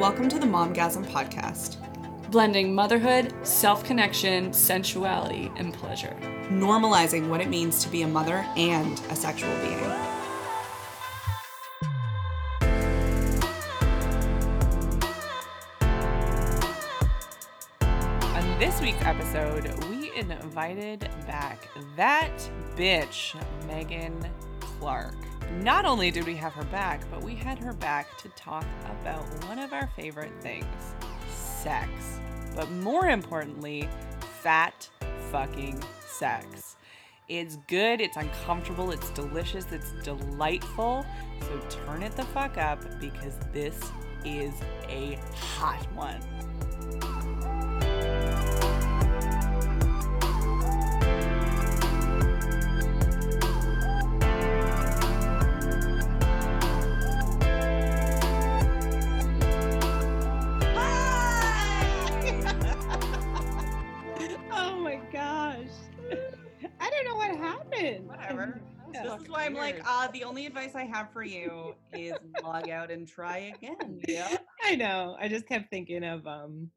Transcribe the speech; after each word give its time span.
Welcome 0.00 0.30
to 0.30 0.38
the 0.38 0.46
Momgasm 0.46 1.04
Podcast, 1.04 1.76
blending 2.30 2.74
motherhood, 2.74 3.34
self 3.46 3.84
connection, 3.84 4.50
sensuality, 4.50 5.52
and 5.56 5.74
pleasure. 5.74 6.16
normalizing 6.48 7.28
what 7.28 7.42
it 7.42 7.48
means 7.50 7.84
to 7.84 7.90
be 7.90 8.00
a 8.00 8.08
mother 8.08 8.46
and 8.56 8.98
a 9.10 9.14
sexual 9.14 9.54
being. 9.58 9.78
On 18.22 18.58
this 18.58 18.80
week's 18.80 19.04
episode, 19.04 19.70
we 19.90 20.12
invited 20.16 21.00
back 21.26 21.68
that 21.96 22.32
bitch, 22.74 23.34
Megan 23.66 24.26
Clark. 24.60 25.14
Not 25.58 25.84
only 25.84 26.10
did 26.10 26.26
we 26.26 26.36
have 26.36 26.52
her 26.52 26.64
back, 26.64 27.02
but 27.10 27.22
we 27.22 27.34
had 27.34 27.58
her 27.58 27.72
back 27.72 28.16
to 28.18 28.28
talk 28.30 28.64
about 29.00 29.24
one 29.46 29.58
of 29.58 29.72
our 29.72 29.88
favorite 29.96 30.32
things 30.40 30.66
sex. 31.28 32.20
But 32.54 32.70
more 32.70 33.08
importantly, 33.08 33.88
fat 34.42 34.88
fucking 35.30 35.82
sex. 36.06 36.76
It's 37.28 37.56
good, 37.68 38.00
it's 38.00 38.16
uncomfortable, 38.16 38.90
it's 38.90 39.10
delicious, 39.10 39.66
it's 39.70 39.92
delightful. 40.02 41.04
So 41.42 41.60
turn 41.68 42.02
it 42.02 42.16
the 42.16 42.24
fuck 42.24 42.56
up 42.58 42.82
because 43.00 43.38
this 43.52 43.78
is 44.24 44.52
a 44.88 45.18
hot 45.34 45.86
one. 45.94 46.20
I 66.80 66.90
don't 66.90 67.04
know 67.04 67.16
what 67.16 67.36
happened. 67.36 68.08
Whatever. 68.08 68.60
Yeah. 68.92 69.02
This 69.04 69.22
is 69.22 69.28
why 69.28 69.46
I'm 69.46 69.54
like, 69.54 69.80
uh, 69.86 70.08
the 70.08 70.24
only 70.24 70.46
advice 70.46 70.74
I 70.74 70.84
have 70.84 71.12
for 71.12 71.22
you 71.22 71.74
is 71.92 72.14
log 72.42 72.68
out 72.68 72.90
and 72.90 73.06
try 73.06 73.54
again. 73.56 74.00
Yeah. 74.08 74.36
I 74.64 74.74
know. 74.74 75.16
I 75.20 75.28
just 75.28 75.46
kept 75.46 75.70
thinking 75.70 76.02
of 76.02 76.26
um 76.26 76.70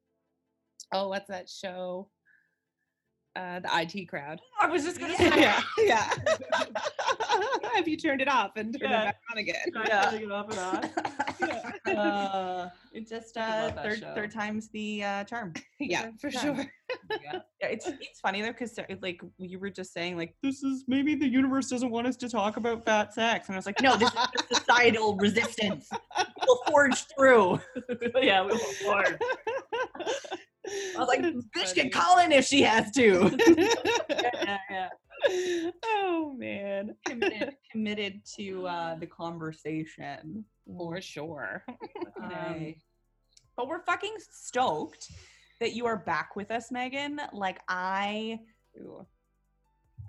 oh, 0.93 1.07
what's 1.07 1.27
that 1.29 1.49
show? 1.49 2.09
Uh 3.35 3.59
the 3.59 3.69
IT 3.73 4.07
crowd. 4.07 4.39
I 4.59 4.67
was 4.67 4.83
just 4.83 4.99
gonna 4.99 5.15
say. 5.17 5.31
Yeah. 5.41 5.61
Yeah. 5.79 6.09
Have 7.73 7.87
you 7.87 7.97
turned 7.97 8.21
it 8.21 8.27
off 8.27 8.51
and 8.55 8.77
turned 8.79 8.91
Yeah. 8.91 9.01
it 9.01 9.05
back 9.05 9.19
on 9.31 9.37
again? 9.39 9.55
Yeah. 9.87 10.09
Turning 10.11 10.23
it 10.25 10.31
off 10.31 10.49
and 10.51 10.59
on. 10.59 11.97
uh, 11.97 12.69
it's 12.93 13.09
just 13.09 13.35
uh, 13.37 13.71
third 13.71 13.99
show. 13.99 14.13
third 14.13 14.31
time's 14.31 14.69
the 14.69 15.03
uh, 15.03 15.23
charm. 15.23 15.53
Yeah, 15.79 16.11
for 16.21 16.29
Yeah. 16.29 16.39
sure. 16.39 16.55
yeah. 17.23 17.39
yeah, 17.59 17.67
it's 17.67 17.87
it's 17.87 18.19
funny 18.19 18.41
though 18.43 18.49
because 18.51 18.77
like 19.01 19.19
you 19.39 19.57
were 19.59 19.71
just 19.71 19.93
saying 19.93 20.15
like 20.15 20.35
this 20.43 20.61
is 20.63 20.83
maybe 20.87 21.15
the 21.15 21.27
universe 21.27 21.67
doesn't 21.69 21.89
want 21.89 22.05
us 22.07 22.15
to 22.17 22.29
talk 22.29 22.57
about 22.57 22.85
fat 22.85 23.13
sex, 23.13 23.47
and 23.47 23.55
I 23.55 23.57
was 23.57 23.65
like, 23.65 23.81
no, 23.81 23.97
this 23.97 24.09
is 24.09 24.15
the 24.49 24.55
societal 24.55 25.17
resistance. 25.17 25.89
We'll 26.45 26.61
forge 26.67 27.03
through. 27.17 27.59
yeah, 28.21 28.43
we 28.43 28.51
will 28.51 28.57
forward. 28.59 29.19
I 30.65 30.99
was 30.99 31.07
like, 31.07 31.21
bitch 31.21 31.75
can 31.75 31.89
call 31.89 32.19
in 32.19 32.31
if 32.31 32.45
she 32.45 32.61
has 32.61 32.91
to. 32.91 33.35
yeah, 34.09 34.57
yeah. 34.69 34.89
oh 35.85 36.35
man. 36.37 36.95
Committed, 37.05 37.55
committed 37.71 38.21
to 38.37 38.67
uh, 38.67 38.95
the 38.95 39.07
conversation. 39.07 40.45
For 40.65 41.01
sure. 41.01 41.63
Um, 42.21 42.75
but 43.57 43.67
we're 43.67 43.83
fucking 43.83 44.13
stoked 44.31 45.11
that 45.59 45.73
you 45.73 45.85
are 45.85 45.97
back 45.97 46.35
with 46.37 46.51
us, 46.51 46.71
Megan. 46.71 47.19
Like 47.33 47.59
I 47.67 48.39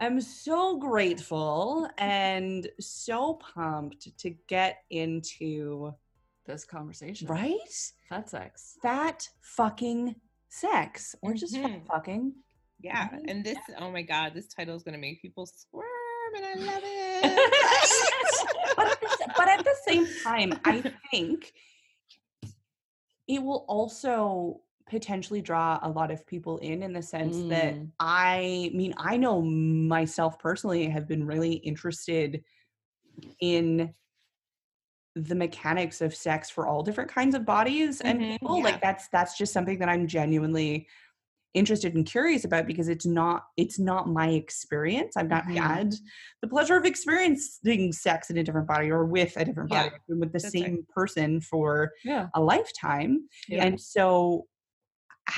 am 0.00 0.20
so 0.20 0.76
grateful 0.78 1.88
and 1.98 2.68
so 2.80 3.34
pumped 3.34 4.16
to 4.18 4.30
get 4.48 4.78
into 4.90 5.92
This 6.46 6.64
conversation. 6.64 7.26
right 7.26 7.92
Fat 8.08 8.30
sex. 8.30 8.78
fat 8.82 9.28
fucking 9.40 10.14
sex 10.54 11.14
or 11.22 11.34
just 11.34 11.54
Mhm. 11.54 11.86
fucking. 11.86 12.32
Yeah, 12.80 13.08
Right? 13.10 13.22
and 13.28 13.44
this 13.44 13.58
oh 13.78 13.90
my 13.90 14.02
god, 14.02 14.34
this 14.34 14.48
title 14.48 14.76
is 14.76 14.82
gonna 14.82 14.98
make 14.98 15.20
people 15.22 15.46
squirm 15.46 15.84
and 16.36 16.44
I 16.44 16.54
love 16.54 16.82
it. 16.84 18.76
but, 18.76 18.86
at 18.88 19.00
the, 19.00 19.32
but 19.36 19.48
at 19.48 19.64
the 19.64 19.76
same 19.86 20.06
time, 20.22 20.60
I 20.64 20.82
think 21.10 21.52
it 23.26 23.42
will 23.42 23.64
also 23.68 24.60
potentially 24.86 25.40
draw 25.40 25.78
a 25.82 25.88
lot 25.88 26.10
of 26.10 26.26
people 26.26 26.58
in 26.58 26.82
in 26.82 26.92
the 26.92 27.02
sense 27.02 27.36
that 27.48 27.74
Mm. 27.74 27.90
I 27.98 28.70
mean, 28.74 28.92
I 28.98 29.16
know 29.16 29.40
myself 29.40 30.38
personally 30.38 30.86
have 30.90 31.08
been 31.08 31.24
really 31.26 31.54
interested 31.54 32.44
in 33.40 33.94
the 35.16 35.34
mechanics 35.34 36.00
of 36.00 36.14
sex 36.14 36.50
for 36.50 36.66
all 36.66 36.82
different 36.82 37.10
kinds 37.10 37.34
of 37.34 37.44
bodies 37.44 38.00
and 38.00 38.20
Mhm, 38.20 38.32
people. 38.40 38.58
yeah. 38.58 38.64
Like 38.64 38.80
that's 38.80 39.08
that's 39.08 39.36
just 39.38 39.52
something 39.52 39.78
that 39.78 39.88
I'm 39.88 40.06
genuinely 40.06 40.88
interested 41.54 41.94
and 41.94 42.04
curious 42.04 42.44
about 42.44 42.66
because 42.66 42.88
it's 42.88 43.06
not 43.06 43.44
it's 43.56 43.78
not 43.78 44.08
my 44.08 44.30
experience. 44.30 45.16
I've 45.16 45.28
not 45.28 45.44
Mhm. 45.44 45.56
had 45.56 45.94
the 46.42 46.48
pleasure 46.48 46.76
of 46.76 46.84
experiencing 46.84 47.92
sex 47.92 48.28
in 48.30 48.36
a 48.38 48.42
different 48.42 48.66
body 48.66 48.90
or 48.90 49.04
with 49.04 49.36
a 49.36 49.44
different 49.44 49.70
body 49.70 49.88
Yeah, 49.92 49.94
I've 49.94 50.18
with 50.18 50.32
the 50.32 50.40
that's 50.40 50.44
right. 50.54 50.64
same 50.64 50.86
person 50.92 51.40
for 51.40 51.92
Yeah. 52.04 52.28
a 52.34 52.40
lifetime. 52.40 53.28
And 53.52 53.80
so 53.80 54.48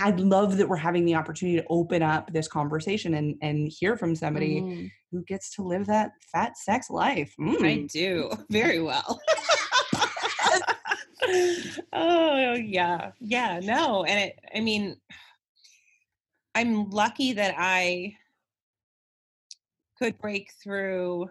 I'd 0.00 0.19
love 0.20 0.56
that 0.56 0.69
we're 0.69 0.76
having 0.76 1.04
the 1.04 1.15
opportunity 1.15 1.59
to 1.60 1.66
open 1.69 2.03
up 2.03 2.32
this 2.32 2.48
conversation 2.48 3.15
and 3.15 3.36
and 3.42 3.69
hear 3.70 3.97
from 3.97 4.16
somebody 4.16 4.62
Mm. 4.62 4.91
who 5.12 5.22
gets 5.25 5.54
to 5.56 5.62
live 5.62 5.86
that 5.86 6.12
fat 6.32 6.56
sex 6.56 6.88
life. 6.91 7.34
I 7.38 7.42
Mm. 7.44 7.88
do 7.92 8.31
very 8.50 8.81
well. 8.81 9.20
oh 11.92 12.54
yeah, 12.54 13.12
yeah, 13.20 13.60
no, 13.62 14.04
and 14.04 14.31
it, 14.31 14.38
I 14.54 14.60
mean, 14.60 14.97
I'm 16.54 16.91
lucky 16.91 17.32
that 17.34 17.54
I 17.59 18.14
could 19.98 20.19
break 20.19 20.53
through 20.62 21.31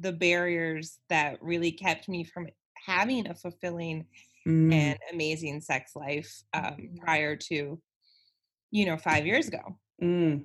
the 0.00 0.12
barriers 0.12 0.98
that 1.10 1.42
really 1.42 1.72
kept 1.72 2.08
me 2.08 2.24
from 2.24 2.48
having 2.86 3.28
a 3.28 3.34
fulfilling 3.34 4.06
Mm. 4.46 4.74
and 4.74 4.98
amazing 5.10 5.60
sex 5.62 5.96
life 5.96 6.42
um, 6.52 6.90
prior 7.00 7.34
to, 7.34 7.80
you 8.70 8.84
know, 8.84 8.98
five 8.98 9.26
years 9.26 9.48
ago. 9.48 9.78
Mm. 10.02 10.44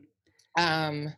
um 0.57 1.13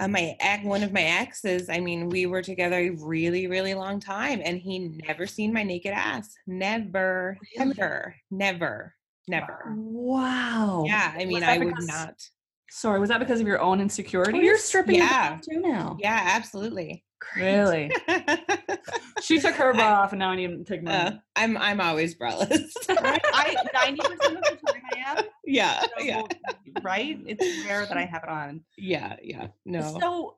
uh, 0.00 0.08
my 0.08 0.34
ex 0.40 0.64
one 0.64 0.82
of 0.82 0.92
my 0.92 1.02
exes 1.02 1.68
i 1.68 1.78
mean 1.78 2.08
we 2.08 2.26
were 2.26 2.42
together 2.42 2.76
a 2.78 2.90
really 2.90 3.46
really 3.46 3.74
long 3.74 4.00
time 4.00 4.40
and 4.44 4.58
he 4.58 4.78
never 5.06 5.26
seen 5.26 5.52
my 5.52 5.62
naked 5.62 5.92
ass 5.92 6.34
never 6.46 7.38
Really? 7.56 7.72
ever 7.78 8.14
never 8.30 8.94
never 9.28 9.76
Wow. 9.76 10.84
yeah 10.86 11.12
i 11.16 11.24
mean 11.24 11.42
i 11.44 11.58
would 11.58 11.74
not 11.86 12.14
Sorry, 12.72 13.00
was 13.00 13.08
that 13.08 13.18
because 13.18 13.40
of 13.40 13.48
your 13.48 13.60
own 13.60 13.80
insecurity? 13.80 14.38
Oh, 14.38 14.40
you're 14.40 14.56
stripping 14.56 14.94
Yeah. 14.94 15.38
too 15.42 15.60
now. 15.60 15.96
yeah 15.98 16.20
absolutely 16.36 17.04
Really? 17.36 17.90
she 19.20 19.40
took 19.40 19.54
her 19.54 19.72
bra 19.74 19.82
I- 19.84 19.92
off 19.92 20.12
and 20.12 20.18
now 20.20 20.30
I 20.30 20.36
need 20.36 20.48
to 20.48 20.64
take 20.64 20.82
mine. 20.82 20.94
uh, 20.94 21.18
i'm 21.36 21.56
i'm 21.58 21.80
always 21.80 22.14
braless? 22.14 22.70
I 22.88 23.56
ninety 23.74 24.00
percent 24.00 24.36
of 24.38 24.42
the 24.44 24.58
time 24.72 24.82
I 24.94 24.98
am. 25.18 25.24
yeah 25.44 25.80
so, 25.80 25.88
yeah 26.02 26.22
Right? 26.82 27.18
It's 27.26 27.66
rare 27.66 27.84
that 27.86 27.96
I 27.96 28.04
have 28.04 28.22
it 28.24 28.28
on. 28.30 28.62
yeah 28.76 29.16
yeah 29.22 29.48
no 29.64 29.82
So 30.00 30.36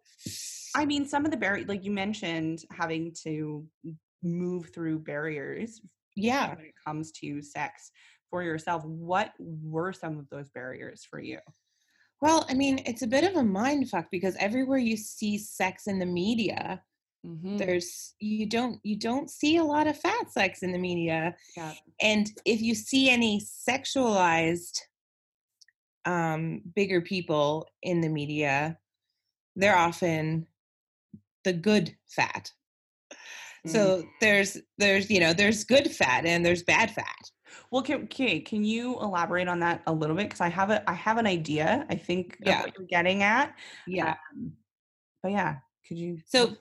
I 0.75 0.85
mean 0.87 1.07
some 1.07 1.25
of 1.25 1.31
the 1.31 1.37
barriers 1.37 1.69
like 1.69 1.85
you 1.85 1.91
mentioned 1.93 2.63
having 2.71 3.15
to 3.25 3.67
move 4.23 4.71
through 4.75 5.01
barriers 5.01 5.81
yeah 6.17 6.51
when 6.51 6.67
it 6.67 6.75
comes 6.85 7.13
to 7.13 7.43
sex 7.43 7.91
for 8.31 8.43
yourself. 8.43 8.85
What 8.85 9.33
were 9.39 9.93
some 9.93 10.19
of 10.19 10.29
those 10.31 10.49
barriers 10.51 11.07
for 11.09 11.21
you? 11.21 11.39
Well 12.23 12.47
i 12.49 12.55
mean 12.55 12.81
it's 12.87 13.03
a 13.03 13.07
bit 13.07 13.25
of 13.25 13.37
a 13.37 13.43
mind 13.45 13.91
fuck 13.91 14.07
because 14.11 14.35
everywhere 14.37 14.79
you 14.79 14.97
see 14.97 15.37
sex 15.37 15.87
in 15.87 15.99
the 15.99 16.07
media 16.07 16.83
Mhm. 17.25 17.57
there's 17.59 18.15
you 18.19 18.47
don't 18.47 18.81
you 18.83 18.97
don't 18.97 19.31
see 19.31 19.57
a 19.59 19.65
lot 19.65 19.87
of 19.87 19.97
fat 19.97 20.33
sex 20.33 20.63
in 20.65 20.73
the 20.73 20.79
media 20.79 21.37
Yeah. 21.57 21.75
and 22.01 22.29
if 22.45 22.61
you 22.61 22.75
see 22.75 23.11
any 23.11 23.41
sexualized 23.41 24.81
um 26.05 26.63
bigger 26.75 27.01
people 27.01 27.69
in 27.83 28.01
the 28.01 28.09
media 28.09 28.77
they're 29.55 29.77
often 29.77 30.47
the 31.45 31.53
good 31.53 31.97
fat 32.09 32.51
so 33.67 34.05
there's 34.21 34.59
there's 34.79 35.11
you 35.11 35.21
know 35.21 35.33
there's 35.33 35.65
good 35.65 35.91
fat 35.91 36.25
and 36.27 36.45
there's 36.45 36.63
bad 36.63 36.91
fat 36.91 37.31
Well, 37.71 37.83
can, 37.83 38.05
okay, 38.05 38.41
can 38.41 38.65
you 38.65 38.99
elaborate 39.01 39.49
on 39.49 39.61
that 39.61 39.83
a 39.87 39.93
little 39.93 40.17
bit? 40.17 40.25
Because 40.25 40.41
I 40.41 40.49
have 40.49 40.71
a 40.71 40.89
I 40.89 40.95
have 40.95 41.19
an 41.19 41.27
idea. 41.27 41.87
I 41.91 41.95
think 41.97 42.39
of 42.47 42.47
Yeah. 42.47 42.63
what 42.63 42.73
you're 42.77 42.87
getting 42.87 43.23
at. 43.23 43.55
yeah 43.87 44.15
Um, 44.35 44.53
but 45.23 45.33
yeah, 45.33 45.57
could 45.87 45.99
you? 45.99 46.19
So 46.27 46.57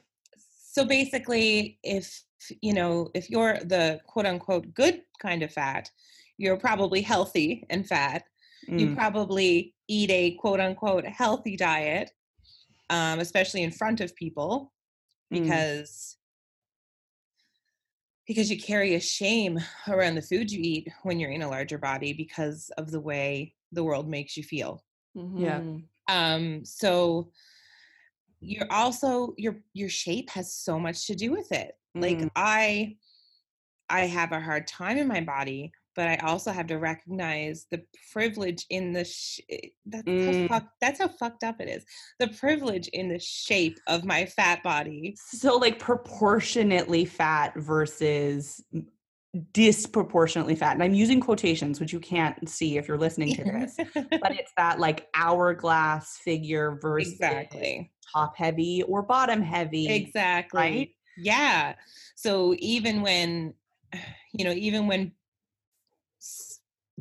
so 0.74 0.86
basically 0.86 1.80
if 1.84 2.24
you 2.62 2.74
know 2.74 3.10
if 3.14 3.30
you're 3.30 3.58
the 3.60 4.00
quote 4.08 4.26
unquote 4.26 4.74
good 4.74 5.02
kind 5.22 5.44
of 5.44 5.52
fat 5.52 5.90
you're 6.38 6.58
probably 6.58 7.02
healthy 7.02 7.66
and 7.70 7.88
fat 7.88 8.24
you 8.68 8.88
Mm, 8.88 8.96
probably 8.96 9.76
eat 9.88 10.10
a 10.12 10.36
quote 10.36 10.60
unquote 10.60 11.06
healthy 11.06 11.56
diet 11.58 12.12
um, 12.90 13.20
especially 13.20 13.64
in 13.64 13.72
front 13.72 14.00
of 14.02 14.16
people 14.16 14.72
Mm. 15.32 15.44
because 15.44 16.18
because 18.32 18.50
you 18.50 18.58
carry 18.58 18.96
a 18.96 19.00
shame 19.02 19.60
around 19.90 20.16
the 20.16 20.22
food 20.22 20.50
you 20.50 20.62
eat 20.64 20.88
when 21.04 21.20
you're 21.20 21.32
in 21.32 21.42
a 21.42 21.50
larger 21.50 21.78
body 21.78 22.14
because 22.14 22.72
of 22.78 22.90
the 22.90 23.00
way 23.00 23.54
the 23.74 23.84
world 23.84 24.08
makes 24.08 24.38
you 24.38 24.44
feel 24.44 24.82
Yeah. 25.14 25.60
Mhm. 25.60 25.84
um 26.08 26.64
so 26.66 27.30
you're 28.40 28.72
also 28.72 29.34
your 29.38 29.58
your 29.74 29.90
shape 29.90 30.30
has 30.30 30.54
so 30.56 30.80
much 30.80 31.08
to 31.08 31.16
do 31.16 31.32
with 31.32 31.52
it 31.52 31.78
like 31.94 32.20
Mm. 32.20 32.32
i 32.38 32.98
i 33.90 34.02
have 34.08 34.32
a 34.32 34.40
hard 34.40 34.66
time 34.66 34.98
in 34.98 35.08
my 35.10 35.20
body 35.20 35.74
but 35.96 36.08
i 36.08 36.16
also 36.18 36.52
have 36.52 36.68
to 36.68 36.78
recognize 36.78 37.66
the 37.72 37.82
privilege 38.12 38.66
in 38.70 38.94
the 38.94 39.06
sh- 39.06 39.40
eh, 39.50 39.68
that's 39.86 40.08
Mm. 40.08 40.48
how 40.50 40.60
fuck, 40.60 40.70
that's 40.82 41.00
how 41.00 41.08
fucked 41.08 41.44
up 41.44 41.60
it 41.60 41.68
is 41.70 41.84
the 42.20 42.28
privilege 42.30 42.88
in 42.90 43.08
the 43.10 43.20
shape 43.20 43.78
of 43.88 44.04
my 44.06 44.26
fat 44.26 44.62
body 44.64 45.16
So 45.18 45.58
like 45.58 45.80
proportionately 45.80 47.06
fat 47.06 47.54
versus 47.56 48.64
disproportionately 49.54 50.56
fat. 50.56 50.74
And 50.74 50.84
I'm 50.84 50.94
using 50.94 51.22
quotations, 51.22 51.80
which 51.80 51.94
you 51.94 52.00
can't 52.00 52.50
see 52.50 52.78
if 52.78 52.88
you're 52.88 52.98
listening 52.98 53.34
to 53.36 53.44
this. 53.44 53.78
but 54.22 54.32
it's 54.36 54.52
that 54.58 54.80
like 54.80 55.08
hourglass 55.16 56.18
figure 56.18 56.78
versus 56.82 57.14
exactly 57.14 57.92
top 58.14 58.36
heavy 58.38 58.84
or 58.84 59.02
bottom 59.02 59.42
heavy. 59.42 59.88
exactly 59.88 60.60
right? 60.60 60.90
yeah 61.18 61.76
so 62.16 62.56
even 62.60 63.02
when 63.02 63.54
you 64.34 64.44
know 64.46 64.52
even 64.52 64.88
when 64.88 65.12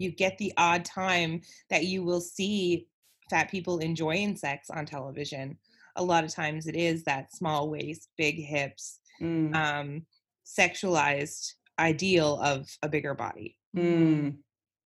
you 0.01 0.11
get 0.11 0.39
the 0.39 0.53
odd 0.57 0.85
time 0.85 1.43
that 1.69 1.85
you 1.85 2.03
will 2.03 2.21
see 2.21 2.87
fat 3.29 3.51
people 3.51 3.79
enjoying 3.79 4.35
sex 4.35 4.71
on 4.71 4.87
television. 4.87 5.57
A 5.97 6.03
lot 6.03 6.25
of 6.25 6.35
times 6.35 6.67
it 6.67 6.75
is 6.75 7.05
that 7.05 7.35
small 7.35 7.71
waist 7.71 8.09
big 8.17 8.37
hips 8.37 9.01
Mm, 9.21 9.55
um 9.55 10.07
sexualized 10.47 11.53
ideal 11.79 12.41
of 12.43 12.67
a 12.83 12.89
bigger 12.89 13.15
body. 13.15 13.57
Mm, 13.77 14.39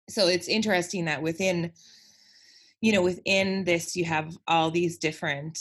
so 0.08 0.26
it's 0.26 0.48
interesting 0.48 1.04
that 1.04 1.22
within 1.22 1.72
you 2.80 2.92
know 2.92 3.02
within 3.02 3.64
this 3.64 3.96
you 3.96 4.04
have 4.04 4.36
all 4.48 4.70
these 4.70 4.98
different 4.98 5.58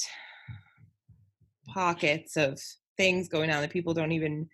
pockets 1.67 2.35
of 2.35 2.59
things 2.97 3.29
going 3.29 3.49
on 3.49 3.61
that 3.61 3.71
people 3.71 3.93
don't 3.93 4.11
even 4.11 4.49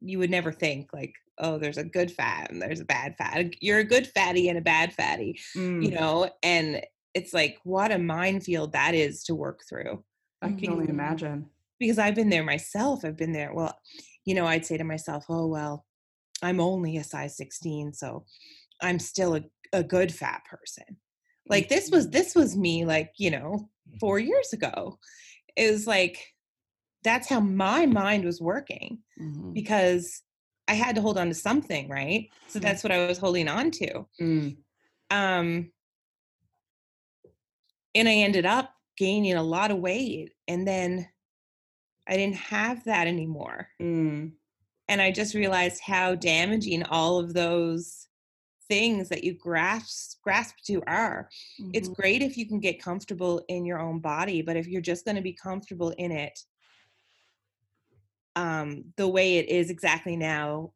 you 0.00 0.18
would 0.18 0.30
never 0.30 0.50
think 0.50 0.92
like 0.92 1.14
oh 1.42 1.58
there's 1.58 1.78
a 1.78 1.84
good 1.84 2.10
fat 2.10 2.50
and 2.50 2.62
there's 2.62 2.80
a 2.80 2.84
bad 2.84 3.14
fat 3.16 3.44
you're 3.60 3.80
a 3.80 3.84
good 3.84 4.06
fatty 4.06 4.48
and 4.48 4.56
a 4.56 4.62
bad 4.62 4.92
fatty 4.92 5.38
you 5.54 5.60
mm. 5.60 5.94
know 5.94 6.30
and 6.42 6.80
it's 7.14 7.34
like 7.34 7.58
what 7.64 7.92
a 7.92 7.98
minefield 7.98 8.72
that 8.72 8.94
is 8.94 9.22
to 9.24 9.34
work 9.34 9.60
through 9.68 10.02
I 10.42 10.52
can 10.52 10.70
only 10.70 10.88
imagine. 10.88 11.46
because 11.78 11.98
I've 11.98 12.14
been 12.14 12.28
there 12.28 12.42
myself. 12.42 13.04
I've 13.04 13.16
been 13.16 13.32
there. 13.32 13.54
Well, 13.54 13.78
you 14.24 14.34
know, 14.34 14.46
I'd 14.46 14.66
say 14.66 14.76
to 14.76 14.84
myself, 14.84 15.24
oh, 15.28 15.46
well, 15.46 15.86
I'm 16.42 16.60
only 16.60 16.96
a 16.96 17.04
size 17.04 17.36
16, 17.36 17.92
so 17.92 18.24
I'm 18.80 18.98
still 18.98 19.36
a, 19.36 19.42
a 19.72 19.82
good 19.82 20.12
fat 20.12 20.42
person. 20.50 20.84
Like 21.48 21.68
this 21.68 21.90
was 21.90 22.08
this 22.10 22.34
was 22.34 22.56
me 22.56 22.84
like, 22.84 23.12
you 23.18 23.30
know, 23.30 23.68
four 24.00 24.18
years 24.18 24.52
ago. 24.52 24.98
It 25.56 25.70
was 25.70 25.86
like 25.86 26.18
that's 27.04 27.28
how 27.28 27.40
my 27.40 27.84
mind 27.84 28.24
was 28.24 28.40
working 28.40 29.00
Mhm. 29.20 29.52
because 29.52 30.22
I 30.68 30.74
had 30.74 30.94
to 30.96 31.02
hold 31.02 31.18
on 31.18 31.28
to 31.28 31.34
something, 31.34 31.88
right? 31.88 32.30
So 32.46 32.58
Mhm. 32.58 32.60
that's 32.60 32.82
what 32.82 32.92
I 32.92 33.06
was 33.06 33.18
holding 33.18 33.48
on 33.48 33.70
to. 33.72 34.06
Mm, 34.20 34.62
Um 35.10 35.72
and 37.94 38.08
I 38.08 38.12
ended 38.14 38.46
up 38.46 38.74
gaining 38.96 39.34
a 39.34 39.42
lot 39.42 39.70
of 39.70 39.78
weight 39.78 40.32
and 40.48 40.66
then 40.66 41.08
I 42.08 42.16
didn't 42.16 42.36
have 42.36 42.84
that 42.84 43.06
anymore. 43.06 43.68
mm, 43.80 44.32
and 44.88 45.00
I 45.00 45.10
just 45.12 45.34
realized 45.34 45.82
how 45.82 46.14
damaging 46.14 46.82
all 46.84 47.18
of 47.18 47.34
those 47.34 48.08
things 48.68 49.08
that 49.10 49.24
you 49.24 49.34
grasp 49.34 50.20
grasp 50.22 50.56
to 50.66 50.82
are. 50.86 51.28
It's 51.72 51.88
Mhm. 51.88 51.94
great 51.94 52.22
if 52.22 52.36
you 52.36 52.46
can 52.48 52.60
get 52.60 52.82
comfortable 52.82 53.44
in 53.48 53.64
your 53.64 53.80
own 53.80 54.00
body, 54.00 54.42
but 54.42 54.56
if 54.56 54.66
you're 54.68 54.82
just 54.82 55.04
going 55.04 55.16
to 55.16 55.22
be 55.22 55.34
comfortable 55.34 55.90
in 55.98 56.12
it 56.12 56.38
um 58.36 58.84
the 58.96 59.08
way 59.08 59.36
it 59.38 59.48
is 59.48 59.70
exactly 59.70 60.16
now, 60.16 60.72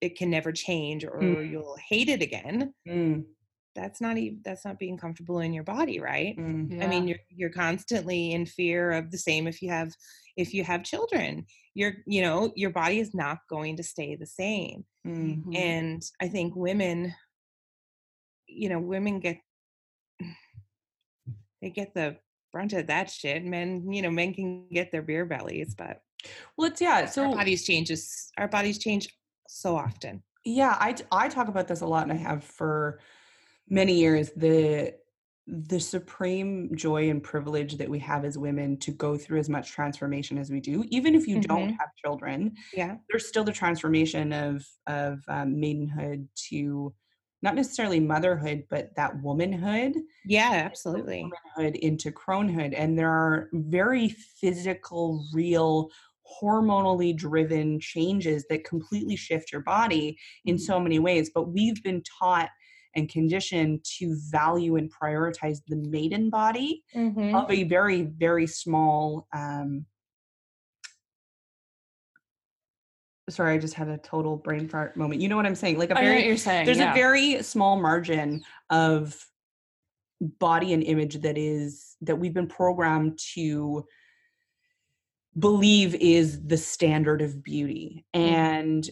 it 0.00 0.16
can 0.16 0.30
never 0.30 0.52
change 0.52 1.04
or 1.04 1.20
Mm. 1.20 1.50
you'll 1.50 1.76
hate 1.88 2.08
it 2.08 2.22
again. 2.22 2.74
mm, 2.88 3.24
That's 3.74 4.00
not 4.00 4.16
even 4.18 4.40
that's 4.44 4.64
not 4.64 4.78
being 4.78 4.96
comfortable 4.98 5.40
in 5.40 5.52
your 5.52 5.64
body, 5.64 6.00
right? 6.00 6.36
mm. 6.38 6.82
I 6.82 6.86
mean, 6.86 7.08
you're 7.08 7.18
you're 7.28 7.50
constantly 7.50 8.32
in 8.32 8.46
fear 8.46 8.92
of 8.92 9.10
the 9.10 9.18
same 9.18 9.46
if 9.46 9.60
you 9.62 9.70
have 9.70 9.92
if 10.36 10.52
you 10.54 10.64
have 10.64 10.82
children. 10.84 11.46
You're 11.74 11.94
you 12.06 12.22
know, 12.22 12.52
your 12.56 12.70
body 12.70 12.98
is 13.00 13.14
not 13.14 13.38
going 13.50 13.76
to 13.76 13.82
stay 13.82 14.16
the 14.16 14.26
same. 14.26 14.84
Mm. 15.06 15.44
Mhm. 15.44 15.54
and 15.56 16.02
i 16.20 16.26
think 16.28 16.56
women 16.56 17.14
you 18.48 18.68
know 18.68 18.80
women 18.80 19.20
get 19.20 19.38
they 21.62 21.70
get 21.70 21.94
the 21.94 22.16
brunt 22.52 22.72
of 22.72 22.86
that 22.88 23.10
shit 23.10 23.44
men 23.44 23.90
you 23.92 24.02
know 24.02 24.10
men 24.10 24.34
can 24.34 24.66
get 24.72 24.90
their 24.90 25.02
beer 25.02 25.24
bellies 25.24 25.74
but 25.76 26.00
Well, 26.56 26.70
it's 26.70 26.80
yeah. 26.80 27.06
So 27.06 27.22
our 27.22 27.28
bodies 27.38 27.64
changes 27.64 28.30
our 28.38 28.48
bodies 28.48 28.78
change 28.78 29.08
so 29.48 29.76
often 29.76 30.22
yeah, 30.44 30.76
I 30.78 30.94
I 31.10 31.28
talk 31.28 31.48
about 31.48 31.68
this 31.68 31.80
a 31.80 31.86
lot, 31.86 32.04
and 32.04 32.12
I 32.12 32.16
have 32.16 32.44
for 32.44 33.00
many 33.68 33.94
years. 33.94 34.32
The 34.36 34.96
the 35.48 35.80
supreme 35.80 36.74
joy 36.76 37.08
and 37.10 37.22
privilege 37.22 37.76
that 37.78 37.88
we 37.90 37.98
have 38.00 38.24
as 38.24 38.38
women 38.38 38.78
to 38.78 38.92
go 38.92 39.16
through 39.16 39.38
as 39.38 39.48
much 39.48 39.70
transformation 39.72 40.38
as 40.38 40.50
we 40.50 40.60
do, 40.60 40.84
even 40.88 41.14
if 41.14 41.26
you 41.28 41.38
don't 41.38 41.68
Mhm. 41.68 41.78
have 41.78 41.88
children, 42.04 42.56
yeah 42.72 42.98
there's 43.10 43.28
still 43.28 43.44
the 43.44 43.52
transformation 43.52 44.32
of 44.32 44.66
of 44.86 45.24
um, 45.28 45.60
maidenhood 45.60 46.28
to 46.50 46.94
not 47.42 47.54
necessarily 47.56 48.00
motherhood, 48.00 48.66
but 48.70 48.94
that 48.96 49.22
womanhood 49.22 49.94
yeah 50.24 50.62
absolutely 50.66 51.38
womanhood 51.56 51.76
into 51.76 52.10
cronehood. 52.10 52.74
And 52.76 52.98
there 52.98 53.10
are 53.10 53.48
very 53.52 54.08
physical, 54.08 55.24
real, 55.32 55.90
hormonally 56.42 57.16
driven 57.16 57.78
changes 57.80 58.44
that 58.50 58.64
completely 58.64 59.16
shift 59.16 59.52
your 59.52 59.62
body 59.62 60.16
in 60.44 60.58
so 60.58 60.80
many 60.80 60.98
ways. 60.98 61.30
But 61.34 61.48
we've 61.48 61.82
been 61.82 62.02
taught 62.18 62.50
and 62.94 63.08
conditioned 63.08 63.84
to 63.98 64.16
value 64.30 64.76
and 64.76 64.90
prioritize 64.92 65.58
the 65.68 65.76
maiden 65.76 66.30
body 66.30 66.82
Mhm. 66.94 67.34
of 67.34 67.50
a 67.50 67.64
very, 67.64 68.02
very 68.02 68.46
small 68.46 69.26
um, 69.34 69.86
sorry, 73.28 73.54
I 73.54 73.58
just 73.58 73.74
had 73.74 73.88
a 73.88 73.98
total 73.98 74.36
brain 74.36 74.68
fart 74.68 74.96
moment. 74.96 75.20
You 75.20 75.28
know 75.28 75.36
what 75.36 75.46
I'm 75.46 75.56
saying? 75.56 75.78
Like 75.78 75.90
a 75.90 75.94
very 75.94 76.14
what 76.16 76.26
you're 76.26 76.36
saying. 76.36 76.64
there's 76.66 76.78
yeah. 76.78 76.92
a 76.92 76.94
very 76.94 77.42
small 77.42 77.80
margin 77.80 78.42
of 78.70 79.20
body 80.20 80.72
and 80.72 80.82
image 80.82 81.16
that 81.22 81.36
is 81.36 81.96
that 82.02 82.16
we've 82.16 82.32
been 82.34 82.46
programmed 82.46 83.18
to 83.34 83.84
believe 85.38 85.94
is 85.96 86.46
the 86.46 86.56
standard 86.56 87.22
of 87.22 87.42
beauty. 87.42 88.06
And 88.14 88.88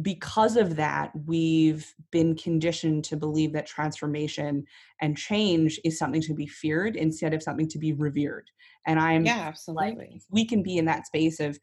because 0.00 0.56
of 0.56 0.76
that 0.76 1.12
we've 1.26 1.94
been 2.12 2.36
conditioned 2.36 3.04
to 3.04 3.16
believe 3.16 3.52
that 3.52 3.66
transformation 3.66 4.64
and 5.00 5.16
change 5.18 5.80
is 5.84 5.98
something 5.98 6.22
to 6.22 6.34
be 6.34 6.46
feared 6.46 6.96
instead 6.96 7.34
of 7.34 7.42
something 7.42 7.68
to 7.68 7.78
be 7.78 7.92
revered. 7.92 8.50
And 8.86 9.00
i'm 9.00 9.24
yeah 9.24 9.46
absolutely. 9.48 10.22
if 10.22 10.24
we 10.30 10.46
can 10.46 10.62
be 10.62 10.76
in 10.78 10.84
that 10.86 11.06
space 11.06 11.40
of 11.40 11.58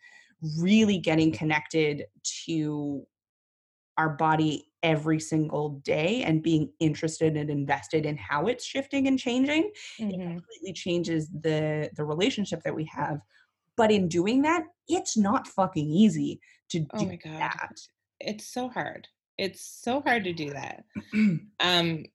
really 0.60 1.00
getting 1.00 1.32
connected 1.32 2.06
to 2.46 3.06
our 3.98 4.10
body 4.10 4.66
every 4.82 5.20
single 5.20 5.70
day 5.82 6.24
and 6.24 6.42
being 6.44 6.74
interested 6.80 7.38
and 7.38 7.50
invested 7.50 8.06
in 8.06 8.18
how 8.18 8.48
it's 8.48 8.66
shifting 8.66 9.08
and 9.08 9.20
changing 9.20 9.72
it 10.10 10.20
Mhm. 10.20 10.44
completely 10.50 10.74
changes 10.74 11.30
the 11.30 11.90
the 11.96 12.04
relationship 12.04 12.62
that 12.64 12.76
we 12.76 12.86
have 12.86 13.20
but 13.78 13.92
in 13.92 14.08
doing 14.08 14.42
that 14.44 14.64
it's 14.88 15.16
not 15.18 15.48
fucking 15.48 15.90
easy 15.90 16.40
to 16.70 16.86
oh 16.94 17.00
do 17.00 17.08
my 17.08 17.16
god. 17.18 17.40
that. 17.40 17.72
It's 18.20 18.48
so 18.54 18.70
hard. 18.70 19.08
It's 19.38 19.62
so 19.84 20.02
hard 20.02 20.24
to 20.26 20.34
do 20.34 20.52
that. 20.52 20.84
Um 21.60 22.06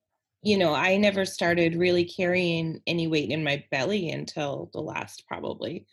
you 0.43 0.57
know 0.57 0.73
i 0.73 0.97
never 0.97 1.25
started 1.25 1.75
really 1.75 2.05
carrying 2.05 2.81
any 2.87 3.09
weight 3.09 3.31
in 3.31 3.43
my 3.43 3.65
belly 3.73 4.11
until 4.11 4.71
the 4.73 4.81
last 4.81 5.25
probably 5.27 5.85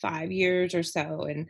five 0.00 0.30
years 0.30 0.74
or 0.74 0.82
so 0.82 1.22
and 1.22 1.46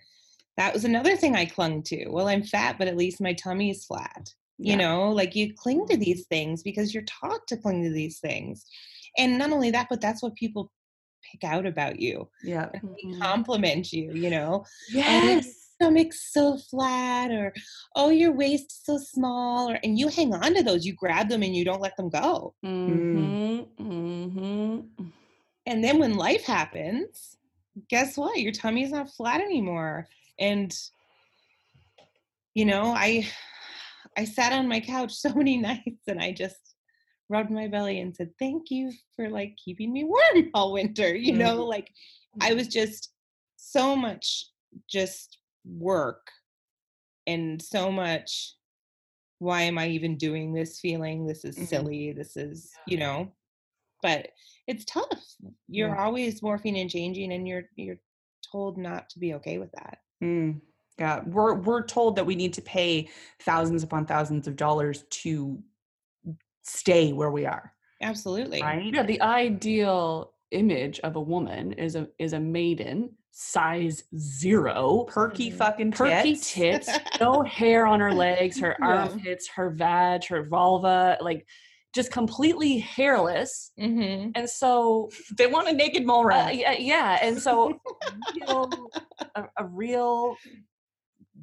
that 0.57 0.73
was 0.73 0.85
another 0.85 1.17
thing 1.17 1.35
i 1.35 1.45
clung 1.45 1.83
to. 1.83 2.09
Well 2.11 2.29
i'm 2.29 2.45
fat 2.45 2.77
but 2.79 2.87
at 2.87 2.97
least 2.97 3.21
my 3.21 3.33
tummy 3.33 3.71
is 3.71 3.85
flat 3.85 4.33
you 4.59 4.71
Yeah. 4.73 4.77
know? 4.77 5.11
Like 5.11 5.35
you 5.35 5.53
cling 5.53 5.87
to 5.89 5.97
these 5.97 6.27
things 6.27 6.63
because 6.63 6.95
you're 6.95 7.03
taught 7.05 7.45
to 7.49 7.57
cling 7.57 7.83
to 7.83 7.91
these 7.91 8.21
things. 8.21 8.65
And 9.19 9.37
not 9.37 9.51
only 9.51 9.71
that 9.73 9.89
but 9.91 10.01
that's 10.01 10.23
what 10.23 10.37
people 10.37 10.71
pick 11.31 11.45
out 11.45 11.67
about 11.67 11.99
you, 12.01 12.29
Yeah. 12.43 12.67
or 12.67 12.81
they 12.83 13.09
Mhm. 13.09 13.21
compliment 13.21 13.93
you, 13.93 14.13
you 14.15 14.31
know, 14.31 14.65
Yes. 14.91 15.61
stomach's 15.75 16.33
so 16.33 16.57
flat, 16.59 17.31
or 17.31 17.53
oh, 17.97 18.11
your 18.11 18.33
waist 18.33 18.85
so 18.87 18.97
small, 18.99 19.71
or 19.71 19.79
and 19.83 19.99
you 19.99 20.09
hang 20.09 20.33
on 20.35 20.55
to 20.55 20.63
those, 20.63 20.87
you 20.87 20.95
grab 20.95 21.29
them 21.29 21.43
and 21.43 21.55
you 21.57 21.65
don't 21.65 21.81
let 21.81 21.97
them 21.97 22.09
go. 22.09 22.55
Mhm. 22.65 23.67
Mhm. 23.79 24.89
And 25.67 25.83
then 25.83 25.99
when 25.99 26.17
life 26.17 26.45
happens, 26.45 27.37
guess 27.89 28.17
what? 28.17 28.39
Your 28.41 28.53
tummy's 28.53 28.91
not 28.93 29.11
flat 29.11 29.41
anymore. 29.41 30.07
And 30.39 30.73
you 32.55 32.65
know, 32.65 32.93
I 32.97 33.27
I 34.17 34.25
sat 34.25 34.53
on 34.53 34.69
my 34.69 34.81
couch 34.81 35.13
so 35.25 35.35
many 35.35 35.57
nights 35.59 36.07
and 36.07 36.21
I 36.21 36.33
just 36.33 36.74
rubbed 37.29 37.51
my 37.51 37.69
belly 37.69 38.01
and 38.01 38.15
said, 38.15 38.33
"Thank 38.39 38.71
you 38.71 38.93
for 39.17 39.29
like 39.29 39.57
keeping 39.63 39.93
me 39.93 40.05
warm 40.05 40.51
all 40.55 40.73
winter." 40.73 41.15
You 41.15 41.35
know, 41.35 41.65
like 41.65 41.91
I 42.41 42.55
was 42.55 42.69
just 42.69 43.13
so 43.57 43.97
much 43.97 44.47
just 44.91 45.39
work 45.65 46.31
and 47.27 47.63
so 47.63 47.91
much 47.91 48.57
why 49.39 49.63
am 49.63 49.79
I 49.79 49.89
even 49.89 50.17
doing 50.17 50.53
this 50.53 50.81
feeling? 50.81 51.27
This 51.27 51.45
is 51.45 51.57
Mhm. 51.57 51.67
silly. 51.67 52.13
This 52.13 52.37
is, 52.37 52.73
you 52.87 52.97
know, 52.97 53.33
but 54.03 54.31
it's 54.67 54.85
tough. 54.85 55.37
You're 55.69 55.95
Yeah. 55.95 56.05
always 56.05 56.41
morphing 56.41 56.81
and 56.81 56.89
changing 56.91 57.33
and 57.33 57.47
you're 57.47 57.69
you're 57.77 58.01
told 58.43 58.79
not 58.79 59.11
to 59.11 59.19
be 59.19 59.35
okay 59.35 59.59
with 59.59 59.73
that. 59.73 59.99
Mm, 60.23 60.61
yeah, 60.99 61.23
we're 61.25 61.55
we're 61.55 61.85
told 61.85 62.17
that 62.17 62.25
we 62.27 62.37
need 62.37 62.55
to 62.55 62.63
pay 62.63 63.09
thousands 63.41 63.83
upon 63.83 64.07
thousands 64.07 64.47
of 64.47 64.57
dollars 64.57 65.05
to 65.11 65.63
stay 66.65 67.13
where 67.13 67.31
we 67.31 67.47
are, 67.47 67.73
Absolutely. 68.03 68.61
right? 68.63 68.93
Yeah, 68.93 69.03
the 69.05 69.21
ideal 69.21 70.33
image 70.51 71.01
of 71.01 71.17
a 71.17 71.21
woman 71.21 71.73
is 71.75 71.97
a 71.97 72.09
is 72.19 72.33
a 72.33 72.41
maiden, 72.41 73.11
size 73.31 74.05
zero, 74.17 75.05
Perky 75.09 75.51
Mhm. 75.51 75.57
fucking 75.57 75.93
perky 75.93 76.35
tits. 76.35 76.53
tits, 76.53 76.99
no 77.21 77.43
hair 77.43 77.87
on 77.87 78.01
her 78.01 78.13
legs, 78.13 78.59
her 78.61 78.77
armpits, 78.83 79.49
her 79.49 79.71
vag, 79.71 80.25
her 80.27 80.45
vulva, 80.45 81.17
like 81.21 81.47
just 81.95 82.11
completely 82.13 82.79
hairless. 82.79 83.73
hmm 83.79 84.31
And 84.35 84.49
so, 84.51 85.11
They 85.39 85.47
want 85.47 85.69
a 85.69 85.73
naked 85.73 86.05
mole 86.07 86.25
uh, 86.25 86.29
rat. 86.29 86.57
yeah, 86.57 86.73
yeah, 86.73 87.19
and 87.23 87.41
so 87.41 87.79
real, 88.35 88.93
a, 89.37 89.45
a 89.59 89.67
real 89.67 90.37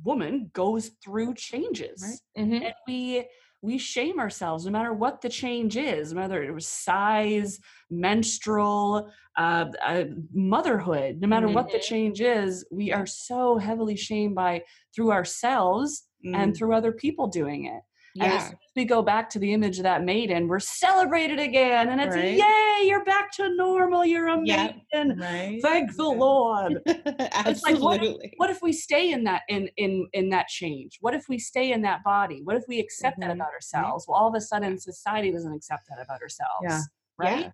woman 0.03 0.49
goes 0.53 0.91
through 1.03 1.33
changes, 1.35 2.21
hmm 2.35 2.53
and 2.53 2.73
we 2.87 3.25
we 3.61 3.77
shame 3.77 4.19
ourselves 4.19 4.65
no 4.65 4.71
matter 4.71 4.93
what 4.93 5.21
the 5.21 5.29
change 5.29 5.77
is, 5.77 6.13
whether 6.15 6.41
it 6.43 6.51
was 6.51 6.67
size, 6.67 7.59
menstrual, 7.89 9.11
uh, 9.37 9.65
uh, 9.83 10.05
motherhood. 10.33 11.19
No 11.21 11.27
matter 11.27 11.47
what 11.47 11.71
the 11.71 11.77
Mhm. 11.77 11.83
change 11.83 12.21
is, 12.21 12.65
we 12.71 12.91
are 12.91 13.05
so 13.05 13.57
heavily 13.57 13.95
shamed 13.95 14.35
by 14.35 14.63
through 14.95 15.11
ourselves 15.11 16.07
and 16.23 16.53
Mm. 16.53 16.57
through 16.57 16.75
other 16.75 16.91
people 16.91 17.27
doing 17.27 17.65
it. 17.65 17.81
And 18.19 18.23
as 18.23 18.33
Yeah. 18.33 18.39
soon 18.47 18.53
as 18.53 18.71
we 18.75 18.85
go 18.85 19.01
back 19.01 19.29
to 19.31 19.39
the 19.39 19.53
image 19.53 19.77
of 19.77 19.83
that 19.83 20.03
maiden, 20.03 20.47
we're 20.47 20.59
celebrated 20.59 21.39
again, 21.39 21.89
and 21.89 22.01
it's 22.01 22.15
Right. 22.15 22.37
yay, 22.37 22.87
you're 22.87 23.05
back 23.05 23.31
to 23.33 23.49
normal, 23.55 24.03
you're 24.05 24.27
a 24.27 24.39
Yep. 24.43 24.75
maiden. 24.93 25.19
right. 25.19 25.59
Thank 25.61 25.95
the 25.95 26.03
Yeah. 26.03 26.09
Lord. 26.17 26.73
like, 26.85 27.79
what- 27.79 28.01
Absolutely. 28.01 28.33
What 28.37 28.49
if 28.49 28.61
we 28.61 28.73
stay 28.73 29.11
in 29.11 29.23
that 29.25 29.43
in 29.47 29.69
in 29.77 30.07
in 30.13 30.29
that 30.29 30.47
change? 30.47 30.97
What 30.99 31.13
if 31.15 31.29
we 31.29 31.39
stay 31.39 31.71
in 31.71 31.81
that 31.83 32.03
body? 32.03 32.41
What 32.43 32.55
if 32.57 32.63
we 32.67 32.79
accept 32.79 33.19
that 33.21 33.29
Mhm. 33.29 33.35
about 33.35 33.51
ourselves? 33.53 34.05
Well, 34.07 34.17
all 34.17 34.27
of 34.27 34.35
a 34.35 34.41
sudden, 34.41 34.77
society 34.77 35.31
doesn't 35.31 35.53
accept 35.53 35.83
that 35.89 36.01
about 36.03 36.21
ourselves. 36.21 36.63
Yeah. 36.63 36.81
Right? 37.17 37.51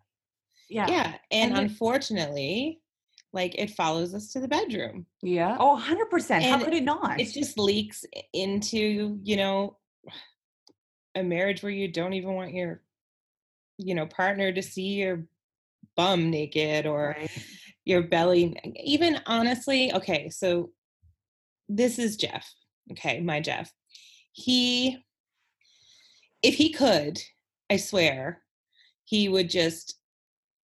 Yeah. 0.69 0.87
Yeah. 0.89 1.17
And, 1.31 1.51
And 1.53 1.59
unfortunately, 1.59 2.81
like 3.33 3.53
it 3.55 3.69
follows 3.71 4.13
us 4.15 4.31
to 4.31 4.39
the 4.39 4.47
bedroom. 4.47 5.05
Yeah. 5.21 5.57
Oh, 5.59 5.75
100%. 5.75 6.43
How 6.43 6.63
could 6.63 6.73
it 6.73 6.83
not? 6.83 7.19
It 7.19 7.25
just 7.31 7.57
leaks 7.59 8.03
into, 8.33 9.19
you 9.23 9.35
know, 9.35 9.77
a 11.17 11.23
marriage 11.23 11.63
where 11.63 11.71
you 11.71 11.87
don't 11.87 12.13
even 12.13 12.33
want 12.33 12.53
your, 12.53 12.81
you 13.77 13.95
know, 13.95 14.05
partner 14.05 14.51
to 14.51 14.61
see 14.61 14.95
your 14.95 15.25
bum 15.95 16.29
naked 16.29 16.85
or 16.85 17.15
Right. 17.17 17.31
your 17.85 18.03
belly. 18.03 18.55
Even 18.83 19.19
honestly, 19.25 19.93
okay, 19.93 20.29
so 20.29 20.71
this 21.67 21.99
is 21.99 22.17
Jeff. 22.17 22.53
Okay, 22.91 23.19
my 23.19 23.39
Jeff. 23.41 23.71
He, 24.31 24.97
if 26.43 26.55
he 26.55 26.71
could, 26.71 27.19
I 27.69 27.77
swear, 27.77 28.43
he 29.05 29.27
would 29.27 29.49
just 29.49 29.99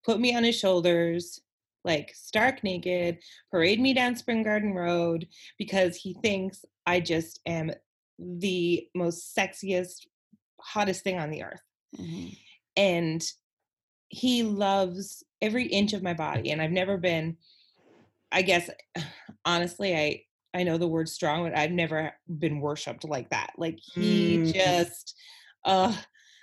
put 0.06 0.20
me 0.20 0.36
on 0.36 0.44
his 0.44 0.58
shoulders, 0.58 1.42
like 1.84 2.14
stark 2.14 2.64
naked, 2.64 3.20
parade 3.52 3.80
me 3.82 3.94
down 3.94 4.16
Spring 4.16 4.44
Garden 4.44 4.74
Road 4.74 5.28
because 5.58 5.96
he 5.98 6.14
thinks 6.22 6.64
I 6.86 7.00
just 7.00 7.40
am 7.46 7.72
the 8.20 8.88
most 8.96 9.36
sexiest, 9.36 10.08
hottest 10.64 11.04
thing 11.04 11.20
on 11.20 11.30
the 11.30 11.44
earth. 11.44 11.62
Mhm. 11.98 12.38
And 12.76 13.24
he 14.10 14.44
loves 14.44 15.24
every 15.42 15.66
inch 15.68 15.94
of 15.94 16.04
my 16.04 16.14
body. 16.14 16.52
And 16.52 16.62
I've 16.62 16.72
never 16.72 16.98
been, 16.98 17.38
I 18.32 18.42
guess, 18.42 18.70
honestly, 19.46 19.96
I. 19.96 20.24
I 20.56 20.62
know 20.62 20.78
the 20.78 20.88
word 20.88 21.10
strong, 21.10 21.42
but 21.46 21.58
I've 21.58 21.72
never 21.72 22.14
been 22.28 22.60
worshipped 22.60 23.04
like 23.06 23.28
that. 23.32 23.54
Like 23.58 23.80
he 23.80 24.38
Mm. 24.38 24.54
just, 24.54 25.16
uh, 25.66 25.98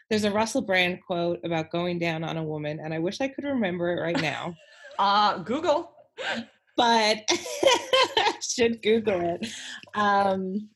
there's 0.09 0.25
a 0.25 0.33
Russell 0.33 0.63
Brand 0.63 0.99
quote 1.07 1.39
about 1.45 1.71
going 1.71 2.01
down 2.01 2.25
on 2.25 2.37
a 2.37 2.43
woman, 2.43 2.81
and 2.81 2.93
I 2.93 2.99
wish 2.99 3.21
I 3.21 3.29
could 3.29 3.45
remember 3.45 3.97
it 3.97 4.01
right 4.03 4.21
now. 4.21 4.53
Uh, 4.99 5.39
Google. 5.45 5.95
but 6.77 7.19
should 8.43 8.83
Google 8.83 9.21
it. 9.21 9.47
Um, 9.95 10.69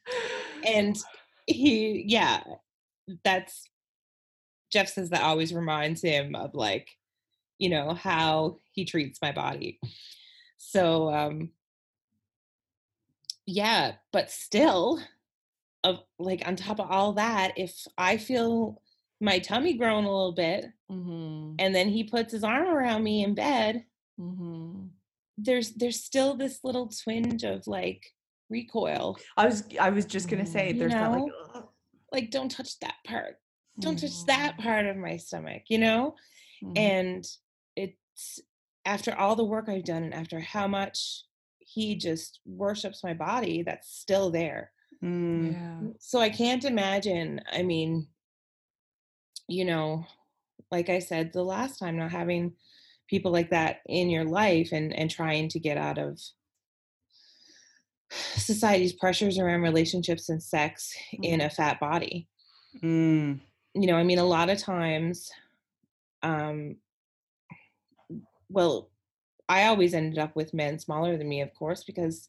and 0.65 0.97
he, 1.47 2.05
yeah, 2.07 2.41
that's 3.25 3.65
Jeff 4.73 4.89
says 4.89 5.11
that 5.11 5.23
always 5.23 5.53
reminds 5.55 6.03
him 6.03 6.35
of 6.35 6.55
like, 6.55 6.89
you 7.59 7.69
know, 7.69 7.95
how 7.95 8.57
he 8.73 8.85
treats 8.85 9.21
my 9.23 9.31
body. 9.33 9.79
So, 10.57 11.13
um, 11.15 11.51
yeah, 13.47 13.93
but 14.13 14.31
still, 14.31 15.01
of 15.85 16.01
like 16.19 16.47
on 16.49 16.57
top 16.57 16.81
of 16.81 16.91
all 16.91 17.13
that, 17.13 17.53
if 17.57 17.87
I 17.99 18.17
feel 18.17 18.81
my 19.21 19.39
tummy 19.39 19.75
growing 19.75 20.07
a 20.07 20.11
little 20.11 20.33
bit, 20.33 20.67
Mhm. 20.91 21.57
and 21.59 21.75
then 21.75 21.89
he 21.89 22.05
puts 22.05 22.33
his 22.33 22.43
arm 22.43 22.67
around 22.67 23.05
me 23.05 23.23
in 23.23 23.35
bed, 23.35 23.85
Mhm. 24.19 24.91
there's 25.37 25.73
there's 25.73 26.03
still 26.03 26.35
this 26.37 26.65
little 26.65 26.89
twinge 26.89 27.43
of 27.45 27.67
like 27.67 28.15
recoil 28.49 29.17
I 29.37 29.47
was 29.47 29.65
I 29.79 29.91
was 29.91 30.07
just 30.07 30.29
gonna 30.29 30.47
say 30.47 30.73
You 30.73 30.79
there's 30.79 30.93
that 30.93 31.11
like 31.11 31.21
know? 31.27 31.69
Like 32.15 32.31
don't 32.31 32.51
touch 32.51 32.79
that 32.81 32.95
part 33.07 33.39
don't 33.81 33.99
touch 33.99 34.25
that 34.27 34.57
Mhm. 34.57 34.63
part 34.63 34.87
of 34.87 34.97
my 34.97 35.17
stomach 35.17 35.63
you 35.69 35.79
know 35.79 36.15
Mhm. 36.63 36.79
and 36.79 37.27
it's 37.77 38.41
after 38.87 39.15
all 39.17 39.35
the 39.37 39.45
work 39.45 39.69
i've 39.69 39.85
done 39.85 40.05
and 40.05 40.15
after 40.15 40.39
how 40.41 40.67
much 40.69 41.25
he 41.59 41.97
just 41.97 42.41
worships 42.47 43.03
my 43.03 43.13
body 43.15 43.63
that's 43.63 43.89
still 43.91 44.31
there 44.31 44.71
Mm. 45.03 45.53
yeah. 45.53 45.81
so 45.99 46.21
i 46.21 46.31
can't 46.31 46.65
imagine 46.65 47.41
i 47.53 47.63
mean 47.63 48.07
you 49.49 49.65
know 49.65 50.05
like 50.71 50.89
i 50.89 50.99
said 50.99 51.33
the 51.33 51.43
last 51.43 51.79
time 51.79 51.97
not 51.97 52.11
having 52.13 52.55
people 53.09 53.31
like 53.33 53.51
that 53.51 53.81
in 53.87 54.09
your 54.09 54.25
life 54.25 54.71
and 54.73 54.93
and 54.95 55.11
trying 55.11 55.49
to 55.49 55.59
get 55.59 55.77
out 55.77 55.99
of 55.99 56.19
society's 58.11 58.93
pressures 58.93 59.39
around 59.39 59.63
relationships 59.63 60.29
and 60.29 60.43
sex 60.43 60.95
in 61.23 61.41
a 61.41 61.51
fat 61.51 61.79
body 61.81 62.29
Mm. 62.83 63.41
you 63.75 63.87
know 63.87 63.95
i 63.97 64.03
mean 64.03 64.19
a 64.19 64.25
lot 64.25 64.51
of 64.51 64.59
times 64.59 65.31
um 66.25 66.75
well 68.49 68.91
i 69.49 69.67
always 69.67 69.95
ended 69.95 70.19
up 70.19 70.35
with 70.35 70.53
men 70.55 70.79
smaller 70.79 71.17
than 71.17 71.29
me 71.29 71.41
of 71.41 71.55
course 71.55 71.85
because 71.85 72.29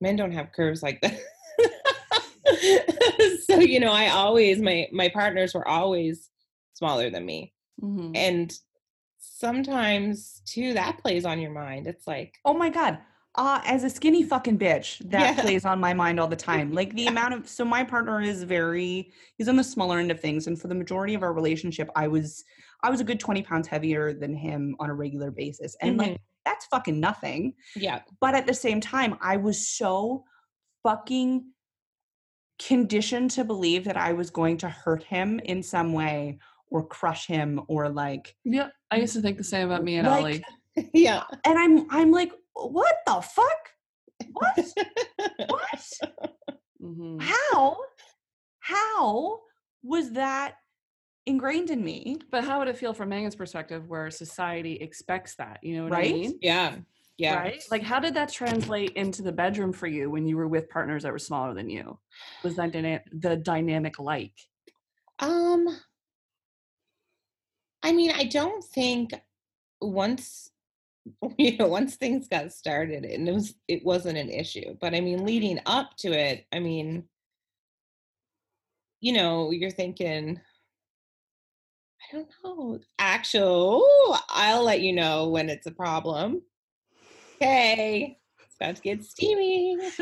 men 0.00 0.16
don't 0.16 0.32
have 0.32 0.52
curves 0.52 0.82
like 0.82 1.00
that 1.02 1.18
so 3.46 3.60
you 3.60 3.78
know 3.80 3.92
i 3.92 4.08
always 4.08 4.60
my 4.60 4.86
my 4.92 5.08
partners 5.10 5.52
were 5.54 5.66
always 5.68 6.30
smaller 6.74 7.10
than 7.10 7.24
me 7.26 7.52
Mhm. 7.82 8.12
and 8.16 8.58
sometimes 9.18 10.40
too 10.46 10.72
that 10.72 10.96
plays 10.98 11.26
on 11.26 11.38
your 11.38 11.50
mind 11.50 11.86
it's 11.86 12.06
like 12.06 12.38
Oh 12.46 12.54
my 12.54 12.70
god. 12.70 12.98
Uh, 13.36 13.60
as 13.66 13.84
a 13.84 13.90
skinny 13.90 14.22
fucking 14.22 14.58
bitch, 14.58 14.98
that 15.10 15.36
Yeah. 15.36 15.42
plays 15.42 15.64
on 15.64 15.78
my 15.78 15.92
mind 15.92 16.18
all 16.18 16.28
the 16.28 16.36
time. 16.52 16.72
Like 16.72 16.94
the 16.94 17.06
amount 17.06 17.34
of 17.34 17.48
so 17.48 17.64
my 17.64 17.84
partner 17.84 18.20
is 18.20 18.42
very 18.42 19.12
he's 19.36 19.48
on 19.48 19.56
the 19.56 19.64
smaller 19.64 19.98
end 19.98 20.10
of 20.10 20.20
things, 20.20 20.46
and 20.46 20.58
for 20.60 20.68
the 20.68 20.74
majority 20.74 21.14
of 21.14 21.22
our 21.22 21.32
relationship, 21.32 21.90
I 21.94 22.08
was 22.08 22.44
I 22.82 22.90
was 22.90 23.00
a 23.00 23.04
good 23.04 23.20
20 23.20 23.42
pounds 23.42 23.68
heavier 23.68 24.12
than 24.14 24.34
him 24.34 24.76
on 24.80 24.90
a 24.90 24.94
regular 24.94 25.30
basis. 25.30 25.76
And 25.80 25.96
like 25.98 26.20
that's 26.44 26.66
fucking 26.66 26.98
nothing. 27.00 27.54
yeah 27.74 28.00
But 28.20 28.34
at 28.34 28.46
the 28.46 28.54
same 28.54 28.80
time, 28.80 29.16
I 29.20 29.36
was 29.36 29.68
so 29.68 30.24
fucking 30.82 31.44
conditioned 32.58 33.30
to 33.32 33.44
believe 33.44 33.84
that 33.84 33.96
I 33.96 34.12
was 34.12 34.30
going 34.30 34.56
to 34.58 34.68
hurt 34.68 35.02
him 35.02 35.40
in 35.40 35.62
some 35.62 35.92
way 35.92 36.38
or 36.70 36.86
crush 36.86 37.26
him 37.26 37.60
or 37.68 37.88
like 37.88 38.34
Yeah, 38.44 38.68
I 38.90 38.96
used 38.96 39.14
to 39.14 39.20
think 39.20 39.36
the 39.38 39.44
same 39.44 39.66
about 39.70 39.84
me 39.84 39.96
and 39.96 40.06
Like, 40.08 40.42
Ollie. 40.76 40.90
yeah. 40.94 41.24
and 41.44 41.58
I'm 41.58 41.86
I'm 41.90 42.10
like, 42.10 42.32
what 42.56 42.96
the 43.06 43.20
fuck? 43.20 43.70
What? 44.32 44.58
what? 45.48 45.82
Mhm. 46.82 47.20
How? 47.20 47.76
How 48.60 49.40
was 49.82 50.12
that 50.12 50.56
ingrained 51.26 51.70
in 51.70 51.84
me? 51.84 52.18
But 52.30 52.44
how 52.44 52.58
would 52.58 52.68
it 52.68 52.78
feel 52.78 52.94
from 52.94 53.10
Megan's 53.10 53.36
perspective 53.36 53.88
where 53.88 54.10
society 54.10 54.74
expects 54.76 55.36
that? 55.36 55.58
You 55.62 55.76
know 55.76 55.82
what 55.84 55.92
Right? 55.92 56.10
I 56.10 56.12
mean? 56.14 56.38
yeah. 56.40 56.76
Yeah. 57.18 57.36
Right? 57.36 57.62
Like, 57.70 57.82
how 57.82 57.98
did 57.98 58.14
that 58.14 58.30
translate 58.32 58.90
into 58.92 59.22
the 59.22 59.32
bedroom 59.32 59.72
for 59.72 59.86
you 59.86 60.10
when 60.10 60.26
you 60.26 60.36
were 60.36 60.48
with 60.48 60.68
partners 60.68 61.02
that 61.02 61.12
were 61.12 61.18
smaller 61.18 61.54
than 61.54 61.70
you? 61.70 61.98
Was 62.42 62.56
that 62.56 62.72
dyna- 62.72 63.02
the 63.12 63.36
dynamic 63.36 63.98
like? 63.98 64.34
Um 65.18 65.66
I 67.82 67.92
mean, 67.92 68.10
I 68.10 68.24
don't 68.24 68.62
think 68.64 69.12
once 69.80 70.50
you 71.38 71.56
know, 71.56 71.68
once 71.68 71.96
things 71.96 72.28
got 72.28 72.52
started 72.52 73.04
and 73.04 73.28
it 73.28 73.32
was 73.32 73.54
it 73.68 73.84
wasn't 73.84 74.18
an 74.18 74.30
issue. 74.30 74.76
But 74.80 74.94
I 74.94 75.00
mean 75.00 75.18
mm-hmm. 75.18 75.26
leading 75.26 75.60
up 75.66 75.96
to 75.98 76.12
it, 76.12 76.46
I 76.52 76.58
mean, 76.58 77.04
you 79.00 79.12
know, 79.12 79.50
you're 79.50 79.70
thinking 79.70 80.40
I 82.12 82.16
don't 82.16 82.28
know. 82.44 82.78
Actual, 82.98 83.84
I'll 84.28 84.62
let 84.62 84.80
you 84.80 84.92
know 84.92 85.28
when 85.28 85.48
it's 85.48 85.66
a 85.66 85.72
problem. 85.72 86.42
Okay. 87.36 88.18
It's 88.40 88.56
about 88.60 88.76
to 88.76 88.82
get 88.82 89.04
steamy. 89.04 89.76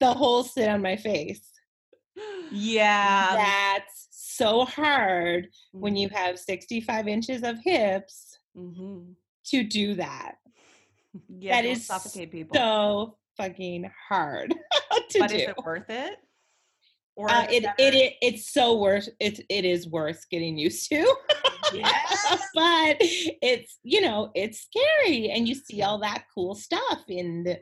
the 0.00 0.12
whole 0.12 0.42
sit 0.42 0.68
on 0.68 0.82
my 0.82 0.96
face. 0.96 1.48
Yeah. 2.50 3.28
Um, 3.30 3.36
That's 3.36 4.07
so 4.38 4.64
hard 4.64 5.48
when 5.72 5.96
you 5.96 6.08
have 6.10 6.38
65 6.38 7.08
inches 7.08 7.42
of 7.42 7.58
hips 7.62 8.38
Mm-hmm. 8.56 9.12
to 9.50 9.62
do 9.64 9.94
that. 9.94 10.32
yeah 11.38 11.62
that 11.62 11.76
suffocate 11.78 12.32
people. 12.32 12.56
So 12.56 13.16
fucking 13.36 13.88
hard 14.08 14.52
to 15.10 15.18
but 15.20 15.28
do. 15.30 15.36
is 15.36 15.42
it 15.42 15.56
worth 15.64 15.88
it? 15.88 16.14
Or 17.16 17.30
Uh, 17.30 17.46
it, 17.50 17.64
it 17.78 17.94
it 17.94 18.12
it's 18.22 18.52
so 18.52 18.78
worth 18.78 19.08
it 19.20 19.40
it 19.48 19.64
is 19.64 19.88
worth 19.88 20.24
getting 20.30 20.56
used 20.58 20.88
to 20.90 21.02
Yes. 21.74 22.48
but 22.54 22.96
it's 23.00 23.78
you 23.82 24.00
know 24.00 24.30
it's 24.34 24.60
scary 24.68 25.30
and 25.30 25.46
you 25.48 25.54
see 25.54 25.82
all 25.82 25.98
that 25.98 26.24
cool 26.34 26.54
stuff 26.54 27.00
in 27.08 27.44
the 27.44 27.58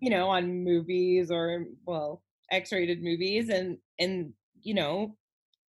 you 0.00 0.10
know 0.10 0.28
on 0.28 0.64
movies 0.64 1.30
or 1.30 1.66
well 1.86 2.22
x-rated 2.50 3.02
movies 3.02 3.48
and 3.48 3.78
and 3.98 4.32
you 4.62 4.74
know 4.74 5.16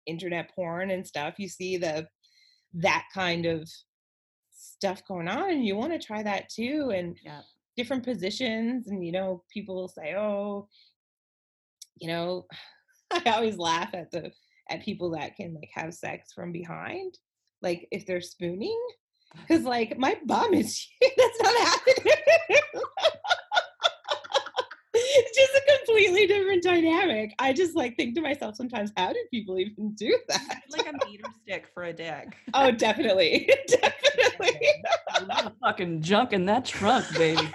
internet 0.06 0.50
porn 0.54 0.90
and 0.90 1.06
stuff 1.06 1.34
you 1.38 1.48
see 1.48 1.76
the 1.76 2.06
that 2.74 3.04
kind 3.14 3.46
of 3.46 3.68
stuff 4.54 5.02
going 5.06 5.28
on 5.28 5.50
and 5.50 5.64
you 5.64 5.76
want 5.76 5.92
to 5.92 5.98
try 5.98 6.22
that 6.22 6.48
too 6.48 6.92
and 6.94 7.16
Yeah. 7.24 7.40
different 7.76 8.02
positions 8.04 8.88
and 8.88 9.04
you 9.04 9.12
know 9.12 9.42
people 9.52 9.74
will 9.76 9.88
say 9.88 10.14
oh 10.16 10.68
you 11.96 12.08
know 12.08 12.46
i 13.10 13.30
always 13.30 13.56
laugh 13.58 13.90
at 13.94 14.10
the 14.10 14.30
at 14.68 14.82
people 14.82 15.10
that 15.10 15.36
can 15.36 15.54
like 15.54 15.70
have 15.72 15.94
sex 15.94 16.32
from 16.32 16.52
behind 16.52 17.16
like 17.62 17.86
if 17.92 18.04
they're 18.06 18.20
spooning 18.20 18.78
because 19.48 19.64
like 19.64 19.96
my 19.98 20.16
bum 20.26 20.52
is 20.54 20.86
that's 21.16 21.42
not 21.42 21.56
happening 21.68 22.12
it's 24.94 25.38
just 25.38 25.54
a 25.54 25.65
completely 25.86 26.26
different 26.26 26.62
dynamic 26.62 27.34
i 27.38 27.52
just 27.52 27.76
like 27.76 27.96
think 27.96 28.14
to 28.14 28.20
myself 28.20 28.54
sometimes 28.56 28.92
how 28.96 29.12
do 29.12 29.18
people 29.30 29.58
even 29.58 29.94
do 29.94 30.18
that 30.28 30.60
like 30.70 30.86
a 30.86 31.06
meter 31.06 31.24
stick 31.42 31.68
for 31.72 31.84
a 31.84 31.92
dick. 31.92 32.36
oh 32.54 32.70
definitely 32.70 33.48
definitely 33.68 34.60
A 35.20 35.24
lot 35.24 35.46
of 35.46 35.52
fucking 35.62 36.02
junk 36.02 36.34
in 36.34 36.44
that 36.46 36.66
trunk, 36.66 37.06
baby. 37.16 37.48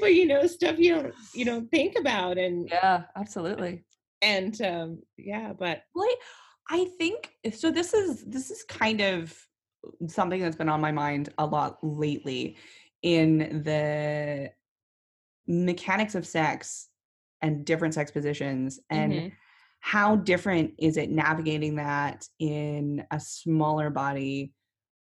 but 0.00 0.14
you 0.14 0.26
know 0.26 0.46
stuff 0.46 0.78
you 0.78 0.94
don't 0.94 1.14
you 1.34 1.44
don't 1.44 1.70
think 1.70 1.96
about 1.98 2.36
and 2.36 2.68
yeah, 2.68 3.04
absolutely. 3.16 3.84
and 4.22 4.60
um 4.62 4.98
yeah 5.16 5.52
but 5.52 5.82
Well, 5.94 6.04
I, 6.08 6.16
I 6.70 6.84
think 6.98 7.30
so. 7.54 7.70
This 7.70 7.94
is 7.94 8.24
this 8.24 8.50
is 8.50 8.64
kind 8.64 9.00
of 9.00 9.36
something 10.08 10.40
that's 10.40 10.56
been 10.56 10.68
on 10.68 10.80
my 10.80 10.92
mind 10.92 11.30
a 11.38 11.46
lot 11.46 11.78
lately 11.82 12.56
in 13.02 13.62
the 13.64 14.50
mechanics 15.48 16.14
of 16.14 16.26
sex 16.26 16.90
and 17.42 17.64
different 17.66 17.94
sex 17.94 18.10
positions 18.10 18.80
and 18.90 19.22
Mhm. 19.22 19.38
how 19.80 20.16
different 20.16 20.74
is 20.78 20.96
it 20.96 21.10
navigating 21.10 21.76
that 21.76 22.28
in 22.38 23.06
a 23.12 23.20
smaller 23.20 23.90
body 23.90 24.54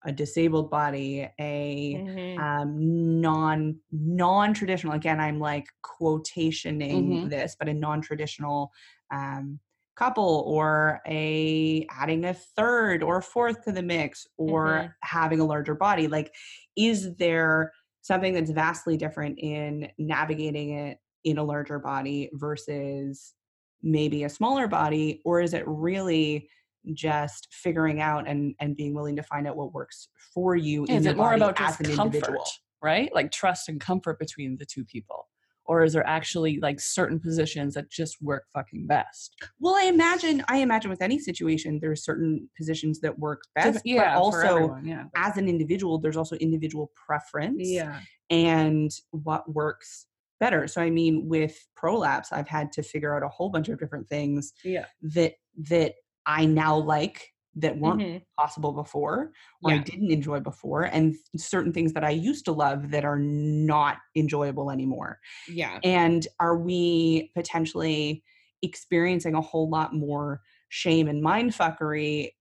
a 0.05 0.13
disabled 0.13 0.71
body 0.71 1.29
a 1.41 2.03
Mhm. 2.03 2.43
um, 2.43 3.21
non 3.21 3.81
non 3.93 4.55
traditional. 4.55 4.95
Again, 4.95 5.21
I'm 5.21 5.39
like 5.39 5.67
quotationing 5.85 7.21
Mhm. 7.21 7.31
this, 7.31 7.57
but 7.59 7.69
a 7.69 7.75
non 7.75 8.01
traditional 8.01 8.73
um, 9.11 9.61
couple 9.95 10.45
or 10.47 11.01
a 11.07 11.87
adding 11.91 12.25
a 12.25 12.35
third 12.35 13.03
or 13.03 13.21
fourth 13.21 13.63
to 13.65 13.73
the 13.73 13.83
mix 13.83 14.27
or 14.39 14.87
Mhm. 14.87 14.95
having 15.03 15.41
a 15.41 15.45
larger 15.45 15.75
body. 15.75 16.09
Like, 16.09 16.35
is 16.77 17.17
there 17.17 17.73
something 18.03 18.35
that's 18.35 18.51
vastly 18.51 18.97
different 18.97 19.38
in 19.38 19.88
navigating 19.99 20.71
it 20.71 20.99
in 21.25 21.38
a 21.38 21.45
larger 21.45 21.79
body 21.79 22.31
versus 22.35 23.35
maybe 23.83 24.25
a 24.25 24.29
smaller 24.29 24.69
body, 24.69 25.21
or 25.25 25.41
is 25.41 25.55
it 25.55 25.65
really? 25.67 26.49
just 26.95 27.47
figuring 27.53 28.01
out 28.01 28.27
and 28.27 28.57
and 28.59 28.77
being 28.77 28.93
willing 28.93 29.15
to 29.15 29.23
find 29.23 29.47
out 29.47 29.57
what 29.57 29.73
works 29.73 30.09
for 30.35 30.57
you 30.57 30.85
in 30.87 30.97
Is 30.97 31.07
it 31.07 31.17
more 31.17 31.35
about 31.35 31.61
as 31.61 31.77
comfort, 31.77 31.91
individual 31.91 32.45
right? 32.83 33.15
Like 33.15 33.31
trust 33.31 33.69
and 33.69 33.81
comfort 33.81 34.19
between 34.19 34.57
the 34.59 34.67
two 34.67 34.85
people? 34.85 35.29
Or 35.66 35.85
is 35.85 35.92
there 35.92 36.07
actually 36.07 36.59
like 36.61 36.81
certain 36.81 37.20
positions 37.20 37.75
that 37.75 37.90
just 37.90 38.20
work 38.20 38.44
fucking 38.53 38.87
best? 38.87 39.35
well 39.61 39.75
i 39.75 39.85
imagine 39.85 40.42
i 40.48 40.59
imagine 40.59 40.90
with 40.90 41.03
any 41.03 41.18
situation 41.18 41.79
there's 41.81 42.05
certain 42.05 42.48
positions 42.57 43.01
that 43.01 43.18
work 43.18 43.42
best 43.55 43.81
yeah, 43.85 44.14
but 44.14 44.20
also 44.20 44.38
everyone, 44.57 44.87
yeah. 44.87 45.05
as 45.16 45.37
an 45.37 45.48
individual 45.48 45.98
there's 45.98 46.16
also 46.16 46.37
individual 46.37 46.90
preference 47.07 47.68
Yeah. 47.68 48.01
and 48.31 48.90
what 49.11 49.53
works 49.53 50.07
better 50.40 50.66
so 50.66 50.83
i 50.83 50.90
mean 50.90 51.29
with 51.29 51.57
prolapse 51.77 52.33
i've 52.33 52.48
had 52.48 52.72
to 52.72 52.83
figure 52.83 53.14
out 53.16 53.22
a 53.22 53.29
whole 53.29 53.48
bunch 53.51 53.68
of 53.68 53.79
different 53.79 54.09
things 54.09 54.53
Yeah. 54.64 54.87
that 55.03 55.35
that 55.68 55.94
i 56.27 56.44
now 56.46 56.77
like 56.77 57.32
that 57.57 57.79
weren't 57.79 58.05
Mhm. 58.05 58.25
possible 58.38 58.73
before 58.73 59.33
or 59.62 59.73
I 59.73 59.79
didn't 59.79 60.11
enjoy 60.11 60.41
before, 60.41 60.85
and 60.85 61.15
certain 61.37 61.73
things 61.73 61.93
that 61.95 62.05
I 62.05 62.11
used 62.11 62.45
to 62.47 62.53
love 62.53 62.91
that 62.93 63.05
are 63.05 63.19
not 63.19 63.99
enjoyable 64.17 64.71
anymore. 64.71 65.21
yeah 65.47 65.83
And 65.83 66.27
are 66.41 66.59
we 66.59 67.33
potentially 67.35 68.25
experiencing 68.62 69.35
a 69.35 69.41
whole 69.43 69.71
lot 69.71 69.95
more 69.95 70.43
shame 70.71 71.09
and 71.09 71.25
mindfuckery 71.25 72.33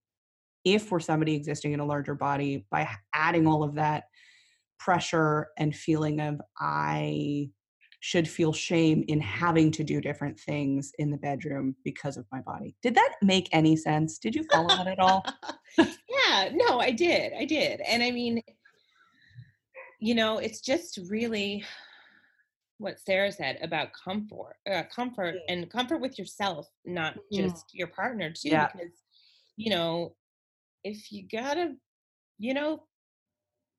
if 0.66 0.92
we're 0.92 1.00
somebody 1.00 1.36
existing 1.36 1.74
in 1.74 1.80
a 1.80 1.86
larger 1.86 2.16
body 2.16 2.66
by 2.72 2.90
adding 3.14 3.48
all 3.48 3.64
of 3.64 3.76
that 3.76 4.06
pressure 4.80 5.50
and 5.58 5.76
feeling 5.76 6.20
of 6.22 6.42
I 6.60 7.52
should 8.02 8.28
feel 8.28 8.52
shame 8.52 9.04
in 9.08 9.22
having 9.22 9.72
to 9.72 9.84
do 9.84 10.02
different 10.02 10.38
things 10.40 10.92
in 11.00 11.10
the 11.12 11.18
bedroom 11.18 11.76
because 11.84 12.18
of 12.18 12.26
my 12.32 12.42
body. 12.42 12.76
Did 12.82 12.96
that 12.96 13.14
make 13.22 13.48
any 13.52 13.76
sense? 13.76 14.18
Did 14.18 14.36
you 14.36 14.44
follow 14.52 14.68
that 14.76 14.88
at 14.88 15.00
all? 15.00 15.24
yeah 15.78 16.50
no 16.54 16.80
i 16.82 16.92
did 16.92 17.32
i 17.40 17.46
did 17.46 17.80
and 17.82 18.04
i 18.04 18.12
mean 18.12 18.42
you 20.00 20.14
know 20.14 20.38
it's 20.38 20.60
just 20.60 21.00
really 21.10 21.64
what 22.78 23.00
sarah 23.00 23.32
said 23.32 23.58
about 23.62 23.88
comfort 23.94 24.56
uh, 24.70 24.84
comfort 24.94 25.36
and 25.48 25.70
comfort 25.70 26.02
with 26.02 26.20
yourself 26.20 26.68
not 26.86 27.16
Mm. 27.34 27.46
just 27.46 27.68
your 27.74 27.88
partner 27.88 28.32
too 28.32 28.50
Yeah. 28.50 28.68
because 28.74 28.92
you 29.56 29.70
know 29.70 30.16
if 30.84 31.12
you 31.12 31.26
gotta 31.32 31.76
you 32.38 32.54
know 32.54 32.84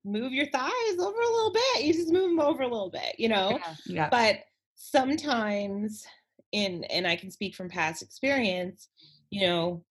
move 0.04 0.32
your 0.32 0.46
thighs 0.46 0.98
over 0.98 1.20
a 1.20 1.30
little 1.32 1.52
bit 1.52 1.84
you 1.84 1.92
just 1.92 2.12
move 2.12 2.30
them 2.30 2.40
over 2.40 2.62
a 2.62 2.68
little 2.68 2.90
bit 2.90 3.14
you 3.18 3.28
know 3.28 3.58
Yeah. 3.86 4.08
but 4.10 4.40
sometimes 4.74 6.04
in 6.52 6.84
and 6.84 7.06
i 7.06 7.16
can 7.16 7.30
speak 7.30 7.54
from 7.54 7.68
past 7.68 8.02
experience 8.02 8.88
you 9.30 9.46
know 9.46 9.84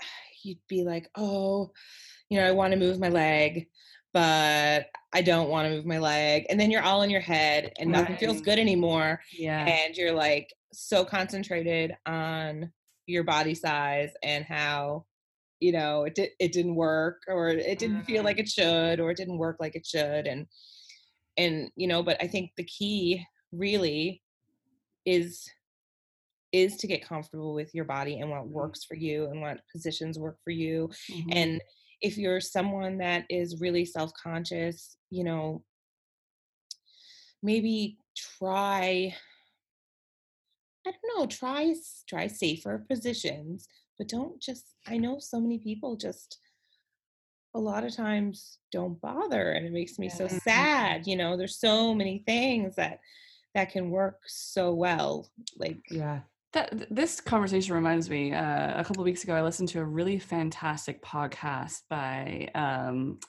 you'd 0.44 0.58
be 0.68 0.84
like 0.84 1.08
oh 1.16 1.70
you 2.28 2.38
know 2.38 2.46
i 2.46 2.50
want 2.52 2.72
to 2.72 2.78
move 2.78 2.98
my 3.00 3.08
leg 3.08 3.66
but 4.12 4.86
i 5.12 5.22
don't 5.22 5.48
want 5.48 5.66
to 5.68 5.74
move 5.74 5.86
my 5.86 5.98
leg 5.98 6.46
and 6.50 6.58
then 6.60 6.70
you're 6.70 6.82
all 6.82 7.02
in 7.02 7.10
your 7.10 7.20
head 7.20 7.72
and 7.78 7.90
nothing 7.90 8.16
feels 8.16 8.40
good 8.40 8.58
anymore 8.58 9.20
Yeah. 9.32 9.64
and 9.66 9.96
you're 9.96 10.12
like 10.14 10.52
so 10.72 11.04
concentrated 11.04 11.96
on 12.06 12.70
your 13.06 13.24
body 13.24 13.54
size 13.54 14.10
and 14.22 14.44
how 14.44 15.04
you 15.60 15.72
know 15.72 16.04
it, 16.04 16.14
di- 16.14 16.30
it 16.38 16.52
didn't 16.52 16.74
work 16.74 17.22
or 17.28 17.48
it 17.48 17.78
didn't 17.78 18.02
feel 18.04 18.24
like 18.24 18.38
it 18.38 18.48
should 18.48 18.98
or 19.00 19.10
it 19.10 19.16
didn't 19.16 19.38
work 19.38 19.56
like 19.60 19.76
it 19.76 19.86
should 19.86 20.26
and 20.26 20.46
and 21.36 21.70
you 21.76 21.86
know 21.86 22.02
but 22.02 22.16
i 22.22 22.26
think 22.26 22.50
the 22.56 22.64
key 22.64 23.24
really 23.52 24.22
is 25.06 25.48
is 26.52 26.76
to 26.78 26.86
get 26.88 27.06
comfortable 27.06 27.54
with 27.54 27.74
your 27.74 27.84
body 27.84 28.14
and 28.20 28.24
Mm-hmm. 28.30 28.38
what 28.38 28.48
works 28.48 28.84
for 28.84 28.96
you 28.96 29.26
and 29.26 29.40
what 29.40 29.60
positions 29.70 30.18
work 30.18 30.38
for 30.42 30.50
you 30.50 30.90
Mhm. 31.10 31.32
and 31.36 31.62
if 32.00 32.16
you're 32.16 32.40
someone 32.40 32.98
that 32.98 33.24
is 33.28 33.60
really 33.60 33.84
self-conscious 33.84 34.96
you 35.10 35.24
know 35.24 35.62
maybe 37.42 37.98
try 38.16 39.14
i 40.86 40.90
don't 40.90 41.18
know 41.18 41.26
try 41.26 41.74
try 42.08 42.26
safer 42.26 42.84
positions 42.88 43.68
but 44.00 44.08
don't 44.08 44.40
just 44.40 44.76
i 44.88 44.96
know 44.96 45.18
so 45.20 45.38
many 45.38 45.58
people 45.58 45.94
just 45.94 46.38
a 47.54 47.58
lot 47.58 47.84
of 47.84 47.94
times 47.94 48.58
don't 48.72 48.98
bother 49.02 49.52
and 49.52 49.66
it 49.66 49.72
makes 49.72 49.98
me 49.98 50.08
so 50.08 50.26
sad 50.26 51.06
you 51.06 51.16
know 51.16 51.36
there's 51.36 51.60
so 51.60 51.94
many 51.94 52.22
things 52.26 52.74
that 52.76 52.98
that 53.54 53.70
can 53.70 53.90
work 53.90 54.20
so 54.26 54.72
well 54.72 55.28
like 55.58 55.78
Yeah. 55.90 56.20
That 56.52 56.86
this 56.90 57.20
conversation 57.20 57.76
reminds 57.76 58.10
me. 58.10 58.32
Uh, 58.32 58.80
a 58.80 58.84
couple 58.84 59.02
of 59.02 59.04
weeks 59.04 59.22
ago, 59.22 59.34
I 59.34 59.42
listened 59.42 59.68
to 59.68 59.80
a 59.80 59.84
really 59.84 60.18
fantastic 60.18 61.00
podcast 61.00 61.82
by 61.88 62.48
um, 62.56 63.20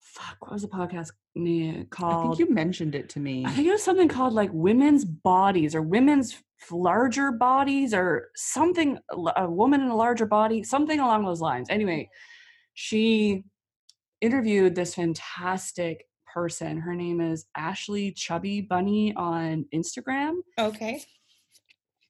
fuck. 0.00 0.38
What 0.40 0.52
was 0.52 0.62
the 0.62 0.68
podcast 0.68 1.10
na- 1.34 1.84
I 2.02 2.22
think 2.22 2.38
you 2.38 2.50
mentioned 2.50 2.94
it 2.94 3.08
to 3.10 3.20
me. 3.20 3.44
I 3.44 3.50
think 3.50 3.66
it 3.68 3.72
was 3.72 3.82
something 3.82 4.08
called 4.08 4.32
like 4.32 4.50
women's 4.52 5.04
bodies 5.04 5.74
or 5.74 5.82
women's 5.82 6.36
larger 6.70 7.32
bodies 7.32 7.92
or 7.92 8.28
something. 8.36 8.98
A 9.36 9.50
woman 9.50 9.80
in 9.82 9.88
a 9.88 9.96
larger 9.96 10.26
body, 10.26 10.62
something 10.62 11.00
along 11.00 11.24
those 11.24 11.40
lines. 11.40 11.68
Anyway, 11.70 12.08
she 12.74 13.44
interviewed 14.20 14.74
this 14.74 14.94
fantastic 14.94 16.06
person. 16.32 16.78
Her 16.78 16.94
name 16.94 17.20
is 17.20 17.46
Ashley 17.56 18.12
Chubby 18.12 18.60
Bunny 18.60 19.14
on 19.14 19.66
Instagram. 19.74 20.36
okay 20.58 21.02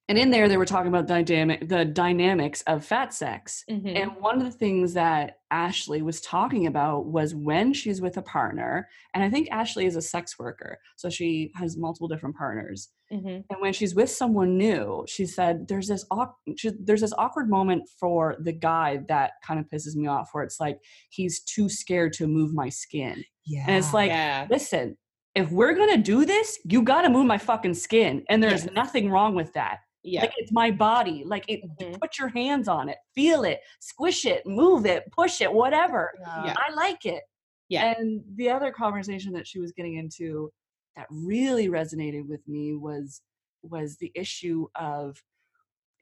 And 0.07 0.19
in 0.19 0.31
there, 0.31 0.49
they 0.51 0.59
were 0.59 0.67
talking 0.67 0.89
about 0.89 1.07
dynamic, 1.07 1.67
the 1.67 1.83
dynamics 1.87 2.61
of 2.67 2.85
fat 2.85 3.15
sex. 3.15 3.65
Mhm. 3.71 3.97
And 3.97 4.17
one 4.17 4.37
of 4.37 4.45
the 4.45 4.51
things 4.51 4.93
that 4.93 5.39
Ashley 5.51 6.03
was 6.03 6.21
talking 6.21 6.67
about 6.67 7.07
was 7.07 7.35
when 7.35 7.73
she's 7.73 8.03
with 8.03 8.19
a 8.19 8.23
partner, 8.23 8.87
and 9.15 9.25
I 9.25 9.31
think 9.31 9.49
Ashley 9.51 9.87
is 9.87 9.97
a 9.97 10.03
sex 10.03 10.39
worker, 10.39 10.79
so 10.97 11.09
she 11.09 11.53
has 11.55 11.79
multiple 11.79 12.07
different 12.07 12.37
partners. 12.37 12.91
Mhm. 13.11 13.45
And 13.49 13.61
when 13.61 13.73
she's 13.73 13.95
with 13.95 14.11
someone 14.11 14.59
new, 14.59 15.07
she 15.09 15.25
said 15.25 15.69
there's 15.69 15.89
this 15.89 16.05
awk- 16.11 16.37
she, 16.57 16.71
there's 16.79 17.01
this 17.01 17.15
awkward 17.17 17.49
moment 17.49 17.89
for 17.99 18.37
the 18.41 18.53
guy 18.53 18.99
that 19.09 19.33
kind 19.43 19.59
of 19.59 19.67
pisses 19.71 19.97
me 19.97 20.07
off, 20.07 20.29
where 20.33 20.45
it's 20.45 20.61
like 20.61 20.81
he's 21.09 21.41
too 21.41 21.71
scared 21.71 22.13
to 22.15 22.27
move 22.27 22.53
my 22.53 22.69
skin, 22.69 23.25
yeah. 23.47 23.65
and 23.67 23.77
it's 23.77 23.95
like, 23.95 24.11
yeah 24.11 24.47
listen, 24.51 24.99
if 25.35 25.51
we're 25.51 25.73
gonna 25.75 25.97
do 25.97 26.27
this, 26.27 26.59
you 26.69 26.83
gotta 26.83 27.09
move 27.09 27.25
my 27.27 27.39
fucking 27.39 27.75
skin, 27.75 28.23
and 28.29 28.43
there's 28.43 28.65
Yes. 28.67 28.75
nothing 28.75 29.09
wrong 29.11 29.35
with 29.35 29.53
that. 29.55 29.79
Yeah 30.05 30.21
Like 30.23 30.35
it's 30.37 30.53
my 30.53 30.71
body. 30.71 31.25
Like 31.27 31.45
it 31.49 31.61
Mhm. 31.81 31.99
put 32.01 32.19
your 32.19 32.29
hands 32.29 32.69
on 32.69 32.89
it, 32.89 32.99
feel 33.15 33.43
it, 33.45 33.61
squish 33.81 34.25
it, 34.27 34.45
move 34.47 34.87
it, 34.87 35.05
push 35.11 35.41
it, 35.41 35.53
whatever. 35.53 36.13
Yeah. 36.21 36.55
I 36.57 36.73
like 36.75 37.05
it. 37.07 37.23
Yeah. 37.69 37.95
And 37.99 38.23
the 38.37 38.51
other 38.51 38.71
conversation 38.71 39.33
that 39.33 39.47
she 39.47 39.59
was 39.59 39.73
getting 39.73 39.97
into 39.97 40.51
that 40.97 41.07
really 41.11 41.69
resonated 41.69 42.27
with 42.29 42.47
me 42.47 42.75
was 42.75 43.23
was 43.63 43.97
the 43.97 44.13
issue 44.15 44.67
of 44.77 45.17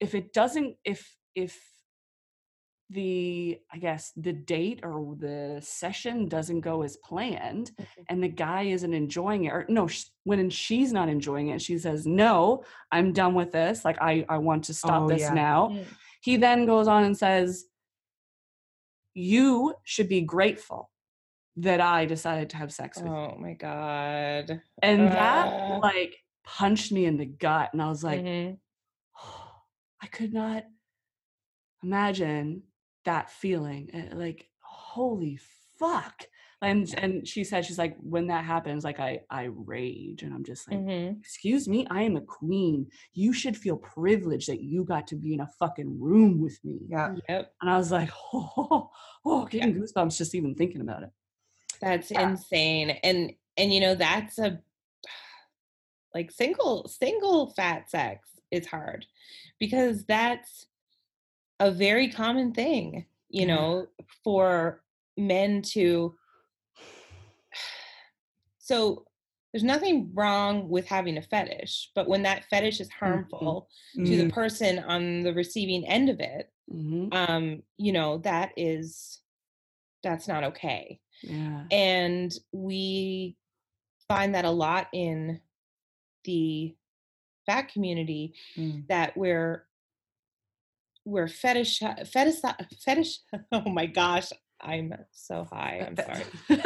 if 0.00 0.14
it 0.14 0.32
doesn't 0.32 0.76
if 0.84 1.16
if 1.36 1.62
the 2.92 3.58
i 3.72 3.78
guess 3.78 4.12
the 4.16 4.32
date 4.32 4.80
or 4.82 5.14
the 5.18 5.58
session 5.62 6.28
doesn't 6.28 6.60
go 6.60 6.82
as 6.82 6.96
planned 6.98 7.70
Mhm. 7.80 8.04
and 8.08 8.22
the 8.22 8.28
guy 8.28 8.62
isn't 8.76 8.92
enjoying 8.94 9.44
it 9.44 9.52
or 9.52 9.64
no 9.68 9.86
sh- 9.86 10.10
when 10.24 10.50
she's 10.50 10.92
not 10.92 11.08
enjoying 11.08 11.48
it 11.48 11.62
she 11.62 11.78
says 11.78 12.06
no 12.06 12.62
i'm 12.90 13.12
done 13.12 13.34
with 13.34 13.50
this 13.52 13.84
like 13.84 13.98
i 14.00 14.24
i 14.28 14.38
want 14.38 14.64
to 14.64 14.74
stop 14.74 15.02
Oh, 15.02 15.08
this 15.08 15.22
yeah. 15.22 15.34
now 15.34 15.68
Mm. 15.68 15.84
he 16.22 16.36
then 16.36 16.66
goes 16.66 16.86
on 16.88 17.04
and 17.04 17.16
says 17.16 17.64
you 19.14 19.74
should 19.84 20.08
be 20.08 20.22
grateful 20.22 20.90
that 21.56 21.80
i 21.80 22.04
decided 22.06 22.50
to 22.50 22.56
have 22.56 22.72
sex 22.72 22.98
with 22.98 23.06
you 23.06 23.12
oh 23.12 23.36
my 23.38 23.52
god 23.54 24.60
and 24.82 25.00
that 25.12 25.46
uh. 25.48 25.78
like 25.82 26.14
punched 26.44 26.90
me 26.92 27.04
in 27.04 27.16
the 27.16 27.26
gut 27.26 27.70
and 27.72 27.80
i 27.82 27.88
was 27.88 28.02
like 28.02 28.20
Mhm. 28.22 28.58
I 30.04 30.06
could 30.08 30.32
not 30.32 30.64
imagine 31.84 32.62
that 33.04 33.30
feeling. 33.30 33.90
uh, 33.94 34.16
Like, 34.16 34.48
holy 34.60 35.38
fuck. 35.78 36.26
And 36.60 36.94
and 36.96 37.26
she 37.26 37.42
said, 37.42 37.64
she's 37.64 37.78
like, 37.78 37.96
when 37.98 38.28
that 38.28 38.44
happens, 38.44 38.84
like 38.84 39.00
I 39.00 39.22
I 39.28 39.44
rage 39.50 40.22
and 40.22 40.32
I'm 40.32 40.44
just 40.44 40.70
like, 40.70 40.78
Mhm. 40.78 41.18
excuse 41.18 41.66
me, 41.66 41.86
I 41.90 42.02
am 42.02 42.16
a 42.16 42.20
queen. 42.20 42.88
You 43.14 43.32
should 43.32 43.56
feel 43.56 43.76
privileged 43.76 44.48
that 44.48 44.60
you 44.62 44.84
got 44.84 45.08
to 45.08 45.16
be 45.16 45.34
in 45.34 45.40
a 45.40 45.48
fucking 45.58 46.00
room 46.00 46.40
with 46.40 46.64
me. 46.64 46.78
yeah. 46.88 47.16
yep 47.28 47.52
And 47.60 47.68
I 47.68 47.76
was 47.76 47.90
like, 47.90 48.10
oh, 48.32 48.90
oh, 49.24 49.46
getting 49.46 49.74
goosebumps 49.74 50.16
just 50.18 50.36
even 50.36 50.54
thinking 50.54 50.82
about 50.82 51.02
it. 51.02 51.10
That's 51.80 52.12
Yeah. 52.12 52.30
insane. 52.30 52.90
And 53.02 53.32
and 53.56 53.74
you 53.74 53.80
know 53.80 53.96
that's 53.96 54.38
a 54.38 54.60
like 56.14 56.30
single 56.30 56.86
single 56.86 57.50
fat 57.54 57.90
sex 57.90 58.28
is 58.52 58.66
hard 58.66 59.04
because 59.58 60.04
that's 60.04 60.66
a 61.62 61.70
very 61.70 62.08
common 62.08 62.52
thing, 62.52 63.06
you 63.28 63.46
know, 63.46 63.86
for 64.24 64.82
men 65.16 65.62
to 65.62 66.14
so 68.58 69.04
there's 69.52 69.62
nothing 69.62 70.10
wrong 70.14 70.68
with 70.68 70.86
having 70.86 71.18
a 71.18 71.22
fetish, 71.22 71.90
but 71.94 72.08
when 72.08 72.22
that 72.22 72.46
fetish 72.46 72.80
is 72.80 72.90
harmful 72.90 73.68
to 73.94 74.16
the 74.16 74.24
Mm, 74.24 74.32
person 74.32 74.78
on 74.80 75.22
the 75.22 75.32
receiving 75.34 75.86
end 75.86 76.08
of 76.08 76.18
it, 76.20 76.50
Mhm. 76.70 77.14
um, 77.14 77.62
you 77.76 77.92
know, 77.92 78.18
that 78.18 78.52
is 78.56 79.20
that's 80.02 80.26
not 80.26 80.42
okay 80.42 81.00
Yeah. 81.22 81.64
and 81.70 82.32
we 82.50 83.36
find 84.08 84.34
that 84.34 84.44
a 84.44 84.50
lot 84.50 84.88
in 84.92 85.40
the 86.24 86.74
fat 87.46 87.68
community 87.68 88.34
mm. 88.56 88.84
that 88.88 89.16
we're 89.16 89.68
we're 91.04 91.28
fetish 91.28 91.80
fetish 92.12 92.36
fetish 92.84 93.18
oh 93.52 93.68
my 93.68 93.86
gosh 93.86 94.30
i'm 94.60 94.92
so 95.10 95.44
high 95.50 95.84
i'm 95.86 95.96
sorry 95.96 96.24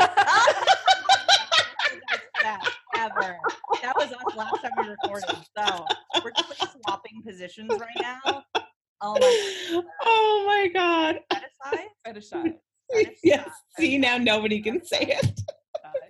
that 2.42 2.60
ever. 2.98 3.38
That 3.82 3.96
was 3.96 4.12
us 4.12 4.34
last 4.36 4.62
time 4.62 4.72
we 4.78 4.86
recorded. 4.88 5.28
So 5.56 5.84
we're 6.24 6.30
just 6.32 6.72
swapping 6.82 7.22
positions 7.24 7.70
right 7.80 7.96
now. 8.00 8.42
Oh 9.00 9.18
my 9.18 9.82
oh 10.04 10.44
my 10.46 10.68
god 10.72 11.16
fetishize? 11.32 11.88
Fetishize. 12.94 13.10
yes 13.24 13.48
see 13.78 13.98
now 13.98 14.16
nobody 14.16 14.60
can 14.60 14.84
say 14.84 15.00
it 15.20 15.40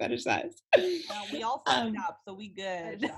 fetishize 0.00 0.52
No, 0.76 1.22
we 1.32 1.42
all 1.42 1.62
fucked 1.66 1.78
Um, 1.88 1.96
up, 2.06 2.18
so 2.26 2.34
we 2.34 2.48
good. 2.48 3.10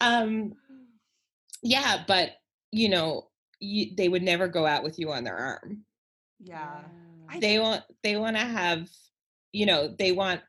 um 0.00 0.52
yeah 1.64 2.04
but 2.06 2.30
you 2.70 2.88
know 2.88 3.28
you, 3.60 3.94
they 3.96 4.08
would 4.08 4.22
never 4.22 4.46
go 4.46 4.66
out 4.66 4.84
with 4.84 4.98
you 4.98 5.10
on 5.10 5.24
their 5.24 5.36
arm 5.36 5.84
Yeah. 6.38 6.82
They 7.40 7.58
want 7.58 7.82
they 8.04 8.16
want 8.16 8.36
to 8.36 8.42
have 8.44 8.88
you 9.52 9.66
know 9.66 9.88
they 9.98 10.12
want 10.12 10.40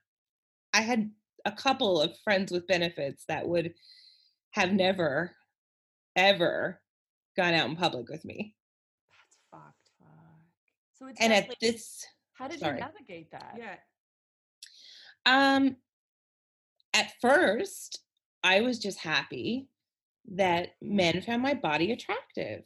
i 0.73 0.81
had 0.81 1.09
a 1.45 1.51
couple 1.51 2.01
of 2.01 2.15
friends 2.23 2.51
with 2.51 2.67
benefits 2.67 3.23
that 3.27 3.47
would 3.47 3.73
have 4.51 4.71
never 4.73 5.31
ever 6.15 6.81
gone 7.37 7.53
out 7.53 7.69
in 7.69 7.75
public 7.75 8.09
with 8.09 8.23
me 8.25 8.55
That's 9.51 9.63
fucked. 9.63 9.89
Fuck. 9.99 10.09
So 10.93 11.07
it's 11.07 11.19
and 11.21 11.31
not 11.31 11.43
at 11.43 11.49
like- 11.49 11.59
this 11.59 12.05
How 12.33 12.47
did 12.49 12.59
Sorry. 12.59 12.75
you 12.77 12.79
navigate 12.85 13.31
that? 13.31 13.55
Yeah. 13.57 13.75
um 15.25 15.77
at 16.93 17.11
first 17.21 17.99
i 18.43 18.61
was 18.61 18.79
just 18.79 18.99
happy 18.99 19.67
that 20.33 20.69
men 20.81 21.21
found 21.21 21.41
my 21.41 21.53
body 21.53 21.91
attractive 21.91 22.65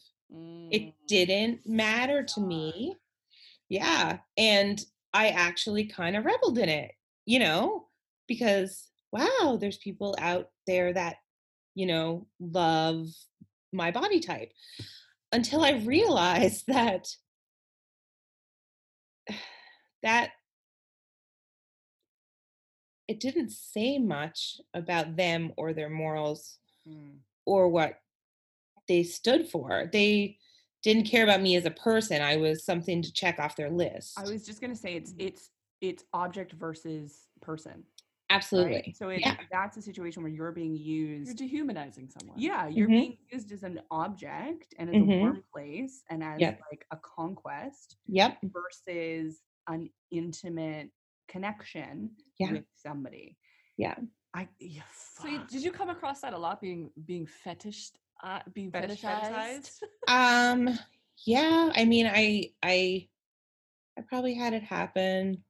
it 0.72 0.82
Mm. 0.82 0.94
didn't 1.08 1.68
matter 1.68 2.24
to 2.24 2.40
me 2.40 2.96
yeah 3.68 4.20
and 4.38 4.80
i 5.14 5.30
actually 5.30 5.86
kind 5.86 6.16
of 6.16 6.24
reveled 6.26 6.58
in 6.60 6.70
it 6.70 6.92
you 7.26 7.40
know 7.40 7.88
because 8.28 8.88
wow 9.12 9.58
there's 9.60 9.78
people 9.80 10.16
out 10.20 10.50
there 10.68 10.94
that 10.94 11.18
you 11.76 11.88
know 11.88 12.28
love 12.40 13.08
my 13.74 13.90
body 13.92 14.20
type 14.20 14.52
until 15.32 15.64
i 15.64 15.72
realized 15.72 16.66
that 16.68 17.08
that 20.04 20.32
it 23.08 23.20
didn't 23.20 23.52
say 23.52 23.98
much 23.98 24.62
about 24.74 25.16
them 25.16 25.52
or 25.58 25.74
their 25.74 25.90
morals 25.90 26.58
Mm. 26.88 27.18
Or 27.50 27.68
what 27.68 28.02
they 28.88 29.04
stood 29.04 29.50
for. 29.50 29.90
They 29.92 30.38
didn't 30.84 31.06
care 31.06 31.24
about 31.24 31.42
me 31.42 31.56
as 31.56 31.66
a 31.66 31.72
person. 31.72 32.22
I 32.22 32.38
was 32.38 32.64
something 32.66 33.02
to 33.02 33.12
check 33.14 33.40
off 33.40 33.56
their 33.56 33.72
list. 33.72 34.18
I 34.18 34.26
was 34.26 34.46
just 34.46 34.62
gonna 34.62 34.76
say 34.76 34.96
it's 34.96 35.14
it's 35.18 35.52
it's 35.82 36.04
object 36.14 36.54
versus 36.54 37.30
person. 37.42 37.84
Absolutely. 38.30 38.74
Right? 38.76 38.96
So 38.96 39.10
it, 39.10 39.22
Yeah. 39.22 39.38
that's 39.52 39.78
a 39.78 39.82
situation 39.82 40.22
where 40.24 40.32
you're 40.32 40.52
being 40.52 40.76
used. 40.76 41.28
You're 41.28 41.36
dehumanizing 41.50 42.10
someone. 42.10 42.40
Yeah, 42.40 42.68
you're 42.68 42.88
Mhm. 42.88 43.02
being 43.02 43.18
used 43.32 43.52
as 43.52 43.64
an 43.64 43.82
object 43.90 44.74
and 44.78 44.90
as 44.90 45.00
a 45.00 45.06
Mhm. 45.06 45.20
warm 45.20 45.44
place 45.54 46.04
and 46.10 46.24
as 46.24 46.40
Yep. 46.42 46.62
like 46.72 46.86
a 46.92 46.98
conquest 46.98 47.98
Yep. 48.08 48.38
versus 48.44 49.42
an 49.68 49.90
intimate 50.12 50.92
connection 51.28 52.16
Yeah. 52.38 52.52
with 52.52 52.66
somebody. 52.76 53.38
Yeah. 53.78 53.96
I 54.34 54.48
yeah, 54.60 54.84
So 55.18 55.28
you- 55.28 55.46
did 55.50 55.64
you 55.64 55.72
come 55.72 55.90
across 55.90 56.22
that 56.22 56.34
a 56.34 56.38
lot? 56.38 56.62
Being 56.62 56.92
being 57.06 57.26
fetish, 57.26 57.92
uh, 58.24 58.40
being 58.54 58.72
Fetish- 58.72 59.02
fetishized. 59.02 59.82
Um 60.08 60.70
yeah, 61.26 61.72
I 61.76 61.86
mean 61.86 62.08
I 62.08 62.52
I 62.64 63.08
I 63.98 64.02
probably 64.08 64.34
had 64.36 64.54
it 64.54 64.64
happen 64.64 65.44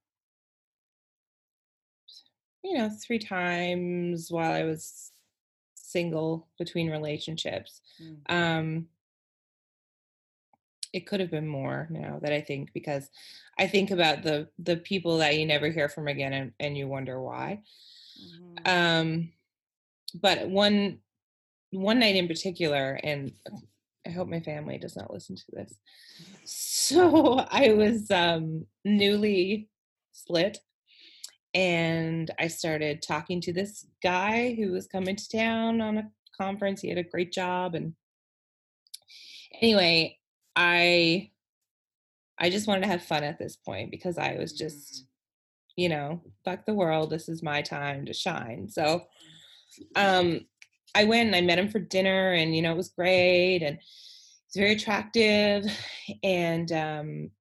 you 2.64 2.78
know, 2.78 2.90
3 2.90 3.20
times 3.20 4.30
while 4.30 4.52
I 4.52 4.64
was 4.64 5.12
single 5.76 6.48
between 6.58 6.90
relationships. 6.90 7.82
Mm. 8.02 8.18
Um 8.30 8.88
it 10.92 11.06
could 11.06 11.20
have 11.20 11.30
been 11.30 11.48
more 11.48 11.88
now 11.92 12.18
that 12.22 12.34
I 12.34 12.42
think 12.42 12.74
because 12.74 13.10
I 13.60 13.68
think 13.68 13.92
about 13.92 14.24
the 14.24 14.50
the 14.58 14.78
people 14.78 15.20
that 15.20 15.38
you 15.38 15.46
never 15.46 15.70
hear 15.70 15.88
from 15.88 16.08
again 16.08 16.34
and, 16.34 16.52
and 16.60 16.78
you 16.78 16.88
wonder 16.88 17.22
why. 17.22 17.62
Mhm. 18.20 18.68
Um 18.68 19.32
but 20.22 20.50
one 20.50 21.00
one 21.72 22.00
night 22.00 22.16
in 22.16 22.28
particular 22.28 23.00
and 23.04 23.34
I 24.08 24.12
hope 24.12 24.28
my 24.30 24.40
family 24.42 24.78
does 24.78 24.96
not 24.96 25.14
listen 25.14 25.36
to 25.36 25.46
this. 25.54 25.80
So 26.46 27.40
I 27.52 27.74
was 27.74 28.10
um 28.12 28.66
newly 28.86 29.70
split 30.14 30.60
and 31.54 32.32
I 32.40 32.48
started 32.48 33.02
talking 33.02 33.42
to 33.42 33.54
this 33.54 33.88
guy 34.04 34.56
who 34.56 34.72
was 34.72 34.88
coming 34.88 35.16
to 35.16 35.30
town 35.30 35.82
on 35.82 35.98
a 35.98 36.12
conference. 36.38 36.82
He 36.82 36.90
had 36.90 36.98
a 37.00 37.04
great 37.04 37.32
job 37.34 37.76
and 37.76 37.96
anyway, 39.62 40.18
I 40.56 41.32
I 42.38 42.50
just 42.50 42.68
wanted 42.68 42.82
to 42.82 42.88
have 42.88 43.04
fun 43.04 43.24
at 43.24 43.38
this 43.38 43.56
point 43.56 43.92
because 43.92 44.18
I 44.18 44.36
was 44.36 44.54
just 44.54 45.06
you 45.80 45.90
know, 45.90 46.22
fuck 46.44 46.66
the 46.66 46.74
world. 46.74 47.10
This 47.10 47.30
is 47.30 47.42
my 47.42 47.62
time 47.62 48.06
to 48.06 48.14
shine. 48.14 48.70
So 48.70 49.04
um 49.96 50.42
I 50.96 51.06
went 51.06 51.28
and 51.28 51.36
I 51.36 51.42
met 51.42 51.60
him 51.60 51.70
for 51.70 51.80
dinner 51.80 52.34
and 52.34 52.56
you 52.56 52.62
know 52.62 52.72
it 52.72 52.78
was 52.78 52.90
great 52.90 53.62
and 53.62 53.78
he's 53.78 54.56
very 54.58 54.74
attractive 54.74 55.64
and 56.24 56.72
um 56.72 57.32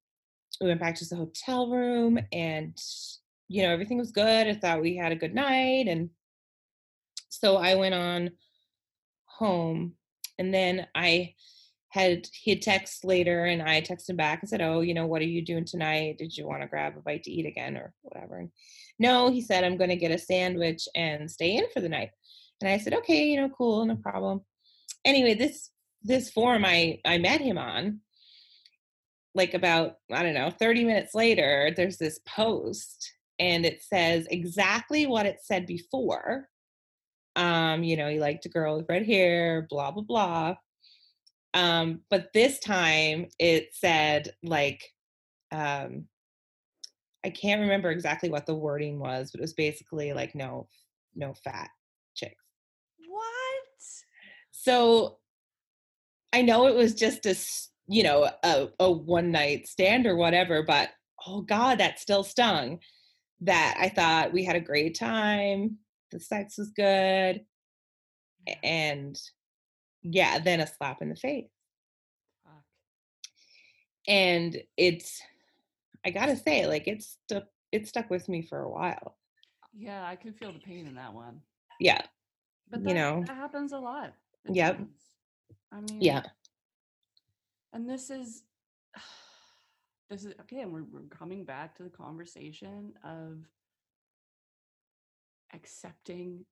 we 0.61 0.69
went 0.69 0.81
back 0.81 0.95
to 0.97 1.05
the 1.05 1.17
hotel 1.17 1.69
room 1.69 2.19
and 2.33 2.77
you 3.49 3.63
know 3.63 3.71
everything 3.71 3.99
was 3.99 4.13
good. 4.13 4.47
I 4.47 4.55
thought 4.55 4.83
we 4.83 4.97
had 4.97 5.13
a 5.13 5.17
good 5.17 5.35
night 5.35 5.89
and 5.89 6.11
so 7.29 7.57
I 7.57 7.75
went 7.75 7.95
on 7.95 8.31
home 9.25 9.95
and 10.39 10.53
then 10.53 10.87
I 10.95 11.35
had 11.91 12.29
he 12.33 12.51
had 12.51 12.63
text 12.63 13.05
later 13.05 13.47
and 13.47 13.63
I 13.63 13.81
texted 13.81 14.11
him 14.11 14.17
back 14.17 14.41
and 14.41 14.49
said, 14.49 14.61
Oh, 14.61 14.81
you 14.81 14.93
know, 14.95 15.07
what 15.07 15.23
are 15.23 15.27
you 15.27 15.43
doing 15.43 15.65
tonight? 15.65 16.19
Did 16.19 16.37
you 16.37 16.47
want 16.47 16.63
to 16.63 16.69
grab 16.69 16.95
a 16.97 17.01
bite 17.01 17.23
to 17.25 17.31
eat 17.31 17.47
again 17.47 17.77
or 17.77 17.95
whatever? 18.03 18.39
And 18.39 18.51
no, 18.99 19.31
he 19.31 19.41
said, 19.41 19.65
I'm 19.65 19.79
gonna 19.79 19.97
get 19.97 20.11
a 20.11 20.19
sandwich 20.19 20.87
and 20.95 21.31
stay 21.31 21.57
in 21.57 21.65
for 21.73 21.81
the 21.81 21.89
night. 21.89 22.11
And 22.61 22.71
I 22.71 22.79
said, 22.79 22.95
Okay, 22.95 23.29
you 23.29 23.41
know, 23.41 23.49
cool, 23.49 23.87
no 23.87 23.97
problem. 23.97 24.43
Anyway, 25.05 25.35
this 25.35 25.71
this 26.03 26.31
forum 26.31 26.65
I 26.65 27.01
I 27.07 27.17
met 27.19 27.41
him 27.41 27.57
on, 27.57 28.01
like 29.35 29.55
about, 29.55 29.97
I 30.13 30.23
don't 30.23 30.35
know, 30.35 30.51
30 30.51 30.85
minutes 30.85 31.15
later, 31.15 31.73
there's 31.75 31.97
this 31.97 32.21
post 32.27 33.13
and 33.39 33.65
it 33.65 33.83
says 33.83 34.27
exactly 34.31 35.07
what 35.07 35.27
it 35.27 35.39
said 35.43 35.65
before. 35.65 36.49
Um, 37.37 37.85
you 37.85 37.97
know, 37.97 38.09
he 38.09 38.19
liked 38.19 38.47
a 38.47 38.49
girl 38.49 38.77
with 38.77 38.89
red 38.89 39.07
hair, 39.07 39.67
blah, 39.71 39.93
blah, 39.93 40.03
blah 40.03 40.57
um 41.55 42.01
but 42.11 42.33
this 42.35 42.59
time 42.59 43.27
it 43.39 43.69
said 43.73 44.31
like 44.43 44.85
um 45.53 46.05
i 47.25 47.31
can't 47.31 47.61
remember 47.61 47.91
exactly 47.91 48.29
what 48.29 48.47
the 48.47 48.55
wording 48.55 48.99
was 48.99 49.31
but 49.31 49.41
it 49.41 49.43
was 49.43 49.55
basically 49.55 50.13
like 50.13 50.35
no 50.35 50.69
no 51.15 51.33
fat 51.45 51.71
chicks 52.15 52.45
what? 53.09 53.83
so 54.51 55.19
i 56.33 56.43
know 56.43 56.67
it 56.67 56.75
was 56.75 56.95
just 56.95 57.25
a 57.27 57.35
you 57.89 58.03
know 58.03 58.29
a, 58.45 58.69
a 58.81 58.91
one 58.91 59.31
night 59.31 59.67
stand 59.67 60.07
or 60.07 60.17
whatever 60.17 60.63
but 60.63 60.91
oh 61.27 61.41
god 61.41 61.79
that 61.79 61.99
still 61.99 62.23
stung 62.23 62.79
that 63.41 63.77
i 63.81 63.89
thought 63.89 64.33
we 64.33 64.45
had 64.45 64.57
a 64.57 64.61
great 64.61 64.99
time 64.99 65.79
the 66.11 66.21
sex 66.21 66.59
was 66.59 66.71
good 66.71 67.41
and 68.63 69.19
yeah 70.03 70.39
then 70.39 70.61
a 70.61 70.67
slap 70.67 71.03
in 71.03 71.09
the 71.09 71.17
face 71.17 71.51
Fuck. 72.45 72.65
and 74.07 74.57
it's 74.77 75.21
i 76.05 76.11
gotta 76.11 76.37
say 76.37 76.67
like 76.67 76.87
it's 76.87 77.19
stuck 77.25 77.45
it 77.73 77.87
stuck 77.89 78.09
with 78.11 78.29
me 78.29 78.43
for 78.43 78.61
a 78.63 78.71
while 78.71 79.17
Yeah, 79.75 80.05
I 80.07 80.17
could 80.17 80.37
feel 80.37 80.53
the 80.53 80.59
pain 80.59 80.87
in 80.87 80.95
that 80.95 81.13
one. 81.13 81.43
yeah 81.81 82.01
But 82.71 82.81
You 82.89 82.95
know. 82.95 83.23
that 83.27 83.37
happens 83.37 83.73
a 83.73 83.79
lot. 83.79 84.15
It 84.47 84.55
Yep. 84.57 84.81
I 85.73 85.81
mean, 85.81 86.01
yeah 86.01 86.23
And 87.75 87.87
this 87.89 88.09
is, 88.11 88.45
this 90.11 90.25
is 90.25 90.33
again. 90.39 90.73
We're 90.73 90.85
we're 90.91 91.09
coming 91.11 91.45
back 91.45 91.77
to 91.77 91.83
the 91.83 91.91
conversation 91.91 92.95
of 93.05 93.45
accepting 95.55 96.45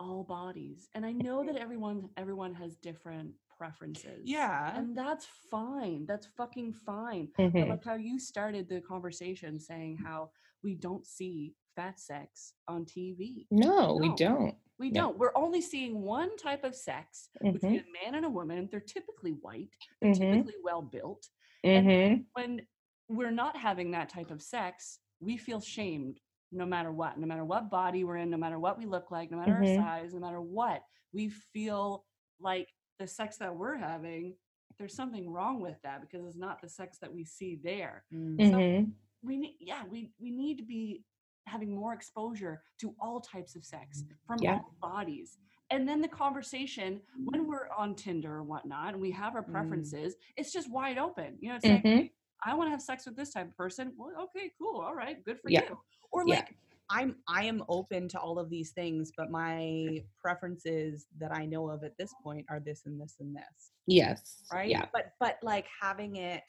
all 0.00 0.24
bodies, 0.24 0.88
and 0.94 1.04
I 1.06 1.12
know 1.12 1.44
that 1.44 1.56
everyone 1.64 2.08
everyone 2.16 2.54
has 2.54 2.74
different 2.76 3.32
preferences. 3.56 4.22
Yeah. 4.24 4.76
and 4.78 4.96
that's 4.96 5.26
fine. 5.50 6.06
That's 6.06 6.26
fucking 6.36 6.72
fine. 6.72 7.28
Mhm. 7.38 7.68
like 7.68 7.84
how 7.84 7.94
you 7.96 8.18
started 8.18 8.68
the 8.70 8.80
conversation 8.80 9.60
saying 9.60 9.98
how 10.02 10.30
we 10.64 10.74
don't 10.74 11.06
see 11.06 11.54
fat 11.76 12.00
sex 12.00 12.54
on 12.68 12.86
TV. 12.86 13.46
no 13.50 13.96
we 14.00 14.08
No. 14.08 14.16
don't 14.16 14.54
We 14.78 14.88
No. 14.90 15.00
don't. 15.02 15.18
We're 15.18 15.36
only 15.36 15.60
seeing 15.60 16.00
one 16.00 16.38
type 16.38 16.64
of 16.64 16.74
sex 16.74 17.28
between 17.42 17.80
Mhm, 17.80 17.84
a 17.86 17.92
man 18.04 18.14
and 18.14 18.24
a 18.24 18.30
woman. 18.30 18.66
They're 18.70 18.80
typically 18.80 19.32
white. 19.32 19.68
They're 20.00 20.12
mhm, 20.12 20.18
typically 20.32 20.54
well 20.64 20.80
built. 20.80 21.28
and- 21.62 21.86
mhm. 21.86 22.24
When 22.32 22.66
we're 23.08 23.30
not 23.42 23.54
having 23.58 23.90
that 23.90 24.08
type 24.08 24.30
of 24.30 24.40
sex, 24.40 25.00
we 25.20 25.36
feel 25.36 25.60
shamed 25.60 26.18
no 26.52 26.66
matter 26.66 26.90
what, 26.92 27.18
no 27.18 27.26
matter 27.26 27.44
what 27.44 27.70
body 27.70 28.04
we're 28.04 28.16
in, 28.16 28.30
no 28.30 28.36
matter 28.36 28.58
what 28.58 28.78
we 28.78 28.86
look 28.86 29.10
like, 29.10 29.30
no 29.30 29.38
matter 29.38 29.52
Mhm. 29.52 29.78
our 29.78 29.82
size, 30.00 30.14
no 30.14 30.20
matter 30.20 30.40
what. 30.40 30.84
We 31.12 31.28
feel 31.28 32.06
like 32.40 32.74
the 32.98 33.06
sex 33.06 33.36
that 33.38 33.54
we're 33.54 33.76
having, 33.76 34.36
there's 34.78 34.94
something 34.94 35.30
wrong 35.30 35.60
with 35.60 35.80
that 35.82 36.00
because 36.00 36.26
it's 36.26 36.36
not 36.36 36.60
the 36.60 36.68
sex 36.68 36.98
that 36.98 37.12
we 37.12 37.24
see 37.24 37.56
there. 37.56 38.04
Mhm. 38.12 38.92
We 39.22 39.36
need, 39.36 39.56
yeah, 39.60 39.84
we 39.86 40.12
we 40.18 40.30
need 40.30 40.56
to 40.58 40.64
be 40.64 41.04
having 41.46 41.74
more 41.74 41.92
exposure 41.92 42.62
to 42.78 42.94
all 43.00 43.20
types 43.20 43.54
of 43.56 43.64
sex 43.64 44.04
from 44.26 44.38
Yeah. 44.40 44.54
all 44.56 44.74
bodies. 44.80 45.38
And 45.70 45.88
then 45.88 46.00
the 46.00 46.08
conversation 46.08 47.02
when 47.24 47.46
we're 47.46 47.68
on 47.70 47.94
Tinder 47.94 48.36
or 48.36 48.42
whatnot, 48.42 48.94
and 48.94 49.00
we 49.02 49.10
have 49.12 49.34
our 49.34 49.42
Mm. 49.44 49.52
preferences, 49.52 50.16
it's 50.36 50.52
just 50.52 50.70
wide 50.70 50.98
open. 50.98 51.38
You 51.40 51.50
know, 51.50 51.56
it's 51.56 51.66
like, 51.66 51.82
Mhm. 51.82 51.96
"Hey, 51.96 52.14
I 52.42 52.54
want 52.54 52.66
to 52.68 52.70
have 52.70 52.82
sex 52.82 53.06
with 53.06 53.16
this 53.16 53.30
type 53.32 53.48
of 53.48 53.56
person. 53.56 53.92
Well, 53.96 54.12
okay, 54.24 54.50
cool, 54.60 54.80
all 54.80 54.94
right, 54.94 55.22
good 55.24 55.40
for 55.40 55.50
Yeah. 55.50 55.62
you. 55.68 55.78
Or 56.12 56.24
Yeah. 56.26 56.36
like 56.36 56.56
I'm 56.92 57.22
I 57.28 57.44
am 57.44 57.62
open 57.68 58.08
to 58.08 58.18
all 58.20 58.38
of 58.40 58.50
these 58.50 58.72
things, 58.72 59.12
but 59.16 59.30
my 59.30 60.02
preferences 60.18 61.06
that 61.18 61.32
I 61.32 61.46
know 61.46 61.68
of 61.70 61.84
at 61.84 61.96
this 61.98 62.12
point 62.22 62.46
are 62.48 62.58
this 62.58 62.84
and 62.86 63.00
this 63.00 63.16
and 63.20 63.36
this. 63.36 63.70
yes 63.86 64.42
Right? 64.52 64.68
yeah 64.68 64.86
But 64.92 65.12
but 65.20 65.38
like 65.42 65.66
having 65.80 66.16
it 66.16 66.42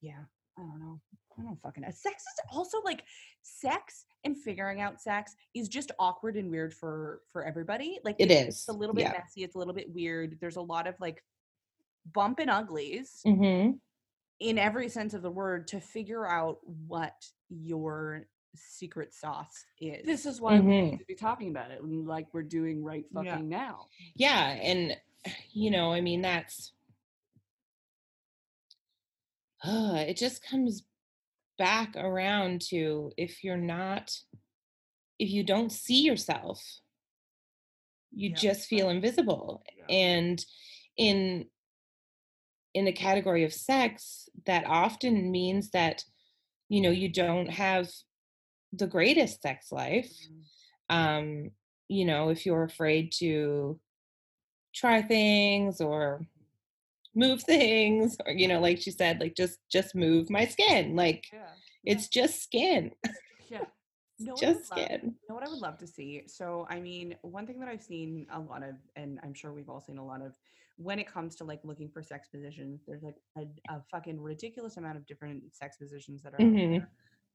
yeah, 0.00 0.24
I 0.58 0.62
don't 0.62 0.80
know. 0.80 1.00
I 1.38 1.42
don't 1.42 1.60
fucking 1.62 1.82
know. 1.84 1.90
Sex 1.92 2.22
is 2.22 2.40
also 2.50 2.80
like 2.82 3.04
sex 3.42 4.04
and 4.24 4.36
figuring 4.36 4.80
out 4.80 5.00
sex 5.00 5.36
is 5.54 5.68
just 5.68 5.92
awkward 6.00 6.36
and 6.36 6.50
weird 6.50 6.74
for 6.74 7.22
for 7.32 7.44
everybody. 7.44 8.00
Like 8.02 8.16
it 8.18 8.30
it's, 8.32 8.40
is 8.42 8.48
it's 8.48 8.68
a 8.68 8.72
little 8.72 8.94
bit 8.94 9.02
yeah 9.02 9.12
messy, 9.12 9.44
it's 9.44 9.54
a 9.54 9.58
little 9.58 9.74
bit 9.74 9.88
weird. 9.94 10.38
There's 10.40 10.56
a 10.56 10.60
lot 10.60 10.88
of 10.88 10.96
like 10.98 11.22
bump 12.12 12.40
and 12.40 12.50
uglies 12.50 13.22
Mhm. 13.24 13.78
In 14.40 14.58
every 14.58 14.88
sense 14.88 15.14
of 15.14 15.22
the 15.22 15.30
word 15.30 15.68
to 15.68 15.80
figure 15.80 16.26
out 16.26 16.58
what 16.88 17.14
your 17.48 18.26
secret 18.54 19.14
sauce 19.14 19.64
is. 19.80 20.04
This 20.04 20.26
is 20.26 20.40
why 20.40 20.60
we 20.60 20.66
Mhm. 20.72 20.90
need 20.90 20.98
to 20.98 21.04
be 21.06 21.14
talking 21.14 21.48
about 21.50 21.70
it, 21.70 21.82
like 21.84 22.32
we're 22.34 22.42
doing 22.42 22.82
right 22.82 23.06
fucking 23.12 23.26
Yeah. 23.50 23.58
now. 23.58 23.88
yeah 24.16 24.48
and 24.48 25.00
you 25.52 25.70
know 25.70 25.92
i 25.92 26.00
mean 26.00 26.20
that's 26.22 26.72
uh, 29.64 30.04
it 30.08 30.16
just 30.16 30.42
comes 30.44 30.82
back 31.56 31.94
around 31.96 32.60
to 32.60 33.12
if 33.16 33.44
you're 33.44 33.56
not 33.56 34.20
if 35.20 35.30
you 35.30 35.44
don't 35.44 35.70
see 35.70 36.02
yourself 36.02 36.80
you 38.10 38.30
Yeah. 38.30 38.34
just 38.36 38.68
feel 38.68 38.88
invisible 38.88 39.62
and 39.88 40.44
in 40.96 41.48
in 42.74 42.84
the 42.84 42.92
category 42.92 43.44
of 43.44 43.52
sex 43.52 44.28
that 44.46 44.64
often 44.66 45.30
means 45.30 45.70
that 45.70 46.04
you 46.68 46.80
know 46.80 46.90
you 46.90 47.08
don't 47.08 47.50
have 47.50 47.88
the 48.72 48.86
greatest 48.86 49.42
sex 49.42 49.70
life. 49.70 50.10
Um, 50.88 51.50
you 51.88 52.04
know, 52.04 52.30
if 52.30 52.46
you're 52.46 52.64
afraid 52.64 53.12
to 53.18 53.78
try 54.74 55.02
things 55.02 55.80
or 55.80 56.26
move 57.14 57.42
things 57.42 58.16
or 58.24 58.32
you 58.32 58.48
know 58.48 58.58
like 58.58 58.80
she 58.80 58.90
said 58.90 59.20
like 59.20 59.36
just 59.36 59.58
just 59.70 59.94
move 59.94 60.30
my 60.30 60.46
skin 60.46 60.96
like 60.96 61.26
Yeah. 61.30 61.40
it's 61.84 62.08
just 62.08 62.42
skin 62.42 62.92
Yeah. 63.50 63.64
No, 64.18 64.34
what 64.34 64.44
I 64.44 64.46
would 64.46 64.56
just 64.56 64.66
skin 64.68 65.00
You 65.02 65.28
know 65.28 65.34
what 65.34 65.46
I 65.46 65.50
would 65.50 65.58
love 65.58 65.78
to 65.78 65.86
see? 65.86 66.22
So, 66.26 66.66
I 66.70 66.78
mean, 66.80 67.16
one 67.22 67.44
thing 67.46 67.58
that 67.60 67.68
I've 67.68 67.82
seen 67.82 68.26
a 68.32 68.38
lot 68.38 68.62
of, 68.62 68.76
and 68.94 69.18
I'm 69.24 69.34
sure 69.34 69.52
we've 69.52 69.68
all 69.68 69.80
seen 69.80 69.98
a 69.98 70.06
lot 70.06 70.22
of, 70.22 70.36
when 70.76 70.98
it 70.98 71.06
comes 71.06 71.36
to 71.36 71.44
like 71.44 71.60
looking 71.64 71.88
for 71.88 72.02
sex 72.02 72.28
positions, 72.28 72.82
there's 72.86 73.02
like 73.02 73.16
a, 73.36 73.42
a 73.72 73.82
fucking 73.90 74.20
ridiculous 74.20 74.76
amount 74.76 74.96
of 74.96 75.06
different 75.06 75.42
sex 75.54 75.76
positions 75.76 76.22
that 76.22 76.34
are 76.34 76.38
Mhm. 76.38 76.78
there. 76.78 76.90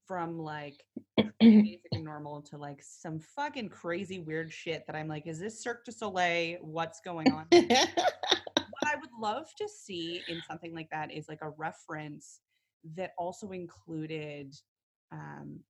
From 0.06 0.38
like 0.38 0.84
basic 1.40 1.92
and 1.92 2.04
normal 2.04 2.42
to 2.42 2.56
like 2.56 2.82
some 2.82 3.20
fucking 3.20 3.68
crazy 3.68 4.18
weird 4.18 4.52
shit 4.52 4.84
that 4.86 4.96
I'm 4.96 5.08
like, 5.08 5.26
is 5.26 5.38
this 5.38 5.62
Cirque 5.62 5.84
du 5.84 5.92
Soleil? 5.92 6.58
What's 6.62 7.00
going 7.00 7.30
on? 7.30 7.46
what 7.50 8.86
I 8.86 8.96
would 8.96 9.10
love 9.20 9.46
to 9.56 9.68
see 9.68 10.22
in 10.28 10.40
something 10.48 10.74
like 10.74 10.88
that 10.90 11.12
is 11.12 11.28
like 11.28 11.40
a 11.42 11.50
reference 11.50 12.40
that 12.96 13.12
also 13.18 13.50
included 13.50 14.54
um, 15.12 15.60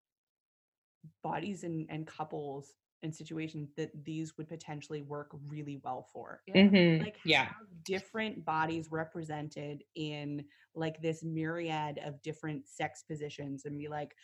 bodies 1.23 1.65
and, 1.65 1.87
and 1.91 2.07
couples 2.07 2.75
and 3.03 3.15
situations 3.15 3.71
that 3.77 3.91
these 4.05 4.37
would 4.37 4.49
potentially 4.49 5.03
work 5.03 5.31
really 5.49 5.81
well 5.85 6.07
for. 6.13 6.41
Mhm, 6.49 7.01
Like 7.01 7.17
yeah. 7.25 7.45
have 7.45 7.85
different 7.85 8.45
bodies 8.45 8.89
represented 8.91 9.85
in 9.95 10.45
like 10.75 11.01
this 11.01 11.23
myriad 11.23 11.99
of 12.05 12.21
different 12.23 12.69
sex 12.69 13.03
positions 13.03 13.65
and 13.65 13.79
be 13.79 13.89
like 13.89 14.15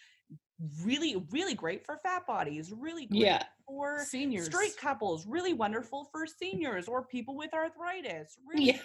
really, 0.83 1.25
really 1.31 1.55
great 1.55 1.85
for 1.85 1.99
fat 2.03 2.27
bodies, 2.27 2.73
really 2.73 3.07
great 3.07 3.23
yeah. 3.23 3.45
for 3.67 4.05
Seniors. 4.05 4.47
straight 4.47 4.77
couples, 4.77 5.27
really 5.27 5.53
wonderful 5.53 6.09
for 6.13 6.27
seniors 6.27 6.89
or 6.89 7.05
people 7.05 7.37
with 7.37 7.53
arthritis. 7.55 8.39
Really 8.47 8.67
yeah. 8.67 8.79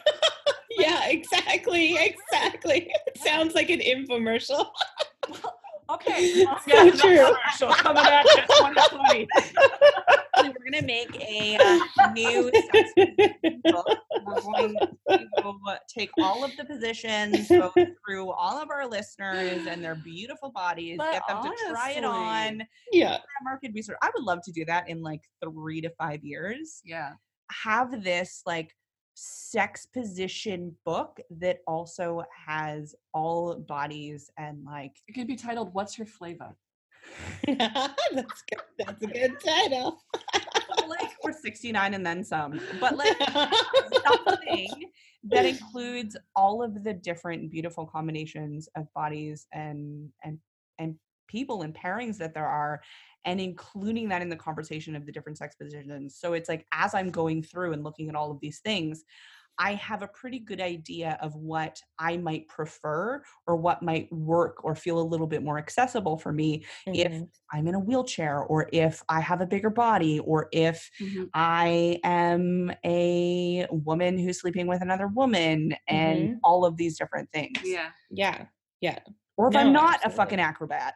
yeah 0.77 1.07
exactly 1.09 1.97
exactly. 2.31 2.91
It 3.07 3.17
sounds 3.17 3.55
like 3.55 3.69
an 3.69 3.79
infomercial 3.79 4.69
Okay. 5.91 6.45
So 6.67 6.83
yeah, 6.83 6.91
true. 6.91 7.35
So 7.57 7.69
coming 7.69 8.03
at 8.03 8.25
you 8.25 8.41
2020. 8.41 9.27
We're 10.37 10.71
gonna 10.71 10.85
make 10.85 11.15
a 11.21 11.57
uh, 11.57 12.11
new 12.11 12.51
sex 12.71 12.91
book. 13.65 13.97
We're 14.25 14.41
going 14.41 14.75
to 14.77 15.79
take 15.93 16.09
all 16.19 16.43
of 16.43 16.55
the 16.57 16.65
positions, 16.65 17.47
go 17.49 17.71
through 17.73 18.31
all 18.31 18.57
of 18.61 18.69
our 18.69 18.87
listeners 18.87 19.67
and 19.67 19.83
their 19.83 19.95
beautiful 19.95 20.51
bodies, 20.51 20.97
But 20.97 21.11
get 21.11 21.23
them 21.27 21.43
to 21.43 21.51
try 21.69 21.91
it 21.91 22.03
on. 22.05 22.63
yeah 22.91 23.17
Market 23.43 23.71
research. 23.73 23.97
I 24.01 24.09
would 24.15 24.23
love 24.23 24.39
to 24.43 24.51
do 24.51 24.65
that 24.65 24.89
in 24.89 25.01
like 25.01 25.21
three 25.43 25.81
to 25.81 25.89
five 25.91 26.23
years. 26.23 26.81
Yeah. 26.85 27.13
Have 27.51 28.03
this 28.03 28.41
like 28.45 28.75
sex 29.21 29.85
position 29.85 30.73
book 30.85 31.19
that 31.29 31.59
also 31.67 32.23
has 32.47 32.95
all 33.13 33.55
bodies 33.55 34.31
and 34.37 34.63
like 34.63 34.93
It 35.07 35.13
could 35.13 35.27
be 35.27 35.35
titled 35.35 35.73
"What's 35.73 35.97
Your 35.97 36.07
Flavor." 36.07 36.55
that's 37.47 38.43
good 38.49 38.61
that's 38.77 39.03
a 39.03 39.07
good 39.07 39.33
title 39.43 39.99
like 40.87 41.09
we're 41.23 41.31
69 41.31 41.93
and 41.93 42.05
then 42.05 42.23
some 42.23 42.59
but 42.79 42.97
like 42.97 43.17
something 44.07 44.91
that 45.23 45.45
includes 45.45 46.17
all 46.35 46.61
of 46.61 46.83
the 46.83 46.93
different 46.93 47.49
beautiful 47.49 47.85
combinations 47.85 48.67
of 48.75 48.93
bodies 48.93 49.47
and 49.53 50.09
and 50.23 50.37
and 50.77 50.95
people 51.29 51.61
and 51.61 51.73
pairings 51.73 52.17
that 52.17 52.33
there 52.33 52.47
are 52.47 52.81
and 53.25 53.39
including 53.39 54.09
that 54.09 54.21
in 54.21 54.29
the 54.29 54.35
conversation 54.35 54.95
of 54.95 55.05
the 55.05 55.11
different 55.11 55.37
sex 55.37 55.55
positions 55.55 56.15
so 56.17 56.33
it's 56.33 56.49
like 56.49 56.65
as 56.73 56.93
i'm 56.93 57.09
going 57.09 57.41
through 57.43 57.71
and 57.73 57.83
looking 57.83 58.09
at 58.09 58.15
all 58.15 58.31
of 58.31 58.39
these 58.41 58.59
things 58.59 59.03
i 59.61 59.73
have 59.73 60.01
a 60.01 60.07
pretty 60.07 60.39
good 60.39 60.61
idea 60.61 61.17
of 61.21 61.35
what 61.35 61.79
i 61.99 62.15
might 62.17 62.47
prefer 62.47 63.21
or 63.45 63.55
what 63.57 63.83
might 63.83 64.11
work 64.11 64.63
or 64.63 64.73
feel 64.75 64.99
a 64.99 65.09
little 65.11 65.27
bit 65.27 65.43
more 65.43 65.57
accessible 65.57 66.17
for 66.17 66.31
me 66.31 66.65
if 66.93 67.11
Mhm. 67.13 67.29
i'm 67.51 67.67
in 67.67 67.75
a 67.75 67.79
wheelchair 67.79 68.39
or 68.39 68.69
if 68.73 69.03
i 69.09 69.19
have 69.19 69.41
a 69.41 69.45
bigger 69.45 69.69
body 69.69 70.19
or 70.19 70.47
if 70.51 70.89
I 71.33 71.99
am 72.03 72.71
a 72.83 73.67
woman 73.71 74.17
who's 74.17 74.41
sleeping 74.41 74.67
with 74.67 74.81
another 74.81 75.07
woman 75.07 75.75
and 75.87 76.39
all 76.43 76.65
of 76.65 76.75
these 76.77 76.97
different 76.97 77.31
things. 77.31 77.59
Yeah. 77.63 77.91
yeah 78.09 78.45
yeah 78.81 78.99
Or 79.37 79.47
if 79.49 79.53
No, 79.53 79.59
I'm 79.61 79.71
not 79.73 80.03
a 80.03 80.09
fucking 80.09 80.39
acrobat. 80.39 80.95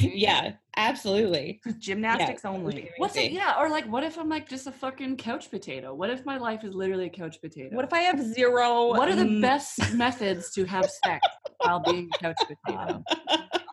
Yeah 0.00 0.52
absolutely 0.76 1.60
Gymnastics 1.78 2.44
only. 2.44 2.90
What's 2.98 3.16
it? 3.16 3.32
Yeah. 3.32 3.54
Or 3.58 3.68
like, 3.68 3.86
what 3.86 4.04
if 4.04 4.18
I'm 4.18 4.28
like 4.28 4.48
just 4.48 4.66
a 4.66 4.72
fucking 4.72 5.16
couch 5.16 5.50
potato? 5.50 5.94
What 5.94 6.10
if 6.10 6.24
my 6.24 6.36
life 6.36 6.64
is 6.64 6.74
literally 6.74 7.06
a 7.06 7.10
couch 7.10 7.40
potato? 7.40 7.74
What 7.74 7.84
if 7.84 7.92
I 7.92 8.00
have 8.00 8.20
zero? 8.20 8.88
What 8.88 9.08
are 9.08 9.16
the 9.16 9.24
mm, 9.24 9.40
best 9.40 9.94
methods 9.94 10.52
to 10.52 10.64
have 10.64 10.90
sex 11.04 11.26
while 11.58 11.80
being 11.80 12.08
a 12.14 12.18
couch 12.18 12.36
potato? 12.40 13.02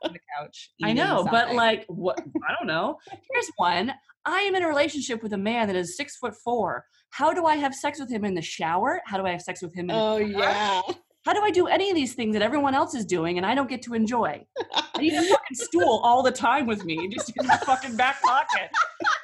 on 0.04 0.13
the 0.13 0.19
couch? 0.38 0.72
I 0.84 0.93
know, 0.93 1.28
but 1.30 1.54
like, 1.54 1.86
what? 1.88 2.19
I 2.19 2.54
don't 2.58 2.67
know. 2.67 2.98
Here's 3.32 3.50
one. 3.58 3.93
I 4.26 4.39
am 4.41 4.56
in 4.56 4.63
a 4.63 4.67
relationship 4.67 5.22
with 5.22 5.34
a 5.34 5.38
man 5.38 5.67
that 5.67 5.76
is 5.76 5.98
six 5.98 6.15
foot 6.17 6.34
four. 6.43 6.86
How 7.10 7.34
do 7.34 7.46
I 7.46 7.56
have 7.56 7.76
sex 7.76 8.00
with 8.00 8.10
him 8.10 8.26
in 8.26 8.34
the 8.34 8.41
shower? 8.41 9.02
How 9.06 9.17
do 9.17 9.26
I 9.26 9.32
have 9.32 9.41
sex 9.41 9.62
with 9.62 9.76
him 9.76 9.89
in 9.89 9.96
oh 9.96 10.19
the 10.19 10.28
yeah 10.30 10.82
How 11.26 11.32
do 11.32 11.42
I 11.42 11.52
do 11.52 11.68
any 11.68 11.90
of 11.90 11.96
these 11.96 12.14
things 12.14 12.34
that 12.34 12.42
everyone 12.42 12.76
else 12.76 12.94
is 12.94 13.06
doing 13.06 13.38
and 13.38 13.46
I 13.46 13.56
don't 13.56 13.70
get 13.70 13.82
to 13.84 13.94
enjoy? 13.94 14.46
I 14.76 15.00
need 15.00 15.14
a 15.14 15.22
fucking 15.22 15.56
stool 15.56 16.02
all 16.04 16.22
the 16.22 16.32
time 16.32 16.68
with 16.68 16.84
me, 16.84 17.08
just 17.08 17.32
in 17.38 17.48
my 17.48 17.56
fucking 17.58 17.96
back 17.96 18.22
pocket. 18.22 18.70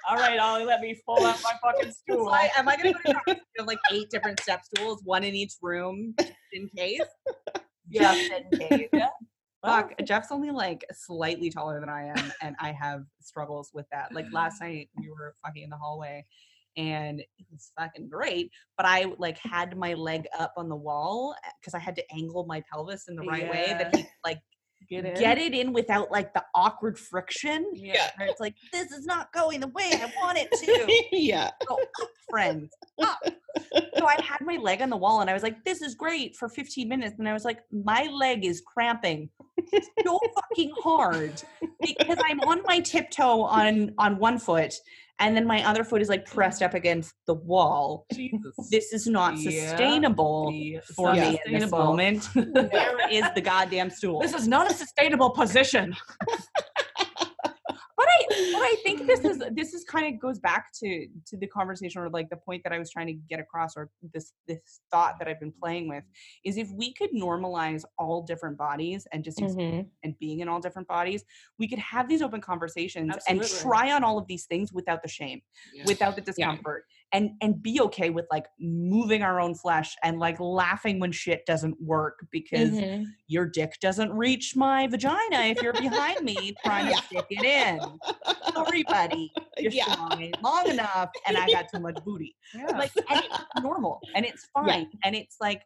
All 0.10 0.16
right, 0.16 0.40
Ollie, 0.40 0.64
let 0.64 0.80
me 0.80 0.98
pull 1.06 1.26
out 1.26 1.42
my 1.44 1.52
fucking 1.62 1.92
stool. 2.10 2.26
like, 2.26 2.58
am 2.58 2.70
I 2.70 2.78
gonna 2.78 2.94
go 2.94 3.12
to 3.28 3.40
have 3.58 3.68
like 3.68 3.80
eight 3.92 4.10
different 4.10 4.40
step 4.40 4.62
stools, 4.64 5.02
one 5.04 5.26
in 5.26 5.36
each 5.36 5.56
room, 5.62 6.14
just 6.18 6.32
in 6.54 6.70
case? 6.76 7.02
Just 7.92 8.32
in 8.52 8.60
case. 8.60 8.90
Fuck, 9.66 9.92
Jeff's 10.06 10.32
only 10.32 10.52
like 10.52 10.86
slightly 10.94 11.50
taller 11.50 11.82
than 11.82 11.90
I 11.90 12.06
am, 12.06 12.32
and 12.42 12.56
I 12.62 12.72
have 12.72 13.04
struggles 13.20 13.72
with 13.74 13.86
that. 13.92 14.14
Like 14.14 14.28
last 14.32 14.62
night, 14.62 14.90
we 14.98 15.10
were 15.10 15.36
fucking 15.46 15.64
in 15.64 15.70
the 15.70 15.76
hallway, 15.76 16.26
and 16.78 17.20
it 17.20 17.46
was 17.52 17.72
fucking 17.78 18.10
great. 18.10 18.52
But 18.78 18.86
I 18.86 19.14
like 19.18 19.40
mm. 19.40 19.50
had 19.50 19.78
my 19.78 19.94
leg 19.94 20.26
up 20.38 20.54
on 20.58 20.70
the 20.70 20.76
wall 20.76 21.36
eh, 21.46 21.50
because 21.60 21.74
I 21.74 21.80
had 21.80 21.96
to 21.96 22.04
angle 22.14 22.46
my 22.46 22.64
pelvis 22.72 23.08
in 23.08 23.16
the 23.16 23.24
right 23.24 23.50
way 23.50 23.76
that 23.78 23.96
he 23.96 24.06
like 24.24 24.40
Get 24.90 25.20
get 25.20 25.38
it 25.38 25.54
in 25.54 25.72
without 25.72 26.10
like 26.10 26.34
the 26.34 26.44
awkward 26.56 26.98
friction. 26.98 27.70
Yeah. 27.74 28.10
Where 28.18 28.28
it's 28.28 28.40
like 28.40 28.56
this 28.72 28.92
is 28.92 29.06
not 29.06 29.32
going 29.34 29.60
the 29.60 29.68
way 29.68 29.92
I 29.94 30.12
want 30.22 30.40
it 30.40 30.50
to. 30.52 31.06
yeah 31.12 31.52
Go 31.68 31.76
up, 31.76 32.10
friends, 32.30 32.72
up. 33.00 33.20
So 33.98 34.08
I 34.08 34.16
had 34.24 34.40
my 34.42 34.56
leg 34.56 34.82
on 34.82 34.90
the 34.90 34.98
wall, 34.98 35.22
and 35.22 35.30
I 35.30 35.34
was 35.34 35.44
like, 35.44 35.64
"This 35.64 35.82
is 35.82 35.94
great" 35.94 36.36
for 36.36 36.50
15 36.50 36.88
minutes, 36.88 37.20
and 37.20 37.28
I 37.28 37.34
was 37.34 37.46
like, 37.46 37.60
"My 37.72 38.10
leg 38.12 38.46
is 38.46 38.62
cramping 38.62 39.30
so 40.04 40.20
fucking 40.36 40.72
hard 40.82 41.34
because 41.82 42.18
I'm 42.24 42.40
on 42.42 42.64
my 42.66 42.80
tiptoe 42.80 43.42
on 43.42 43.94
on 43.98 44.18
one 44.18 44.40
foot, 44.40 44.74
and 45.20 45.36
then 45.36 45.46
my 45.46 45.68
other 45.68 45.84
foot 45.84 46.02
is 46.02 46.10
like 46.10 46.26
pressed 46.26 46.62
up 46.62 46.74
against 46.74 47.14
the 47.28 47.34
wall. 47.34 48.06
Jesus. 48.14 48.56
This 48.72 48.94
is 48.94 49.06
not 49.08 49.38
Yeah. 49.38 49.52
sustainable 49.52 50.52
Be 50.52 50.80
for 50.96 51.14
me 51.14 51.40
in 51.46 51.60
this 51.60 51.72
moment. 51.72 52.26
Where 52.34 53.10
is 53.12 53.26
the 53.36 53.42
goddamn 53.42 53.90
stool? 53.90 54.22
This 54.22 54.34
is 54.34 54.48
not 54.48 54.72
a 54.72 54.74
sustainable 54.74 55.30
position. 55.32 55.96
but 58.00 58.08
I 58.08 58.52
but 58.54 58.62
I 58.62 58.76
think 58.84 59.06
this 59.08 59.20
is 59.26 59.44
this 59.52 59.74
is 59.74 59.84
kind 59.84 60.14
of 60.14 60.20
goes 60.22 60.40
back 60.40 60.72
to 60.80 61.08
to 61.28 61.38
the 61.38 61.48
conversation 61.48 62.02
or 62.02 62.10
like 62.10 62.30
the 62.30 62.38
point 62.38 62.64
that 62.64 62.72
I 62.72 62.80
was 62.80 62.90
trying 62.90 63.08
to 63.08 63.14
get 63.14 63.40
across 63.42 63.76
or 63.76 63.90
this 64.14 64.32
this 64.48 64.60
thought 64.90 65.20
that 65.20 65.28
I've 65.28 65.40
been 65.40 65.52
playing 65.52 65.90
with 65.90 66.06
is 66.46 66.58
if 66.58 66.70
we 66.72 66.94
could 66.94 67.12
normalize 67.12 67.84
all 67.98 68.22
different 68.24 68.58
bodies 68.58 69.06
and 69.12 69.24
just 69.24 69.40
Mhm. 69.40 69.88
and 70.04 70.18
being 70.20 70.40
in 70.40 70.48
all 70.48 70.62
different 70.62 70.88
bodies, 70.88 71.24
we 71.58 71.68
could 71.68 71.80
have 71.80 72.08
these 72.08 72.22
open 72.22 72.40
conversations 72.42 73.10
and 73.28 73.40
try 73.62 73.92
on 73.92 74.04
all 74.04 74.18
of 74.18 74.28
these 74.28 74.46
things 74.46 74.72
without 74.72 75.02
the 75.04 75.10
shame, 75.10 75.42
without 75.86 76.16
the 76.16 76.22
discomfort, 76.22 76.86
and 77.12 77.32
and 77.42 77.62
be 77.62 77.80
okay 77.82 78.10
with 78.10 78.26
like 78.32 78.46
moving 78.60 79.24
our 79.24 79.40
own 79.40 79.56
flesh 79.56 79.96
and 80.04 80.20
like 80.20 80.40
laughing 80.40 81.00
when 81.00 81.12
shit 81.12 81.46
doesn't 81.46 81.80
work 81.82 82.26
because 82.32 82.72
Mhm. 82.72 83.06
your 83.28 83.46
dick 83.48 83.78
doesn't 83.82 84.12
reach 84.14 84.56
my 84.56 84.88
vagina 84.88 85.42
if 85.46 85.62
you're 85.62 85.74
behind 85.74 86.22
me 86.24 86.56
trying 86.64 86.86
to 86.86 86.92
Yeah. 86.92 87.02
stick 87.02 87.26
it 87.30 87.44
in. 87.44 88.00
Sorry, 88.54 88.84
buddy. 88.84 89.32
Your 89.58 89.72
Yeah. 89.72 89.96
song 89.96 90.22
ain't 90.22 90.42
long 90.44 90.68
enough, 90.70 91.10
and 91.28 91.38
I 91.38 91.48
got 91.50 91.68
too 91.74 91.80
much 91.80 91.98
booty. 92.06 92.36
Like, 92.78 92.92
and 93.10 93.20
it's 93.24 93.44
normal, 93.62 94.02
and 94.16 94.26
it's 94.26 94.46
fine, 94.54 94.90
and 95.04 95.16
it's 95.16 95.38
like 95.42 95.64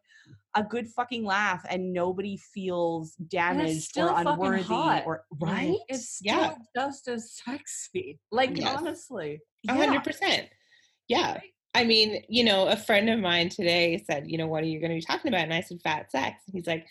a 0.56 0.62
good 0.62 0.88
fucking 0.88 1.24
laugh, 1.24 1.64
and 1.68 1.92
nobody 1.92 2.36
feels 2.36 3.14
damaged 3.16 3.82
still 3.82 4.08
or 4.08 4.20
unworthy 4.20 4.62
hot. 4.62 5.02
or 5.04 5.24
right. 5.40 5.76
It's 5.88 6.08
still 6.16 6.34
Yeah. 6.38 6.54
just 6.74 7.08
as 7.08 7.32
sexy. 7.32 8.18
Like 8.30 8.56
Yes. 8.56 8.78
honestly. 8.78 9.40
A 9.68 9.74
hundred 9.74 10.04
percent. 10.04 10.48
Yeah. 11.08 11.40
I 11.74 11.84
mean, 11.84 12.22
you 12.28 12.44
know, 12.44 12.68
a 12.68 12.76
friend 12.76 13.10
of 13.10 13.18
mine 13.18 13.48
today 13.48 14.02
said, 14.08 14.30
you 14.30 14.38
know, 14.38 14.46
what 14.46 14.62
are 14.62 14.66
you 14.66 14.78
going 14.78 14.90
to 14.90 14.96
be 14.96 15.02
talking 15.02 15.28
about? 15.28 15.42
And 15.42 15.52
I 15.54 15.60
said, 15.60 15.80
fat 15.82 16.10
sex. 16.10 16.40
And 16.46 16.54
he's 16.54 16.66
like, 16.66 16.86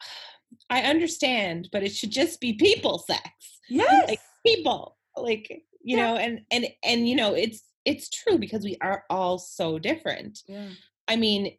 I 0.70 0.82
understand, 0.82 1.68
but 1.72 1.82
it 1.82 1.92
should 1.92 2.10
just 2.10 2.40
be 2.40 2.52
people 2.54 2.98
sex. 2.98 3.28
Yes. 3.68 4.08
Like 4.08 4.20
people. 4.44 4.96
Like, 5.16 5.48
you 5.82 5.96
Yeah. 5.96 6.06
know, 6.06 6.16
and 6.16 6.40
and 6.50 6.66
and 6.84 7.08
you 7.08 7.16
know, 7.16 7.34
it's 7.34 7.62
it's 7.84 8.08
true 8.08 8.38
because 8.38 8.64
we 8.64 8.76
are 8.80 9.04
all 9.10 9.38
so 9.38 9.78
different. 9.78 10.40
Yeah. 10.46 10.68
I 11.08 11.16
mean, 11.16 11.56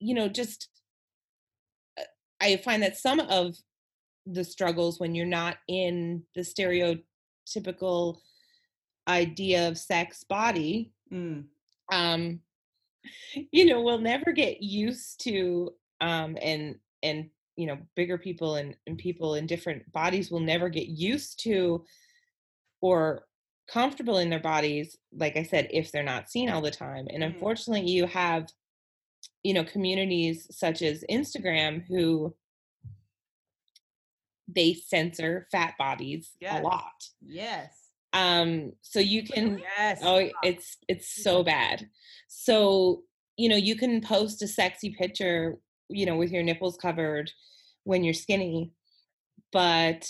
you 0.00 0.14
know, 0.14 0.28
just 0.28 0.68
uh, 1.98 2.02
I 2.40 2.56
find 2.58 2.82
that 2.82 2.96
some 2.96 3.20
of 3.20 3.56
the 4.26 4.44
struggles 4.44 5.00
when 5.00 5.14
you're 5.14 5.26
not 5.26 5.56
in 5.68 6.22
the 6.34 6.42
stereotypical 6.42 8.18
idea 9.08 9.68
of 9.68 9.78
sex 9.78 10.22
body, 10.28 10.92
Mm. 11.12 11.44
um, 11.92 12.40
you 13.52 13.64
know, 13.66 13.80
we'll 13.82 13.98
never 13.98 14.32
get 14.32 14.62
used 14.62 15.20
to, 15.24 15.74
um, 16.00 16.36
and 16.40 16.76
and 17.02 17.30
you 17.56 17.66
know, 17.66 17.78
bigger 17.96 18.18
people 18.18 18.54
and, 18.56 18.76
and 18.86 18.96
people 18.98 19.34
in 19.34 19.46
different 19.46 19.90
bodies 19.92 20.30
will 20.30 20.40
never 20.40 20.68
get 20.68 20.86
used 20.86 21.40
to 21.42 21.84
or 22.80 23.24
comfortable 23.68 24.18
in 24.18 24.30
their 24.30 24.40
bodies 24.40 24.96
like 25.12 25.36
i 25.36 25.42
said 25.42 25.68
if 25.70 25.92
they're 25.92 26.02
not 26.02 26.30
seen 26.30 26.48
all 26.48 26.62
the 26.62 26.70
time 26.70 27.06
and 27.10 27.22
Mm. 27.22 27.26
unfortunately 27.26 27.86
you 27.90 28.06
have 28.06 28.48
you 29.42 29.52
know 29.52 29.62
communities 29.64 30.46
such 30.50 30.80
as 30.80 31.04
instagram 31.10 31.84
who 31.86 32.34
they 34.46 34.72
censor 34.72 35.46
fat 35.52 35.74
bodies 35.78 36.30
Yes. 36.40 36.60
a 36.60 36.62
lot 36.62 37.04
Yes. 37.20 37.87
Um 38.12 38.72
so 38.82 39.00
you 39.00 39.22
can 39.22 39.58
Yes. 39.78 40.00
oh 40.02 40.28
it's 40.42 40.78
it's 40.88 41.22
so 41.22 41.42
bad. 41.42 41.88
So 42.28 43.02
you 43.36 43.48
know 43.48 43.56
you 43.56 43.76
can 43.76 44.00
post 44.00 44.42
a 44.42 44.48
sexy 44.48 44.90
picture 44.90 45.56
you 45.88 46.06
know 46.06 46.16
with 46.16 46.30
your 46.30 46.42
nipples 46.42 46.76
covered 46.76 47.30
when 47.84 48.04
you're 48.04 48.14
skinny 48.14 48.72
but 49.52 50.08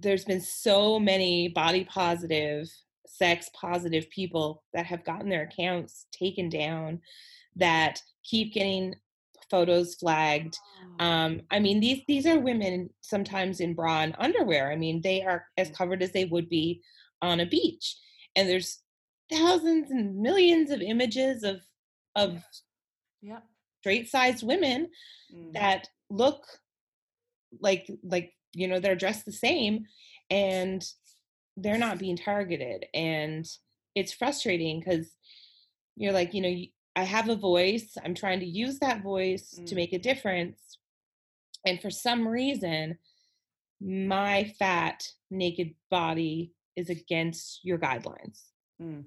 there's 0.00 0.24
been 0.24 0.40
so 0.40 0.98
many 0.98 1.48
body 1.48 1.84
positive 1.84 2.68
sex 3.06 3.48
positive 3.54 4.08
people 4.10 4.62
that 4.74 4.86
have 4.86 5.04
gotten 5.04 5.28
their 5.28 5.44
accounts 5.44 6.06
taken 6.12 6.48
down 6.48 7.00
that 7.56 8.00
keep 8.22 8.52
getting 8.52 8.94
photos 9.50 9.94
flagged. 9.94 10.58
Um 11.00 11.40
i 11.50 11.58
mean 11.58 11.80
these 11.80 12.02
these 12.06 12.26
are 12.26 12.38
women 12.38 12.90
sometimes 13.00 13.60
in 13.60 13.74
bra 13.74 14.00
and 14.02 14.14
underwear. 14.18 14.70
I 14.70 14.76
mean 14.76 15.00
they 15.02 15.22
are 15.22 15.46
as 15.56 15.70
covered 15.70 16.02
as 16.02 16.12
they 16.12 16.26
would 16.26 16.48
be 16.48 16.82
on 17.22 17.40
a 17.40 17.46
beach 17.46 17.96
and 18.36 18.48
there's 18.48 18.80
thousands 19.30 19.90
and 19.90 20.16
millions 20.16 20.70
of 20.70 20.80
images 20.80 21.42
of 21.42 21.60
of 22.14 22.42
Yeah. 23.20 23.40
straight 23.80 24.08
sized 24.08 24.42
women 24.46 24.90
Mm. 25.32 25.52
that 25.54 25.88
look 26.10 26.46
like 27.60 27.90
like 28.02 28.32
you 28.54 28.66
know 28.68 28.80
they're 28.80 28.94
dressed 28.96 29.24
the 29.26 29.32
same 29.32 29.86
and 30.30 30.82
they're 31.56 31.78
not 31.78 31.98
being 31.98 32.16
targeted 32.16 32.86
and 32.94 33.46
it's 33.94 34.12
frustrating 34.12 34.80
because 34.80 35.10
you're 35.96 36.12
like 36.12 36.32
you 36.34 36.40
know 36.40 36.54
i 36.96 37.02
have 37.02 37.28
a 37.28 37.34
voice 37.36 37.96
i'm 38.04 38.14
trying 38.14 38.40
to 38.40 38.46
use 38.46 38.78
that 38.78 39.02
voice 39.02 39.50
to 39.50 39.74
Mm. 39.74 39.76
make 39.76 39.92
a 39.92 39.98
difference 39.98 40.78
and 41.66 41.80
for 41.82 41.90
some 41.90 42.26
reason 42.26 42.98
my 43.80 44.44
fat 44.58 45.06
naked 45.30 45.74
body 45.90 46.52
is 46.78 46.90
against 46.90 47.64
your 47.64 47.78
guidelines 47.78 48.52
Mm. 48.80 49.06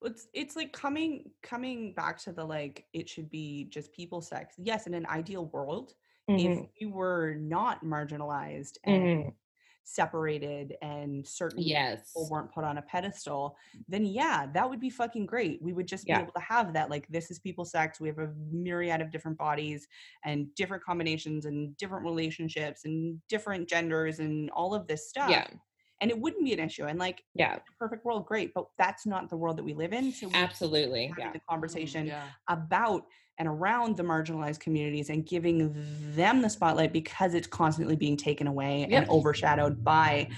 Well, 0.00 0.12
It's 0.12 0.28
it's 0.34 0.56
like 0.56 0.72
coming 0.72 1.32
coming 1.42 1.94
back 1.94 2.18
to 2.20 2.32
the 2.32 2.44
like 2.44 2.88
it 2.92 3.08
should 3.08 3.30
be 3.30 3.66
just 3.66 3.92
people 3.92 4.20
sex. 4.22 4.54
Yes, 4.58 4.86
in 4.86 4.94
an 4.94 5.06
ideal 5.06 5.46
world, 5.46 5.94
if 6.36 6.56
Mhm, 6.56 6.70
we 6.80 6.86
were 6.88 7.34
not 7.36 7.82
marginalized 7.84 8.78
and 8.84 9.06
mhm. 9.06 9.36
separated 9.84 10.76
and 10.82 11.26
certain 11.26 11.64
yes 11.64 12.14
people 12.14 12.28
weren't 12.30 12.52
put 12.52 12.64
on 12.64 12.78
a 12.78 12.82
pedestal, 12.82 13.56
then 13.88 14.04
yeah, 14.06 14.46
that 14.52 14.68
would 14.70 14.80
be 14.80 14.90
fucking 14.90 15.26
great. 15.26 15.62
We 15.62 15.72
would 15.74 15.88
just 15.88 16.08
Yeah. 16.08 16.10
be 16.10 16.20
able 16.20 16.32
to 16.34 16.40
have 16.40 16.72
that. 16.74 16.90
Like, 16.90 17.08
this 17.08 17.30
is 17.30 17.38
people 17.40 17.64
sex. 17.64 18.00
We 18.00 18.08
have 18.08 18.18
a 18.18 18.34
myriad 18.50 19.00
of 19.02 19.10
different 19.12 19.38
bodies 19.38 19.88
and 20.24 20.54
different 20.56 20.84
combinations 20.84 21.46
and 21.46 21.76
different 21.78 22.04
relationships 22.04 22.84
and 22.86 23.20
different 23.28 23.68
genders 23.68 24.20
and 24.20 24.50
all 24.52 24.74
of 24.74 24.86
this 24.88 25.08
stuff. 25.08 25.44
yeah 25.44 25.58
And 26.00 26.10
it 26.10 26.18
wouldn't 26.18 26.44
be 26.44 26.52
an 26.52 26.60
issue. 26.60 26.84
And 26.84 26.98
like, 26.98 27.22
yeah 27.34 27.58
perfect 27.78 28.04
world, 28.04 28.26
great. 28.26 28.52
But 28.54 28.66
that's 28.78 29.06
not 29.06 29.28
the 29.28 29.36
world 29.36 29.56
that 29.58 29.64
we 29.64 29.74
live 29.74 29.92
in. 29.92 30.12
So 30.12 30.28
we 30.28 30.34
absolutely 30.34 31.14
yeah 31.18 31.32
the 31.32 31.40
conversation 31.48 32.06
Yeah. 32.06 32.26
about 32.48 33.04
and 33.38 33.46
around 33.48 33.98
the 33.98 34.02
marginalized 34.02 34.60
communities 34.60 35.10
and 35.10 35.26
giving 35.26 35.74
them 36.14 36.40
the 36.40 36.48
spotlight 36.48 36.92
because 36.92 37.34
it's 37.34 37.46
constantly 37.46 37.94
being 37.96 38.16
taken 38.16 38.46
away 38.46 38.86
Yep. 38.88 39.02
and 39.02 39.10
overshadowed 39.10 39.84
by 39.84 40.28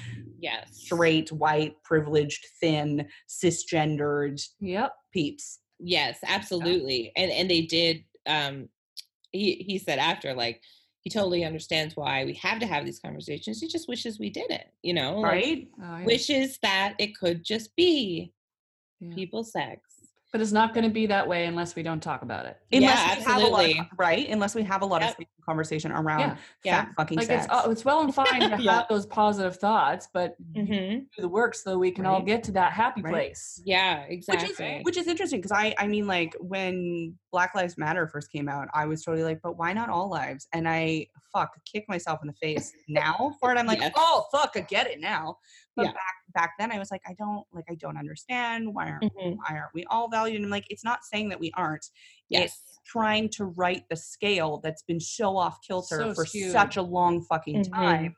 yes 0.41 0.69
straight, 0.73 1.31
white, 1.33 1.81
privileged, 1.85 2.45
thin, 2.61 3.09
cisgendered 3.29 4.41
Yep. 4.61 4.93
peeps. 5.13 5.61
Yes, 5.81 6.19
absolutely. 6.27 7.13
And 7.17 7.31
and 7.31 7.49
they 7.51 7.63
did 7.63 8.05
um 8.27 8.69
he 9.33 9.55
he 9.57 9.79
said 9.79 9.99
after 9.99 10.35
like 10.35 10.63
he 11.09 11.19
totally 11.19 11.43
understands 11.43 11.97
why 11.97 12.27
we 12.27 12.35
have 12.35 12.61
to 12.61 12.67
have 12.67 12.85
these 12.85 12.99
conversations. 12.99 13.61
He 13.61 13.67
just 13.67 13.89
wishes 13.89 14.19
we 14.19 14.29
didn't, 14.29 14.65
you 14.83 14.93
know? 14.93 15.21
like, 15.21 15.31
Right? 15.33 15.69
Oh, 15.81 15.97
yeah. 15.97 16.05
wishes 16.05 16.59
that 16.59 16.97
it 16.99 17.17
could 17.17 17.43
just 17.43 17.75
be 17.77 18.35
Yeah. 19.01 19.15
people 19.15 19.43
sex. 19.43 19.98
But 20.31 20.43
it's 20.43 20.53
not 20.53 20.75
going 20.75 20.85
to 20.85 20.91
be 20.91 21.07
that 21.07 21.27
way 21.27 21.47
unless 21.47 21.75
we 21.75 21.83
don't 21.83 22.03
talk 22.03 22.21
about 22.21 22.45
it. 22.45 22.59
Yeah, 22.71 22.81
Unless 22.81 23.17
we 23.19 23.25
have 23.25 23.43
a 23.43 23.47
lot 23.47 23.61
of, 23.65 23.71
absolutely. 23.71 23.91
right? 23.97 24.29
Unless 24.29 24.55
we 24.55 24.63
have 24.63 24.83
a 24.83 24.87
lot 24.87 25.01
Yep. 25.01 25.19
of 25.21 25.25
conversation 25.47 25.91
around 25.91 26.21
Yeah. 26.21 26.37
Yeah. 26.65 26.85
fat 26.85 26.95
fucking 26.97 27.17
Like 27.17 27.27
sex. 27.29 27.45
it's 27.47 27.55
oh, 27.55 27.71
it's 27.71 27.83
well 27.87 28.03
and 28.03 28.15
fine 28.15 28.43
to 28.43 28.49
Yeah. 28.63 28.73
have 28.81 28.89
those 28.91 29.07
positive 29.07 29.57
thoughts, 29.57 30.09
but 30.13 30.37
you 30.55 30.67
hmm 30.67 30.99
do 31.17 31.23
the 31.23 31.29
work 31.29 31.55
so 31.55 31.79
we 31.79 31.91
can 31.91 32.05
all 32.05 32.21
get 32.21 32.43
to 32.45 32.53
that 32.53 32.73
happy 32.75 33.01
Right. 33.01 33.11
place. 33.13 33.63
Yeah, 33.65 34.03
which 34.03 34.11
exactly. 34.19 34.67
is 34.67 34.85
which 34.85 34.99
is 34.99 35.07
interesting 35.07 35.39
because 35.41 35.53
I 35.53 35.75
I 35.79 35.87
mean 35.87 36.07
like 36.07 36.37
when 36.41 37.17
Black 37.33 37.55
Lives 37.55 37.79
Matter 37.79 38.07
first 38.07 38.31
came 38.31 38.51
out, 38.51 38.69
I 38.75 38.85
was 38.85 39.03
totally 39.03 39.25
like, 39.25 39.41
but 39.43 39.57
why 39.57 39.73
not 39.73 39.89
all 39.89 40.11
lives? 40.11 40.47
And 40.53 40.69
I 40.69 41.07
fuck 41.33 41.53
kick 41.65 41.87
myself 41.89 42.21
in 42.23 42.27
the 42.27 42.35
face 42.35 42.71
now 42.89 43.35
for 43.41 43.51
it. 43.51 43.57
I'm 43.57 43.67
like, 43.67 43.81
Yes. 43.81 43.93
oh 43.97 44.27
fuck, 44.31 44.53
I 44.57 44.61
get 44.61 44.87
it 44.89 45.01
now. 45.01 45.39
But 45.75 45.87
Yeah. 45.87 45.93
back 45.93 46.15
back 46.35 46.53
then, 46.59 46.71
I 46.73 46.79
was 46.79 46.91
like, 46.91 47.03
I 47.07 47.15
don't 47.15 47.47
like, 47.53 47.65
I 47.71 47.75
don't 47.75 47.97
understand 47.99 48.75
why 48.75 48.91
aren't 48.91 49.13
Mhm. 49.15 49.37
why 49.37 49.57
aren't 49.57 49.75
we 49.75 49.85
all 49.87 50.09
valued? 50.09 50.37
And 50.37 50.45
I'm 50.45 50.51
like, 50.51 50.67
it's 50.71 50.85
not 50.85 51.05
saying 51.05 51.29
that 51.31 51.41
we 51.41 51.53
aren't. 51.57 51.87
Yes. 52.29 52.45
It's 52.53 52.81
trying 52.87 53.29
to 53.31 53.47
right 53.47 53.85
the 53.91 53.97
scale 53.97 54.61
that's 54.63 54.83
been 54.83 55.01
so 55.01 55.37
off 55.37 55.59
kilter 55.67 55.99
So 55.99 56.15
for 56.15 56.25
such 56.27 56.77
a 56.77 56.83
long 56.83 57.23
fucking 57.23 57.63
Mhm. 57.65 57.73
time 57.75 58.17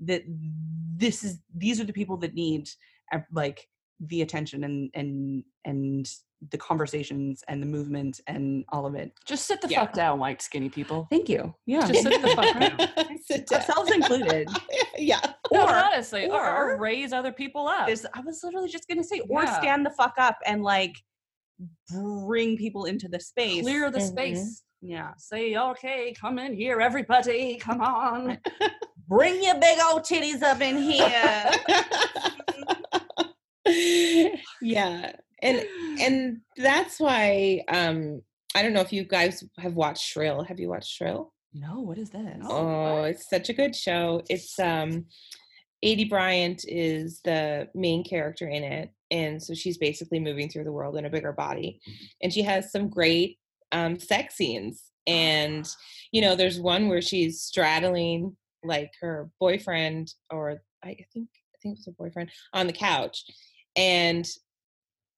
that 0.00 0.22
this 0.26 1.24
is 1.24 1.40
these 1.54 1.80
are 1.80 1.84
the 1.84 1.92
people 1.92 2.16
that 2.18 2.34
need 2.34 2.68
uh, 3.12 3.18
like 3.32 3.68
the 4.00 4.22
attention 4.22 4.64
and 4.64 4.90
and 4.94 5.44
and 5.64 6.06
the 6.50 6.56
conversations 6.58 7.44
and 7.48 7.62
the 7.62 7.66
movement 7.66 8.20
and 8.26 8.64
all 8.70 8.86
of 8.86 8.94
it. 8.94 9.12
Just 9.26 9.44
sit 9.46 9.60
the 9.60 9.68
Yeah. 9.68 9.80
fuck 9.80 9.92
down, 9.92 10.18
white 10.18 10.40
skinny 10.40 10.70
people. 10.70 11.06
Thank 11.10 11.28
you. 11.28 11.54
Yeah. 11.66 11.86
Just 11.86 12.02
sit 12.02 12.22
the 12.22 12.28
fuck 12.28 12.58
down. 12.58 13.16
Sit 13.24 13.46
down. 13.46 13.60
Ourselves 13.60 13.90
included. 13.92 14.48
Yeah. 14.98 15.20
Or 15.50 15.60
honestly, 15.74 16.26
or, 16.28 16.46
or 16.46 16.72
or- 16.74 16.78
raise 16.78 17.12
other 17.12 17.32
people 17.32 17.66
up. 17.68 17.86
There's, 17.86 18.04
I 18.12 18.20
was 18.20 18.40
literally 18.44 18.68
just 18.68 18.86
gonna 18.88 19.04
say, 19.04 19.20
or 19.30 19.42
Yeah. 19.44 19.58
stand 19.58 19.86
the 19.86 19.90
fuck 19.90 20.14
up 20.18 20.36
and 20.46 20.62
like 20.62 20.94
bring 21.90 22.56
people 22.56 22.84
into 22.86 23.08
the 23.08 23.18
space. 23.20 23.62
Clear 23.62 23.90
the 23.90 23.98
Mhm. 23.98 24.08
space. 24.08 24.62
Yeah. 24.82 25.12
Say, 25.18 25.56
okay, 25.56 26.12
come 26.18 26.38
in 26.38 26.54
here, 26.54 26.80
everybody. 26.80 27.56
Come 27.56 27.80
on. 27.82 28.38
Bring 29.08 29.42
your 29.42 29.56
big 29.58 29.78
old 29.90 30.02
titties 30.04 30.42
up 30.42 30.60
in 30.60 30.78
here. 30.78 31.50
yeah. 34.62 35.12
And 35.42 35.66
and 36.00 36.40
that's 36.56 37.00
why 37.00 37.62
um 37.68 38.22
I 38.54 38.62
don't 38.62 38.72
know 38.72 38.80
if 38.80 38.92
you 38.92 39.04
guys 39.04 39.44
have 39.58 39.74
watched 39.74 40.04
Shrill. 40.04 40.42
Have 40.44 40.60
you 40.60 40.68
watched 40.68 40.90
Shrill? 40.90 41.32
no, 41.52 41.80
what 41.80 41.98
is 41.98 42.10
this? 42.10 42.38
Oh, 42.44 43.02
it's 43.02 43.28
such 43.28 43.48
a 43.48 43.52
good 43.52 43.74
show. 43.74 44.22
It's 44.28 44.58
um 44.58 45.06
Aidy 45.84 46.08
Bryant 46.08 46.64
is 46.68 47.20
the 47.24 47.68
main 47.74 48.04
character 48.04 48.48
in 48.48 48.62
it. 48.62 48.90
And 49.10 49.42
so 49.42 49.54
she's 49.54 49.78
basically 49.78 50.20
moving 50.20 50.48
through 50.48 50.64
the 50.64 50.72
world 50.72 50.96
in 50.96 51.06
a 51.06 51.10
bigger 51.10 51.32
body. 51.32 51.80
And 52.22 52.32
she 52.32 52.42
has 52.42 52.70
some 52.70 52.88
great 52.88 53.38
um 53.72 53.98
sex 53.98 54.36
scenes. 54.36 54.84
And 55.06 55.68
you 56.12 56.20
know, 56.20 56.36
there's 56.36 56.60
one 56.60 56.88
where 56.88 57.02
she's 57.02 57.42
straddling 57.42 58.36
like 58.62 58.92
her 59.00 59.30
boyfriend 59.40 60.12
or 60.30 60.62
I 60.84 60.96
think 61.12 61.28
I 61.54 61.58
think 61.62 61.74
it 61.74 61.78
was 61.78 61.86
her 61.86 61.92
boyfriend 61.98 62.30
on 62.52 62.66
the 62.66 62.72
couch. 62.72 63.24
And 63.76 64.26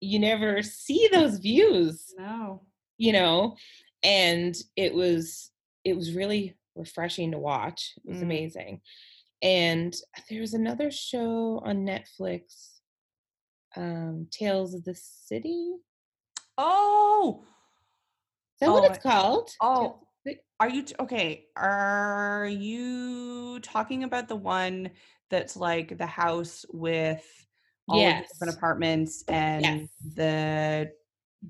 you 0.02 0.18
never 0.18 0.62
see 0.62 1.08
those 1.12 1.38
views 1.38 2.12
No. 2.18 2.62
you 2.98 3.12
know 3.12 3.56
and 4.02 4.54
it 4.76 4.92
was 4.92 5.50
it 5.84 5.96
was 5.96 6.12
really 6.14 6.56
refreshing 6.74 7.30
to 7.30 7.38
watch 7.38 7.92
it 8.04 8.10
was 8.10 8.18
Mm. 8.18 8.22
amazing 8.22 8.80
and 9.42 9.94
there 10.28 10.40
was 10.40 10.54
another 10.54 10.90
show 10.90 11.62
on 11.64 11.86
netflix 11.86 12.80
um 13.76 14.26
tales 14.30 14.74
of 14.74 14.84
the 14.84 14.94
city 14.94 15.72
Oh, 16.58 17.44
is 18.60 18.68
Oh, 18.68 18.72
that 18.74 18.82
what 18.82 18.90
Oh, 18.90 18.92
it's 18.94 19.02
called 19.02 19.50
oh, 19.60 20.00
Are 20.60 20.68
you 20.68 20.82
t- 20.82 20.94
okay? 21.00 21.46
Are 21.56 22.46
you 22.46 23.58
talking 23.60 24.04
about 24.04 24.28
the 24.28 24.36
one 24.36 24.90
that's 25.30 25.56
like 25.56 25.96
the 25.96 26.06
house 26.06 26.64
with 26.72 27.24
all 27.88 27.98
of 28.18 28.22
the 28.22 28.28
different 28.28 28.56
apartments 28.56 29.24
and 29.28 29.62
Yes. 29.64 29.88
the 30.14 30.90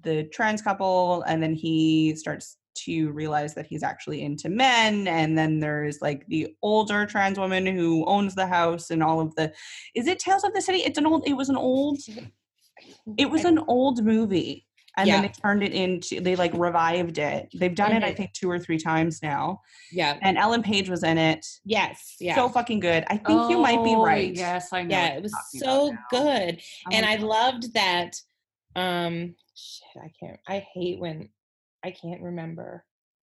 the 0.02 0.24
trans 0.24 0.62
couple, 0.62 1.22
and 1.22 1.42
then 1.42 1.54
he 1.54 2.14
starts 2.16 2.56
to 2.74 3.10
realize 3.10 3.54
that 3.54 3.66
he's 3.66 3.82
actually 3.82 4.22
into 4.22 4.48
men, 4.48 5.06
and 5.06 5.36
then 5.36 5.60
there's 5.60 6.00
like 6.00 6.26
the 6.28 6.54
older 6.62 7.04
trans 7.04 7.38
woman 7.38 7.66
who 7.66 8.04
owns 8.06 8.34
the 8.34 8.46
house 8.46 8.90
and 8.90 9.02
all 9.02 9.20
of 9.20 9.34
the. 9.34 9.52
Is 9.94 10.06
it 10.06 10.18
Tales 10.18 10.44
of 10.44 10.54
the 10.54 10.62
City? 10.62 10.78
It's 10.78 10.96
an 10.98 11.06
old. 11.06 11.26
It 11.26 11.34
was 11.34 11.50
an 11.50 11.56
old. 11.56 11.98
It 13.18 13.26
was 13.30 13.44
an 13.44 13.58
old 13.68 14.02
movie. 14.02 14.66
And 14.96 15.08
then 15.08 15.22
they 15.22 15.28
turned 15.28 15.62
it 15.62 15.72
into 15.72 16.20
they 16.20 16.36
like 16.36 16.52
revived 16.54 17.18
it. 17.18 17.48
They've 17.54 17.74
done 17.74 17.92
it, 17.92 18.02
I 18.02 18.12
Mhm. 18.12 18.16
think, 18.16 18.32
two 18.34 18.50
or 18.50 18.58
three 18.58 18.78
times 18.78 19.22
now. 19.22 19.62
Yeah. 19.90 20.18
And 20.22 20.36
Ellen 20.36 20.62
Page 20.62 20.90
was 20.90 21.02
in 21.02 21.16
it. 21.16 21.46
Yes. 21.64 22.16
Yeah. 22.20 22.34
So 22.34 22.48
fucking 22.48 22.80
good. 22.80 23.04
I 23.08 23.16
think 23.16 23.48
you 23.48 23.56
might 23.58 23.82
be 23.82 23.94
Oh, 23.94 24.02
right. 24.04 24.34
Yes, 24.34 24.72
I 24.72 24.82
know. 24.82 24.96
yeah, 24.96 25.14
it 25.14 25.22
was 25.22 25.34
so 25.52 25.96
good. 26.10 26.60
I'm 26.86 26.92
and 26.92 27.06
like, 27.06 27.20
I 27.20 27.22
loved 27.22 27.72
that. 27.74 28.20
Um, 28.76 29.34
shit, 29.54 30.02
I 30.02 30.10
can't. 30.20 30.40
I 30.46 30.66
hate 30.74 30.98
when 30.98 31.30
I 31.82 31.90
can't 31.90 32.20
remember 32.22 32.84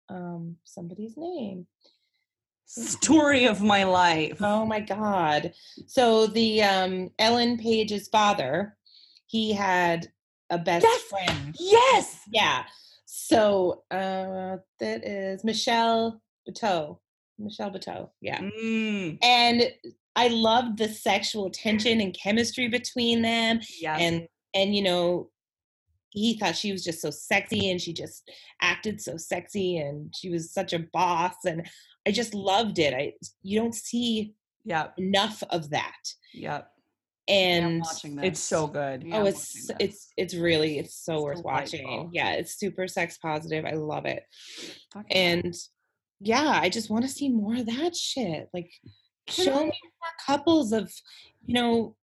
um 0.10 0.58
somebody's 0.66 1.16
name. 1.16 1.66
story 2.66 3.46
of 3.46 3.62
my 3.62 3.84
life. 3.84 4.38
Oh 4.42 4.66
my 4.66 4.80
god! 4.80 5.54
So 5.86 6.28
the 6.28 6.64
um 6.64 7.12
Ellen 7.20 7.58
Page's 7.58 8.08
father, 8.10 8.78
he 9.28 9.54
had 9.54 10.12
a 10.54 10.58
best 10.58 10.86
Yes! 10.86 11.02
friend. 11.04 11.56
Yes. 11.60 12.20
Yeah. 12.32 12.64
So 13.06 13.84
uh 13.92 14.58
that 14.80 15.06
is 15.06 15.44
Michelle 15.44 16.22
Buteau. 16.48 17.00
Michelle 17.40 17.72
Buteau. 17.72 18.10
Yeah. 18.22 18.40
Mm, 18.40 19.18
And 19.24 19.64
I 20.16 20.28
loved 20.28 20.78
the 20.78 20.88
sexual 20.90 21.50
tension 21.50 22.00
and 22.00 22.14
chemistry 22.14 22.68
between 22.68 23.22
them. 23.24 23.60
yes. 23.82 24.00
and 24.00 24.28
and 24.54 24.76
you 24.76 24.84
know 24.84 25.30
he 26.12 26.38
thought 26.38 26.56
she 26.56 26.72
was 26.72 26.84
just 26.84 27.02
so 27.02 27.10
sexy 27.10 27.72
and 27.72 27.82
she 27.82 27.92
just 27.92 28.30
acted 28.62 29.02
so 29.02 29.18
sexy 29.18 29.78
and 29.78 30.14
she 30.16 30.30
was 30.30 30.54
such 30.54 30.72
a 30.72 30.86
boss 30.94 31.34
and 31.44 31.68
i 32.08 32.12
just 32.12 32.36
loved 32.36 32.78
it 32.78 32.94
i 32.94 33.12
you 33.42 33.60
don't 33.60 33.74
see 33.74 34.36
yeah 34.64 34.90
enough 35.00 35.42
of 35.50 35.72
that 35.72 36.04
Yep. 36.36 36.68
Yeah, 37.28 37.36
and. 37.36 37.84
It's 38.24 38.40
so 38.40 38.68
good. 38.68 39.04
Oh, 39.06 39.08
yeah, 39.08 39.18
oh 39.20 39.26
it's 39.26 39.70
it's 39.80 40.10
it's 40.18 40.36
really 40.36 40.80
it's 40.80 40.96
so 40.96 41.30
It's 41.30 41.42
worth 41.42 41.46
watching. 41.46 42.10
yeah 42.14 42.34
it's 42.34 42.58
super 42.58 42.88
sex 42.88 43.18
positive. 43.18 43.66
I 43.66 43.74
love 43.74 44.06
it. 44.06 44.24
And 45.12 45.56
yeah 46.26 46.60
i 46.62 46.70
just 46.70 46.90
want 46.90 47.04
to 47.04 47.10
see 47.10 47.30
more 47.30 47.56
of 47.56 47.66
that 47.66 47.96
shit. 47.96 48.50
Like 48.54 48.72
show 49.28 49.66
me 49.66 49.72
more 49.72 50.16
couples 50.26 50.72
of 50.72 50.92
you 51.46 51.54
know 51.54 51.96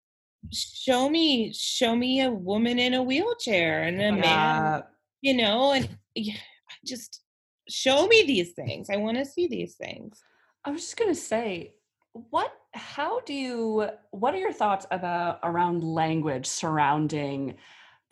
show 0.52 1.08
me 1.08 1.52
show 1.52 1.94
me 1.96 2.22
a 2.22 2.30
woman 2.30 2.78
in 2.78 2.94
a 2.94 3.02
wheelchair 3.02 3.82
and 3.82 4.00
a 4.00 4.12
man 4.12 4.82
you 5.20 5.34
know 5.34 5.72
and 5.72 5.88
yeah, 6.14 6.34
just 6.84 7.22
show 7.68 8.06
me 8.06 8.24
these 8.24 8.52
things. 8.52 8.88
I 8.90 8.96
want 8.96 9.18
to 9.18 9.24
see 9.24 9.46
these 9.46 9.74
things. 9.76 10.20
I 10.64 10.70
was 10.70 10.82
just 10.82 10.96
gonna 10.96 11.14
say, 11.14 11.74
what? 12.30 12.52
How 12.74 13.20
do 13.20 13.34
you? 13.34 13.88
What 14.10 14.34
are 14.34 14.38
your 14.38 14.52
thoughts 14.52 14.86
about 14.90 15.40
around 15.42 15.82
language 15.82 16.46
surrounding 16.46 17.56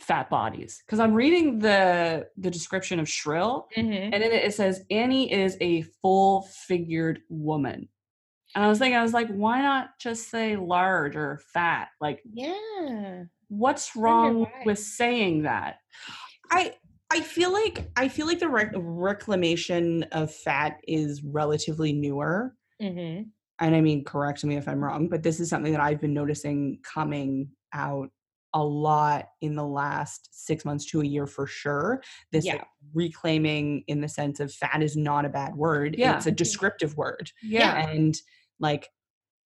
fat 0.00 0.28
bodies? 0.30 0.82
Because 0.84 1.00
I'm 1.00 1.14
reading 1.14 1.58
the 1.58 2.28
the 2.36 2.50
description 2.50 2.98
of 3.00 3.08
shrill, 3.08 3.68
mm-hmm. 3.76 3.92
and 3.92 4.14
in 4.14 4.22
it 4.22 4.44
it 4.44 4.54
says 4.54 4.84
Annie 4.90 5.32
is 5.32 5.56
a 5.60 5.82
full 6.02 6.42
figured 6.66 7.20
woman. 7.28 7.88
And 8.54 8.64
I 8.64 8.68
was 8.68 8.78
thinking, 8.78 8.96
I 8.96 9.02
was 9.02 9.12
like, 9.12 9.28
why 9.28 9.60
not 9.60 9.90
just 10.00 10.30
say 10.30 10.56
large 10.56 11.14
or 11.14 11.40
fat? 11.52 11.88
Like, 12.00 12.22
yeah 12.32 13.24
what's 13.48 13.94
wrong 13.96 14.40
why. 14.40 14.62
with 14.64 14.78
saying 14.78 15.42
that? 15.42 15.78
I 16.50 16.74
I 17.10 17.20
feel 17.20 17.52
like 17.52 17.88
I 17.96 18.08
feel 18.08 18.26
like 18.26 18.40
the 18.40 18.48
rec- 18.48 18.72
reclamation 18.74 20.04
of 20.12 20.34
fat 20.34 20.78
is 20.86 21.22
relatively 21.22 21.92
newer. 21.92 22.54
mm-hmm. 22.82 23.28
And 23.60 23.74
I 23.74 23.80
mean, 23.80 24.04
correct 24.04 24.44
me 24.44 24.56
if 24.56 24.68
I'm 24.68 24.82
wrong, 24.82 25.08
but 25.08 25.22
this 25.22 25.40
is 25.40 25.48
something 25.48 25.72
that 25.72 25.80
I've 25.80 26.00
been 26.00 26.14
noticing 26.14 26.78
coming 26.82 27.48
out 27.72 28.10
a 28.54 28.62
lot 28.62 29.28
in 29.40 29.54
the 29.54 29.64
last 29.64 30.28
six 30.32 30.64
months 30.64 30.86
to 30.86 31.02
a 31.02 31.04
year 31.04 31.26
for 31.26 31.46
sure. 31.46 32.02
This 32.32 32.46
like, 32.46 32.64
reclaiming 32.94 33.84
in 33.88 34.00
the 34.00 34.08
sense 34.08 34.40
of 34.40 34.52
fat 34.52 34.82
is 34.82 34.96
not 34.96 35.24
a 35.24 35.28
bad 35.28 35.54
word. 35.54 35.96
Yeah. 35.98 36.16
It's 36.16 36.26
a 36.26 36.30
descriptive 36.30 36.96
word. 36.96 37.30
Yeah. 37.42 37.88
And 37.88 38.16
like, 38.60 38.88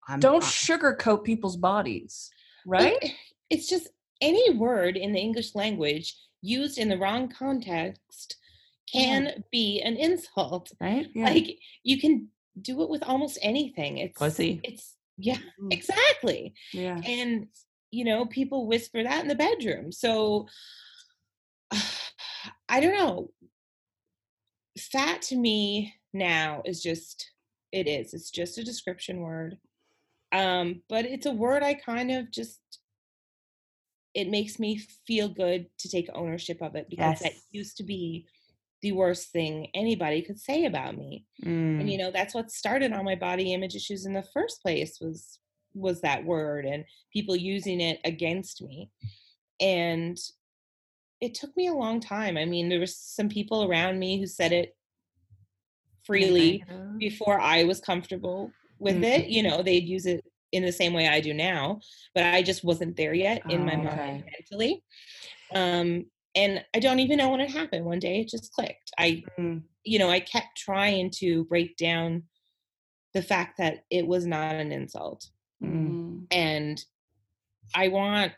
I'm, 0.07 0.19
Don't 0.19 0.43
I- 0.43 0.47
sugarcoat 0.47 1.23
people's 1.23 1.57
bodies, 1.57 2.31
right? 2.65 2.97
But 3.01 3.11
it's 3.49 3.67
just 3.67 3.89
any 4.21 4.51
word 4.55 4.95
in 4.97 5.11
the 5.11 5.19
english 5.19 5.55
language 5.55 6.15
used 6.41 6.77
in 6.77 6.89
the 6.89 6.97
wrong 6.97 7.27
context 7.27 8.37
can 8.91 9.43
be 9.51 9.81
an 9.81 9.95
insult 9.97 10.71
right? 10.79 11.07
Yeah. 11.15 11.25
like 11.25 11.57
you 11.83 11.99
can 11.99 12.27
do 12.59 12.81
it 12.83 12.89
with 12.89 13.03
almost 13.03 13.37
anything 13.41 13.97
it's 13.97 14.17
Pussy. 14.17 14.59
it's 14.63 14.95
yeah 15.17 15.37
Mm. 15.61 15.71
exactly 15.73 16.53
yeah. 16.73 16.99
and 17.05 17.47
you 17.91 18.03
know 18.03 18.25
people 18.25 18.67
whisper 18.67 19.03
that 19.03 19.21
in 19.21 19.27
the 19.27 19.35
bedroom 19.35 19.91
so 19.91 20.47
i 22.69 22.79
don't 22.79 22.97
know 22.97 23.29
fat 24.77 25.21
to 25.23 25.35
me 25.35 25.93
now 26.13 26.61
is 26.65 26.81
just 26.81 27.31
it 27.71 27.87
is 27.87 28.13
it's 28.13 28.31
just 28.31 28.57
a 28.57 28.63
description 28.63 29.19
word 29.21 29.57
um 30.31 30.81
but 30.89 31.05
it's 31.05 31.25
a 31.25 31.31
word 31.31 31.63
i 31.63 31.73
kind 31.73 32.11
of 32.11 32.31
just 32.31 32.59
it 34.13 34.29
makes 34.29 34.59
me 34.59 34.81
feel 35.07 35.29
good 35.29 35.67
to 35.77 35.89
take 35.89 36.09
ownership 36.13 36.61
of 36.61 36.75
it 36.75 36.89
because 36.89 37.19
that 37.19 37.33
used 37.51 37.77
to 37.77 37.83
be 37.83 38.25
the 38.81 38.91
worst 38.91 39.31
thing 39.31 39.67
anybody 39.73 40.21
could 40.21 40.39
say 40.39 40.65
about 40.65 40.97
me 40.97 41.25
Mm. 41.43 41.79
and 41.79 41.89
you 41.91 41.97
know 41.97 42.11
that's 42.11 42.33
what 42.33 42.51
started 42.51 42.91
all 42.93 43.03
my 43.03 43.15
body 43.15 43.53
image 43.53 43.75
issues 43.75 44.05
in 44.05 44.13
the 44.13 44.23
first 44.33 44.61
place 44.61 44.99
was 45.01 45.39
was 45.73 46.01
that 46.01 46.23
word 46.25 46.65
and 46.65 46.83
people 47.13 47.35
using 47.35 47.79
it 47.81 47.99
against 48.05 48.61
me 48.61 48.89
and 49.59 50.17
it 51.21 51.33
took 51.33 51.55
me 51.55 51.67
a 51.67 51.73
long 51.73 51.99
time 51.99 52.37
i 52.37 52.45
mean 52.45 52.69
there 52.69 52.79
was 52.79 52.95
some 52.97 53.29
people 53.29 53.63
around 53.63 53.97
me 53.99 54.19
who 54.19 54.27
said 54.27 54.51
it 54.51 54.75
freely 56.03 56.63
before 56.97 57.39
i 57.39 57.63
was 57.63 57.79
comfortable 57.79 58.51
with 58.79 58.97
Mm. 58.97 59.03
it 59.19 59.27
you 59.27 59.43
know 59.43 59.61
they'd 59.61 59.87
use 59.87 60.05
it 60.05 60.23
in 60.51 60.63
the 60.65 60.71
same 60.71 60.93
way 60.93 61.07
i 61.07 61.21
do 61.21 61.33
now 61.33 61.79
but 62.15 62.23
i 62.25 62.41
just 62.41 62.63
wasn't 62.63 62.95
there 62.97 63.13
yet 63.13 63.43
in 63.49 63.65
my 63.65 63.75
Oh, 63.75 63.83
mind 63.83 64.23
okay. 64.23 64.31
mentally 64.37 64.83
um 65.53 66.05
and 66.35 66.63
i 66.73 66.79
don't 66.79 66.99
even 66.99 67.17
know 67.17 67.29
when 67.29 67.41
it 67.41 67.49
happened 67.51 67.85
one 67.85 67.99
day 67.99 68.21
it 68.21 68.29
just 68.29 68.51
clicked 68.53 68.91
i 68.97 69.23
Mm. 69.39 69.63
you 69.83 69.97
know, 69.99 70.09
I 70.09 70.19
kept 70.19 70.57
trying 70.57 71.09
to 71.15 71.43
break 71.45 71.75
down 71.77 72.23
the 73.13 73.21
fact 73.23 73.57
that 73.57 73.83
it 73.89 74.05
was 74.05 74.25
not 74.27 74.55
an 74.55 74.71
insult. 74.71 75.27
Mm. 75.63 75.71
Mhm. 75.71 76.27
And 76.31 76.85
I 77.73 77.87
want, 77.87 78.31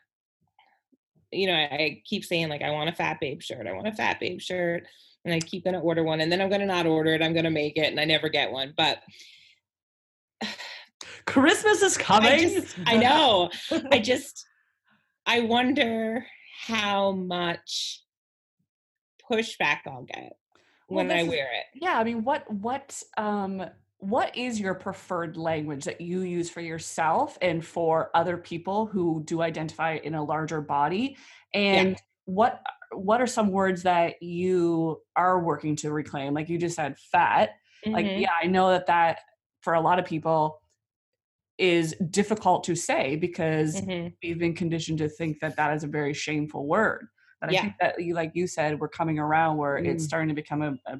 you 1.32 1.48
know, 1.48 1.54
I, 1.54 1.68
I 1.76 2.02
keep 2.06 2.24
saying, 2.24 2.48
like, 2.50 2.62
I 2.62 2.72
want 2.72 2.90
a 2.90 2.94
fat 2.94 3.20
babe 3.20 3.42
shirt. 3.42 3.68
I 3.68 3.74
want 3.74 3.88
a 3.88 3.94
fat 3.94 4.20
babe 4.20 4.40
shirt. 4.40 4.88
And 5.26 5.34
I 5.34 5.40
keep 5.40 5.64
going 5.66 5.74
to 5.74 5.80
order 5.80 6.04
one. 6.04 6.22
And 6.22 6.32
then 6.32 6.42
I'm 6.42 6.50
going 6.50 6.62
to 6.62 6.68
not 6.68 6.86
order 6.86 7.14
it. 7.14 7.22
I'm 7.22 7.34
going 7.34 7.44
to 7.46 7.50
make 7.52 7.78
it. 7.78 7.92
And 7.92 8.00
I 8.00 8.06
never 8.06 8.30
get 8.30 8.52
one. 8.52 8.74
But 8.76 9.00
Christmas 11.26 11.82
is 11.82 11.98
coming. 11.98 12.32
I 12.32 12.40
just, 12.40 12.76
I 12.86 12.98
know. 12.98 13.50
I 13.92 14.00
just, 14.12 14.46
I 15.26 15.42
wonder 15.42 16.26
how 16.68 17.12
much 17.12 18.04
pushback 19.30 19.80
I'll 19.86 20.04
get 20.04 20.38
Well, 20.90 21.06
when 21.06 21.12
I 21.12 21.24
wear 21.24 21.50
it. 21.54 21.66
Yeah, 21.74 21.98
I 21.98 22.04
mean, 22.04 22.24
what 22.24 22.50
what 22.52 23.02
um 23.18 23.66
what 23.98 24.36
is 24.36 24.60
your 24.60 24.74
preferred 24.74 25.38
language 25.38 25.86
that 25.86 26.02
you 26.02 26.22
use 26.22 26.50
for 26.50 26.60
yourself 26.62 27.38
and 27.42 27.66
for 27.66 28.12
other 28.14 28.38
people 28.38 28.86
who 28.86 29.24
do 29.26 29.42
identify 29.42 29.96
in 29.96 30.14
a 30.16 30.24
larger 30.24 30.62
body? 30.62 31.18
And 31.54 31.98
what 32.26 32.62
what 32.92 33.22
are 33.22 33.28
some 33.28 33.50
words 33.50 33.84
that 33.84 34.22
you 34.22 35.02
are 35.16 35.40
working 35.44 35.76
to 35.78 35.92
reclaim? 35.92 36.34
Like 36.34 36.50
you 36.50 36.58
just 36.58 36.76
said, 36.76 36.98
fat. 36.98 37.52
Like, 37.86 38.06
Mhm. 38.06 38.22
yeah, 38.22 38.32
I 38.42 38.48
know 38.48 38.70
that 38.70 38.88
that 38.88 39.20
for 39.62 39.74
a 39.74 39.82
lot 39.82 40.00
of 40.00 40.06
people 40.06 40.62
is 41.58 41.96
difficult 42.10 42.64
to 42.66 42.76
say 42.76 43.16
because 43.16 43.82
Mhm. 43.82 44.14
we've 44.24 44.40
been 44.40 44.56
conditioned 44.56 44.98
to 45.00 45.10
think 45.10 45.40
that 45.40 45.56
that 45.58 45.74
is 45.76 45.84
a 45.84 45.88
very 45.88 46.14
shameful 46.14 46.66
word. 46.68 47.08
But 47.40 47.50
I 47.50 47.54
Yeah. 47.54 47.62
think 47.62 47.74
that 47.80 48.02
you, 48.02 48.14
like 48.16 48.32
you 48.34 48.48
said, 48.48 48.80
we're 48.80 48.88
coming 48.90 49.20
around 49.20 49.58
where 49.58 49.78
it's 49.78 50.04
Mm. 50.04 50.08
starting 50.08 50.30
to 50.30 50.36
become 50.36 50.62
a, 50.62 50.74
a 50.88 51.00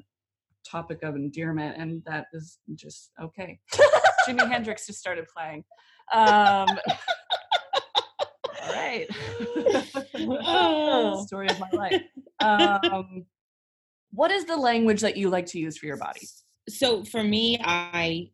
topic 0.64 1.02
of 1.02 1.16
endearment, 1.16 1.76
and 1.78 2.02
that 2.04 2.26
is 2.32 2.58
just 2.74 3.10
okay. 3.20 3.60
Jimi 4.26 4.46
Hendrix 4.52 4.86
just 4.86 5.00
started 5.00 5.26
playing. 5.34 5.64
Um, 6.12 6.68
all 8.62 8.72
right. 8.72 9.08
Oh. 10.16 11.24
Story 11.26 11.48
of 11.48 11.58
my 11.58 11.70
life. 11.72 12.00
Um, 12.40 13.26
what 14.12 14.30
is 14.30 14.44
the 14.44 14.56
language 14.56 15.00
that 15.00 15.16
you 15.16 15.28
like 15.28 15.46
to 15.46 15.58
use 15.58 15.76
for 15.76 15.86
your 15.86 15.96
body? 15.96 16.20
So 16.68 17.04
for 17.04 17.22
me, 17.24 17.58
I 17.60 18.30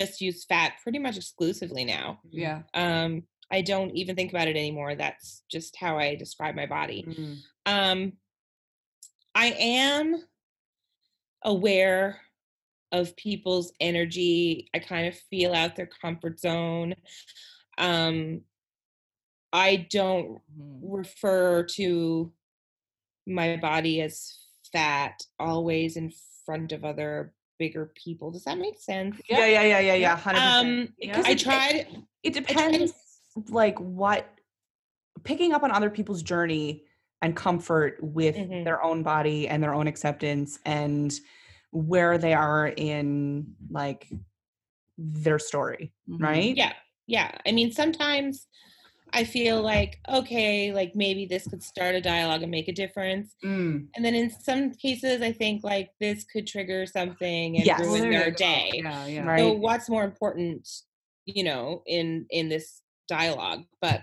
just 0.00 0.20
use 0.20 0.44
fat 0.44 0.74
pretty 0.82 0.98
much 0.98 1.16
exclusively 1.16 1.84
now. 1.84 2.20
Yeah. 2.30 2.62
Um, 2.74 3.24
I 3.50 3.62
don't 3.62 3.90
even 3.96 4.16
think 4.16 4.30
about 4.32 4.48
it 4.48 4.56
anymore. 4.56 4.94
That's 4.94 5.42
just 5.50 5.76
how 5.76 5.98
I 5.98 6.14
describe 6.14 6.54
my 6.54 6.66
body. 6.66 7.04
Mm. 7.06 7.36
Um, 7.66 8.12
I 9.34 9.46
am 9.58 10.22
aware 11.42 12.20
of 12.92 13.16
people's 13.16 13.72
energy. 13.80 14.68
I 14.74 14.78
kind 14.78 15.06
of 15.06 15.16
feel 15.30 15.52
out 15.54 15.76
their 15.76 15.86
comfort 15.86 16.40
zone. 16.40 16.94
Um, 17.78 18.42
I 19.52 19.76
don't 19.90 20.40
Mhm. 20.56 20.80
refer 20.82 21.64
to 21.64 22.32
my 23.26 23.56
body 23.56 24.00
as 24.00 24.38
fat 24.72 25.22
always 25.38 25.96
in 25.96 26.12
front 26.44 26.72
of 26.72 26.84
other 26.84 27.34
bigger 27.60 27.92
people. 27.94 28.32
Does 28.32 28.42
that 28.44 28.58
make 28.58 28.80
sense? 28.80 29.20
Yeah, 29.28 29.44
yeah, 29.46 29.62
yeah, 29.62 29.78
yeah, 29.80 29.94
yeah. 29.94 30.16
Hundred 30.16 30.40
Um, 30.40 30.88
percent. 30.98 31.26
I 31.28 31.34
tried. 31.36 31.74
It 32.24 32.32
tried 32.32 32.32
to- 32.32 32.40
depends, 32.40 32.92
like 33.50 33.78
what 33.78 34.26
picking 35.22 35.52
up 35.52 35.62
on 35.62 35.70
other 35.70 35.90
people's 35.90 36.22
journey 36.22 36.84
and 37.22 37.36
comfort 37.36 37.98
with 38.02 38.34
Mhm. 38.34 38.64
their 38.64 38.82
own 38.82 39.02
body 39.02 39.46
and 39.46 39.62
their 39.62 39.74
own 39.74 39.86
acceptance 39.86 40.58
and 40.64 41.12
where 41.70 42.16
they 42.16 42.32
are 42.32 42.68
in 42.68 43.54
like 43.70 44.08
their 44.96 45.38
story, 45.38 45.92
Mhm. 46.08 46.20
right? 46.22 46.56
Yeah, 46.56 46.72
yeah. 47.06 47.30
I 47.46 47.52
mean, 47.52 47.70
sometimes 47.72 48.46
I 49.12 49.24
feel 49.24 49.62
like 49.62 49.98
okay, 50.08 50.72
like 50.72 50.94
maybe 50.94 51.26
this 51.26 51.46
could 51.46 51.62
start 51.62 51.94
a 51.94 52.00
dialogue 52.00 52.42
and 52.42 52.50
make 52.50 52.68
a 52.68 52.72
difference. 52.72 53.34
Mm. 53.44 53.88
And 53.94 54.04
then 54.04 54.14
in 54.14 54.30
some 54.30 54.72
cases, 54.72 55.22
I 55.22 55.32
think 55.32 55.64
like 55.64 55.90
this 56.00 56.24
could 56.24 56.46
trigger 56.46 56.86
something 56.86 57.56
and 57.56 57.64
Yes. 57.64 57.80
Ruin 57.80 58.02
there 58.02 58.20
their 58.20 58.30
day. 58.30 58.70
Yeah, 58.74 59.06
yeah. 59.06 59.24
Right. 59.24 59.38
So 59.40 59.52
what's 59.52 59.88
more 59.88 60.04
important, 60.04 60.68
you 61.26 61.44
know, 61.44 61.82
in 61.86 62.26
in 62.30 62.48
this 62.48 62.82
dialogue? 63.08 63.64
But 63.80 64.02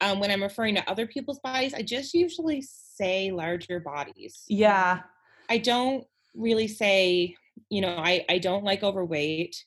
um, 0.00 0.20
when 0.20 0.30
I'm 0.30 0.42
referring 0.42 0.74
to 0.74 0.90
other 0.90 1.06
people's 1.06 1.40
bodies, 1.40 1.74
I 1.74 1.82
just 1.82 2.12
usually 2.12 2.62
say 2.62 3.30
larger 3.30 3.80
bodies. 3.80 4.44
Yeah. 4.48 5.00
I 5.48 5.58
don't 5.58 6.04
really 6.34 6.68
say, 6.68 7.36
you 7.70 7.80
know, 7.80 7.96
I 7.96 8.24
I 8.28 8.38
don't 8.38 8.64
like 8.64 8.82
overweight. 8.82 9.64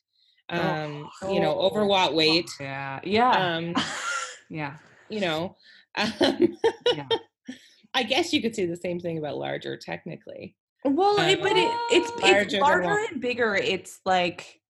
Um, 0.48 1.08
you 1.28 1.40
know, 1.40 1.58
oh, 1.58 1.66
overweight 1.66 2.14
weight. 2.14 2.50
Yeah. 2.60 3.00
Yeah. 3.02 3.30
Um, 3.30 3.74
yeah. 4.50 4.76
you 5.08 5.20
know, 5.20 5.56
um, 5.96 6.12
Yeah. 6.94 7.08
I 7.94 8.02
guess 8.02 8.32
you 8.32 8.42
could 8.42 8.54
say 8.54 8.66
the 8.66 8.76
same 8.76 9.00
thing 9.00 9.16
about 9.18 9.38
larger, 9.38 9.76
technically. 9.78 10.54
Well, 10.84 11.18
it, 11.18 11.40
but 11.42 11.52
it, 11.56 11.70
it's 11.90 12.10
Larger 12.22 12.38
it's 12.42 12.54
larger 12.54 13.06
and 13.10 13.20
bigger. 13.20 13.54
It's 13.54 14.00
like 14.04 14.60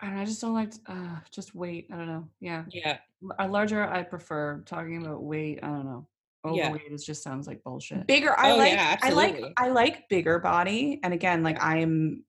I, 0.00 0.06
don't 0.06 0.16
know, 0.16 0.22
I 0.22 0.24
just 0.24 0.40
don't 0.40 0.54
like 0.54 0.72
uh 0.86 1.16
just 1.30 1.54
weight. 1.54 1.86
I 1.92 1.96
don't 1.96 2.08
know. 2.08 2.28
Yeah. 2.40 2.64
Yeah, 2.70 2.98
L- 3.22 3.36
A 3.38 3.48
larger 3.48 3.82
I 3.84 4.02
prefer 4.02 4.62
talking 4.66 5.04
about 5.06 5.22
weight. 5.22 5.60
I 5.62 5.68
don't 5.68 5.84
know. 5.84 6.08
Yeah. 6.52 6.66
Overweight 6.70 6.90
is 6.90 7.04
just 7.04 7.22
sounds 7.22 7.46
like 7.46 7.62
bullshit. 7.62 8.06
bigger. 8.08 8.36
I 8.36 8.50
Oh, 8.50 8.56
like 8.56 8.72
yeah, 8.72 8.98
I 9.00 9.10
like. 9.10 9.40
I 9.56 9.68
like 9.68 10.08
bigger 10.08 10.40
body. 10.40 10.98
And 11.04 11.14
again, 11.14 11.44
like 11.44 11.62
I'm 11.62 12.24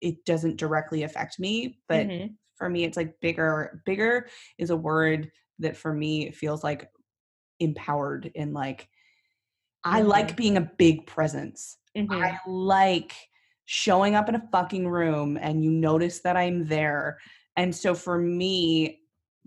it 0.00 0.24
doesn't 0.24 0.56
directly 0.56 1.02
affect 1.02 1.38
me, 1.38 1.78
but 1.86 2.06
Mhm. 2.08 2.34
For 2.62 2.68
me 2.68 2.84
it's 2.84 2.96
like 2.96 3.18
bigger 3.20 3.82
bigger 3.84 4.28
is 4.56 4.70
a 4.70 4.76
word 4.76 5.32
that 5.58 5.76
for 5.76 5.92
me 5.92 6.30
feels 6.30 6.62
like 6.62 6.88
empowered 7.58 8.30
and 8.36 8.54
like 8.54 8.88
I 9.82 10.02
like 10.02 10.36
being 10.36 10.58
a 10.58 10.70
big 10.78 11.08
presence. 11.08 11.78
Mhm. 11.96 12.06
I 12.24 12.38
like 12.46 13.12
showing 13.64 14.14
up 14.14 14.28
in 14.28 14.36
a 14.36 14.48
fucking 14.52 14.86
room 14.86 15.36
and 15.40 15.64
you 15.64 15.72
notice 15.72 16.20
that 16.20 16.36
I'm 16.36 16.68
there. 16.68 17.18
And 17.56 17.74
so 17.74 17.92
for 17.92 18.16
me, 18.16 19.00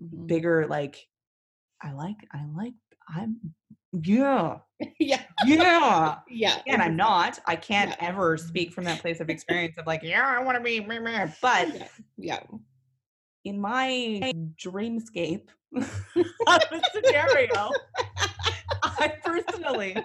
Mhm. 0.04 0.28
bigger 0.28 0.68
like 0.68 1.08
I 1.82 1.94
like 1.94 2.18
I 2.34 2.44
like 2.54 2.74
I'm 3.08 3.38
yeah. 3.94 4.60
yeah, 5.00 5.24
Yeah. 5.46 6.20
yeah. 6.28 6.62
And 6.68 6.82
I'm 6.82 6.98
not. 6.98 7.40
I 7.46 7.56
can't 7.56 7.92
Yeah. 7.92 8.10
ever 8.10 8.36
speak 8.36 8.74
from 8.74 8.84
that 8.84 9.00
place 9.00 9.22
of 9.22 9.30
experience 9.30 9.78
of 9.78 9.88
like, 9.88 10.04
yeah, 10.04 10.28
I 10.28 10.44
want 10.44 10.58
to 10.58 10.64
be 10.64 10.82
meh, 10.82 11.00
meh. 11.00 11.28
but 11.42 11.74
Yeah, 11.74 11.88
yeah. 12.18 12.40
In 13.46 13.60
my 13.62 14.34
dreamscape 14.62 15.48
of 15.76 15.84
a 16.48 16.82
scenario, 16.94 17.70
I 18.84 19.14
personally 19.24 19.96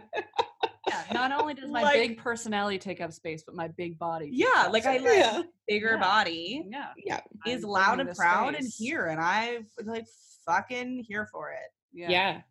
Yeah, 0.88 1.05
not 1.12 1.32
only 1.32 1.55
does 1.55 1.70
my 1.70 1.82
Like- 1.82 1.95
big 1.95 2.18
personality 2.18 2.78
take 2.78 3.01
up 3.01 3.12
space, 3.12 3.43
but 3.45 3.55
my 3.55 3.68
big 3.68 3.99
body. 3.99 4.28
Yeah, 4.32 4.66
up 4.66 4.72
like 4.72 4.84
I 4.86 4.99
like 4.99 5.16
Yeah. 5.18 5.43
bigger 5.66 5.93
Yeah. 5.93 6.01
body 6.01 6.64
Yeah. 6.70 6.88
Yeah, 6.97 7.20
is 7.47 7.64
I'm 7.64 7.70
loud 7.70 8.01
and 8.01 8.09
the 8.11 8.14
proud 8.14 8.55
and 8.55 8.66
here 8.78 9.07
and 9.07 9.20
I 9.20 9.61
like 9.84 10.07
fucking 10.47 11.05
here 11.09 11.26
for 11.32 11.51
it. 11.53 11.70
yeah, 11.93 12.43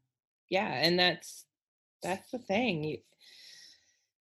yeah, 0.50 0.68
And 0.74 0.98
that's 1.00 1.46
that's 2.02 2.32
the 2.32 2.40
thing. 2.40 2.84
You, 2.86 2.98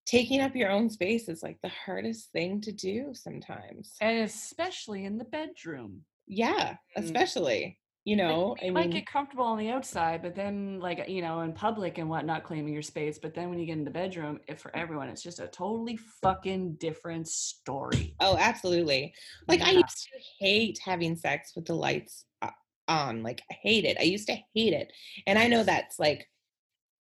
taking 0.05 0.41
up 0.41 0.57
your 0.57 0.71
own 0.71 0.91
space 0.91 1.29
is 1.29 1.43
like 1.43 1.59
the 1.63 1.69
hardest 1.69 2.33
thing 2.33 2.61
to 2.63 2.73
do 2.73 3.15
sometimes. 3.15 3.95
And 4.01 4.19
especially 4.21 5.05
in 5.05 5.17
the 5.19 5.25
bedroom. 5.25 6.05
Yeah, 6.29 6.77
Mm. 6.97 7.05
especially 7.05 7.79
you 8.05 8.17
know. 8.17 8.51
Like, 8.53 8.63
I 8.63 8.67
you 8.67 8.73
might 8.73 8.81
mean, 8.83 8.91
get 8.91 9.07
comfortable 9.07 9.45
on 9.45 9.59
the 9.59 9.69
outside, 9.69 10.23
but 10.23 10.35
then, 10.35 10.81
like, 10.81 11.07
you 11.11 11.21
know, 11.21 11.41
in 11.41 11.53
public 11.53 11.99
and 11.99 12.09
whatnot, 12.09 12.43
claiming 12.43 12.73
your 12.73 12.81
space. 12.81 13.19
But 13.19 13.35
then 13.35 13.51
when 13.51 13.59
you 13.59 13.67
get 13.67 13.77
in 13.77 13.85
the 13.85 13.91
bedroom, 13.91 14.41
if 14.49 14.61
for 14.61 14.75
everyone, 14.75 15.09
it's 15.11 15.23
just 15.23 15.41
a 15.41 15.47
totally 15.49 15.99
fucking 16.23 16.77
different 16.81 17.29
story. 17.29 18.15
oh, 18.21 18.39
absolutely. 18.39 19.13
Like 19.47 19.61
I 19.61 19.73
used 19.73 20.09
to 20.13 20.19
hate 20.41 20.79
having 20.83 21.17
sex 21.17 21.53
with 21.55 21.67
the 21.67 21.75
lights 21.75 22.25
o- 22.41 22.49
on. 22.87 23.23
Like 23.23 23.43
I 23.51 23.55
hate 23.61 23.85
it. 23.85 23.99
I 24.01 24.05
used 24.05 24.29
to 24.29 24.37
hate 24.55 24.73
it, 24.73 24.91
and 25.27 25.39
I 25.39 25.47
know 25.49 25.63
that's 25.63 25.99
like, 25.99 26.27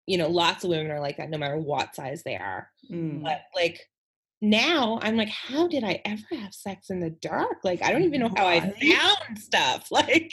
you 0.07 0.19
know, 0.19 0.29
lots 0.29 0.65
of 0.65 0.71
women 0.71 0.91
are 0.91 1.01
like 1.01 1.19
that 1.19 1.31
no 1.31 1.39
matter 1.39 1.57
what 1.59 1.95
size 1.95 2.25
they 2.25 2.37
are. 2.37 2.69
Mm. 2.91 3.23
but 3.23 3.43
like 3.55 3.81
now 4.51 4.99
I'm 5.03 5.17
like, 5.17 5.29
how 5.29 5.67
did 5.69 5.83
I 5.85 6.01
ever 6.05 6.23
have 6.43 6.55
sex 6.55 6.91
in 6.91 7.01
the 7.01 7.11
dark? 7.11 7.59
Like 7.65 7.83
I 7.83 7.91
don't 7.93 8.03
even 8.05 8.21
know 8.21 8.31
how 8.37 8.47
I 8.47 8.59
Right? 8.61 8.75
found 8.99 9.39
stuff. 9.39 9.89
Like 9.91 10.33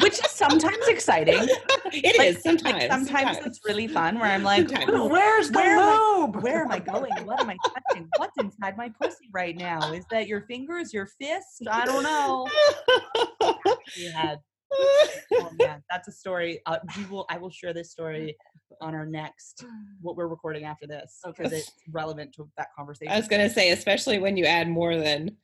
Which 0.00 0.14
is 0.14 0.30
sometimes 0.30 0.86
exciting. 0.88 1.34
it 1.92 2.14
is 2.14 2.18
Like- 2.18 2.38
sometimes. 2.38 2.74
Like 2.82 2.90
sometimes 2.90 3.38
it's 3.46 3.60
really 3.64 3.86
fun 3.86 4.18
where 4.18 4.30
I'm 4.30 4.42
like, 4.42 4.68
Sometimes. 4.68 4.90
"Ooh, 4.92 5.06
Where's 5.08 5.50
the 5.50 5.58
where 5.58 5.76
am 5.76 5.80
I- 5.80 6.18
lube? 6.20 6.42
where 6.42 6.62
am 6.62 6.72
I 6.72 6.78
going? 6.78 7.12
What 7.24 7.40
am 7.40 7.50
I 7.50 7.56
touching? 7.64 8.08
What's 8.18 8.36
inside 8.38 8.76
my 8.76 8.90
pussy 9.00 9.28
right 9.32 9.56
now? 9.56 9.92
Is 9.92 10.04
that 10.10 10.26
your 10.26 10.42
fingers, 10.42 10.92
your 10.92 11.06
fist? 11.20 11.62
I 11.70 11.84
don't 11.84 12.02
know. 12.02 12.48
Yeah. 13.96 14.36
Oh 14.76 15.50
man, 15.58 15.82
that's 15.90 16.08
a 16.08 16.12
story. 16.12 16.60
Uh, 16.66 16.78
we 16.96 17.04
will. 17.04 17.26
I 17.30 17.38
will 17.38 17.50
share 17.50 17.72
this 17.72 17.92
story 17.92 18.36
on 18.80 18.94
our 18.94 19.06
next 19.06 19.64
what 20.02 20.16
we're 20.16 20.26
recording 20.28 20.64
after 20.64 20.86
this 20.86 21.20
because 21.26 21.46
Okay. 21.52 21.58
it's 21.58 21.72
relevant 21.90 22.32
to 22.34 22.48
that 22.56 22.68
conversation. 22.76 23.12
I 23.12 23.16
was 23.16 23.28
gonna 23.28 23.48
say, 23.50 23.70
especially 23.70 24.18
when 24.18 24.36
you 24.36 24.44
add 24.44 24.68
more 24.68 24.96
than 24.96 25.36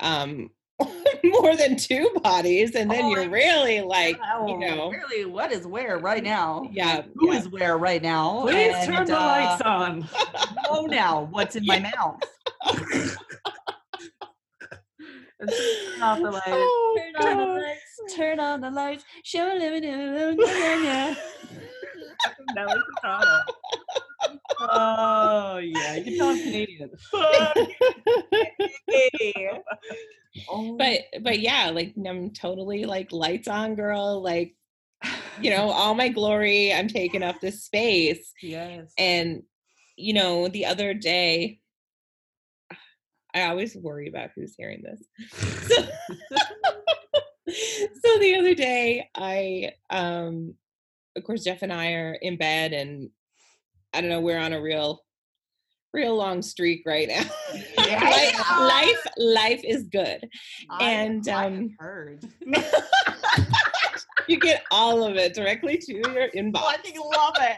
um 0.00 0.50
more 1.24 1.54
than 1.56 1.76
two 1.76 2.10
bodies, 2.22 2.74
and 2.74 2.90
then 2.90 3.04
Oh, 3.04 3.10
you're 3.10 3.30
really 3.30 3.80
like, 3.80 4.16
you 4.16 4.54
Oh, 4.56 4.58
know, 4.58 4.90
really, 4.90 5.24
what 5.24 5.52
is 5.52 5.66
where 5.68 5.98
right 5.98 6.22
now? 6.24 6.68
yeah, 6.72 7.02
Who 7.14 7.32
yeah. 7.32 7.38
is 7.38 7.48
where 7.48 7.78
right 7.78 8.02
now? 8.02 8.40
Please 8.42 8.74
And, 8.74 8.92
turn 8.92 9.06
the 9.06 9.16
uh, 9.20 9.24
lights 9.24 9.62
on. 9.62 10.08
oh, 10.68 10.86
now 10.86 11.28
what's 11.30 11.54
in 11.56 11.64
my 11.64 11.78
mouth. 11.78 12.20
Turn 15.40 16.02
off 16.02 16.18
the 16.20 16.30
lights. 16.30 16.44
Oh, 16.48 16.98
Turn 17.16 17.28
on 17.28 17.36
the 17.38 17.60
lights. 17.60 18.14
Turn 18.16 18.40
on 18.40 18.60
the 18.62 18.70
lights. 18.70 19.04
Show 19.24 19.52
a 19.52 19.56
living 19.58 19.84
Nelly 22.54 22.80
Furtado. 23.04 23.40
Oh 24.60 25.58
yeah, 25.58 25.96
you 25.96 26.04
can 26.04 26.16
tell 26.16 26.30
I'm 26.30 26.38
Canadian. 26.38 26.90
Oh, 30.48 30.76
but 30.76 30.98
but 31.22 31.38
yeah, 31.38 31.70
like 31.70 31.94
I'm 31.96 32.32
totally 32.32 32.86
like 32.86 33.12
lights 33.12 33.46
on 33.46 33.76
girl, 33.76 34.20
like 34.20 34.56
you 35.40 35.50
know, 35.50 35.70
all 35.70 35.94
my 35.94 36.08
glory, 36.08 36.72
I'm 36.72 36.88
taking 36.88 37.22
up 37.22 37.40
this 37.40 37.62
space. 37.62 38.32
yes. 38.42 38.92
And 38.98 39.44
you 39.96 40.12
know, 40.12 40.48
the 40.48 40.66
other 40.66 40.92
day, 40.92 41.60
I 43.34 43.44
always 43.44 43.76
worry 43.76 44.08
about 44.08 44.30
who's 44.34 44.54
hearing 44.56 44.82
this. 44.82 45.02
So, 45.38 45.82
so 48.02 48.18
the 48.18 48.36
other 48.38 48.54
day, 48.54 49.08
I, 49.14 49.72
um, 49.90 50.54
of 51.16 51.24
course, 51.24 51.44
Jeff 51.44 51.62
and 51.62 51.72
I 51.72 51.92
are 51.92 52.14
in 52.14 52.36
bed, 52.36 52.72
and 52.72 53.10
I 53.92 54.00
don't 54.00 54.10
know, 54.10 54.20
we're 54.20 54.38
on 54.38 54.52
a 54.52 54.60
real, 54.60 55.02
real 55.92 56.16
long 56.16 56.42
streak 56.42 56.82
right 56.86 57.08
now. 57.08 57.24
life, 57.78 58.50
life, 58.58 59.06
life 59.16 59.60
is 59.64 59.84
good. 59.84 60.28
and, 60.80 61.28
I 61.28 61.46
um, 61.46 61.76
heard. 61.78 62.24
you 64.28 64.38
get 64.38 64.64
all 64.70 65.04
of 65.04 65.16
it 65.16 65.34
directly 65.34 65.78
to 65.78 65.94
your 65.94 66.30
inbox. 66.30 66.62
I 66.62 66.76
fucking 66.76 67.00
love 67.00 67.36
it. 67.40 67.56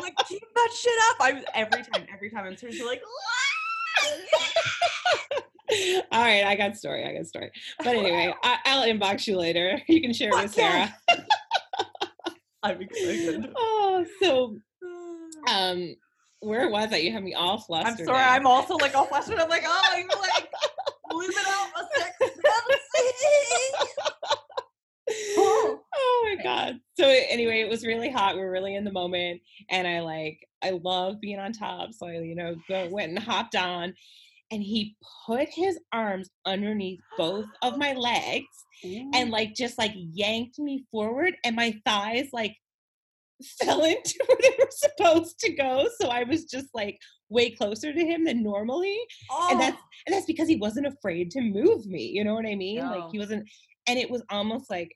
like 0.00 0.14
keep 0.28 0.42
that 0.54 0.70
shit 0.76 0.98
up. 1.10 1.16
I'm 1.20 1.44
every 1.54 1.82
time, 1.82 2.06
every 2.12 2.30
time 2.30 2.46
I'm 2.46 2.56
seriously 2.56 2.86
like, 2.86 3.02
All 6.12 6.22
right, 6.22 6.44
I 6.44 6.56
got 6.56 6.76
story. 6.76 7.04
I 7.04 7.14
got 7.14 7.26
story. 7.26 7.50
But 7.78 7.88
anyway, 7.88 8.34
I, 8.42 8.58
I'll 8.66 8.86
inbox 8.86 9.26
you 9.26 9.36
later. 9.36 9.80
You 9.88 10.00
can 10.00 10.12
share 10.12 10.28
it 10.28 10.42
with 10.42 10.56
yeah. 10.58 10.90
Sarah. 11.08 11.26
I'm 12.64 12.80
excited. 12.80 13.52
Oh, 13.56 14.04
so 14.20 14.56
um, 15.52 15.94
where 16.40 16.68
was 16.70 16.92
I? 16.92 16.96
You 16.96 17.12
have 17.12 17.22
me 17.22 17.34
all 17.34 17.58
flustered. 17.58 18.00
I'm 18.00 18.04
sorry. 18.04 18.18
now. 18.18 18.32
I'm 18.32 18.46
also 18.46 18.76
like 18.76 18.94
all 18.94 19.06
flustered. 19.06 19.38
I'm 19.38 19.48
like, 19.48 19.64
oh, 19.66 19.94
you're 19.96 20.08
like 20.08 20.50
living 21.12 21.36
out 21.46 21.68
my 21.74 21.84
sex 21.94 22.16
fantasy. 22.20 22.40
oh 25.36 26.34
my 26.36 26.36
god. 26.42 26.80
So 26.94 27.06
anyway, 27.06 27.60
it 27.60 27.68
was 27.68 27.86
really 27.86 28.10
hot. 28.10 28.34
We 28.34 28.40
were 28.40 28.50
really 28.50 28.74
in 28.74 28.84
the 28.84 28.92
moment, 28.92 29.42
and 29.70 29.86
I 29.86 30.00
like 30.00 30.48
I 30.62 30.70
love 30.82 31.20
being 31.20 31.38
on 31.38 31.52
top. 31.52 31.92
So 31.92 32.06
I, 32.06 32.20
you 32.20 32.34
know, 32.34 32.56
go, 32.68 32.88
went 32.90 33.10
and 33.10 33.18
hopped 33.18 33.56
on, 33.56 33.94
and 34.54 34.62
he 34.62 34.96
put 35.26 35.48
his 35.50 35.80
arms 35.92 36.30
underneath 36.46 37.00
both 37.18 37.46
of 37.62 37.76
my 37.76 37.92
legs 37.92 38.46
and 39.14 39.30
like 39.30 39.54
just 39.54 39.78
like 39.78 39.92
yanked 39.94 40.58
me 40.58 40.84
forward, 40.90 41.34
and 41.44 41.56
my 41.56 41.74
thighs 41.84 42.28
like 42.32 42.54
fell 43.60 43.84
into 43.84 44.24
where 44.26 44.38
they 44.40 44.56
were 44.58 44.70
supposed 44.70 45.38
to 45.40 45.52
go. 45.54 45.88
So 46.00 46.08
I 46.08 46.22
was 46.22 46.44
just 46.44 46.68
like 46.72 46.98
way 47.28 47.50
closer 47.50 47.92
to 47.92 48.04
him 48.04 48.24
than 48.24 48.42
normally. 48.42 48.98
and 49.50 49.60
that's 49.60 49.76
oh. 49.76 49.86
and 50.06 50.14
that's 50.14 50.26
because 50.26 50.48
he 50.48 50.56
wasn't 50.56 50.86
afraid 50.86 51.30
to 51.32 51.40
move 51.40 51.86
me 51.86 52.04
you 52.04 52.22
know 52.22 52.34
what 52.34 52.46
i 52.46 52.54
mean 52.54 52.78
like 52.78 53.10
he 53.10 53.18
wasn't 53.18 53.42
and 53.88 53.98
it 53.98 54.10
was 54.10 54.22
almost 54.30 54.70
like 54.70 54.94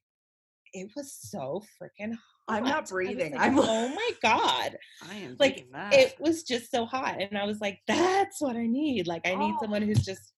it 0.75 0.89
was 0.95 1.13
so 1.13 1.63
freaking 1.81 2.13
hot 2.13 2.38
I'm 2.49 2.65
not 2.65 2.89
breathing. 2.89 3.33
like, 3.33 3.41
I'm- 3.41 3.59
oh 3.63 3.89
my 3.89 4.11
god 4.23 4.77
I 5.11 5.15
am 5.17 5.37
like, 5.39 5.67
that. 5.73 5.93
it 5.95 6.15
was 6.19 6.43
just 6.43 6.71
so 6.71 6.87
hot 6.87 7.21
and 7.21 7.37
i 7.39 7.45
was 7.45 7.61
like 7.61 7.79
that's 7.87 8.41
what 8.41 8.57
i 8.57 8.67
need 8.67 9.07
like 9.07 9.27
i 9.27 9.35
need 9.35 9.55
someone 9.61 9.83
who's 9.83 10.05
just 10.05 10.33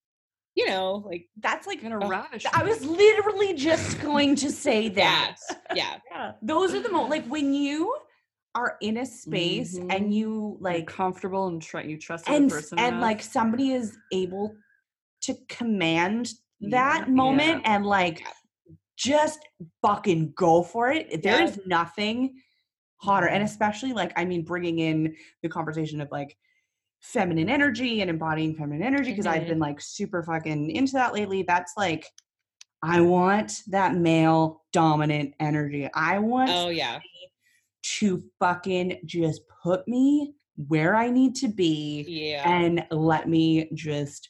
you 0.56 0.66
know 0.68 1.04
like 1.06 1.26
that's 1.38 1.66
like 1.66 1.80
gonna 1.82 1.98
Oh, 2.02 2.08
ravish. 2.08 2.44
I 2.52 2.64
was 2.64 2.84
literally 2.84 3.54
just 3.54 4.00
going 4.02 4.34
to 4.36 4.50
say 4.50 4.88
that. 4.90 5.36
yeah 5.74 5.98
Yeah. 6.10 6.32
Those 6.42 6.74
are 6.74 6.80
the 6.82 6.90
most 6.90 7.08
like 7.10 7.24
when 7.26 7.54
you 7.54 7.94
are 8.56 8.76
in 8.80 8.96
a 8.96 9.06
space 9.06 9.78
Mhm. 9.78 9.94
and 9.94 10.12
you 10.12 10.56
like 10.60 10.74
like 10.78 10.86
comfortable 10.88 11.46
and 11.46 11.62
tr- 11.62 11.80
you 11.80 11.96
trust 11.96 12.28
and 12.28 12.50
person 12.50 12.80
and 12.80 12.88
enough. 12.96 13.02
like 13.02 13.22
somebody 13.22 13.70
is 13.70 13.96
able 14.12 14.52
to 15.22 15.34
command 15.48 16.32
that 16.62 17.04
Yeah. 17.06 17.14
moment 17.14 17.62
and 17.64 17.86
like 17.86 18.24
just 19.00 19.40
fucking 19.80 20.32
go 20.36 20.62
for 20.62 20.90
it. 20.90 21.22
There 21.22 21.42
is 21.42 21.58
nothing 21.66 22.34
hotter 22.98 23.28
and 23.28 23.42
Mhm. 23.42 23.46
especially 23.46 23.92
like 23.94 24.12
I 24.14 24.26
mean 24.26 24.42
bringing 24.44 24.78
in 24.78 25.16
the 25.42 25.48
conversation 25.48 26.02
of 26.02 26.08
like 26.12 26.36
feminine 27.00 27.48
energy 27.48 28.02
and 28.02 28.10
embodying 28.10 28.54
feminine 28.54 28.82
energy 28.82 29.10
because 29.12 29.26
I've 29.26 29.44
Mhm. 29.44 29.48
been 29.48 29.58
like 29.58 29.80
super 29.80 30.22
fucking 30.22 30.70
into 30.70 30.92
that 30.92 31.14
lately. 31.14 31.42
That's 31.42 31.72
like 31.78 32.04
I 32.82 33.00
want 33.00 33.62
that 33.68 33.94
male 33.94 34.64
dominant 34.72 35.34
energy. 35.40 35.88
I 35.94 36.18
want 36.18 36.50
oh 36.54 36.68
yeah 36.68 37.00
to 37.82 38.22
fucking 38.38 39.00
just 39.06 39.40
put 39.62 39.88
me 39.88 40.34
where 40.68 40.94
I 40.94 41.08
need 41.08 41.34
to 41.36 41.48
be 41.48 42.04
yeah 42.06 42.42
and 42.46 42.86
let 42.90 43.28
me 43.30 43.70
just 43.72 44.28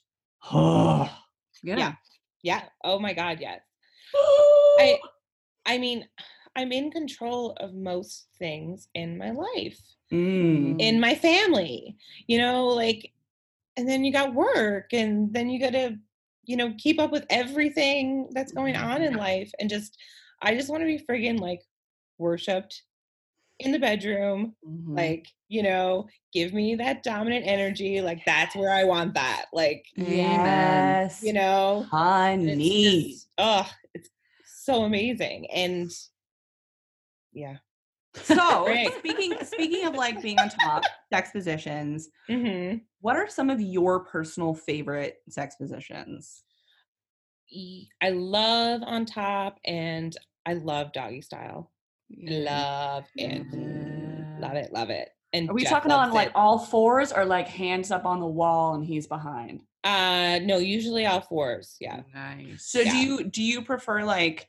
oh, 0.52 1.10
yeah. 1.64 1.76
yeah. 1.76 1.94
yeah 2.44 2.62
oh 2.84 3.00
my 3.00 3.12
god 3.12 3.40
yes 3.40 3.60
i 4.80 4.98
i 5.74 5.78
mean 5.78 6.06
i'm 6.56 6.72
in 6.72 6.90
control 6.90 7.52
of 7.60 7.74
most 7.74 8.28
things 8.38 8.88
in 8.94 9.18
my 9.18 9.30
life 9.30 9.78
Mm. 10.12 10.74
in 10.80 10.98
my 10.98 11.14
family 11.14 11.96
you 12.26 12.36
know 12.38 12.66
like 12.66 13.12
and 13.76 13.88
then 13.88 14.04
you 14.04 14.12
got 14.12 14.34
work 14.34 14.92
and 14.92 15.32
then 15.32 15.48
you 15.48 15.60
got 15.60 15.72
to 15.72 15.96
you 16.44 16.56
know 16.56 16.74
keep 16.78 16.98
up 17.00 17.12
with 17.12 17.24
everything 17.30 18.28
that's 18.32 18.50
going 18.52 18.74
on 18.74 19.02
in 19.02 19.14
life 19.14 19.52
and 19.60 19.70
just 19.70 19.96
i 20.42 20.52
just 20.52 20.68
want 20.68 20.80
to 20.82 20.86
be 20.86 20.98
friggin 21.08 21.38
like 21.38 21.62
worshipped 22.18 22.82
in 23.60 23.70
the 23.70 23.78
bedroom 23.78 24.56
Mhm. 24.66 24.96
like 24.96 25.26
you 25.48 25.62
know 25.62 26.08
give 26.32 26.52
me 26.52 26.74
that 26.74 27.04
dominant 27.04 27.46
energy 27.46 28.00
like 28.00 28.24
that's 28.26 28.56
where 28.56 28.72
i 28.72 28.82
want 28.82 29.14
that 29.14 29.44
like 29.52 29.84
yes, 29.94 31.22
you 31.22 31.32
know 31.32 31.86
honey. 31.88 33.02
just, 33.12 33.28
oh 33.38 33.70
so 34.62 34.84
amazing 34.84 35.46
and 35.50 35.90
yeah 37.32 37.56
So 38.14 38.66
speaking 38.98 39.38
speaking 39.44 39.86
of 39.86 39.94
like 39.94 40.20
being 40.20 40.38
on 40.38 40.48
top, 40.48 40.84
sex 41.12 41.30
positions, 41.30 42.08
hmm 42.28 42.74
what 43.00 43.16
are 43.16 43.28
some 43.28 43.48
of 43.48 43.60
your 43.60 44.00
personal 44.00 44.52
favorite 44.52 45.18
sex 45.28 45.56
positions? 45.56 46.42
I 48.02 48.10
love 48.10 48.82
on 48.84 49.06
top 49.06 49.58
and 49.64 50.14
I 50.44 50.54
love 50.54 50.92
doggy 50.92 51.22
style. 51.22 51.70
Love 52.10 53.04
it. 53.16 53.46
Yeah. 53.52 54.38
Love 54.40 54.56
it. 54.56 54.72
Love 54.72 54.90
it. 54.90 55.10
And 55.32 55.48
Are 55.48 55.54
we 55.54 55.62
Jeff 55.62 55.70
talking 55.70 55.92
on 55.92 56.12
like 56.12 56.28
it. 56.28 56.36
all 56.36 56.58
fours 56.58 57.12
or 57.12 57.24
like 57.24 57.48
hands 57.48 57.90
up 57.90 58.04
on 58.04 58.20
the 58.20 58.26
wall 58.26 58.74
and 58.74 58.84
he's 58.84 59.06
behind? 59.06 59.62
Uh 59.84 60.38
no, 60.42 60.58
usually 60.58 61.06
all 61.06 61.20
fours. 61.20 61.76
Yeah. 61.80 62.02
Nice. 62.14 62.66
So 62.66 62.82
do 62.84 62.96
you 62.96 63.24
do 63.24 63.42
you 63.42 63.62
prefer 63.62 64.02
like 64.04 64.48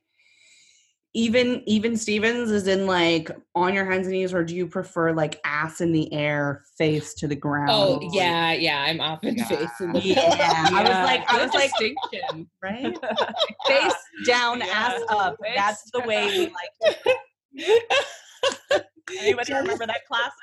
even 1.14 1.62
even 1.68 1.98
Stevens 1.98 2.50
is 2.52 2.68
in 2.68 2.86
like 2.88 3.30
on 3.54 3.74
your 3.74 3.84
hands 3.86 4.08
and 4.08 4.14
knees, 4.14 4.34
or 4.34 4.44
do 4.46 4.56
you 4.56 4.66
prefer 4.66 5.12
like 5.12 5.42
ass 5.44 5.82
in 5.82 5.92
the 5.92 6.12
air, 6.14 6.64
face 6.78 7.14
to 7.16 7.28
the 7.28 7.36
ground? 7.36 7.70
Oh 7.72 8.00
Oh, 8.02 8.10
yeah, 8.14 8.54
yeah. 8.54 8.82
I'm 8.84 9.02
often 9.02 9.36
Yeah. 9.36 9.46
facing 9.46 9.92
the 9.92 10.00
Yeah, 10.00 10.68
I 10.74 10.84
was 10.84 10.90
like, 10.90 11.30
I 11.30 11.44
was 11.44 11.54
like, 11.54 11.72
distinction. 11.78 12.48
right? 12.64 12.98
Face 13.68 13.94
down, 14.26 14.62
ass 14.62 15.02
up. 15.10 15.36
face 15.44 15.54
That's 15.56 15.92
the 15.92 16.00
way 16.02 16.28
we 16.28 16.46
like. 16.46 16.98
it. 17.54 17.84
Anybody 19.20 19.52
Jeff- 19.52 19.62
remember 19.64 19.86
that 19.88 20.06
classic? 20.08 20.34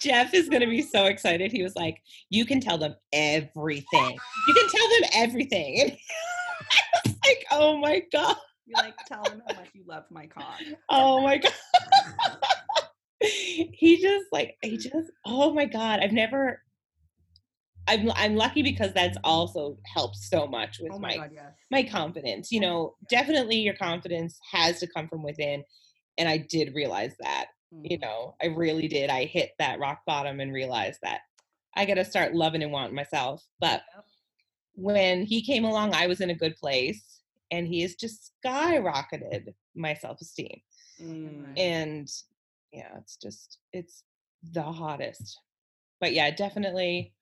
Jeff 0.00 0.34
is 0.34 0.48
gonna 0.48 0.66
be 0.68 0.82
so 0.82 1.06
excited. 1.06 1.52
He 1.52 1.62
was 1.62 1.76
like, 1.76 2.02
"You 2.30 2.44
can 2.44 2.60
tell 2.60 2.78
them 2.78 2.94
everything. 3.12 4.18
You 4.48 4.54
can 4.54 4.68
tell 4.68 4.88
them 4.88 5.10
everything." 5.14 5.80
And 5.80 5.92
I 6.72 6.98
was 7.04 7.16
like, 7.26 7.44
"Oh 7.50 7.76
my 7.78 8.02
god! 8.12 8.36
You 8.66 8.74
like 8.76 8.96
tell 9.06 9.22
them 9.22 9.42
how 9.46 9.56
much 9.56 9.68
you 9.74 9.84
love 9.86 10.04
my 10.10 10.26
cock. 10.26 10.60
Oh 10.88 11.22
my 11.22 11.38
god!" 11.38 11.52
he 13.20 14.00
just 14.00 14.26
like 14.32 14.56
he 14.62 14.76
just 14.76 15.10
oh 15.24 15.52
my 15.52 15.66
god! 15.66 16.00
I've 16.00 16.12
never. 16.12 16.60
I'm 17.86 18.10
I'm 18.12 18.34
lucky 18.34 18.62
because 18.62 18.94
that's 18.94 19.18
also 19.24 19.76
helped 19.94 20.16
so 20.16 20.46
much 20.46 20.78
with 20.80 20.92
Oh 20.94 20.98
my 20.98 21.08
my 21.10 21.16
god, 21.16 21.30
yes. 21.34 21.52
my 21.70 21.82
confidence. 21.82 22.50
You 22.50 22.60
know, 22.60 22.94
definitely 23.10 23.56
your 23.56 23.74
confidence 23.74 24.38
has 24.52 24.80
to 24.80 24.86
come 24.86 25.06
from 25.06 25.22
within, 25.22 25.62
and 26.18 26.28
I 26.28 26.38
did 26.38 26.74
realize 26.74 27.14
that. 27.20 27.46
You 27.82 27.98
know 27.98 28.34
i 28.42 28.46
really 28.46 28.88
did 28.88 29.10
i 29.10 29.24
hit 29.24 29.50
that 29.58 29.78
rock 29.80 30.00
bottom 30.06 30.40
and 30.40 30.52
realized 30.52 30.98
that 31.02 31.20
i 31.76 31.84
got 31.84 31.94
to 31.94 32.04
start 32.04 32.34
loving 32.34 32.62
and 32.62 32.72
wanting 32.72 32.94
myself 32.94 33.44
but 33.60 33.82
when 34.74 35.22
he 35.24 35.42
came 35.42 35.64
along 35.64 35.94
i 35.94 36.06
was 36.06 36.20
in 36.20 36.30
a 36.30 36.34
good 36.34 36.56
place 36.56 37.20
and 37.50 37.66
he 37.66 37.80
has 37.82 37.94
just 37.94 38.32
skyrocketed 38.44 39.54
my 39.74 39.94
self-esteem 39.94 40.60
Mm. 41.02 41.46
and 41.56 42.08
yeah 42.72 42.96
it's 42.98 43.16
just 43.16 43.58
it's 43.72 44.04
the 44.52 44.62
hottest 44.62 45.40
but 46.00 46.12
yeah 46.12 46.30
definitely 46.30 47.12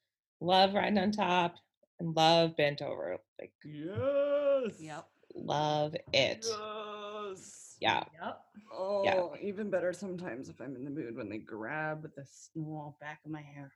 love 0.42 0.74
riding 0.74 0.98
on 0.98 1.10
top 1.10 1.54
and 2.00 2.14
love 2.14 2.54
bent 2.58 2.82
over 2.82 3.16
like 3.40 3.52
Yes. 3.64 4.74
Yep. 4.78 5.08
love 5.34 5.94
it 6.12 6.44
Yes. 6.46 7.71
Yeah 7.82 8.04
Yep. 8.22 8.38
Oh, 8.74 9.34
even 9.42 9.68
better 9.70 9.92
sometimes 9.92 10.48
if 10.48 10.60
I'm 10.60 10.76
in 10.76 10.84
the 10.84 10.90
mood 10.90 11.16
when 11.16 11.28
they 11.28 11.38
grab 11.38 12.02
the 12.16 12.24
small 12.24 12.96
back 13.00 13.20
of 13.24 13.30
my 13.30 13.42
hair. 13.42 13.72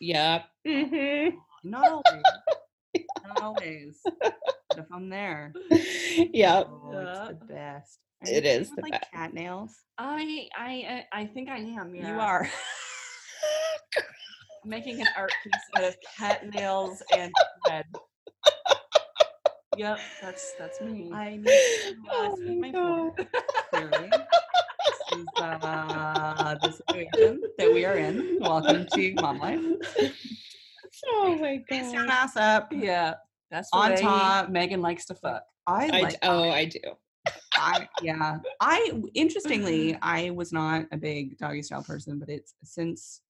yep 0.00 0.44
hmm 0.66 1.28
Not 1.64 1.88
always. 1.88 2.22
Not 3.26 3.42
always. 3.42 4.00
But 4.70 4.78
if 4.78 4.86
I'm 4.92 5.08
there, 5.08 5.52
yep 6.32 6.68
Oh, 6.70 6.90
it's 6.92 7.40
the 7.40 7.46
best. 7.54 7.98
Are 8.22 8.28
It 8.30 8.44
is 8.44 8.70
the 8.70 8.82
like 8.82 8.92
best. 8.92 9.10
cat 9.12 9.32
nails. 9.34 9.74
I 9.96 10.48
I 10.56 11.04
I 11.12 11.20
I 11.22 11.26
think 11.26 11.48
I 11.48 11.58
am. 11.58 11.94
Yeah. 11.94 12.14
You 12.14 12.20
are. 12.20 12.48
making 14.64 15.00
an 15.00 15.08
art 15.16 15.32
piece 15.42 15.54
out 15.76 15.84
of 15.84 15.96
cat 16.16 16.46
nails 16.54 17.02
and 17.12 17.32
thread. 17.64 17.84
Yep, 19.78 19.98
that's 20.20 20.54
that's 20.58 20.80
me. 20.80 21.08
I 21.12 21.36
need 21.36 21.44
to 21.46 21.94
Oh 22.10 22.36
my 22.40 22.54
my. 22.54 22.70
God. 22.72 23.28
Clearly, 23.70 24.10
this 24.10 25.20
is 25.20 25.26
uh, 25.40 26.56
the 26.60 26.72
situation 26.72 27.40
that 27.58 27.72
we 27.72 27.84
are 27.84 27.96
in. 27.96 28.38
Welcome 28.40 28.86
to 28.86 29.14
Mom 29.14 29.38
Life. 29.38 29.60
Oh 31.06 31.38
my 31.40 31.58
god! 31.58 31.64
Face 31.68 31.92
god. 31.92 32.08
ass 32.10 32.36
up. 32.36 32.72
yeah, 32.72 33.14
that's 33.52 33.68
On 33.72 33.94
top. 33.94 34.50
Megan 34.50 34.82
likes 34.82 35.04
to 35.06 35.14
fuck. 35.14 35.44
I 35.68 35.90
I 35.92 36.00
like. 36.00 36.10
d- 36.14 36.18
oh, 36.24 36.50
I 36.50 36.64
do. 36.64 36.80
I, 37.54 37.88
yeah. 38.02 38.38
I 38.60 39.00
interestingly, 39.14 39.96
I 40.02 40.30
was 40.30 40.52
not 40.52 40.86
a 40.90 40.96
big 40.96 41.38
doggy 41.38 41.62
style 41.62 41.84
person, 41.84 42.18
but 42.18 42.28
it's 42.28 42.54
since 42.64 43.20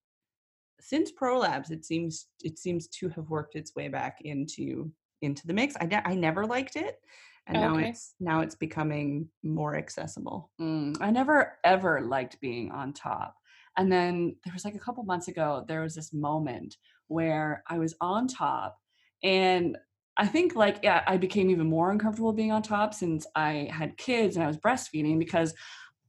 since 0.81 1.11
prolapse, 1.13 1.71
it 1.71 1.85
seems 1.85 2.29
it 2.43 2.59
seems 2.59 2.89
to 2.89 3.11
have 3.11 3.29
worked 3.29 3.55
its 3.55 3.75
way 3.75 3.89
back 3.89 4.19
into 4.23 4.91
into 5.23 5.47
the 5.47 5.55
mix. 5.55 5.75
I 5.81 5.87
ne- 5.87 6.03
I 6.05 6.15
never 6.15 6.47
liked 6.47 6.77
it, 6.77 7.01
and 7.47 7.61
now 7.61 7.77
Okay. 7.77 7.91
it's 7.91 8.15
now 8.21 8.41
it's 8.41 8.55
becoming 8.55 9.29
more 9.43 9.77
accessible. 9.77 10.51
Mm, 10.61 10.97
I 11.01 11.11
never 11.11 11.59
ever 11.65 12.01
liked 12.01 12.41
being 12.41 12.71
on 12.71 12.93
top. 12.93 13.35
And 13.77 13.93
then 13.93 14.37
there 14.45 14.53
was 14.53 14.65
like 14.65 14.75
a 14.75 14.81
couple 14.81 15.05
months 15.05 15.29
ago, 15.29 15.65
there 15.69 15.83
was 15.83 15.95
this 15.95 16.13
moment 16.13 16.77
where 17.07 17.63
I 17.69 17.79
was 17.79 17.95
on 18.01 18.27
top. 18.27 18.77
And 19.23 19.79
I 20.17 20.27
think 20.27 20.57
like, 20.57 20.81
yeah, 20.83 21.05
I 21.07 21.17
became 21.17 21.49
even 21.49 21.69
more 21.69 21.93
uncomfortable 21.93 22.33
being 22.33 22.51
on 22.51 22.63
top 22.63 22.93
since 22.93 23.25
I 23.37 23.69
had 23.71 23.97
kids 23.97 24.35
and 24.35 24.45
I 24.45 24.49
was 24.49 24.57
breastfeeding 24.57 25.19
because 25.21 25.55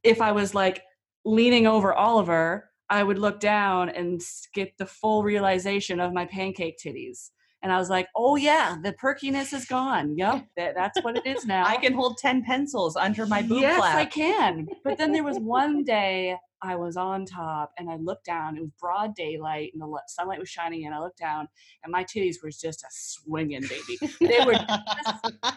if 0.04 0.20
I 0.20 0.32
was 0.32 0.56
like 0.56 0.82
leaning 1.26 1.68
over 1.68 1.94
Oliver, 1.94 2.72
I 2.90 3.04
would 3.04 3.20
look 3.20 3.40
down 3.40 3.90
and 3.90 4.20
get 4.56 4.76
the 4.80 4.88
full 4.88 5.22
realization 5.22 6.00
of 6.00 6.12
my 6.12 6.26
pancake 6.26 6.80
titties. 6.84 7.30
And 7.62 7.72
I 7.72 7.78
was 7.78 7.90
like, 7.90 8.08
oh 8.16 8.36
yeah, 8.36 8.78
the 8.82 8.94
perkiness 8.94 9.54
is 9.54 9.66
gone. 9.66 10.18
Yep, 10.18 10.48
that, 10.58 10.76
that's 10.76 11.02
what 11.04 11.18
it 11.18 11.26
is 11.26 11.46
now. 11.46 11.66
I 11.66 11.78
can 11.78 11.94
hold 11.94 12.18
ten 12.18 12.44
pencils 12.44 12.96
under 12.96 13.26
my 13.26 13.42
boob 13.42 13.62
yes, 13.62 13.78
flap. 13.78 13.96
I 13.96 14.06
can. 14.06 14.68
But 14.84 14.98
then 14.98 15.12
there 15.12 15.24
was 15.24 15.38
one 15.38 15.84
day 15.86 16.38
I 16.62 16.76
was 16.76 16.98
on 16.98 17.26
top 17.26 17.72
and 17.78 17.90
I 17.90 17.96
looked 17.96 18.26
down. 18.26 18.58
It 18.58 18.62
was 18.62 18.72
broad 18.80 19.16
daylight 19.16 19.72
and 19.74 19.82
the 19.82 20.02
sunlight 20.08 20.40
was 20.40 20.50
shining 20.50 20.84
in. 20.84 20.94
I 20.94 21.00
looked 21.00 21.20
down 21.20 21.48
and 21.84 21.92
my 21.92 22.04
titties 22.04 22.36
were 22.44 22.50
just 22.50 22.84
a 22.84 22.88
swinging, 22.90 23.62
baby. 23.62 23.98
They 24.20 24.44
were 24.46 24.60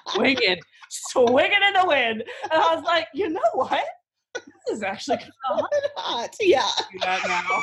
swinging, 0.09 0.59
swinging 0.91 1.61
in 1.67 1.73
the 1.81 1.87
wind. 1.87 2.23
And 2.45 2.53
I 2.53 2.75
was 2.75 2.85
like, 2.85 3.09
you 3.15 3.31
know 3.31 3.41
what? 3.55 3.85
This 4.35 4.77
is 4.77 4.83
actually 4.83 5.17
kind 5.49 5.61
of 5.61 5.67
hot. 5.97 6.31
Yeah. 6.41 6.69
that 7.01 7.21
now. 7.27 7.63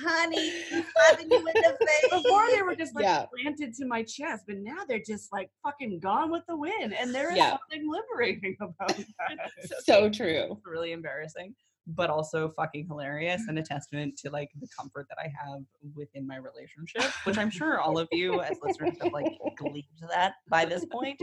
Honey, 0.00 0.52
slapping 0.70 1.30
you 1.30 1.38
in 1.38 1.44
the 1.44 1.76
face. 1.86 2.22
Before 2.22 2.44
they 2.54 2.62
were 2.62 2.74
just 2.76 2.94
like 2.94 3.04
Yeah. 3.04 3.26
planted 3.42 3.74
to 3.74 3.86
my 3.86 4.02
chest, 4.02 4.44
but 4.46 4.56
now 4.58 4.84
they're 4.88 5.02
just 5.04 5.32
like 5.32 5.50
fucking 5.62 6.00
gone 6.00 6.30
with 6.30 6.42
the 6.48 6.56
wind. 6.56 6.94
And 6.94 7.14
there 7.14 7.30
is 7.30 7.36
Yeah. 7.36 7.50
something 7.50 7.90
liberating 7.90 8.56
about 8.60 8.96
that. 8.96 9.50
So 9.84 10.08
true. 10.10 10.60
really 10.64 10.92
embarrassing, 10.92 11.54
but 11.86 12.10
also 12.10 12.50
fucking 12.56 12.86
hilarious 12.86 13.42
and 13.48 13.58
a 13.58 13.62
testament 13.62 14.16
to 14.18 14.30
like 14.30 14.50
the 14.60 14.68
comfort 14.78 15.06
that 15.08 15.18
I 15.18 15.28
have 15.28 15.60
within 15.94 16.26
my 16.26 16.36
relationship, 16.36 17.10
which 17.24 17.38
I'm 17.38 17.50
sure 17.50 17.80
all 17.80 17.98
of 17.98 18.08
you 18.12 18.40
as 18.40 18.58
listeners 18.62 18.96
have 19.00 19.12
like 19.12 19.26
gleaned 19.56 19.84
that 20.10 20.34
by 20.48 20.64
this 20.64 20.84
point. 20.84 21.18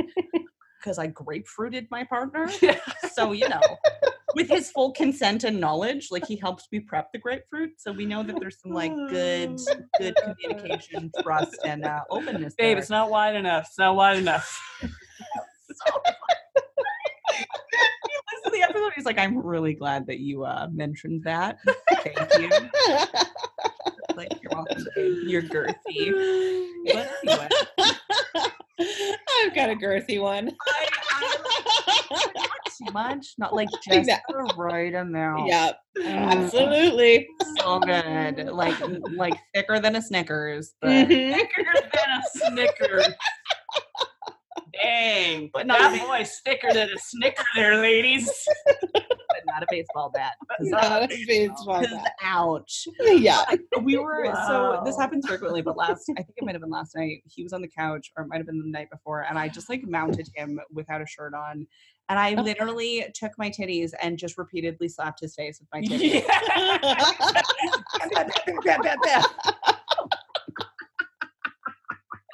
Because 0.86 1.00
I 1.00 1.08
grapefruited 1.08 1.88
my 1.90 2.04
partner. 2.04 2.48
So, 3.12 3.32
you 3.32 3.48
know, 3.48 3.62
with 4.36 4.50
his 4.50 4.70
full 4.72 4.92
consent 4.92 5.46
and 5.46 5.58
knowledge, 5.58 6.10
like 6.12 6.28
he 6.28 6.36
helps 6.36 6.68
me 6.70 6.82
prep 6.82 7.14
the 7.14 7.18
grapefruit. 7.18 7.72
So 7.78 7.94
we 7.94 8.06
know 8.06 8.24
that 8.24 8.38
there's 8.42 8.60
some 8.62 8.74
like 8.74 8.94
good, 9.10 9.58
good 9.98 10.16
communication, 10.42 11.12
trust, 11.24 11.58
and 11.64 11.86
uh, 11.86 12.02
openness. 12.10 12.56
Babe, 12.56 12.76
there. 12.76 12.78
it's 12.78 12.90
not 12.90 13.10
wide 13.10 13.38
enough. 13.38 13.68
It's 13.68 13.80
not 13.80 13.96
wide 13.96 14.18
enough. 14.18 14.62
the 18.52 18.62
episode. 18.62 18.92
He's 18.96 19.06
like, 19.06 19.18
I'm 19.18 19.38
really 19.38 19.74
glad 19.74 20.08
that 20.08 20.20
you 20.20 20.44
uh, 20.44 20.68
mentioned 20.72 21.24
that. 21.24 21.58
Thank 22.04 22.38
you. 22.38 22.50
Like, 24.16 24.32
you're 24.41 24.51
welcome. 24.53 24.86
You're 25.24 25.41
girthy. 25.43 26.13
But 26.93 27.09
anyway, 27.24 27.49
I've 28.80 29.55
got 29.55 29.72
a 29.72 29.76
girthy 29.76 30.22
one. 30.22 30.51
I, 30.68 30.88
I 31.11 32.01
not 32.36 32.47
too 32.78 32.91
much, 32.93 33.26
not 33.39 33.55
like 33.55 33.70
just 33.84 34.07
the 34.30 34.38
right 34.55 34.93
amount. 34.93 35.47
Yep, 35.47 35.80
Mm, 36.05 36.43
absolutely. 36.43 37.28
so 37.57 37.80
good. 37.80 38.49
Like, 38.51 38.76
like 39.18 39.39
thicker 39.55 39.80
than 39.80 39.95
a 39.95 40.01
Snickers, 40.01 40.76
but 40.80 41.07
Mhm. 41.07 41.34
thicker 41.34 41.66
than 41.82 42.09
a 42.20 42.22
Snicker. 42.38 43.03
Dang, 44.82 45.49
But 45.53 45.59
but 45.61 45.67
not 45.67 45.80
that 45.91 46.01
a- 46.01 46.05
boy's 46.05 46.39
thicker 46.43 46.67
than 46.73 46.89
a 46.89 46.97
Snicker 46.97 47.43
there, 47.55 47.78
ladies. 47.82 48.30
but 48.93 49.43
not 49.45 49.63
a 49.63 49.67
baseball 49.69 50.11
bat. 50.13 50.34
Not 50.59 51.03
a 51.03 51.07
baseball 51.28 51.82
'cause 51.82 51.88
bat. 51.91 52.13
ouch. 52.23 52.88
Yeah. 52.99 53.43
we 53.82 53.97
were 53.97 54.26
so 54.47 54.82
this 54.86 54.97
happens 54.97 55.28
frequently 55.28 55.61
but 55.61 55.76
last 55.78 56.09
i 56.17 56.21
think 56.21 56.34
it 56.38 56.43
might 56.45 56.53
have 56.55 56.61
been 56.61 56.69
last 56.71 56.95
night 56.95 57.21
he 57.26 57.43
was 57.43 57.53
on 57.53 57.61
the 57.61 57.67
couch 57.67 58.11
or 58.17 58.23
it 58.23 58.28
might 58.28 58.38
have 58.38 58.45
been 58.45 58.59
the 58.59 58.67
night 58.69 58.89
before 58.89 59.21
and 59.30 59.38
i 59.38 59.47
just 59.47 59.69
like 59.69 59.84
mounted 59.88 60.28
him 60.36 60.59
without 60.73 61.01
a 61.01 61.05
shirt 61.05 61.34
on 61.34 61.67
and 62.09 62.19
i 62.19 62.34
literally 62.41 63.05
took 63.13 63.32
my 63.38 63.49
titties 63.49 63.91
and 64.01 64.17
just 64.17 64.38
repeatedly 64.38 64.88
slapped 64.88 65.19
his 65.19 65.36
face 65.36 65.59
with 65.59 65.69
my 65.73 65.82
titties 65.97 66.23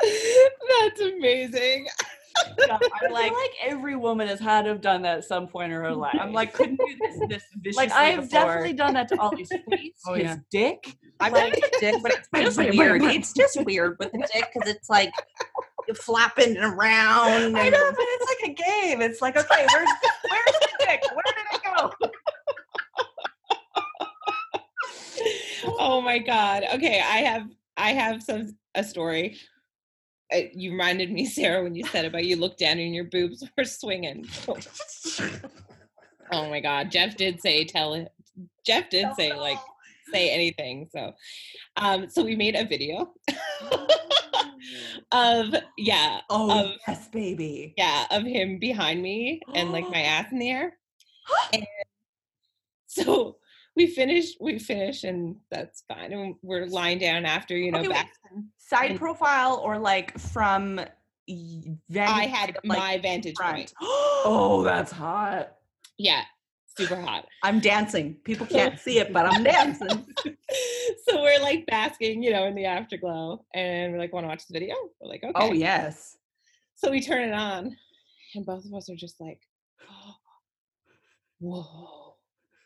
That's 0.01 0.99
amazing. 1.01 1.87
I'm 2.69 2.79
I 2.81 3.07
like 3.11 3.31
feel 3.31 3.39
like 3.39 3.51
every 3.65 3.95
woman 3.95 4.27
has 4.27 4.39
had 4.39 4.63
to 4.63 4.69
have 4.69 4.81
done 4.81 5.01
that 5.03 5.17
at 5.19 5.23
some 5.25 5.47
point 5.47 5.71
in 5.71 5.79
her 5.79 5.93
life. 5.93 6.17
i'm 6.19 6.33
like 6.33 6.53
couldn't 6.53 6.77
do 6.77 6.95
this 7.01 7.19
this 7.29 7.43
viciously 7.57 7.87
like 7.87 7.91
I've 7.91 8.21
before. 8.29 8.39
definitely 8.39 8.73
done 8.73 8.93
that 8.95 9.07
to 9.09 9.17
Ollie's 9.19 9.49
face, 9.69 9.93
Oh, 10.07 10.13
his 10.13 10.23
yeah. 10.23 10.35
dick. 10.51 10.95
i've 11.19 11.33
done 11.33 11.51
it 11.53 11.59
with 11.61 11.79
dick 11.79 11.95
but 12.01 12.11
it's 12.13 12.27
just 12.35 12.57
Wait, 12.57 12.69
wait, 12.71 12.77
weird 12.77 13.01
it's 13.03 13.33
just 13.33 13.63
weird 13.65 13.97
with 13.99 14.11
the 14.11 14.27
dick 14.33 14.49
because 14.53 14.69
it's 14.69 14.89
like 14.89 15.11
you're 15.87 15.95
flapping 15.95 16.57
around 16.57 17.55
I 17.57 17.63
and- 17.65 17.71
know, 17.71 17.91
but 17.91 17.97
it's 17.99 18.25
like 18.43 18.51
a 18.51 18.53
game. 18.53 19.01
It's 19.01 19.19
like, 19.19 19.35
okay, 19.35 19.65
where's 19.73 19.89
where's 20.29 20.59
the 20.61 20.69
dick? 20.79 21.01
Where 21.11 21.23
did 21.25 21.45
it 21.53 21.61
go? 21.75 21.91
oh 25.79 26.01
my 26.01 26.19
god. 26.19 26.63
Okay, 26.75 26.99
I 27.03 27.17
have 27.17 27.47
I 27.77 27.93
have 27.93 28.21
some 28.23 28.55
a 28.75 28.83
story. 28.83 29.37
You 30.53 30.71
reminded 30.71 31.11
me, 31.11 31.25
Sarah, 31.25 31.63
when 31.63 31.75
you 31.75 31.86
said 31.86 32.05
about 32.05 32.25
you 32.25 32.36
looked 32.36 32.59
down 32.59 32.79
and 32.79 32.95
your 32.95 33.05
boobs 33.05 33.43
were 33.57 33.65
swinging. 33.65 34.27
oh 36.32 36.49
my 36.49 36.59
god, 36.59 36.91
Jeff 36.91 37.17
did 37.17 37.41
say 37.41 37.65
tell 37.65 37.93
it. 37.93 38.09
Jeff 38.65 38.89
did 38.89 39.07
say 39.15 39.34
like 39.34 39.59
say 40.11 40.29
anything. 40.29 40.89
So, 40.93 41.13
um, 41.77 42.09
so 42.09 42.23
we 42.23 42.36
made 42.36 42.55
a 42.55 42.65
video 42.65 43.13
of 45.11 45.53
yeah 45.77 46.21
oh 46.29 46.65
of 46.65 46.71
yes 46.88 47.07
baby 47.09 47.73
yeah 47.77 48.05
of 48.11 48.23
him 48.23 48.59
behind 48.59 49.01
me 49.01 49.41
and 49.53 49.71
like 49.71 49.89
my 49.89 50.01
ass 50.03 50.32
in 50.32 50.39
the 50.39 50.49
air. 50.49 50.77
And 51.53 51.65
so 52.88 53.38
we 53.76 53.88
finish 53.88 54.34
we 54.39 54.59
finish 54.59 55.03
and 55.03 55.36
that's 55.49 55.84
fine. 55.88 56.11
And 56.13 56.36
we're 56.41 56.65
lying 56.65 56.99
down 56.99 57.26
after, 57.26 57.55
you 57.57 57.72
know, 57.72 57.80
Okay, 57.80 57.88
back 57.89 58.11
side 58.57 58.91
And- 58.91 58.99
profile 58.99 59.61
or 59.63 59.78
like 59.80 60.17
from 60.19 60.80
vantage 61.28 62.09
I 62.09 62.26
had 62.26 62.57
like, 62.63 62.65
my 62.65 62.97
vantage 62.97 63.36
front. 63.38 63.55
point. 63.55 63.74
Oh, 64.24 64.61
that's 64.63 64.91
hot. 64.91 65.55
Yeah, 65.97 66.24
super 66.78 66.95
hot. 66.99 67.26
I'm 67.43 67.59
dancing. 67.59 68.15
People 68.24 68.45
can't 68.45 68.78
see 68.80 68.99
it, 68.99 69.11
but 69.13 69.26
I'm 69.26 69.43
dancing. 69.43 70.05
so 71.07 71.22
we're 71.22 71.39
like 71.41 71.65
basking, 71.65 72.22
you 72.22 72.32
know, 72.32 72.45
in 72.45 72.53
the 72.55 72.65
afterglow, 72.65 73.43
and 73.55 73.91
we're 73.93 73.97
like, 73.99 74.13
want 74.13 74.26
to 74.26 74.28
watch 74.28 74.45
the 74.47 74.53
video? 74.53 74.76
We're 74.99 75.09
like, 75.09 75.22
oh, 75.24 75.30
okay. 75.30 75.49
Oh 75.49 75.53
yes. 75.53 76.17
So 76.76 76.91
we 76.91 77.01
turn 77.01 77.30
it 77.30 77.34
on, 77.34 77.76
and 78.36 78.45
both 78.45 78.65
of 78.65 78.74
us 78.74 78.89
are 78.89 78.95
just 78.95 79.19
like, 79.22 79.39
whoa, 81.39 82.15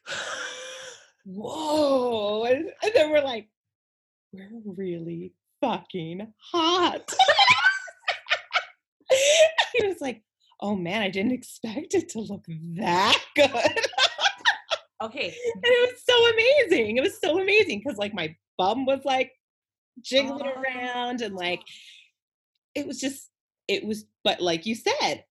whoa. 1.26 2.45
And, 2.45 2.71
and 2.84 2.91
then 2.93 3.11
we're 3.11 3.23
like, 3.23 3.47
we're 4.32 4.49
really 4.65 5.34
fucking 5.61 6.32
hot. 6.51 7.13
he 9.73 9.88
was 9.88 9.97
like, 10.01 10.21
oh 10.61 10.76
man, 10.76 11.01
I 11.01 11.09
didn't 11.09 11.34
expect 11.34 11.93
it 11.93 12.09
to 12.09 12.19
look 12.21 12.45
that 12.78 13.17
good. 13.36 13.49
Okay. 15.03 15.26
and 15.28 15.63
it 15.63 15.91
was 15.93 16.01
so 16.07 16.15
amazing. 16.34 16.97
It 16.97 17.01
was 17.01 17.19
so 17.19 17.39
amazing 17.39 17.82
because 17.84 17.97
like 17.97 18.13
my 18.13 18.36
bum 18.57 18.86
was 18.86 19.01
like 19.03 19.32
jiggling 20.01 20.51
Oh. 20.55 20.61
around 20.61 21.21
and 21.21 21.36
like 21.36 21.61
it 22.73 22.86
was 22.88 22.99
just 22.99 23.30
it 23.67 23.86
was 23.86 24.05
but 24.23 24.41
like 24.41 24.65
you 24.65 24.76
said 24.76 25.23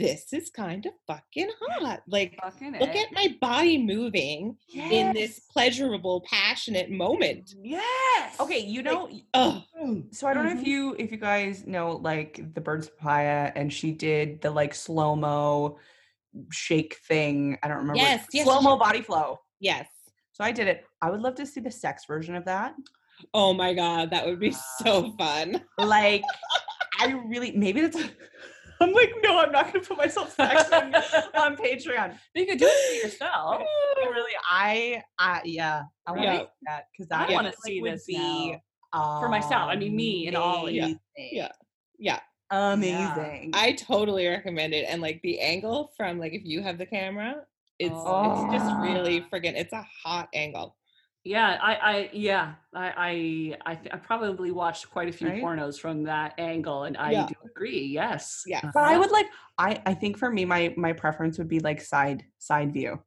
this 0.00 0.32
is 0.32 0.50
kind 0.50 0.86
of 0.86 0.92
fucking 1.06 1.50
hot 1.60 2.00
like 2.08 2.38
Fucking 2.42 2.72
look 2.80 2.96
at 2.96 3.12
my 3.12 3.36
body 3.40 3.76
moving 3.82 4.56
in 4.90 5.12
this 5.12 5.40
pleasurable 5.52 6.24
passionate 6.28 6.90
moment 6.90 7.54
Yes. 7.62 8.40
Okay, 8.40 8.60
you 8.60 8.82
know 8.82 9.08
oh 9.34 9.64
so 10.10 10.26
I 10.26 10.34
don't 10.34 10.44
know 10.46 10.52
if 10.52 10.60
Mhm. 10.60 10.66
you 10.66 10.96
if 10.98 11.10
you 11.12 11.18
guys 11.18 11.66
know 11.66 11.92
like 11.92 12.40
the 12.54 12.60
Birdspapaya 12.60 13.52
and 13.54 13.72
she 13.72 13.92
did 13.92 14.40
the 14.40 14.50
like 14.50 14.74
slow-mo 14.74 15.78
shake 16.50 16.96
thing. 17.08 17.58
I 17.62 17.68
don't 17.68 17.78
remember. 17.78 17.96
Yes, 18.02 18.26
yes, 18.32 18.44
Slow-mo 18.46 18.76
body 18.78 19.02
flow. 19.02 19.38
yes 19.60 19.86
So 20.32 20.44
I 20.44 20.52
did 20.52 20.68
it. 20.68 20.84
I 21.02 21.10
would 21.10 21.20
love 21.20 21.34
to 21.36 21.46
see 21.46 21.60
the 21.60 21.70
sex 21.70 22.04
version 22.06 22.34
of 22.34 22.44
that. 22.46 22.74
oh 23.34 23.52
my 23.52 23.74
god 23.74 24.10
that 24.12 24.24
would 24.26 24.40
be 24.40 24.54
so 24.82 25.12
fun 25.18 25.60
Like 25.78 26.22
I 26.98 27.06
really 27.32 27.52
maybe 27.52 27.80
that's 27.82 27.98
I'm 28.80 28.92
like, 28.92 29.12
no, 29.22 29.38
I'm 29.38 29.52
not 29.52 29.72
gonna 29.72 29.84
put 29.84 29.98
myself 29.98 30.34
sex 30.34 30.70
on, 30.72 30.94
on 31.34 31.56
Patreon. 31.56 32.16
you 32.34 32.46
could 32.46 32.58
do 32.58 32.66
it 32.68 33.02
for 33.02 33.06
yourself. 33.08 33.62
really, 34.10 34.32
I, 34.48 35.02
I, 35.18 35.42
yeah, 35.44 35.82
I 36.06 36.12
want 36.12 36.22
to 36.22 36.26
Yeah. 36.26 36.38
see 36.38 36.46
that 36.66 36.84
because 36.92 37.10
I 37.12 37.26
that 37.26 37.30
wanna 37.32 37.52
see 37.64 37.80
would 37.82 37.92
this 37.92 38.06
be 38.06 38.56
For 38.92 39.28
myself, 39.28 39.68
I 39.70 39.76
mean, 39.76 39.94
me 39.94 40.26
and 40.28 40.36
Ollie. 40.36 40.74
Yeah. 40.76 40.94
Yeah. 41.16 41.48
Yeah. 41.98 42.20
amazing. 42.50 43.50
I 43.54 43.72
totally 43.72 44.26
recommend 44.26 44.72
it. 44.74 44.86
And 44.88 45.00
like 45.02 45.20
the 45.22 45.38
angle 45.40 45.92
from 45.96 46.18
like 46.18 46.32
if 46.32 46.42
you 46.44 46.62
have 46.62 46.78
the 46.78 46.86
camera, 46.86 47.44
it's 47.78 47.92
it's 47.94 48.52
just 48.52 48.66
oh. 48.70 48.80
really 48.82 49.20
Oh. 49.20 49.26
friggin' 49.36 49.54
it's 49.56 49.72
a 49.72 49.86
hot 50.02 50.28
angle. 50.34 50.76
Yeah, 51.22 51.58
I, 51.60 51.74
I, 51.74 52.10
yeah, 52.14 52.54
I, 52.74 52.86
I, 52.96 53.72
I, 53.72 53.74
th- 53.74 53.92
I 53.92 53.98
probably 53.98 54.50
watched 54.50 54.90
quite 54.90 55.08
a 55.08 55.12
few 55.12 55.28
Right? 55.28 55.42
pornos 55.42 55.78
from 55.78 56.04
that 56.04 56.32
angle, 56.38 56.84
and 56.84 56.96
I 56.96 57.10
Yeah. 57.10 57.26
do 57.26 57.34
agree. 57.44 57.84
Yes. 57.84 58.42
Yeah. 58.46 58.60
but 58.72 58.84
I 58.84 58.92
uh-huh. 58.92 59.00
would 59.00 59.10
like, 59.10 59.26
I, 59.58 59.82
I 59.84 59.94
think 59.94 60.16
for 60.16 60.30
me, 60.30 60.46
my, 60.46 60.72
my 60.78 60.94
preference 60.94 61.36
would 61.36 61.48
be 61.48 61.60
like 61.60 61.82
side, 61.82 62.24
side 62.38 62.72
view. 62.72 63.02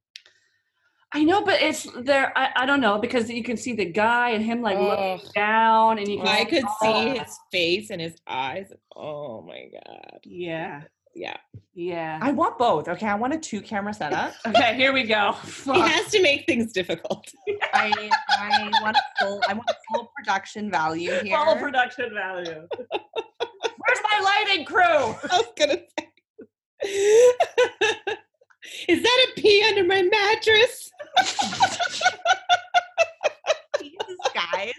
I 1.15 1.23
know, 1.23 1.43
but 1.43 1.61
it's 1.61 1.87
there. 2.01 2.35
I, 2.35 2.49
I 2.55 2.65
don't 2.65 2.81
know 2.81 2.97
because 2.97 3.29
you 3.29 3.43
can 3.43 3.55
see 3.55 3.73
the 3.73 3.85
guy 3.85 4.31
and 4.31 4.43
him 4.43 4.63
like 4.63 4.79
looking 4.79 5.29
down, 5.35 5.99
and 5.99 6.07
you 6.07 6.17
can. 6.17 6.27
I 6.27 6.39
see 6.39 6.45
could 6.45 6.63
all- 6.65 7.03
see 7.03 7.19
his 7.19 7.39
face 7.51 7.91
and 7.91 8.01
his 8.01 8.15
eyes. 8.27 8.71
Oh 8.95 9.43
my 9.43 9.69
god. 9.71 10.19
Yeah, 10.23 10.81
Yeah. 11.15 11.37
yeah. 11.73 12.19
I 12.21 12.31
want 12.31 12.57
both. 12.57 12.87
Okay, 12.87 13.05
I 13.07 13.15
want 13.15 13.33
a 13.33 13.37
two 13.37 13.61
camera 13.61 13.93
setup. 13.93 14.33
okay, 14.47 14.75
here 14.75 14.93
we 14.93 15.03
go. 15.03 15.33
He 15.43 15.47
Fuck. 15.51 15.87
has 15.87 16.11
to 16.11 16.21
make 16.21 16.45
things 16.45 16.71
difficult. 16.71 17.27
I, 17.73 18.09
I 18.29 18.71
want 18.81 18.97
full, 19.19 19.41
I 19.47 19.53
want 19.53 19.69
full 19.91 20.11
production 20.15 20.71
value 20.71 21.11
here. 21.21 21.37
Full 21.37 21.55
production 21.57 22.13
value. 22.13 22.67
Where's 22.89 24.01
my 24.11 24.43
lighting 24.45 24.65
crew? 24.65 24.83
I 24.83 25.15
was 25.31 25.47
gonna 25.57 25.77
say. 25.77 26.09
Is 28.87 29.03
that 29.03 29.27
a 29.29 29.41
pee 29.41 29.63
under 29.67 29.83
my 29.83 30.01
mattress? 30.01 30.91
Jesus, 33.79 34.17
guys. 34.33 34.73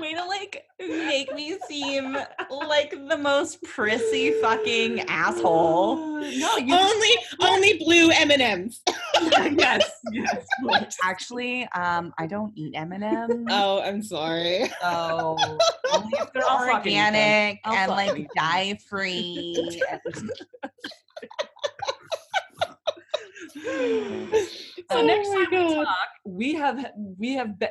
Way 0.00 0.14
to 0.14 0.24
like 0.24 0.64
make 0.80 1.32
me 1.34 1.56
seem 1.68 2.16
like 2.50 2.90
the 2.90 3.16
most 3.16 3.62
prissy 3.62 4.32
fucking 4.40 5.00
asshole. 5.08 5.96
no, 6.20 6.56
you. 6.56 6.74
only 6.74 7.10
only 7.40 7.78
blue 7.78 8.10
M 8.10 8.30
and 8.30 8.42
M's. 8.42 8.82
yes, 9.58 9.90
yes. 10.12 10.46
please. 10.62 10.96
Actually, 11.02 11.68
um, 11.76 12.12
I 12.18 12.26
don't 12.26 12.52
eat 12.56 12.74
M&Ms. 12.74 13.46
Oh, 13.50 13.80
I'm 13.82 14.02
sorry. 14.02 14.70
So 14.80 15.36
only 15.92 16.18
if 16.18 16.32
they're 16.32 16.42
I'll 16.48 16.66
fucking 16.66 16.92
eat 16.92 16.96
them. 16.96 17.14
organic 17.14 17.60
and 17.64 17.90
like 17.90 18.28
dye 18.36 18.78
free. 18.88 19.80
So 24.90 24.98
Oh 24.98 25.06
next 25.06 25.28
my 25.28 25.34
time 25.44 25.46
we 25.50 25.74
God. 25.74 25.84
talk, 25.84 26.08
we 26.26 26.54
have 26.54 26.86
we 27.18 27.32
have. 27.34 27.58
Be- 27.58 27.68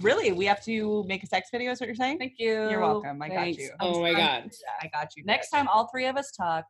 really, 0.00 0.32
we 0.32 0.44
have 0.46 0.62
to 0.64 1.04
make 1.06 1.22
a 1.22 1.26
sex 1.26 1.48
video. 1.52 1.70
Is 1.70 1.78
what 1.80 1.86
you're 1.86 1.94
saying? 1.94 2.18
Thank 2.18 2.32
you. 2.38 2.68
You're 2.68 2.80
welcome. 2.80 3.22
I 3.22 3.28
got 3.28 3.34
Thanks. 3.36 3.58
you. 3.62 3.70
I'm 3.80 3.94
Oh 3.94 4.00
my 4.00 4.12
god. 4.12 4.50
I 4.80 4.88
got 4.88 5.10
you. 5.16 5.24
Next 5.24 5.50
time, 5.50 5.68
all 5.68 5.88
three 5.92 6.06
of 6.06 6.16
us 6.16 6.32
talk. 6.32 6.64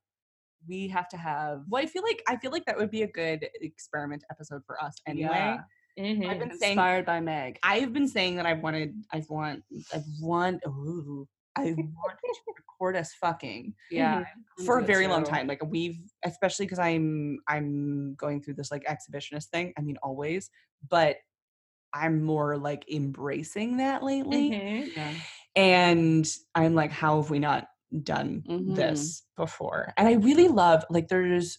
We 0.69 0.89
have 0.89 1.09
to 1.09 1.17
have. 1.17 1.63
Well, 1.71 1.83
I 1.83 1.87
feel 1.87 2.03
like 2.03 2.23
I 2.29 2.37
feel 2.37 2.51
like 2.51 2.67
that 2.67 2.77
would 2.77 2.91
be 2.91 3.03
a 3.03 3.09
good 3.09 3.49
experiment 3.63 4.25
episode 4.31 4.61
for 4.67 4.83
us 4.83 4.95
anyway. 5.09 5.57
Yeah. 5.97 6.05
Mhm. 6.05 6.29
I've 6.29 6.39
been 6.39 6.59
saying 6.59 6.73
Inspired 6.73 7.07
by 7.07 7.21
Meg. 7.21 7.59
I've 7.63 7.93
been 7.95 8.09
saying 8.09 8.37
that 8.37 8.47
I've 8.47 8.63
wanted, 8.63 8.95
I've 9.13 9.29
want, 9.31 9.63
I 9.95 10.03
want, 10.21 10.63
ooh, 10.67 11.27
I 11.57 11.63
want 11.77 12.19
to 12.19 12.35
record 12.57 12.97
us 12.97 13.13
fucking 13.15 13.75
Yeah, 13.91 14.25
for 14.67 14.79
a 14.79 14.85
very 14.85 15.07
long 15.07 15.25
time. 15.25 15.47
Like 15.47 15.63
we've, 15.65 15.99
especially 16.25 16.67
because 16.67 16.79
I'm, 16.79 17.39
I'm 17.49 18.15
going 18.17 18.43
through 18.43 18.55
this 18.55 18.71
like 18.71 18.85
exhibitionist 18.85 19.47
thing. 19.47 19.73
I 19.79 19.83
mean, 19.83 19.97
always, 20.03 20.51
but 20.89 21.17
I'm 21.95 22.23
more 22.25 22.57
like 22.57 22.85
embracing 22.91 23.77
that 23.79 24.03
lately, 24.03 24.51
Mhm. 24.51 24.93
Yeah. 24.97 25.15
and 25.57 26.27
I'm 26.55 26.75
like, 26.75 26.91
how 26.91 27.21
have 27.21 27.31
we 27.31 27.39
not 27.39 27.69
done 28.03 28.45
Mhm. 28.49 28.75
this 28.75 29.25
before? 29.37 29.93
And 29.97 30.09
I 30.09 30.13
really 30.15 30.49
love 30.49 30.85
like 30.91 31.09
there's 31.09 31.59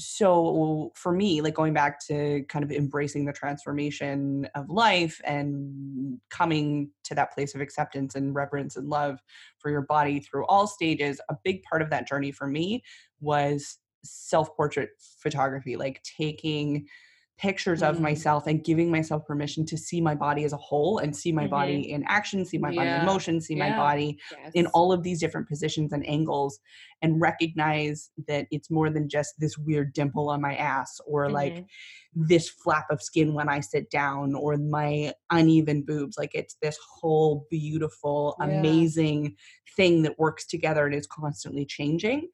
so 0.00 0.90
for 0.94 1.12
me 1.12 1.40
like 1.40 1.54
going 1.54 1.74
back 1.74 2.04
to 2.06 2.42
kind 2.48 2.64
of 2.64 2.72
embracing 2.72 3.24
the 3.24 3.32
transformation 3.32 4.48
of 4.54 4.68
life 4.68 5.20
and 5.24 6.18
coming 6.30 6.90
to 7.04 7.14
that 7.14 7.32
place 7.32 7.54
of 7.54 7.60
acceptance 7.60 8.14
and 8.14 8.34
reverence 8.34 8.76
and 8.76 8.88
love 8.88 9.18
for 9.58 9.70
your 9.70 9.82
body 9.82 10.20
through 10.20 10.44
all 10.46 10.66
stages 10.66 11.20
a 11.28 11.36
big 11.44 11.62
part 11.62 11.82
of 11.82 11.90
that 11.90 12.08
journey 12.08 12.32
for 12.32 12.46
me 12.46 12.82
was 13.20 13.78
self-portrait 14.02 14.90
photography 15.18 15.76
like 15.76 16.02
taking 16.02 16.86
pictures 17.40 17.82
of 17.82 17.96
Mm. 17.96 18.00
myself 18.02 18.46
and 18.46 18.62
giving 18.62 18.90
myself 18.90 19.24
permission 19.26 19.64
to 19.64 19.78
see 19.78 19.98
my 20.00 20.14
body 20.14 20.44
as 20.44 20.52
a 20.52 20.58
whole 20.58 20.98
and 20.98 21.16
see 21.16 21.32
my 21.32 21.46
Mhm. 21.46 21.50
body 21.50 21.90
in 21.92 22.04
action 22.06 22.44
see 22.44 22.58
my 22.58 22.74
body 22.74 22.90
in 22.90 23.04
motion 23.06 23.40
see 23.40 23.54
my 23.54 23.68
Yeah. 23.68 23.76
body 23.78 24.18
in 24.54 24.66
all 24.68 24.92
of 24.92 25.02
these 25.02 25.20
different 25.20 25.48
positions 25.48 25.92
and 25.94 26.06
angles 26.06 26.60
and 27.00 27.18
recognize 27.18 28.10
that 28.28 28.46
it's 28.50 28.70
more 28.70 28.90
than 28.90 29.08
just 29.08 29.40
this 29.40 29.56
weird 29.56 29.94
dimple 29.94 30.28
on 30.28 30.40
my 30.42 30.54
ass 30.54 31.00
or 31.06 31.30
like 31.30 31.54
Mhm. 31.54 31.66
this 32.12 32.50
flap 32.50 32.90
of 32.90 33.00
skin 33.00 33.32
when 33.32 33.48
I 33.48 33.60
sit 33.60 33.88
down 33.90 34.34
or 34.34 34.56
my 34.58 35.14
uneven 35.30 35.80
boobs. 35.82 36.18
Like 36.18 36.34
it's 36.34 36.56
this 36.60 36.76
whole 37.00 37.46
beautiful, 37.50 38.36
Yeah. 38.38 38.46
amazing 38.48 39.36
thing 39.76 40.02
that 40.02 40.18
works 40.18 40.46
together 40.46 40.84
and 40.84 40.94
is 40.94 41.06
constantly 41.06 41.64
changing. 41.64 42.28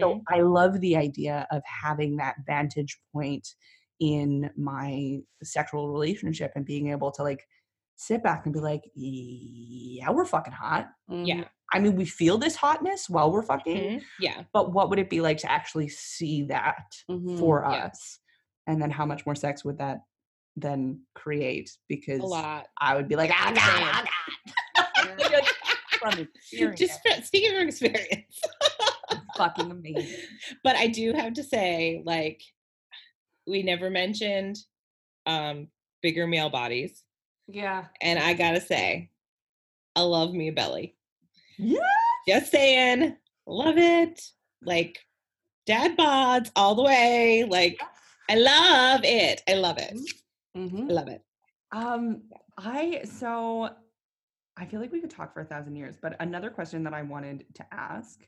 So 0.00 0.22
I 0.28 0.40
love 0.40 0.80
the 0.80 0.96
idea 0.96 1.46
of 1.52 1.62
having 1.64 2.16
that 2.16 2.36
vantage 2.44 2.98
point 3.12 3.54
in 4.00 4.50
my 4.56 5.18
sexual 5.42 5.90
relationship 5.90 6.52
and 6.54 6.64
being 6.64 6.88
able 6.90 7.10
to 7.12 7.22
like 7.22 7.46
sit 7.96 8.22
back 8.22 8.44
and 8.44 8.52
be 8.54 8.60
like, 8.60 8.82
yeah, 8.94 10.10
we're 10.10 10.24
fucking 10.24 10.52
hot. 10.52 10.88
Yeah. 11.08 11.44
I 11.72 11.80
mean, 11.80 11.96
we 11.96 12.04
feel 12.04 12.38
this 12.38 12.54
hotness 12.56 13.10
while 13.10 13.30
we're 13.32 13.42
fucking, 13.42 13.76
Mhm. 13.76 14.02
Yeah. 14.20 14.42
but 14.52 14.72
what 14.72 14.88
would 14.88 14.98
it 14.98 15.10
be 15.10 15.20
like 15.20 15.38
to 15.38 15.50
actually 15.50 15.88
see 15.88 16.44
that 16.44 16.84
Mhm. 17.10 17.38
for 17.38 17.66
yeah. 17.68 17.86
us? 17.86 18.20
And 18.66 18.80
then 18.80 18.90
how 18.90 19.04
much 19.04 19.26
more 19.26 19.34
sex 19.34 19.64
would 19.64 19.78
that 19.78 19.98
then 20.56 21.02
create? 21.14 21.70
Because 21.88 22.20
A 22.20 22.26
lot. 22.26 22.68
I 22.80 22.94
would 22.94 23.08
be 23.08 23.16
like, 23.16 23.30
ah, 23.34 23.52
God, 23.52 24.08
ah, 24.76 25.14
God. 25.28 25.44
From 25.98 26.18
experience. 26.36 26.78
Just 26.78 27.26
speaking 27.26 27.50
from 27.50 27.66
experience. 27.68 28.40
fucking 29.36 29.70
amazing. 29.70 30.20
but 30.64 30.76
I 30.76 30.86
do 30.86 31.12
have 31.12 31.32
to 31.34 31.42
say, 31.42 32.02
like, 32.06 32.40
we 33.48 33.62
never 33.62 33.90
mentioned 33.90 34.58
um 35.26 35.68
bigger 36.02 36.26
male 36.26 36.50
bodies. 36.50 37.02
Yeah. 37.46 37.86
And 38.00 38.18
I 38.18 38.34
gotta 38.34 38.60
say, 38.60 39.10
I 39.96 40.02
love 40.02 40.32
me 40.32 40.48
a 40.48 40.52
belly. 40.52 40.96
Yeah. 41.56 41.80
Just 42.26 42.52
saying, 42.52 43.16
love 43.46 43.78
it. 43.78 44.20
Like 44.62 44.98
dad 45.66 45.96
bods 45.96 46.50
all 46.54 46.74
the 46.74 46.82
way. 46.82 47.44
Like 47.48 47.80
I 48.28 48.34
love 48.36 49.00
it. 49.04 49.42
I 49.48 49.54
love 49.54 49.78
it. 49.78 49.98
Mm-hmm. 50.56 50.90
I 50.90 50.92
love 50.92 51.08
it. 51.08 51.22
Um, 51.72 52.22
I 52.56 53.02
so 53.04 53.70
I 54.56 54.66
feel 54.66 54.80
like 54.80 54.92
we 54.92 55.00
could 55.00 55.10
talk 55.10 55.32
for 55.32 55.40
a 55.40 55.44
thousand 55.44 55.76
years, 55.76 55.96
but 56.00 56.16
another 56.20 56.50
question 56.50 56.82
that 56.84 56.94
I 56.94 57.02
wanted 57.02 57.44
to 57.54 57.66
ask 57.72 58.20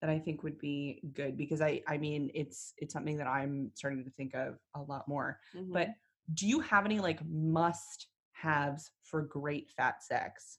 that 0.00 0.10
I 0.10 0.18
think 0.18 0.42
would 0.42 0.58
be 0.58 1.00
good 1.14 1.36
because 1.36 1.60
I 1.60 1.82
I 1.88 1.98
mean 1.98 2.30
it's 2.34 2.72
it's 2.78 2.92
something 2.92 3.16
that 3.18 3.26
I'm 3.26 3.70
starting 3.74 4.04
to 4.04 4.10
think 4.10 4.34
of 4.34 4.56
a 4.74 4.80
lot 4.80 5.08
more. 5.08 5.40
Mm-hmm. 5.56 5.72
But 5.72 5.88
do 6.34 6.46
you 6.46 6.60
have 6.60 6.84
any 6.84 7.00
like 7.00 7.20
must 7.26 8.06
haves 8.32 8.90
for 9.02 9.22
great 9.22 9.70
fat 9.76 10.02
sex? 10.02 10.58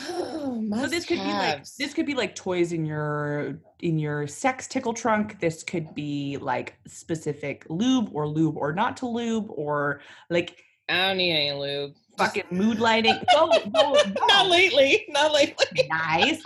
Oh, 0.00 0.64
So 0.80 0.86
this 0.86 1.04
could 1.04 1.18
be 1.18 1.32
like 1.32 1.64
this 1.78 1.94
could 1.94 2.06
be 2.06 2.14
like 2.14 2.34
toys 2.34 2.72
in 2.72 2.84
your 2.84 3.58
in 3.80 3.98
your 3.98 4.26
sex 4.26 4.66
tickle 4.66 4.94
trunk. 4.94 5.40
This 5.40 5.62
could 5.62 5.94
be 5.94 6.38
like 6.38 6.76
specific 6.86 7.66
lube 7.68 8.10
or 8.12 8.26
lube 8.26 8.56
or 8.56 8.72
not 8.72 8.96
to 8.98 9.06
lube 9.06 9.46
or 9.50 10.00
like 10.30 10.56
I 10.88 11.08
don't 11.08 11.16
need 11.18 11.32
any 11.32 11.52
lube. 11.52 11.94
Fucking 12.18 12.44
mood 12.50 12.78
lighting. 12.80 13.18
No, 13.34 13.50
no, 13.74 13.96
Not 14.28 14.48
lately. 14.48 15.04
Not 15.10 15.32
lately. 15.32 15.66
nice. 15.88 16.40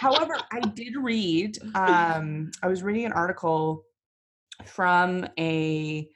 However, 0.00 0.36
I 0.52 0.60
did 0.60 0.96
read. 0.96 1.58
Um, 1.74 2.50
I 2.62 2.68
was 2.68 2.82
reading 2.82 3.04
an 3.04 3.12
article 3.12 3.84
from 4.64 5.26
a 5.38 6.08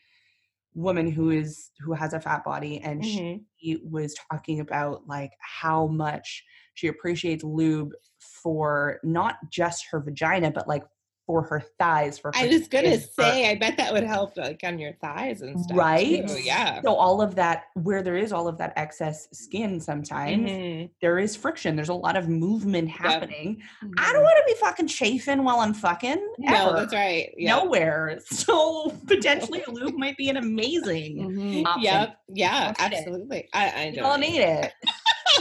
woman 0.75 1.11
who 1.11 1.31
is 1.31 1.71
who 1.81 1.93
has 1.93 2.15
a 2.15 2.21
fat 2.21 2.45
body, 2.45 2.81
and 2.81 3.05
she 3.05 3.21
Mhm. 3.21 3.45
he 3.57 3.77
was 3.85 4.15
talking 4.31 4.61
about 4.61 5.07
like 5.07 5.33
how 5.41 5.87
much 5.87 6.45
she 6.75 6.89
appreciates 6.89 7.45
lube 7.45 7.93
for 8.19 8.99
not 9.05 9.37
just 9.51 9.85
her 9.91 10.01
vagina 10.01 10.51
but 10.51 10.67
like 10.67 10.83
for 11.27 11.43
her 11.43 11.61
thighs 11.79 12.19
for 12.19 12.31
I 12.35 12.47
was 12.47 12.69
gonna 12.69 12.99
say, 12.99 13.51
I 13.51 13.55
bet 13.55 13.77
that 13.79 13.93
would 13.93 14.03
help 14.05 14.37
like 14.37 14.61
on 14.65 14.79
your 14.79 14.93
thighs 15.01 15.41
and 15.41 15.59
stuff. 15.59 15.77
Right? 15.77 16.29
too, 16.29 16.41
Yeah. 16.43 16.83
so 16.83 16.95
all 16.95 17.23
of 17.23 17.35
that 17.37 17.65
where 17.75 18.03
there 18.03 18.17
is 18.17 18.33
all 18.33 18.47
of 18.47 18.59
that 18.59 18.73
excess 18.77 19.29
skin 19.33 19.81
sometimes 19.81 20.51
Mhm. 20.51 20.91
there 21.01 21.19
is 21.19 21.35
friction 21.35 21.77
there's 21.77 21.89
a 21.89 21.95
lot 21.95 22.17
of 22.17 22.29
movement 22.29 22.89
happening 22.91 23.63
i 23.83 23.87
Mhm. 23.87 24.13
don't 24.13 24.23
want 24.23 24.37
to 24.47 24.53
be 24.55 24.59
fucking 24.61 24.87
chafing 24.87 25.45
while 25.45 25.61
i'm 25.61 25.73
fucking 25.75 26.23
No, 26.39 26.75
that's 26.75 26.93
right. 26.93 27.33
Yeah. 27.39 27.57
nowhere 27.57 28.19
so 28.27 28.91
potentially 29.07 29.63
a 29.67 29.71
lube 29.71 29.95
might 29.99 30.17
be 30.19 30.29
an 30.29 30.37
amazing 30.37 31.17
Mhm. 31.19 31.67
option. 31.67 31.83
Yep. 31.83 32.17
Yeah. 32.35 32.73
Don't 32.79 32.93
it. 32.93 32.97
Absolutely. 32.99 33.49
I, 33.55 33.65
I 33.83 33.85
don't 33.91 34.05
don't 34.05 34.21
need 34.21 34.41
it 34.41 34.73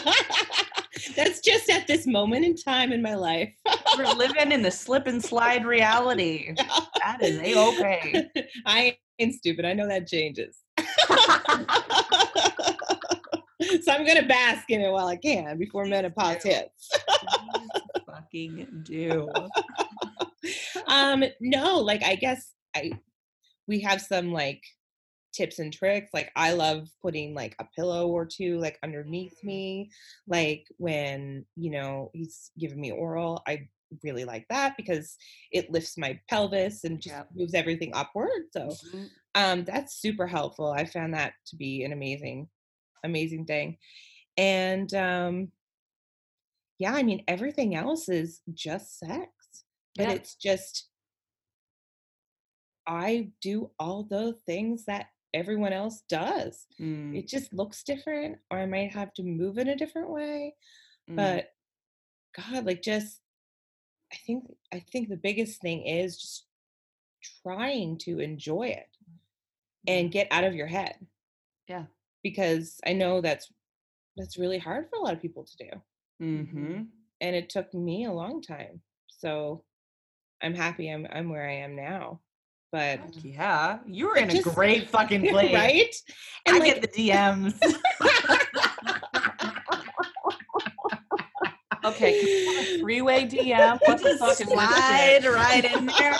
That's 1.15 1.39
just 1.39 1.69
at 1.69 1.87
this 1.87 2.05
moment 2.07 2.45
in 2.45 2.55
time 2.55 2.91
in 2.91 3.01
my 3.01 3.15
life. 3.15 3.53
we're 3.97 4.13
living 4.13 4.51
in 4.51 4.61
the 4.61 4.71
slip 4.71 5.07
and 5.07 5.23
slide 5.23 5.65
reality 5.65 6.53
that 7.03 7.17
is 7.21 7.39
a-okay 7.39 8.29
I 8.65 8.97
ain't 9.19 9.33
stupid. 9.35 9.65
I 9.65 9.73
know 9.73 9.87
that 9.87 10.07
changes. 10.07 10.57
so 13.81 13.91
I'm 13.91 14.05
gonna 14.05 14.27
bask 14.27 14.69
in 14.69 14.81
it 14.81 14.91
while 14.91 15.07
I 15.07 15.17
can 15.17 15.57
before 15.57 15.85
menopause 15.85 16.43
hits. 16.43 16.89
fucking 18.07 18.83
do 18.83 19.29
um 20.87 21.23
no 21.39 21.79
like 21.79 22.03
i 22.03 22.15
guess 22.15 22.51
i 22.75 22.91
we 23.67 23.79
have 23.79 24.01
some 24.01 24.31
like 24.31 24.61
tips 25.33 25.59
and 25.59 25.73
tricks 25.73 26.11
like 26.13 26.31
i 26.35 26.53
love 26.53 26.87
putting 27.01 27.33
like 27.33 27.55
a 27.59 27.65
pillow 27.75 28.07
or 28.07 28.25
two 28.25 28.57
like 28.59 28.77
underneath 28.83 29.43
me 29.43 29.89
like 30.27 30.65
when 30.77 31.45
you 31.55 31.71
know 31.71 32.11
he's 32.13 32.51
giving 32.59 32.79
me 32.79 32.91
oral 32.91 33.41
i 33.47 33.67
really 34.03 34.25
like 34.25 34.45
that 34.49 34.75
because 34.77 35.17
it 35.51 35.69
lifts 35.71 35.97
my 35.97 36.19
pelvis 36.29 36.83
and 36.83 37.01
just 37.01 37.25
moves 37.35 37.53
everything 37.53 37.91
upward 37.93 38.43
so 38.51 38.69
Mhm. 38.93 39.09
um 39.35 39.63
that's 39.65 39.95
super 40.01 40.27
helpful 40.27 40.71
i 40.71 40.85
found 40.85 41.13
that 41.13 41.33
to 41.47 41.55
be 41.55 41.83
an 41.83 41.91
amazing 41.93 42.47
amazing 43.03 43.45
thing 43.45 43.77
and 44.37 44.93
um 44.93 45.51
yeah 46.79 46.93
i 46.93 47.03
mean 47.03 47.23
everything 47.27 47.75
else 47.75 48.09
is 48.09 48.41
just 48.53 48.99
sex 48.99 49.29
but 49.95 50.07
Yeah. 50.07 50.13
it's 50.13 50.35
just 50.35 50.89
i 52.87 53.29
do 53.41 53.69
all 53.79 54.03
the 54.03 54.33
things 54.45 54.85
that 54.85 55.07
everyone 55.33 55.73
else 55.73 56.03
does. 56.09 56.65
Mm, 56.79 57.17
it 57.17 57.27
just 57.27 57.53
looks 57.53 57.83
different 57.83 58.37
or 58.51 58.59
i 58.59 58.65
might 58.65 58.91
have 58.91 59.13
to 59.15 59.23
move 59.23 59.57
in 59.57 59.69
a 59.69 59.75
different 59.75 60.09
way 60.09 60.55
mm. 61.09 61.15
but 61.15 61.49
god 62.35 62.65
like 62.65 62.81
just 62.81 63.19
i 64.11 64.15
think 64.25 64.43
i 64.73 64.79
think 64.91 65.09
the 65.09 65.17
biggest 65.17 65.61
thing 65.61 65.85
is 65.85 66.17
just 66.17 66.45
trying 67.43 67.97
to 67.97 68.19
enjoy 68.19 68.67
it 68.67 68.87
and 69.87 70.11
get 70.11 70.27
out 70.31 70.43
of 70.43 70.55
your 70.55 70.67
head. 70.67 70.95
Yeah. 71.67 71.85
because 72.21 72.79
i 72.85 72.93
know 72.93 73.21
that's 73.21 73.51
that's 74.17 74.37
really 74.37 74.59
hard 74.59 74.87
for 74.89 74.97
a 74.97 75.01
lot 75.01 75.13
of 75.13 75.21
people 75.21 75.43
to 75.45 75.57
do. 75.57 75.81
Mhm. 76.21 76.87
and 77.21 77.35
it 77.35 77.49
took 77.49 77.73
me 77.73 78.05
a 78.05 78.11
long 78.13 78.41
time. 78.41 78.81
So 79.07 79.63
i'm 80.41 80.53
happy 80.53 80.89
i'm 80.89 81.07
i'm 81.11 81.29
where 81.29 81.47
i 81.47 81.53
am 81.53 81.75
now 81.75 82.19
but 82.73 82.99
yeah 83.23 83.77
you 83.85 84.07
were 84.07 84.17
in 84.17 84.29
a 84.31 84.41
great 84.41 84.89
fucking 84.89 85.21
place 85.29 85.53
right 85.53 85.95
And 86.47 86.55
i 86.55 86.57
and 86.57 86.65
get 86.65 86.81
the 86.81 86.87
dms 86.89 87.53
Okay, 91.85 92.17
can 92.17 92.25
we 92.25 92.45
have 92.45 92.65
a 92.65 92.77
three-way 92.79 93.25
DM. 93.27 93.77
What's 93.85 94.03
the 94.03 94.15
fucking 94.17 94.47
slide 94.47 95.19
website? 95.21 95.35
right 95.35 95.65
in 95.65 95.87
there 95.87 96.15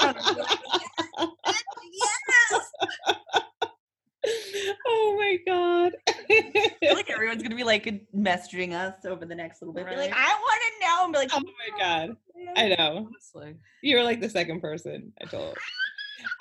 oh 4.85 5.15
my 5.17 5.37
god 5.47 5.93
I 6.09 6.73
feel 6.81 6.95
like 6.95 7.09
everyone's 7.09 7.41
gonna 7.41 7.55
be 7.55 7.63
like 7.63 7.85
messaging 8.13 8.73
us 8.73 9.05
over 9.05 9.25
the 9.25 9.35
next 9.35 9.61
little 9.61 9.73
bit. 9.73 9.87
Be 9.87 9.95
like, 9.95 10.11
I 10.13 10.33
want 10.33 10.61
to 10.61 10.71
know. 10.85 11.05
And 11.05 11.13
be 11.13 11.19
like, 11.19 11.31
oh 11.33 11.39
my 11.41 11.69
god 11.79 12.17
oh, 12.47 12.51
i 12.55 12.69
know 12.69 13.07
Honestly. 13.07 13.55
you're 13.81 14.03
like 14.03 14.21
the 14.21 14.29
second 14.29 14.61
person 14.61 15.11
i 15.21 15.25
told 15.25 15.57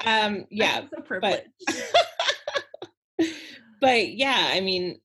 um 0.07 0.45
yeah 0.51 0.83
so 0.95 1.01
privileged. 1.03 1.45
but 3.81 4.09
yeah 4.15 4.51
i 4.53 4.61
mean 4.61 5.01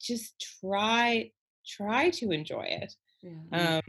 just 0.00 0.34
try 0.60 1.30
try 1.66 2.10
to 2.10 2.30
enjoy 2.30 2.62
it 2.62 2.94
Yeah. 3.22 3.76
um 3.76 3.82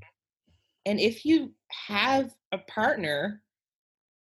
and 0.86 1.00
if 1.00 1.26
you 1.26 1.54
have 1.88 2.34
a 2.52 2.58
partner 2.60 3.42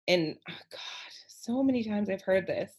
and 0.07 0.35
oh 0.49 0.53
god 0.71 1.11
so 1.27 1.63
many 1.63 1.83
times 1.83 2.09
i've 2.09 2.21
heard 2.21 2.47
this 2.47 2.71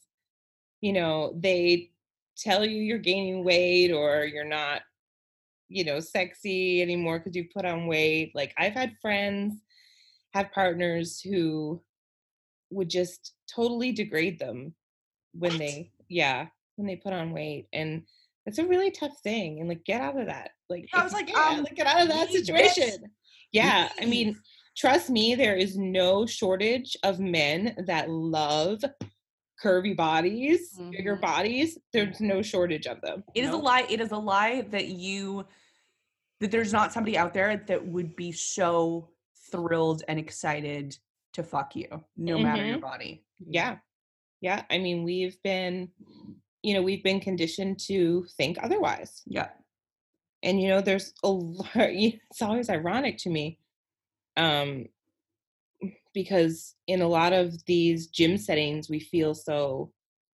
you 0.80 0.92
know 0.92 1.34
they 1.38 1.90
tell 2.36 2.64
you 2.64 2.80
you're 2.82 2.98
gaining 2.98 3.44
weight 3.44 3.90
or 3.92 4.24
you're 4.24 4.44
not 4.44 4.82
you 5.68 5.84
know 5.84 5.98
sexy 6.00 6.82
anymore 6.82 7.18
because 7.18 7.34
you 7.34 7.48
put 7.54 7.64
on 7.64 7.86
weight 7.86 8.32
like 8.34 8.52
i've 8.58 8.74
had 8.74 8.94
friends 9.00 9.54
have 10.34 10.52
partners 10.52 11.20
who 11.20 11.80
would 12.70 12.88
just 12.90 13.34
totally 13.52 13.92
degrade 13.92 14.38
them 14.38 14.74
when 15.32 15.52
What? 15.52 15.58
they 15.60 15.92
yeah 16.08 16.46
when 16.76 16.86
they 16.86 16.96
put 16.96 17.12
on 17.12 17.32
weight 17.32 17.68
and 17.72 18.02
it's 18.46 18.58
a 18.58 18.66
really 18.66 18.90
tough 18.90 19.18
thing 19.22 19.60
and 19.60 19.68
like 19.68 19.84
get 19.84 20.00
out 20.00 20.18
of 20.18 20.26
that 20.26 20.50
like 20.68 20.88
I 20.92 21.02
was 21.02 21.12
like, 21.12 21.26
can, 21.28 21.58
um, 21.58 21.64
like, 21.64 21.74
get 21.74 21.86
out 21.86 22.02
of 22.02 22.08
that 22.08 22.30
situation 22.38 23.10
yeah 23.52 23.88
i 24.00 24.04
mean 24.14 24.36
trust 24.76 25.10
me 25.10 25.34
there 25.34 25.56
is 25.56 25.76
no 25.76 26.26
shortage 26.26 26.96
of 27.02 27.18
men 27.18 27.74
that 27.86 28.08
love 28.10 28.82
curvy 29.62 29.96
bodies 29.96 30.78
bigger 30.92 31.16
Mhm. 31.16 31.20
bodies 31.22 31.78
there's 31.92 32.20
no 32.20 32.42
shortage 32.42 32.86
of 32.86 33.00
them 33.00 33.24
It 33.34 33.44
is 33.44 33.50
a 33.52 33.56
lie. 33.56 33.86
It 33.88 34.00
is 34.00 34.12
a 34.12 34.18
lie 34.18 34.62
that 34.70 34.88
you 34.88 35.46
that 36.40 36.50
there's 36.50 36.72
not 36.72 36.92
somebody 36.92 37.16
out 37.16 37.32
there 37.32 37.56
that 37.66 37.86
would 37.86 38.14
be 38.14 38.30
so 38.32 39.08
thrilled 39.50 40.02
and 40.08 40.18
excited 40.18 40.98
to 41.36 41.42
fuck 41.42 41.74
you, 41.76 41.88
no 42.16 42.38
matter 42.38 42.64
your 42.64 42.78
body. 42.78 43.24
yeah 43.48 43.76
yeah 44.42 44.62
i 44.70 44.76
mean 44.78 45.02
we've 45.04 45.38
been 45.42 45.88
you 46.62 46.74
know 46.74 46.82
we've 46.82 47.02
been 47.02 47.20
conditioned 47.20 47.78
to 47.78 48.24
think 48.36 48.58
otherwise 48.62 49.22
Yeah. 49.26 49.48
and 50.42 50.60
you 50.60 50.68
know 50.68 50.80
there's 50.82 51.12
a 51.24 51.28
lot 51.30 51.70
it's 51.76 52.42
always 52.42 52.68
ironic 52.68 53.16
to 53.24 53.30
me 53.30 53.58
um 54.36 54.86
because 56.14 56.74
in 56.86 57.00
a 57.02 57.08
lot 57.08 57.32
of 57.32 57.64
these 57.66 58.06
gym 58.08 58.36
settings 58.38 58.88
we 58.88 59.00
feel 59.00 59.34
so 59.34 59.92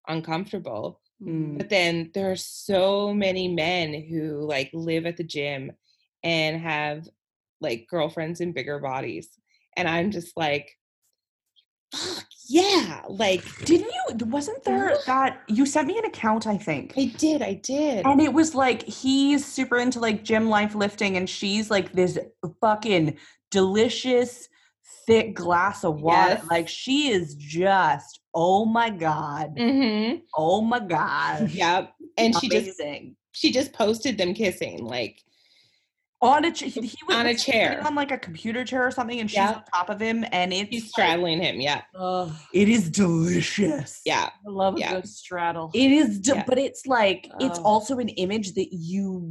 uncomfortable 0.08 0.98
Mm. 1.22 1.56
but 1.56 1.68
then 1.70 2.10
there 2.14 2.32
are 2.32 2.36
so 2.36 3.14
many 3.14 3.46
men 3.46 3.94
who 4.10 4.44
like 4.44 4.70
live 4.74 5.06
at 5.06 5.16
the 5.16 5.22
gym 5.22 5.70
and 6.24 6.60
have 6.60 7.08
like 7.60 7.86
girlfriends 7.88 8.40
in 8.40 8.50
bigger 8.52 8.80
bodies 8.80 9.28
and 9.76 9.86
i'm 9.88 10.10
just 10.10 10.36
like 10.36 10.76
fuck 11.92 12.26
yeah 12.48 13.02
like 13.08 13.44
Didn't 13.64 13.90
you? 13.90 14.26
Wasn't 14.26 14.62
there 14.64 14.96
that 15.06 15.42
you 15.48 15.64
sent 15.64 15.88
me 15.88 15.98
an 15.98 16.04
account? 16.04 16.46
I 16.46 16.58
think. 16.58 16.92
i 16.96 17.06
did 17.16 17.40
i 17.42 17.54
did 17.54 18.04
And 18.04 18.20
it 18.20 18.32
was 18.32 18.54
like 18.54 18.82
he's 18.82 19.46
super 19.46 19.78
into 19.78 20.00
like 20.00 20.24
gym 20.24 20.48
life 20.48 20.74
lifting, 20.74 21.16
and 21.16 21.28
she's 21.28 21.70
like 21.70 21.92
this 21.92 22.18
fucking 22.60 23.16
delicious, 23.50 24.48
thick 25.06 25.34
glass 25.34 25.84
of 25.84 26.00
water. 26.00 26.34
Yes. 26.34 26.46
Like 26.50 26.68
she 26.68 27.08
is 27.10 27.34
just, 27.34 28.20
oh 28.34 28.64
my 28.64 28.90
god, 28.90 29.56
mm-hmm. 29.56 30.18
oh 30.36 30.60
my 30.60 30.80
god, 30.80 31.50
yeah 31.50 31.86
and 32.18 32.34
she 32.38 32.48
just 32.48 32.80
amazing. 32.80 33.16
she 33.32 33.52
just 33.52 33.72
posted 33.72 34.18
them 34.18 34.34
kissing 34.34 34.84
like 34.84 35.22
on 36.22 36.44
a 36.44 36.52
ch- 36.52 36.60
he 36.60 36.80
he 36.80 36.96
was 37.06 37.16
On 37.16 37.26
a 37.26 37.34
chair. 37.34 37.82
on 37.84 37.94
like 37.96 38.10
a 38.12 38.18
computer 38.18 38.64
chair 38.64 38.86
or 38.86 38.90
something, 38.92 39.18
and 39.20 39.28
she's 39.28 39.36
Yeah. 39.38 39.54
on 39.54 39.64
top 39.74 39.90
of 39.90 40.00
him, 40.00 40.24
and 40.32 40.52
it's 40.52 40.70
he's 40.70 40.82
like- 40.84 40.90
straddling 40.90 41.42
him 41.42 41.60
yeah 41.60 41.82
Ugh, 41.98 42.30
it 42.54 42.68
is 42.68 42.88
delicious. 42.90 44.00
yeah 44.06 44.30
I 44.46 44.50
love 44.50 44.76
a 44.76 44.88
good 44.88 45.08
straddle. 45.08 45.70
It 45.74 45.90
is, 45.90 46.20
de- 46.20 46.34
Yeah. 46.36 46.44
but 46.46 46.58
it's 46.58 46.86
like 46.86 47.28
it's 47.40 47.58
also 47.58 47.98
an 47.98 48.08
image 48.10 48.52
that 48.54 48.68
you 48.72 49.28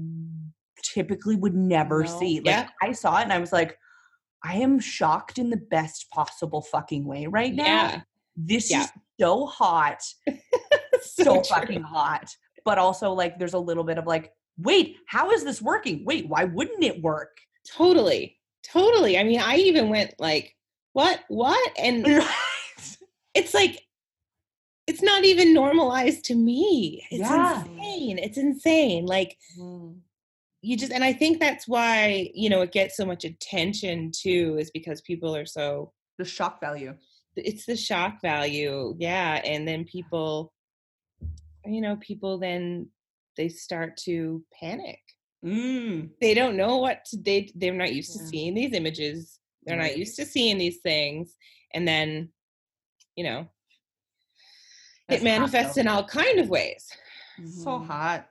typically 0.83 1.35
would 1.35 1.55
never 1.55 2.03
No. 2.03 2.19
see. 2.19 2.35
Like 2.41 2.45
Yeah. 2.45 2.67
I 2.81 2.91
saw 2.91 3.19
it 3.19 3.23
and 3.23 3.33
I 3.33 3.37
was 3.39 3.53
like, 3.53 3.77
I 4.43 4.55
am 4.57 4.79
shocked 4.79 5.37
in 5.37 5.49
the 5.49 5.57
best 5.57 6.09
possible 6.09 6.61
fucking 6.61 7.05
way 7.05 7.27
right 7.27 7.53
now. 7.53 7.65
yeah 7.65 8.01
This 8.35 8.69
Yeah. 8.71 8.81
is 8.83 8.89
so 9.19 9.45
hot, 9.45 10.01
so, 11.01 11.23
so 11.23 11.43
fucking 11.43 11.83
hot. 11.83 12.29
But 12.65 12.77
also 12.79 13.13
like 13.13 13.37
there's 13.39 13.53
a 13.53 13.59
little 13.59 13.83
bit 13.83 13.97
of 13.97 14.05
like, 14.07 14.31
wait, 14.63 14.97
how 15.07 15.31
is 15.31 15.43
this 15.43 15.61
working? 15.61 16.03
Wait, 16.05 16.27
why 16.27 16.43
wouldn't 16.45 16.83
it 16.83 17.01
work? 17.01 17.37
totally 17.77 18.37
totally 18.63 19.17
i 19.19 19.23
mean 19.23 19.39
i 19.39 19.55
even 19.55 19.87
went 19.89 20.13
like 20.19 20.55
what 20.93 21.19
what 21.27 21.71
and 21.77 22.05
it's 23.35 23.53
like 23.53 23.83
it's 24.87 25.03
not 25.03 25.23
even 25.23 25.53
normalized 25.53 26.25
to 26.25 26.35
me 26.35 27.05
it's 27.11 27.21
Yeah. 27.21 27.63
insane 27.63 28.17
it's 28.17 28.37
insane 28.39 29.05
like 29.05 29.37
Mm. 29.59 29.99
you 30.63 30.75
just 30.75 30.91
and 30.91 31.03
i 31.03 31.13
think 31.13 31.39
that's 31.39 31.67
why 31.67 32.29
you 32.33 32.49
know 32.49 32.61
it 32.61 32.71
gets 32.71 32.97
so 32.97 33.05
much 33.05 33.25
attention 33.25 34.11
too 34.11 34.57
is 34.59 34.71
because 34.71 35.01
people 35.01 35.35
are 35.35 35.45
so 35.45 35.93
The 36.17 36.25
shock 36.25 36.59
value. 36.59 36.95
it's 37.35 37.65
the 37.67 37.77
shock 37.77 38.21
value 38.21 38.95
yeah 38.99 39.39
and 39.45 39.67
then 39.67 39.85
people 39.85 40.51
you 41.65 41.81
know 41.81 41.95
people 41.97 42.37
then 42.39 42.89
they 43.37 43.49
start 43.49 43.97
to 43.97 44.43
panic 44.59 44.99
Mm. 45.43 46.11
they 46.21 46.35
don't 46.35 46.55
know 46.55 46.77
what 46.77 47.03
to, 47.05 47.17
they 47.17 47.51
they're 47.55 47.73
not 47.73 47.91
used 47.95 48.13
to 48.13 48.19
seeing 48.19 48.53
these 48.53 48.73
images 48.73 49.39
they're 49.65 49.75
Right. 49.75 49.93
not 49.93 49.97
used 49.97 50.15
to 50.17 50.25
seeing 50.25 50.59
these 50.59 50.77
things 50.83 51.35
and 51.73 51.87
then 51.87 52.29
you 53.15 53.23
know 53.23 53.47
That's 55.09 55.21
it 55.21 55.25
manifests 55.25 55.77
in 55.77 55.87
all 55.87 56.03
kind 56.03 56.37
of 56.39 56.47
ways 56.49 56.87
though. 57.39 57.63
so 57.63 57.79
hot. 57.79 58.27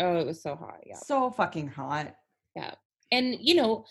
oh 0.00 0.18
it 0.18 0.26
was 0.26 0.42
so 0.42 0.54
hot 0.54 0.80
yeah 0.84 0.96
So 0.96 1.30
fucking 1.30 1.68
hot. 1.68 2.14
Yeah, 2.54 2.74
and 3.10 3.36
you 3.40 3.54
know 3.54 3.86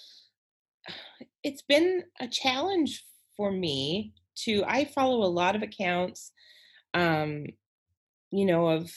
it's 1.44 1.64
been 1.64 2.04
a 2.20 2.28
challenge 2.28 3.04
for 3.36 3.52
me 3.52 4.14
to 4.44 4.64
i 4.68 4.86
follow 4.86 5.24
a 5.24 5.36
lot 5.42 5.56
of 5.56 5.64
accounts 5.64 6.32
um 6.94 7.46
you 8.32 8.46
know 8.46 8.68
of 8.68 8.92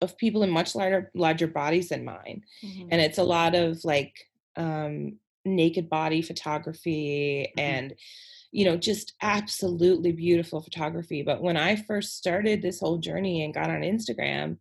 of 0.00 0.16
people 0.18 0.42
in 0.42 0.50
much 0.50 0.74
larger 0.74 1.10
larger 1.14 1.46
bodies 1.46 1.88
than 1.88 2.04
mine 2.04 2.42
Mhm. 2.62 2.88
and 2.90 3.00
it's 3.00 3.18
a 3.18 3.24
lot 3.24 3.54
of 3.54 3.82
like 3.84 4.14
um 4.56 5.18
naked 5.44 5.88
body 5.88 6.22
photography 6.22 7.46
Mhm. 7.56 7.62
and 7.62 7.94
you 8.52 8.64
know 8.64 8.76
just 8.76 9.14
absolutely 9.22 10.12
beautiful 10.12 10.60
photography 10.60 11.22
but 11.22 11.42
when 11.42 11.56
i 11.56 11.76
first 11.76 12.16
started 12.16 12.62
this 12.62 12.80
whole 12.80 12.98
journey 12.98 13.42
and 13.44 13.54
got 13.54 13.70
on 13.70 13.82
instagram 13.82 14.58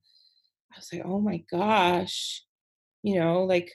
i 0.73 0.77
was 0.77 0.89
like 0.93 1.03
oh 1.05 1.19
my 1.19 1.37
gosh 1.51 2.43
you 3.03 3.15
know 3.19 3.43
like 3.43 3.71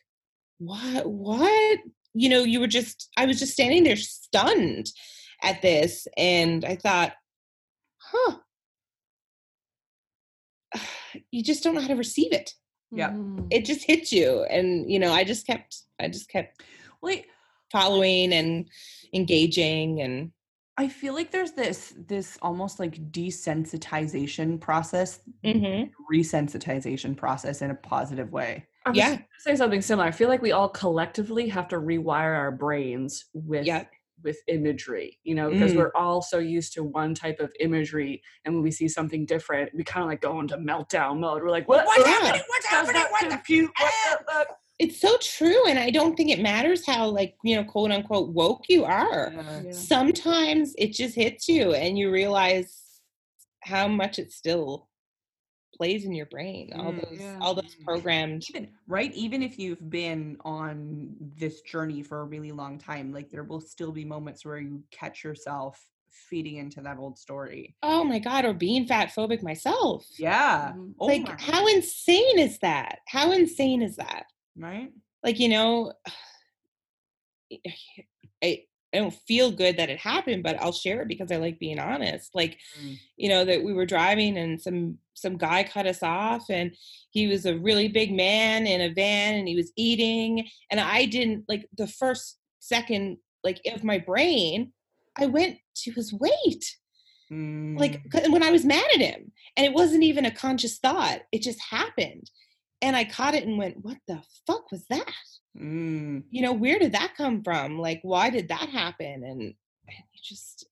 what 0.59 1.07
what 1.09 1.79
you 2.15 2.29
know 2.29 2.43
you 2.43 2.61
were 2.61 2.67
just 2.67 3.09
i 3.17 3.25
was 3.27 3.39
just 3.39 3.53
standing 3.53 3.85
there 3.85 3.97
stunned 3.97 4.91
at 5.43 5.63
this 5.63 6.07
and 6.17 6.65
i 6.65 6.75
thought 6.77 7.13
huh 7.99 8.37
you 11.31 11.43
just 11.43 11.63
don't 11.63 11.75
know 11.75 11.81
how 11.81 11.89
to 11.89 11.97
receive 11.97 12.33
it 12.33 12.55
Yeah. 12.93 13.15
It 13.51 13.65
just 13.65 13.85
hits 13.85 14.13
you 14.13 14.43
and 14.45 14.91
you 14.91 14.99
know 14.99 15.13
i 15.13 15.23
just 15.25 15.47
kept 15.47 15.83
i 16.01 16.09
just 16.09 16.29
kept 16.29 16.63
Wait, 17.03 17.27
following 17.73 18.33
and 18.33 18.69
engaging 19.15 20.01
and 20.03 20.33
I 20.77 20.89
feel 20.89 21.13
like 21.15 21.31
there's 21.31 21.53
this 21.53 21.93
this 22.09 22.39
almost 22.41 22.79
like 22.81 22.95
desensitization 23.13 24.59
process, 24.61 25.21
Mhm. 25.45 25.91
resensitization 26.11 27.17
process 27.17 27.61
in 27.63 27.71
a 27.71 27.75
positive 27.75 28.33
way. 28.33 28.67
I 28.87 28.91
was 28.91 28.97
Yeah. 28.99 29.11
gonna 29.11 29.27
say 29.39 29.57
something 29.57 29.83
similar. 29.83 30.09
I 30.09 30.11
feel 30.11 30.29
like 30.29 30.41
we 30.43 30.53
all 30.53 30.69
collectively 30.71 31.49
have 31.49 31.69
to 31.69 31.77
rewire 31.77 32.35
our 32.37 32.51
brains 32.53 33.27
with 33.35 33.67
Yeah. 33.67 33.85
With 34.23 34.39
imagery, 34.49 35.19
you 35.25 35.35
know, 35.35 35.51
because 35.51 35.73
Mm. 35.73 35.77
we're 35.77 35.93
all 35.95 36.23
so 36.23 36.39
used 36.39 36.73
to 36.75 36.85
one 36.85 37.15
type 37.15 37.41
of 37.41 37.53
imagery, 37.61 38.23
and 38.45 38.55
when 38.55 38.63
we 38.63 38.71
see 38.71 38.89
something 38.89 39.25
different, 39.27 39.71
we 39.75 39.85
kind 39.85 40.03
of 40.05 40.09
like 40.09 40.21
go 40.21 40.39
into 40.41 40.57
meltdown 40.59 41.21
mode. 41.21 41.43
We're 41.43 41.51
like, 41.51 41.69
"What? 41.69 41.87
What's 41.87 41.99
Yeah. 42.07 42.13
happening? 42.15 42.43
What's 42.49 42.65
Does 42.71 42.73
happening? 42.87 43.03
not 43.03 43.11
What 43.13 43.21
the 43.23 43.29
compute. 43.29 43.71
What 43.79 43.93
the 44.19 44.25
fuck?" 44.33 44.57
it's 44.79 44.99
so 44.99 45.15
true 45.21 45.67
and 45.67 45.79
i 45.79 45.91
don't 45.91 46.17
think 46.17 46.31
it 46.31 46.41
matters 46.41 46.87
how 46.87 47.07
like 47.07 47.37
you 47.45 47.55
know 47.55 47.63
quote 47.63 47.91
unquote 47.91 48.31
woke 48.31 48.63
you 48.71 48.83
are 48.83 49.31
Yeah. 49.63 49.71
sometimes 49.73 50.75
it 50.79 50.93
just 50.95 51.15
hits 51.15 51.49
you 51.49 51.75
and 51.75 51.99
you 51.99 52.11
realize 52.11 53.03
how 53.63 53.87
much 53.89 54.19
it 54.19 54.33
still 54.33 54.89
plays 55.75 56.05
in 56.05 56.13
your 56.13 56.27
brain 56.27 56.71
all 56.77 56.93
Mm, 56.93 56.97
those 57.09 57.19
yeah. 57.21 57.39
all 57.41 57.55
those 57.55 57.77
programmed 57.85 58.45
even 58.51 58.69
right 58.89 59.13
even 59.15 59.43
if 59.43 59.59
you've 59.59 59.89
been 59.91 60.37
on 60.45 61.15
this 61.37 61.61
journey 61.63 62.03
for 62.03 62.21
a 62.21 62.25
really 62.25 62.53
long 62.53 62.79
time 62.79 63.13
like 63.13 63.31
there 63.31 63.45
will 63.45 63.61
still 63.61 63.93
be 63.93 64.05
moments 64.05 64.45
where 64.45 64.59
you 64.59 64.83
catch 64.91 65.23
yourself 65.25 65.81
feeding 66.29 66.57
into 66.57 66.81
that 66.81 66.99
old 66.99 67.17
story. 67.19 67.77
Oh 67.83 68.03
my 68.03 68.19
god 68.19 68.45
or 68.45 68.53
being 68.53 68.85
fat 68.87 69.11
phobic 69.17 69.43
myself. 69.43 70.07
Yeah. 70.19 70.73
Mhm. 70.75 70.95
oh 71.01 71.07
like 71.07 71.23
my- 71.23 71.37
how 71.39 71.67
insane 71.69 72.39
is 72.39 72.59
that? 72.59 72.99
How 73.07 73.33
insane 73.33 73.81
is 73.83 73.97
that? 73.97 74.25
Right? 74.57 74.91
Like 75.23 75.39
you 75.39 75.49
know 75.51 75.93
I, 78.43 78.65
I 78.93 78.99
don't 78.99 79.15
feel 79.29 79.53
good 79.53 79.77
that 79.77 79.89
it 79.91 79.99
happened 80.01 80.43
but 80.43 80.61
i'll 80.61 80.73
share 80.73 81.03
it 81.03 81.09
because 81.09 81.31
i 81.31 81.37
like 81.37 81.59
being 81.61 81.79
honest 81.79 82.31
like 82.35 82.59
Mm. 82.81 82.99
you 83.17 83.29
know 83.29 83.45
that 83.45 83.63
we 83.63 83.73
were 83.73 83.87
driving 83.87 84.37
and 84.37 84.61
some 84.61 84.99
some 85.15 85.37
guy 85.37 85.63
cut 85.65 85.87
us 85.87 86.03
off 86.03 86.45
and 86.51 86.75
he 87.11 87.27
was 87.29 87.47
a 87.47 87.59
really 87.59 87.87
big 87.89 88.11
man 88.13 88.67
in 88.67 88.81
a 88.81 88.93
van 88.93 89.35
and 89.37 89.47
he 89.47 89.55
was 89.55 89.71
eating 89.77 90.49
and 90.71 90.81
i 90.81 91.05
didn't 91.07 91.45
like 91.49 91.69
the 91.79 91.87
first 91.87 92.39
second 92.59 93.19
like 93.45 93.61
of 93.73 93.85
my 93.85 93.99
brain 93.99 94.73
i 95.17 95.27
went 95.27 95.59
to 95.77 95.93
his 95.93 96.13
weight 96.13 96.65
like 97.31 98.03
Mm. 98.03 98.11
'cause- 98.11 98.29
when 98.31 98.43
i 98.43 98.51
was 98.51 98.65
mad 98.65 98.89
at 98.95 99.01
him 99.01 99.31
and 99.57 99.65
it 99.65 99.73
wasn't 99.73 100.03
even 100.03 100.25
a 100.27 100.33
conscious 100.33 100.79
thought 100.79 101.21
it 101.31 101.43
just 101.43 101.61
happened 101.61 102.29
and 102.83 102.97
i 102.97 103.05
caught 103.05 103.35
it 103.37 103.47
and 103.47 103.57
went 103.57 103.85
what 103.85 103.99
the 104.09 104.21
fuck 104.49 104.73
was 104.73 104.85
that 104.89 105.15
Mm. 105.59 106.23
you 106.31 106.43
know 106.43 106.53
where 106.53 106.79
did 106.79 106.93
that 106.93 107.15
come 107.17 107.43
from? 107.43 107.79
Like 107.79 108.01
why 108.03 108.31
did 108.31 108.49
that 108.49 108.69
happen? 108.69 109.25
And, 109.25 109.41
and 109.43 109.55
you 110.13 110.21
just 110.23 110.67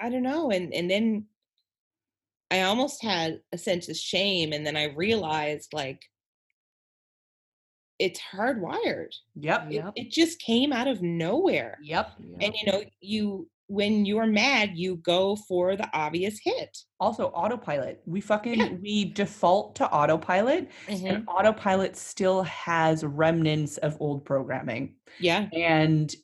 i 0.00 0.08
don't 0.10 0.22
know 0.22 0.50
and 0.50 0.72
and 0.74 0.90
then 0.90 1.24
i 2.50 2.60
almost 2.62 3.02
had 3.02 3.40
a 3.52 3.58
sense 3.58 3.88
of 3.88 3.96
shame 3.96 4.52
and 4.52 4.64
then 4.66 4.76
i 4.76 4.84
realized 4.94 5.72
like 5.72 6.02
it's 7.98 8.20
hardwired. 8.20 9.12
Yep 9.36 9.66
it, 9.70 9.74
Yep. 9.74 9.92
it 9.96 10.10
just 10.10 10.38
came 10.38 10.72
out 10.72 10.86
of 10.86 11.00
nowhere. 11.02 11.78
Yep 11.82 12.12
and 12.40 12.54
you 12.54 12.70
know 12.70 12.82
you 13.00 13.48
when 13.68 14.04
you're 14.06 14.26
mad 14.26 14.70
you 14.74 14.96
go 14.96 15.34
for 15.48 15.74
the 15.76 15.88
obvious 15.92 16.38
hit 16.42 16.78
also 17.00 17.26
autopilot 17.28 18.00
we 18.06 18.20
fucking 18.20 18.80
we 18.82 19.06
default 19.12 19.74
to 19.74 19.90
autopilot 19.90 20.68
Mm-hmm. 20.88 21.06
and 21.06 21.24
autopilot 21.28 21.96
still 21.96 22.42
has 22.44 23.04
remnants 23.04 23.76
of 23.78 23.96
old 24.00 24.24
programming 24.24 24.94
yeah 25.18 25.48
And 25.52 26.14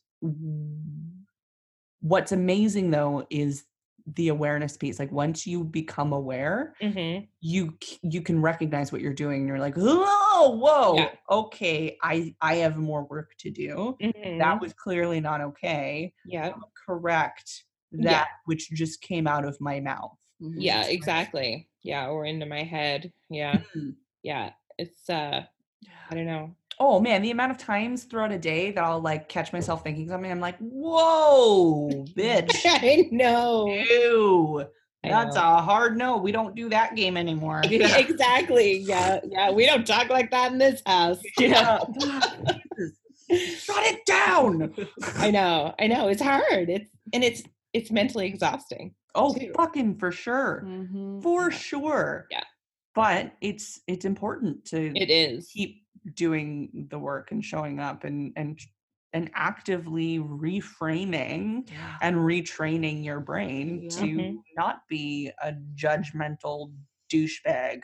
what's 2.01 2.32
amazing 2.32 2.90
though 2.90 3.27
is 3.31 3.64
the 4.16 4.28
awareness 4.28 4.77
piece. 4.77 4.98
Like 4.98 5.12
once 5.12 5.47
you 5.47 5.62
become 5.62 6.12
aware, 6.12 6.74
mm-hmm. 6.82 7.24
you 7.40 7.78
you 8.02 8.20
can 8.20 8.43
recognize 8.43 8.90
what 8.90 9.01
you're 9.01 9.12
doing. 9.12 9.40
And 9.43 9.48
you're 9.48 9.60
like, 9.60 9.77
whoa, 9.77 10.56
whoa, 10.56 10.94
Yeah. 10.97 11.10
okay, 11.31 11.97
I 12.02 12.35
I 12.40 12.56
have 12.56 12.77
more 12.77 13.05
work 13.05 13.31
to 13.39 13.51
do. 13.51 13.97
Mm-hmm. 14.02 14.39
That 14.39 14.60
was 14.60 14.73
clearly 14.73 15.20
not 15.20 15.40
okay. 15.40 16.12
yeah 16.27 16.52
Correct 16.84 17.64
that 17.92 18.02
Yeah. 18.10 18.24
which 18.46 18.70
just 18.70 19.00
came 19.02 19.26
out 19.26 19.44
of 19.44 19.60
my 19.60 19.80
mouth. 19.80 20.16
Mhm. 20.42 20.54
yeah 20.56 20.84
exactly 20.86 21.68
yeah 21.82 22.09
or 22.09 22.24
into 22.24 22.46
my 22.46 22.62
head 22.64 23.12
yeah 23.30 23.60
Mm. 23.76 23.94
yeah 24.22 24.50
it's 24.78 25.09
uh 25.10 25.44
i 26.10 26.14
don't 26.14 26.26
know 26.26 26.54
Oh 26.80 26.98
man, 26.98 27.22
the 27.22 27.30
amount 27.30 27.52
of 27.52 27.59
times 27.59 28.04
throughout 28.04 28.32
a 28.32 28.38
day 28.38 28.72
that 28.72 28.82
I'll 28.82 28.98
like 29.00 29.28
catch 29.28 29.52
myself 29.52 29.84
thinking 29.84 30.09
something, 30.09 30.28
I'm 30.30 30.40
like, 30.40 30.56
whoa, 30.59 32.04
bitch. 32.16 32.50
i 32.66 33.09
know 33.12 33.66
Ew. 33.68 34.64
I 35.04 35.09
That's 35.09 35.36
know. 35.36 35.42
a 35.42 35.60
hard 35.62 35.96
no. 35.98 36.16
We 36.16 36.32
don't 36.32 36.56
do 36.56 36.68
that 36.70 36.96
game 36.96 37.16
anymore. 37.16 37.60
Exactly 37.70 38.78
yeah 38.78 39.20
yeah 39.28 39.50
we 39.52 39.66
don't 39.66 39.86
talk 39.86 40.09
like 40.09 40.30
that 40.32 40.50
in 40.52 40.59
this 40.59 40.82
house 40.86 41.20
Yeah. 41.38 41.78
Shut 43.32 43.84
it 43.84 44.04
down. 44.06 44.74
i 45.16 45.30
know 45.30 45.74
i 45.78 45.86
know 45.86 46.09
it's 46.09 46.22
hard 46.22 46.68
it's 46.68 46.90
and 47.12 47.24
it's 47.24 47.42
it's 47.72 47.90
mentally 47.90 48.26
exhausting 48.26 48.94
Oh, 49.14 49.34
too. 49.34 49.52
fucking 49.56 49.98
for 49.98 50.10
sure. 50.10 50.62
Mhm. 50.66 51.22
For 51.22 51.50
Yeah. 51.50 51.56
sure. 51.59 52.26
Yeah. 52.30 52.44
But 52.94 53.34
it's 53.42 53.80
it's 53.86 54.06
important 54.06 54.64
to 54.66 54.90
it 54.96 55.10
is 55.10 55.48
keep 55.48 55.84
doing 56.14 56.86
the 56.90 56.98
work 56.98 57.30
and 57.30 57.44
showing 57.44 57.78
up 57.78 58.04
and 58.04 58.32
and 58.36 58.59
and 59.12 59.30
actively 59.34 60.18
reframing 60.18 61.68
Yeah. 61.70 61.98
and 62.00 62.16
retraining 62.16 63.04
your 63.04 63.20
brain 63.20 63.82
Yeah. 63.82 63.88
to 63.90 64.04
Mhm. 64.06 64.36
not 64.56 64.88
be 64.88 65.30
a 65.42 65.52
judgmental 65.74 66.72
douchebag. 67.12 67.82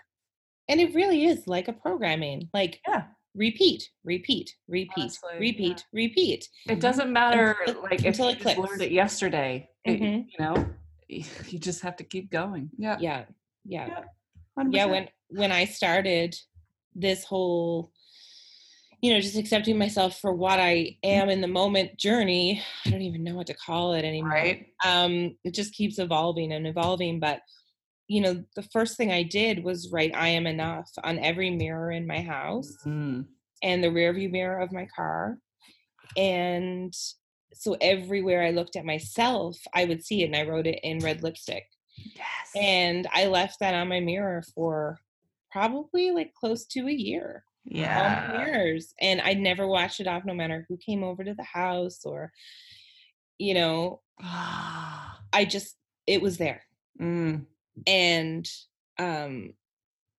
and 0.70 0.80
it 0.80 0.94
really 0.94 1.24
is 1.24 1.46
like 1.46 1.68
a 1.68 1.72
programming 1.72 2.48
like 2.54 2.80
Yeah. 2.88 3.04
Repeat 3.38 3.88
repeat 4.04 4.54
repeat 4.66 4.92
Honestly, 4.98 5.30
yeah. 5.34 5.38
repeat 5.38 5.84
repeat 5.92 6.48
It 6.68 6.80
doesn't 6.80 7.12
matter 7.12 7.56
Until- 7.66 7.82
like 7.82 8.04
if 8.04 8.18
you 8.18 8.34
just 8.34 8.58
learned 8.58 8.82
it 8.82 8.92
yesterday. 8.92 9.68
it- 9.84 10.00
Mhm. 10.00 10.26
you 10.32 10.38
know, 10.44 10.56
you 11.08 11.58
just 11.58 11.80
have 11.82 11.96
to 11.96 12.04
keep 12.04 12.30
going. 12.30 12.70
Yeah. 12.76 12.96
yeah 13.00 13.24
yeah 13.64 13.86
Yeah. 13.88 14.04
yeah 14.70 14.86
100%. 14.86 14.90
when 14.90 15.08
when 15.40 15.52
i 15.52 15.64
started 15.64 16.34
this 16.94 17.22
whole 17.24 17.92
you 19.02 19.12
know 19.12 19.20
just 19.20 19.36
accepting 19.36 19.78
myself 19.78 20.18
for 20.22 20.32
what 20.32 20.58
i 20.58 20.96
am 21.04 21.28
in 21.28 21.40
the 21.40 21.46
moment 21.60 21.96
journey 21.98 22.60
i 22.84 22.90
don't 22.90 23.02
even 23.02 23.22
know 23.22 23.36
what 23.36 23.46
to 23.46 23.54
call 23.54 23.92
it 23.94 24.04
anymore 24.04 24.32
Right. 24.32 24.66
um 24.84 25.36
it 25.44 25.54
just 25.54 25.72
keeps 25.74 25.98
evolving 25.98 26.52
and 26.52 26.66
evolving 26.66 27.20
but 27.20 27.40
you 28.08 28.20
know 28.20 28.42
the 28.56 28.62
first 28.62 28.96
thing 28.96 29.12
i 29.12 29.22
did 29.22 29.62
was 29.62 29.90
write 29.92 30.14
i 30.14 30.28
am 30.28 30.46
enough 30.46 30.90
on 31.04 31.18
every 31.18 31.50
mirror 31.50 31.90
in 31.90 32.06
my 32.06 32.20
house 32.22 32.74
Mm. 32.86 33.26
and 33.62 33.84
the 33.84 33.90
rear 33.92 34.12
view 34.12 34.28
mirror 34.30 34.60
of 34.60 34.72
my 34.72 34.86
car 34.96 35.38
and 36.16 36.94
so 37.54 37.76
everywhere 37.80 38.42
I 38.42 38.50
looked 38.50 38.76
at 38.76 38.84
myself, 38.84 39.56
I 39.74 39.84
would 39.84 40.04
see 40.04 40.22
it 40.22 40.26
and 40.26 40.36
I 40.36 40.44
wrote 40.46 40.66
it 40.66 40.80
in 40.82 40.98
red 41.00 41.22
lipstick. 41.22 41.64
Yes. 42.14 42.50
And 42.54 43.06
I 43.12 43.26
left 43.26 43.58
that 43.60 43.74
on 43.74 43.88
my 43.88 44.00
mirror 44.00 44.42
for 44.54 44.98
probably 45.50 46.10
like 46.10 46.32
close 46.34 46.66
to 46.66 46.86
a 46.88 46.92
year. 46.92 47.44
yeah. 47.64 48.32
mirrors. 48.38 48.94
And 49.00 49.20
I 49.20 49.34
never 49.34 49.66
washed 49.66 50.00
it 50.00 50.06
off 50.06 50.24
no 50.24 50.34
matter 50.34 50.66
who 50.68 50.76
came 50.76 51.02
over 51.02 51.24
to 51.24 51.34
the 51.34 51.42
house 51.44 52.00
or, 52.04 52.32
you 53.38 53.54
know, 53.54 54.00
I 54.20 55.46
just, 55.48 55.76
it 56.06 56.22
was 56.22 56.38
there. 56.38 56.62
Mm. 57.00 57.46
And 57.86 58.48
um 58.98 59.52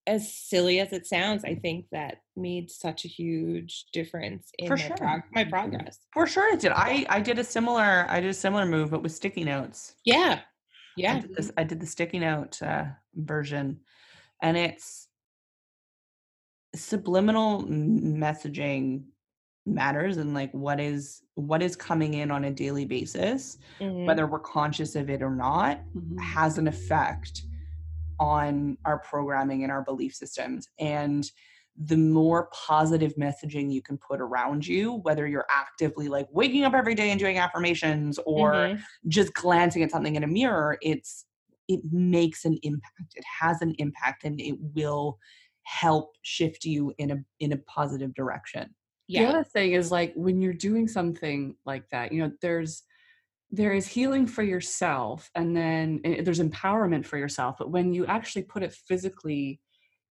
as 0.08 0.34
silly 0.34 0.80
as 0.80 0.92
it 0.92 1.06
sounds, 1.06 1.44
I 1.46 1.54
think 1.54 1.86
that 1.92 2.22
made 2.36 2.72
such 2.72 3.06
a 3.06 3.08
huge 3.08 3.86
difference 3.94 4.50
in 4.58 4.66
For 4.68 4.76
my, 4.76 4.82
sure. 4.88 4.98
prog- 4.98 5.22
my 5.32 5.44
progress. 5.44 6.00
For 6.14 6.26
sure 6.26 6.52
it 6.54 6.62
did. 6.62 6.72
I 6.74 7.06
I 7.10 7.20
did 7.22 7.38
a 7.38 7.44
similar 7.44 8.06
I 8.10 8.20
did 8.20 8.30
a 8.30 8.34
similar 8.34 8.66
move, 8.66 8.90
but 8.92 9.04
with 9.04 9.12
sticky 9.12 9.44
notes. 9.44 9.96
Yeah. 10.06 10.40
I 10.40 11.02
Yeah. 11.02 11.20
did, 11.20 11.36
this, 11.36 11.52
I 11.58 11.64
did 11.64 11.80
the 11.80 11.86
sticky 11.86 12.20
note 12.20 12.62
uh, 12.64 12.86
version, 13.16 13.80
and 14.42 14.58
it's 14.58 15.08
subliminal 16.76 17.64
messaging 17.66 19.04
matters 19.66 20.18
and 20.18 20.34
like 20.34 20.52
what 20.54 20.80
is 20.80 21.24
what 21.36 21.62
is 21.62 21.76
coming 21.76 22.16
in 22.16 22.32
on 22.32 22.46
a 22.46 22.52
daily 22.52 22.86
basis 22.86 23.58
Mhm. 23.80 24.06
whether 24.06 24.26
we're 24.26 24.40
conscious 24.40 24.96
of 24.96 25.10
it 25.10 25.22
or 25.22 25.30
not 25.36 25.80
Mhm. 25.96 26.20
has 26.20 26.58
an 26.58 26.68
effect 26.68 27.44
on 28.20 28.78
our 28.86 29.00
programming 29.00 29.64
and 29.64 29.72
our 29.72 29.84
belief 29.84 30.14
systems. 30.16 30.68
And 30.80 31.30
the 31.76 31.98
more 31.98 32.50
positive 32.52 33.16
messaging 33.16 33.72
you 33.72 33.82
can 33.82 33.98
put 33.98 34.20
around 34.20 34.68
you 34.68 34.94
whether 35.04 35.26
you're 35.28 35.46
actively 35.50 36.10
like 36.10 36.28
waking 36.32 36.64
up 36.66 36.74
every 36.74 36.94
day 36.94 37.10
and 37.10 37.20
doing 37.20 37.38
affirmations 37.38 38.20
or 38.26 38.72
Mhm. 38.72 38.88
just 39.08 39.34
glancing 39.34 39.82
at 39.82 39.92
something 39.92 40.16
in 40.16 40.24
a 40.24 40.28
mirror 40.28 40.78
it's 40.82 41.26
it 41.68 41.82
makes 41.92 42.46
an 42.46 42.58
impact. 42.64 43.14
It 43.16 43.24
has 43.42 43.62
an 43.62 43.76
impact 43.78 44.24
and 44.24 44.42
it 44.42 44.56
will 44.60 45.20
help 45.64 46.16
shift 46.24 46.66
you 46.66 46.94
in 46.98 47.12
a 47.12 47.18
in 47.40 47.52
a 47.54 47.58
positive 47.58 48.14
direction. 48.16 48.76
The 49.14 49.26
other 49.26 49.44
thing 49.44 49.74
is 49.74 49.92
like 49.92 50.14
when 50.16 50.42
you're 50.42 50.54
doing 50.54 50.88
something 50.88 51.56
like 51.66 51.90
that, 51.90 52.12
you 52.12 52.22
know, 52.22 52.32
there's 52.42 52.84
there 53.52 53.74
is 53.74 53.88
healing 53.88 54.28
for 54.28 54.44
yourself 54.44 55.30
and 55.36 55.56
then 55.56 56.02
eh, 56.04 56.22
there's 56.22 56.40
empowerment 56.40 57.06
for 57.06 57.18
yourself, 57.18 57.56
but 57.58 57.72
when 57.72 57.94
you 57.94 58.06
actually 58.06 58.44
put 58.44 58.64
it 58.64 58.74
physically 58.74 59.60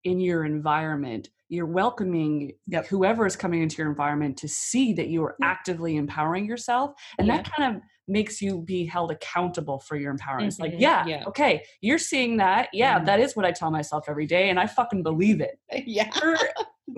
in 0.04 0.20
your 0.20 0.44
environment, 0.44 1.28
you're 1.48 1.66
welcoming 1.66 2.52
Yep. 2.66 2.86
whoever 2.88 3.26
is 3.26 3.36
coming 3.36 3.62
into 3.62 3.76
your 3.78 3.88
environment 3.88 4.36
to 4.38 4.48
see 4.48 4.92
that 4.94 5.08
you 5.08 5.22
are 5.24 5.36
Yeah. 5.40 5.46
actively 5.48 5.96
empowering 5.96 6.46
yourself 6.46 6.92
and 7.18 7.28
that 7.30 7.50
kind 7.52 7.76
of 7.76 7.82
makes 8.06 8.40
you 8.40 8.62
be 8.62 8.84
held 8.86 9.10
accountable 9.10 9.78
for 9.80 9.96
your 9.96 10.14
empowerment. 10.16 10.46
It's 10.48 10.58
like, 10.58 10.72
Mhm. 10.72 10.80
yeah, 10.80 11.06
Yeah. 11.06 11.24
okay, 11.26 11.62
you're 11.80 11.98
seeing 11.98 12.38
that. 12.38 12.70
Yeah, 12.72 12.98
Mhm. 13.00 13.06
that 13.06 13.20
is 13.20 13.36
what 13.36 13.44
I 13.44 13.52
tell 13.52 13.70
myself 13.70 14.08
every 14.08 14.26
day 14.26 14.48
and 14.50 14.58
I 14.58 14.66
fucking 14.66 15.02
believe 15.02 15.40
it. 15.40 15.58
yeah. 15.86 16.10
were, 16.22 16.38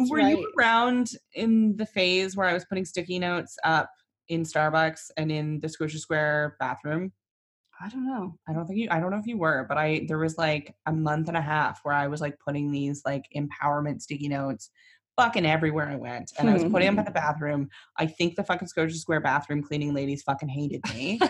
were 0.09 0.19
right. 0.19 0.39
you 0.39 0.53
around 0.59 1.11
in 1.35 1.77
the 1.77 1.85
phase 1.87 2.37
where 2.37 2.47
i 2.47 2.53
was 2.55 2.65
putting 2.67 2.85
sticky 2.85 3.19
notes 3.19 3.59
up 3.65 3.91
in 4.31 4.43
starbucks 4.45 5.11
and 5.17 5.31
in 5.31 5.61
the 5.61 5.69
scotia 5.69 5.99
square 5.99 6.57
bathroom 6.61 7.13
I 7.83 7.89
don't 7.89 8.05
know. 8.07 8.35
I 8.47 8.53
don't 8.53 8.67
think 8.67 8.79
you 8.79 8.89
I 8.91 9.01
don't 9.01 9.11
know 9.11 9.17
if 9.19 9.27
you 9.27 9.39
were, 9.39 9.65
but 9.67 9.79
I 9.79 10.05
there 10.07 10.19
was 10.19 10.37
like 10.37 10.75
a 10.85 10.93
month 10.93 11.29
and 11.29 11.37
a 11.37 11.41
half 11.41 11.81
where 11.83 11.95
I 11.95 12.09
was 12.09 12.21
like 12.21 12.37
putting 12.47 12.71
these 12.71 13.01
like 13.07 13.25
empowerment 13.35 14.03
sticky 14.03 14.29
notes 14.29 14.69
fucking 15.17 15.47
everywhere 15.47 15.89
I 15.89 15.97
went. 15.97 16.31
And 16.39 16.51
I 16.51 16.53
was 16.53 16.63
putting 16.65 16.89
them 16.89 16.99
in 16.99 17.07
the 17.07 17.11
bathroom. 17.11 17.71
I 17.97 18.05
think 18.05 18.37
the 18.37 18.45
fucking 18.45 18.69
Scotia 18.69 18.95
Square 18.97 19.21
bathroom 19.23 19.63
cleaning 19.63 19.95
ladies 19.95 20.23
fucking 20.25 20.51
hated 20.51 20.83
me. 20.93 21.19
I 21.23 21.25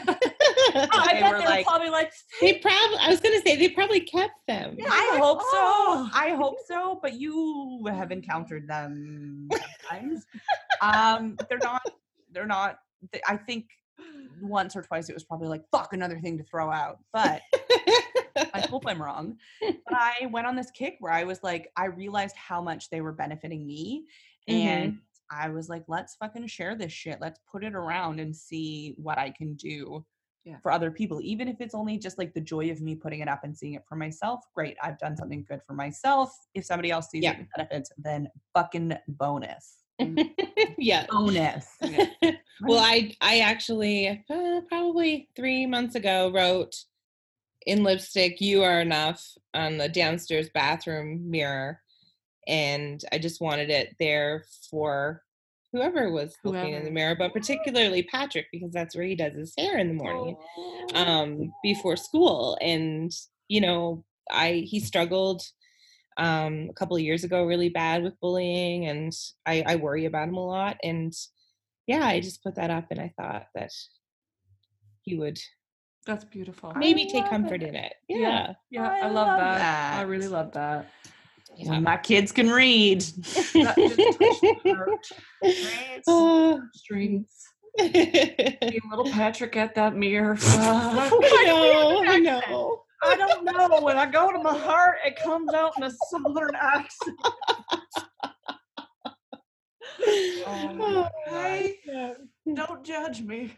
They 1.14 1.20
bet 1.20 1.32
were 1.32 1.38
they 1.38 1.44
were 1.44 1.50
like- 1.50 1.66
probably 1.66 1.90
like, 1.90 2.12
they 2.40 2.54
probably 2.54 2.96
I 2.98 3.08
was 3.10 3.20
gonna 3.20 3.40
say 3.46 3.54
they 3.54 3.68
probably 3.68 4.00
kept 4.00 4.34
them. 4.48 4.76
I 4.90 5.10
like, 5.12 5.20
hope 5.22 5.38
"Oh." 5.42 6.08
so. 6.12 6.18
I 6.18 6.34
hope 6.34 6.56
so, 6.66 6.98
but 7.00 7.12
you 7.14 7.86
have 7.88 8.10
encountered 8.10 8.66
them 8.68 9.48
sometimes. 9.88 10.26
um 10.82 11.36
they're 11.48 11.58
not 11.58 11.82
they're 12.32 12.46
not 12.46 12.78
they, 13.12 13.20
I 13.28 13.36
think 13.36 13.66
once 14.40 14.74
or 14.76 14.82
twice 14.82 15.08
it 15.08 15.14
was 15.14 15.24
probably 15.24 15.48
like 15.48 15.62
fuck 15.70 15.92
another 15.92 16.18
thing 16.20 16.38
to 16.38 16.44
throw 16.44 16.70
out. 16.70 16.98
But 17.12 17.42
I 18.54 18.60
hope 18.68 18.84
I'm 18.86 19.02
wrong. 19.02 19.36
But 19.60 19.74
I 19.94 20.26
went 20.30 20.46
on 20.46 20.56
this 20.56 20.70
kick 20.70 20.96
where 21.00 21.12
I 21.12 21.24
was 21.24 21.42
like, 21.42 21.70
I 21.76 21.86
realized 21.86 22.36
how 22.36 22.62
much 22.62 22.90
they 22.90 23.00
were 23.00 23.12
benefiting 23.12 23.66
me. 23.66 24.04
And 24.48 24.92
mm-hmm. 24.92 25.44
I 25.44 25.48
was 25.48 25.68
like, 25.68 25.84
let's 25.88 26.16
fucking 26.16 26.46
share 26.46 26.74
this 26.74 26.92
shit. 26.92 27.18
Let's 27.20 27.40
put 27.50 27.64
it 27.64 27.74
around 27.74 28.20
and 28.20 28.34
see 28.34 28.94
what 28.96 29.18
I 29.18 29.30
can 29.30 29.54
do 29.54 30.04
Yeah. 30.44 30.56
for 30.62 30.72
other 30.72 30.90
people. 30.90 31.20
Even 31.22 31.48
if 31.48 31.60
it's 31.60 31.74
only 31.74 31.98
just 31.98 32.18
like 32.18 32.34
the 32.34 32.40
joy 32.40 32.70
of 32.70 32.80
me 32.80 32.94
putting 32.94 33.20
it 33.20 33.28
up 33.28 33.44
and 33.44 33.56
seeing 33.56 33.74
it 33.74 33.84
for 33.88 33.96
myself. 33.96 34.40
Great. 34.54 34.76
I've 34.82 34.98
done 34.98 35.16
something 35.16 35.44
good 35.48 35.60
for 35.66 35.74
myself. 35.74 36.32
If 36.54 36.64
somebody 36.64 36.90
else 36.90 37.10
sees 37.10 37.22
Yeah. 37.22 37.32
it 37.32 37.38
and 37.38 37.48
benefits, 37.56 37.92
then 37.98 38.28
fucking 38.54 38.94
bonus. 39.08 39.79
yeah. 40.78 41.06
Bonus. 41.10 41.66
Well, 42.62 42.78
I 42.78 43.14
I 43.20 43.40
actually 43.40 44.08
uh, 44.08 44.60
probably 44.68 45.28
three 45.34 45.66
months 45.66 45.94
ago 45.94 46.30
wrote 46.30 46.74
in 47.66 47.82
lipstick 47.82 48.40
"You 48.40 48.62
are 48.62 48.80
enough" 48.80 49.26
on 49.54 49.78
the 49.78 49.88
downstairs 49.88 50.50
bathroom 50.52 51.30
mirror, 51.30 51.80
and 52.46 53.02
I 53.12 53.18
just 53.18 53.40
wanted 53.40 53.70
it 53.70 53.96
there 53.98 54.44
for 54.70 55.22
whoever 55.72 56.10
was 56.10 56.34
looking 56.44 56.74
in 56.74 56.84
the 56.84 56.90
mirror, 56.90 57.14
but 57.14 57.32
particularly 57.32 58.02
Patrick 58.02 58.46
because 58.52 58.72
that's 58.72 58.96
where 58.96 59.04
he 59.04 59.14
does 59.14 59.34
his 59.34 59.54
hair 59.56 59.78
in 59.78 59.88
the 59.88 60.02
morning 60.02 60.36
um, 60.94 61.52
before 61.62 61.96
school, 61.96 62.58
and 62.60 63.12
you 63.48 63.60
know 63.60 64.04
I 64.30 64.64
he 64.66 64.80
struggled 64.80 65.42
um, 66.16 66.68
a 66.70 66.74
couple 66.74 66.96
of 66.96 67.02
years 67.02 67.24
ago 67.24 67.44
really 67.44 67.68
bad 67.68 68.02
with 68.02 68.18
bullying, 68.20 68.86
and 68.86 69.12
I, 69.46 69.64
I 69.66 69.76
worry 69.76 70.04
about 70.06 70.28
him 70.28 70.36
a 70.36 70.46
lot, 70.46 70.76
and 70.82 71.12
yeah, 71.86 72.06
I 72.06 72.20
just 72.20 72.42
put 72.44 72.54
that 72.54 72.70
up 72.70 72.86
and 72.90 73.00
I 73.00 73.12
thought 73.16 73.46
that 73.56 73.72
he 75.02 75.16
would 75.16 75.40
That's 76.06 76.24
beautiful. 76.24 76.72
maybe 76.76 77.06
take 77.06 77.28
comfort 77.28 77.62
it. 77.64 77.70
in 77.70 77.74
it. 77.74 77.94
Yeah. 78.08 78.18
Yeah. 78.18 78.52
Yeah, 78.70 78.88
I 78.90 78.98
I, 78.98 79.02
love, 79.06 79.26
love 79.26 79.38
that. 79.38 79.98
I 79.98 80.02
really 80.02 80.28
love 80.28 80.52
that. 80.52 80.88
Yeah. 81.56 81.70
When 81.70 81.82
my 81.82 81.96
kids 81.96 82.30
can 82.30 82.48
read. 82.48 83.02
That 83.54 83.74
just 83.76 83.96
touched 84.18 84.42
my 84.64 84.72
heart. 84.72 85.06
Right? 85.42 86.02
Oh. 86.06 86.62
Strings. 86.74 87.34
Little 87.78 89.10
Patrick 89.10 89.56
at 89.56 89.74
that 89.74 89.96
mirror. 89.96 90.36
Fuck. 90.36 91.10
know, 91.10 92.04
I 92.06 92.18
know. 92.20 92.82
I 93.02 93.16
don't 93.16 93.44
know. 93.44 93.80
When 93.80 93.96
I 93.96 94.06
go 94.10 94.30
to 94.32 94.38
my 94.38 94.56
heart, 94.56 94.98
it 95.04 95.16
comes 95.16 95.52
out 95.54 95.72
in 95.76 95.84
a 95.84 95.90
southern 96.10 96.54
accent. 96.60 97.16
Oh, 100.46 101.08
Okay. 101.28 101.76
Don't 102.54 102.84
judge 102.84 103.22
me. 103.22 103.52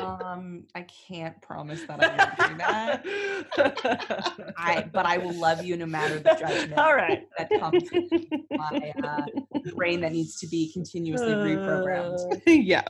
um, 0.00 0.64
I 0.74 0.82
can't 1.08 1.40
promise 1.42 1.82
that 1.82 2.02
I 2.02 2.08
won't 2.08 2.50
do 2.50 2.56
that. 2.58 4.54
I 4.56 4.88
but 4.92 5.06
I 5.06 5.18
will 5.18 5.34
love 5.34 5.62
you 5.64 5.76
no 5.76 5.86
matter 5.86 6.18
the 6.18 6.36
judgment 6.38 6.78
All 6.78 6.94
right. 6.94 7.26
that 7.38 7.50
comes 7.58 7.82
with 7.92 8.10
my 8.50 8.94
uh, 9.02 9.26
brain 9.74 10.00
that 10.00 10.12
needs 10.12 10.38
to 10.40 10.46
be 10.46 10.72
continuously 10.72 11.34
reprogrammed. 11.34 12.42
yeah. 12.46 12.82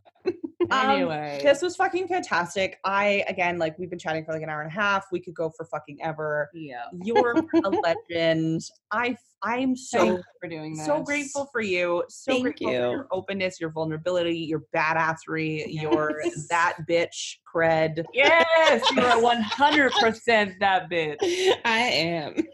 Um, 0.70 0.90
Anyway. 0.90 1.40
This 1.42 1.60
was 1.62 1.76
fucking 1.76 2.08
fantastic. 2.08 2.78
I 2.84 3.24
again 3.28 3.58
like 3.58 3.78
we've 3.78 3.90
been 3.90 3.98
chatting 3.98 4.24
for 4.24 4.32
like 4.32 4.42
an 4.42 4.48
hour 4.48 4.62
and 4.62 4.70
a 4.70 4.74
half. 4.74 5.06
We 5.10 5.20
could 5.20 5.34
go 5.34 5.50
for 5.50 5.64
fucking 5.66 5.98
ever. 6.02 6.50
yeah. 6.54 6.84
You're 7.02 7.34
a 7.64 7.68
legend. 8.10 8.62
I 8.90 9.16
I'm 9.44 9.74
so 9.74 10.20
for 10.40 10.48
doing 10.48 10.76
this. 10.76 10.86
so 10.86 11.02
grateful 11.02 11.46
for 11.52 11.60
you. 11.60 12.04
So 12.08 12.30
Thank 12.32 12.42
grateful 12.44 12.68
for 12.68 12.72
you. 12.74 12.78
your 12.78 13.08
openness, 13.10 13.60
your 13.60 13.70
vulnerability, 13.70 14.38
your 14.38 14.62
badassery, 14.74 15.64
your 15.68 16.22
that 16.48 16.76
bitch 16.88 17.38
cred. 17.52 18.04
Yes, 18.14 18.88
you 18.92 19.02
are 19.02 19.16
100% 19.20 20.58
that 20.60 20.88
bitch. 20.88 21.52
I 21.64 21.78
am. 21.78 22.36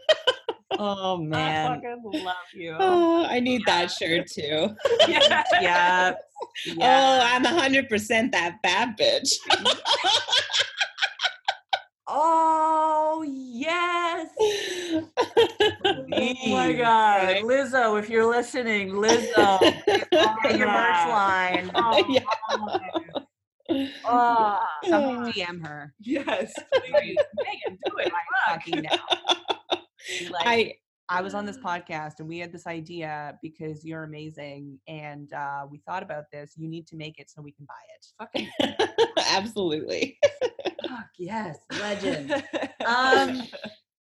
Oh 0.81 1.15
I 1.15 1.25
man. 1.25 1.81
fucking 1.81 2.23
love 2.23 2.35
you. 2.53 2.73
Oh, 2.79 3.25
I 3.29 3.41
need 3.41 3.63
that 3.65 3.91
shirt 3.91 4.27
too. 4.27 4.69
yeah. 5.07 5.43
yeah. 5.61 6.13
Oh, 6.79 7.19
I'm 7.21 7.43
hundred 7.43 7.89
percent 7.89 8.31
that 8.31 8.61
bad 8.63 8.97
bitch. 8.97 9.33
Oh 12.07 13.23
yes. 13.27 14.29
Oh 15.85 16.05
my 16.47 16.73
god. 16.77 17.37
Lizzo, 17.43 17.99
if 17.99 18.09
you're 18.09 18.25
listening, 18.25 18.91
Lizzo. 18.91 19.59
Get 20.41 20.57
your 20.57 20.67
merch 20.67 21.07
line. 21.09 21.71
Oh, 21.75 22.05
Yeah. 22.09 22.21
oh, 24.05 24.59
Somebody 24.87 25.41
DM 25.43 25.65
her. 25.67 25.93
yes. 25.99 26.53
Megan, 26.91 27.15
do 27.85 27.97
it. 27.97 28.11
I'm 28.47 28.59
talking 28.59 28.81
now. 28.81 29.58
Like, 30.31 30.47
I 30.47 30.73
I 31.11 31.21
was 31.21 31.33
on 31.33 31.45
this 31.45 31.57
podcast 31.57 32.19
and 32.19 32.27
we 32.27 32.37
had 32.37 32.51
this 32.51 32.67
idea 32.67 33.37
because 33.41 33.83
you're 33.83 34.03
amazing 34.03 34.79
and 34.87 35.33
uh, 35.33 35.65
we 35.69 35.79
thought 35.79 36.03
about 36.03 36.25
this. 36.31 36.53
You 36.55 36.67
need 36.67 36.85
to 36.87 36.95
make 36.95 37.17
it 37.19 37.31
so 37.31 37.41
we 37.41 37.51
can 37.51 37.65
buy 37.65 37.73
it. 37.95 38.05
Fucking 38.19 38.87
Absolutely. 39.31 40.19
Fuck 40.87 41.07
yes, 41.17 41.57
legend. 41.79 42.31
um, 42.85 43.41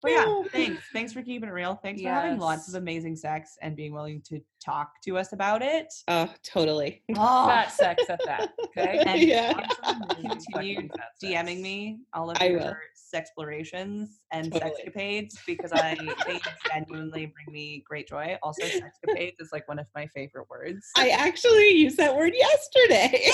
but 0.02 0.10
yeah, 0.12 0.42
thanks. 0.52 0.82
Thanks 0.92 1.12
for 1.12 1.22
keeping 1.22 1.48
it 1.48 1.52
real. 1.52 1.74
Thanks 1.82 2.00
for 2.02 2.08
having 2.08 2.38
lots 2.38 2.68
of 2.68 2.74
amazing 2.74 3.16
sex 3.16 3.56
and 3.62 3.74
being 3.76 3.92
willing 3.92 4.22
to 4.28 4.40
talk 4.64 4.92
to 5.04 5.18
us 5.18 5.32
about 5.32 5.62
it. 5.62 5.92
Oh, 6.08 6.32
totally. 6.44 7.02
Oh, 7.16 7.46
fat 7.48 7.72
sex 7.72 8.04
at 8.08 8.20
that. 8.26 8.50
Okay. 8.66 9.02
And 9.06 9.20
Yeah. 9.22 9.66
continue 10.20 10.88
DMing 11.22 11.60
me 11.60 11.98
all 12.14 12.30
of 12.30 12.36
I 12.40 12.48
your 12.48 12.60
will. 12.60 12.74
sexplorations 13.14 14.06
and 14.32 14.52
Totally. 14.52 14.72
sexcapades 14.86 15.34
because 15.46 15.72
I 15.72 15.96
they 16.26 16.40
genuinely 16.72 17.26
bring 17.26 17.52
me 17.52 17.82
great 17.88 18.08
joy. 18.08 18.36
Also, 18.42 18.64
sexcapades 18.66 19.34
is 19.40 19.50
like 19.52 19.66
one 19.68 19.78
of 19.78 19.86
my 19.94 20.06
favorite 20.08 20.46
words. 20.50 20.86
I 20.96 21.10
actually 21.10 21.70
used 21.70 21.96
that 21.96 22.14
word 22.14 22.32
yesterday. 22.34 23.30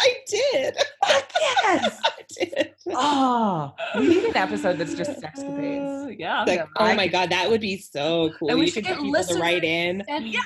I 0.00 0.14
did. 0.28 0.74
yes. 1.40 2.00
I 2.04 2.10
did. 2.38 2.74
Oh, 2.90 3.74
we 3.96 4.08
need 4.08 4.24
an 4.24 4.36
episode 4.36 4.78
that's 4.78 4.94
just 4.94 5.10
sexcapades. 5.20 6.06
Uh, 6.06 6.08
yeah. 6.18 6.44
Like, 6.44 6.60
oh 6.76 6.84
I 6.84 6.94
my 6.94 7.04
could- 7.04 7.12
god, 7.12 7.30
that 7.30 7.50
would 7.50 7.60
be 7.60 7.76
so 7.78 8.30
cool. 8.38 8.48
And 8.50 8.58
we 8.58 8.66
you 8.66 8.70
should 8.70 8.84
get 8.84 8.92
people 8.98 9.06
to 9.06 9.10
listeners 9.10 9.40
write 9.40 9.64
in. 9.64 10.02
And 10.08 10.26
Yeah. 10.28 10.40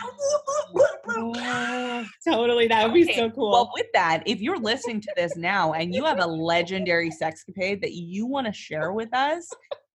Totally, 2.27 2.67
that 2.69 2.85
would 2.85 2.95
be 2.95 3.13
so 3.15 3.31
cool. 3.31 3.51
Well, 3.51 3.71
with 3.75 3.87
that, 3.95 4.23
if 4.27 4.41
you're 4.41 4.59
listening 4.59 5.01
to 5.03 5.13
this 5.17 5.37
now 5.37 5.73
and 5.73 5.95
you 5.95 6.05
have 6.05 6.19
a 6.21 6.27
legendary 6.27 7.11
sexcapade 7.11 7.81
that 7.83 7.93
you 7.93 8.27
want 8.27 8.47
to 8.47 8.53
share 8.53 8.93
with 8.93 9.13
us, 9.15 9.49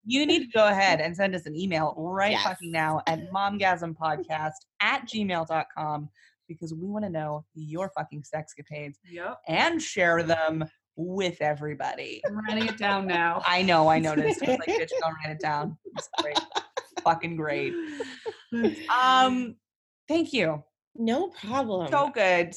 you 0.06 0.26
need 0.26 0.40
to 0.46 0.52
go 0.54 0.68
ahead 0.68 1.02
and 1.02 1.16
send 1.16 1.36
us 1.36 1.46
an 1.46 1.56
email 1.56 1.94
right 1.98 2.32
Yes. 2.32 2.44
fucking 2.44 2.72
now 2.72 3.02
at 3.08 3.32
momgasmpodcast 3.32 4.52
at 4.82 5.06
gmail.com 5.08 6.10
because 6.48 6.74
we 6.74 6.88
want 6.88 7.06
to 7.06 7.10
know 7.10 7.46
your 7.56 7.90
fucking 7.90 8.24
sexcapades 8.24 8.96
Yep. 9.10 9.40
and 9.48 9.82
share 9.82 10.24
them 10.24 10.66
with 10.96 11.42
everybody. 11.42 12.22
I'm 12.26 12.38
writing 12.40 12.68
it 12.68 12.78
down 12.78 13.06
now. 13.08 13.42
I 13.46 13.62
know, 13.62 13.88
I 13.88 14.00
noticed. 14.00 14.42
I 14.44 14.52
was 14.52 14.58
like, 14.68 14.80
bitch, 14.80 14.90
go 15.04 15.10
write 15.10 15.32
it 15.36 15.40
down. 15.40 15.78
It's 15.96 16.10
great. 16.22 16.40
fucking 17.04 17.36
great. 17.36 17.74
Um, 18.90 19.56
thank 20.08 20.34
you. 20.34 20.64
no 20.96 21.28
problem. 21.30 21.90
So 21.92 22.10
good. 22.10 22.54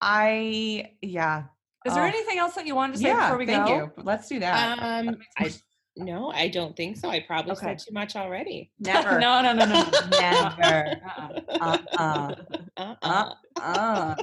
I, 0.00 0.92
yeah. 1.02 1.44
Is 1.86 1.94
there 1.94 2.04
Oh. 2.04 2.06
anything 2.06 2.38
else 2.38 2.54
that 2.54 2.66
you 2.66 2.74
wanted 2.74 2.92
to 2.94 2.98
say 3.00 3.08
yeah, 3.08 3.26
before 3.26 3.38
we 3.38 3.46
thank 3.46 3.66
go? 3.66 3.74
you. 3.74 3.92
Let's 4.04 4.28
do 4.28 4.38
that. 4.40 4.78
um, 4.82 5.06
makes 5.06 5.26
I, 5.38 5.42
sense. 5.44 5.62
No, 6.00 6.30
I 6.32 6.48
don't 6.48 6.76
think 6.76 6.96
so. 6.96 7.08
I 7.08 7.20
probably 7.20 7.52
Okay. 7.52 7.66
said 7.66 7.78
too 7.78 7.92
much 7.94 8.16
already. 8.16 8.70
Never. 8.78 9.18
no, 9.18 9.42
no, 9.42 9.52
no, 9.52 9.64
no, 9.64 9.82
no. 9.82 10.18
Never. 10.18 11.00
Uh-uh. 11.60 11.76
Uh-uh. 11.98 12.34
Uh-uh. 12.76 13.34
Uh. 13.60 14.14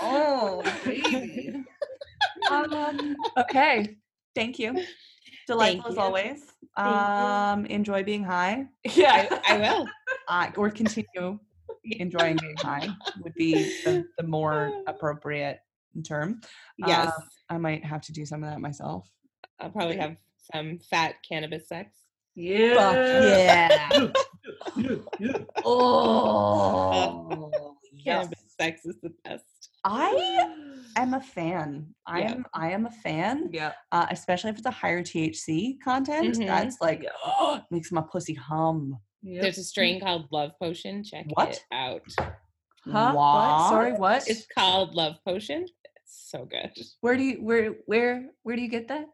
Oh, 0.00 0.62
baby. 0.84 1.62
um, 2.50 3.16
Okay. 3.38 3.96
thank 4.34 4.58
you. 4.58 4.82
Delightful 5.46 5.90
as 5.90 5.96
you. 5.96 6.00
always. 6.02 6.42
you. 6.78 6.84
Um, 6.84 7.66
enjoy 7.66 8.02
being 8.02 8.24
high. 8.24 8.66
Yeah. 8.94 9.26
I, 9.46 9.54
I 9.54 9.58
will. 9.58 9.86
Uh, 10.28 10.50
or 10.56 10.70
continue 10.70 11.38
enjoying 11.84 12.36
being 12.36 12.56
high 12.58 12.88
would 13.22 13.34
be 13.34 13.54
the, 13.84 14.04
the 14.18 14.24
more 14.24 14.72
appropriate 14.86 15.58
term. 16.06 16.40
Yes. 16.78 17.08
Um, 17.08 17.22
I 17.50 17.58
might 17.58 17.84
have 17.84 18.00
to 18.02 18.12
do 18.12 18.24
some 18.24 18.42
of 18.42 18.50
that 18.50 18.60
myself. 18.60 19.06
I'll 19.60 19.70
probably 19.70 19.96
have 19.96 20.16
some 20.52 20.78
fat 20.90 21.16
cannabis 21.28 21.68
sex. 21.68 21.90
yeah. 22.34 23.22
yeah. 23.22 24.08
oh, 25.64 27.76
yes. 27.92 28.04
Cannabis 28.04 28.44
sex 28.60 28.84
is 28.84 28.96
the 29.02 29.12
best. 29.24 29.44
I 29.84 30.48
am 30.96 31.14
a 31.14 31.20
fan. 31.20 31.94
I 32.06 32.20
Yeah. 32.20 32.32
am 32.32 32.46
I 32.54 32.70
am 32.72 32.86
a 32.86 32.90
fan, 32.90 33.50
Yeah. 33.52 33.72
uh, 33.92 34.06
especially 34.10 34.50
if 34.50 34.58
it's 34.58 34.66
a 34.66 34.70
higher 34.70 35.02
THC 35.02 35.78
content. 35.84 36.36
Mhm. 36.36 36.46
That's 36.46 36.80
like 36.80 37.06
makes 37.70 37.92
my 37.92 38.02
pussy 38.02 38.34
hum. 38.34 38.98
There's 39.22 39.58
a 39.58 39.64
strain 39.64 40.00
called 40.00 40.26
Love 40.32 40.52
Potion. 40.60 41.04
Check 41.04 41.26
What? 41.34 41.50
it 41.50 41.64
out. 41.70 42.02
Huh? 42.84 43.12
What? 43.12 43.14
What? 43.14 43.68
Sorry, 43.68 43.92
what? 43.92 44.28
It's 44.28 44.46
called 44.52 44.94
Love 44.94 45.16
Potion. 45.24 45.64
It's 45.96 46.30
so 46.30 46.44
good. 46.44 46.72
where 47.00 47.16
do 47.16 47.22
you 47.22 47.36
where 47.36 47.74
where 47.86 48.30
where 48.42 48.56
do 48.56 48.62
you 48.62 48.68
get 48.68 48.88
that? 48.88 49.06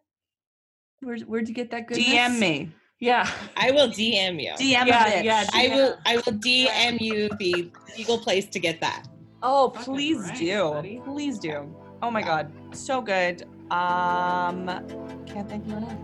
Where 1.00 1.16
where'd 1.18 1.48
you 1.48 1.54
get 1.54 1.70
that 1.70 1.86
goodness? 1.86 2.06
DM 2.06 2.38
me. 2.38 2.70
Yeah. 3.00 3.28
I 3.56 3.70
will 3.70 3.88
DM 3.88 4.42
you. 4.42 4.50
DM 4.52 4.86
Yeah, 4.86 5.06
a 5.06 5.10
bitch. 5.10 5.24
yeah, 5.24 5.46
I 5.52 5.68
will. 5.68 5.96
I 6.04 6.16
will 6.16 6.32
DM 6.38 7.00
you 7.00 7.28
the 7.38 7.70
legal 7.96 8.18
place 8.18 8.46
to 8.46 8.58
get 8.58 8.80
that. 8.80 9.06
Oh, 9.42 9.72
please 9.74 10.18
right, 10.18 10.36
do. 10.36 10.62
buddy. 10.70 11.00
Please 11.04 11.38
do. 11.38 11.74
Oh 12.02 12.10
my 12.10 12.22
god, 12.22 12.50
so 12.72 13.00
good. 13.00 13.42
Um, 13.70 14.66
can't 15.26 15.48
thank 15.48 15.66
you 15.68 15.76
enough. 15.76 15.94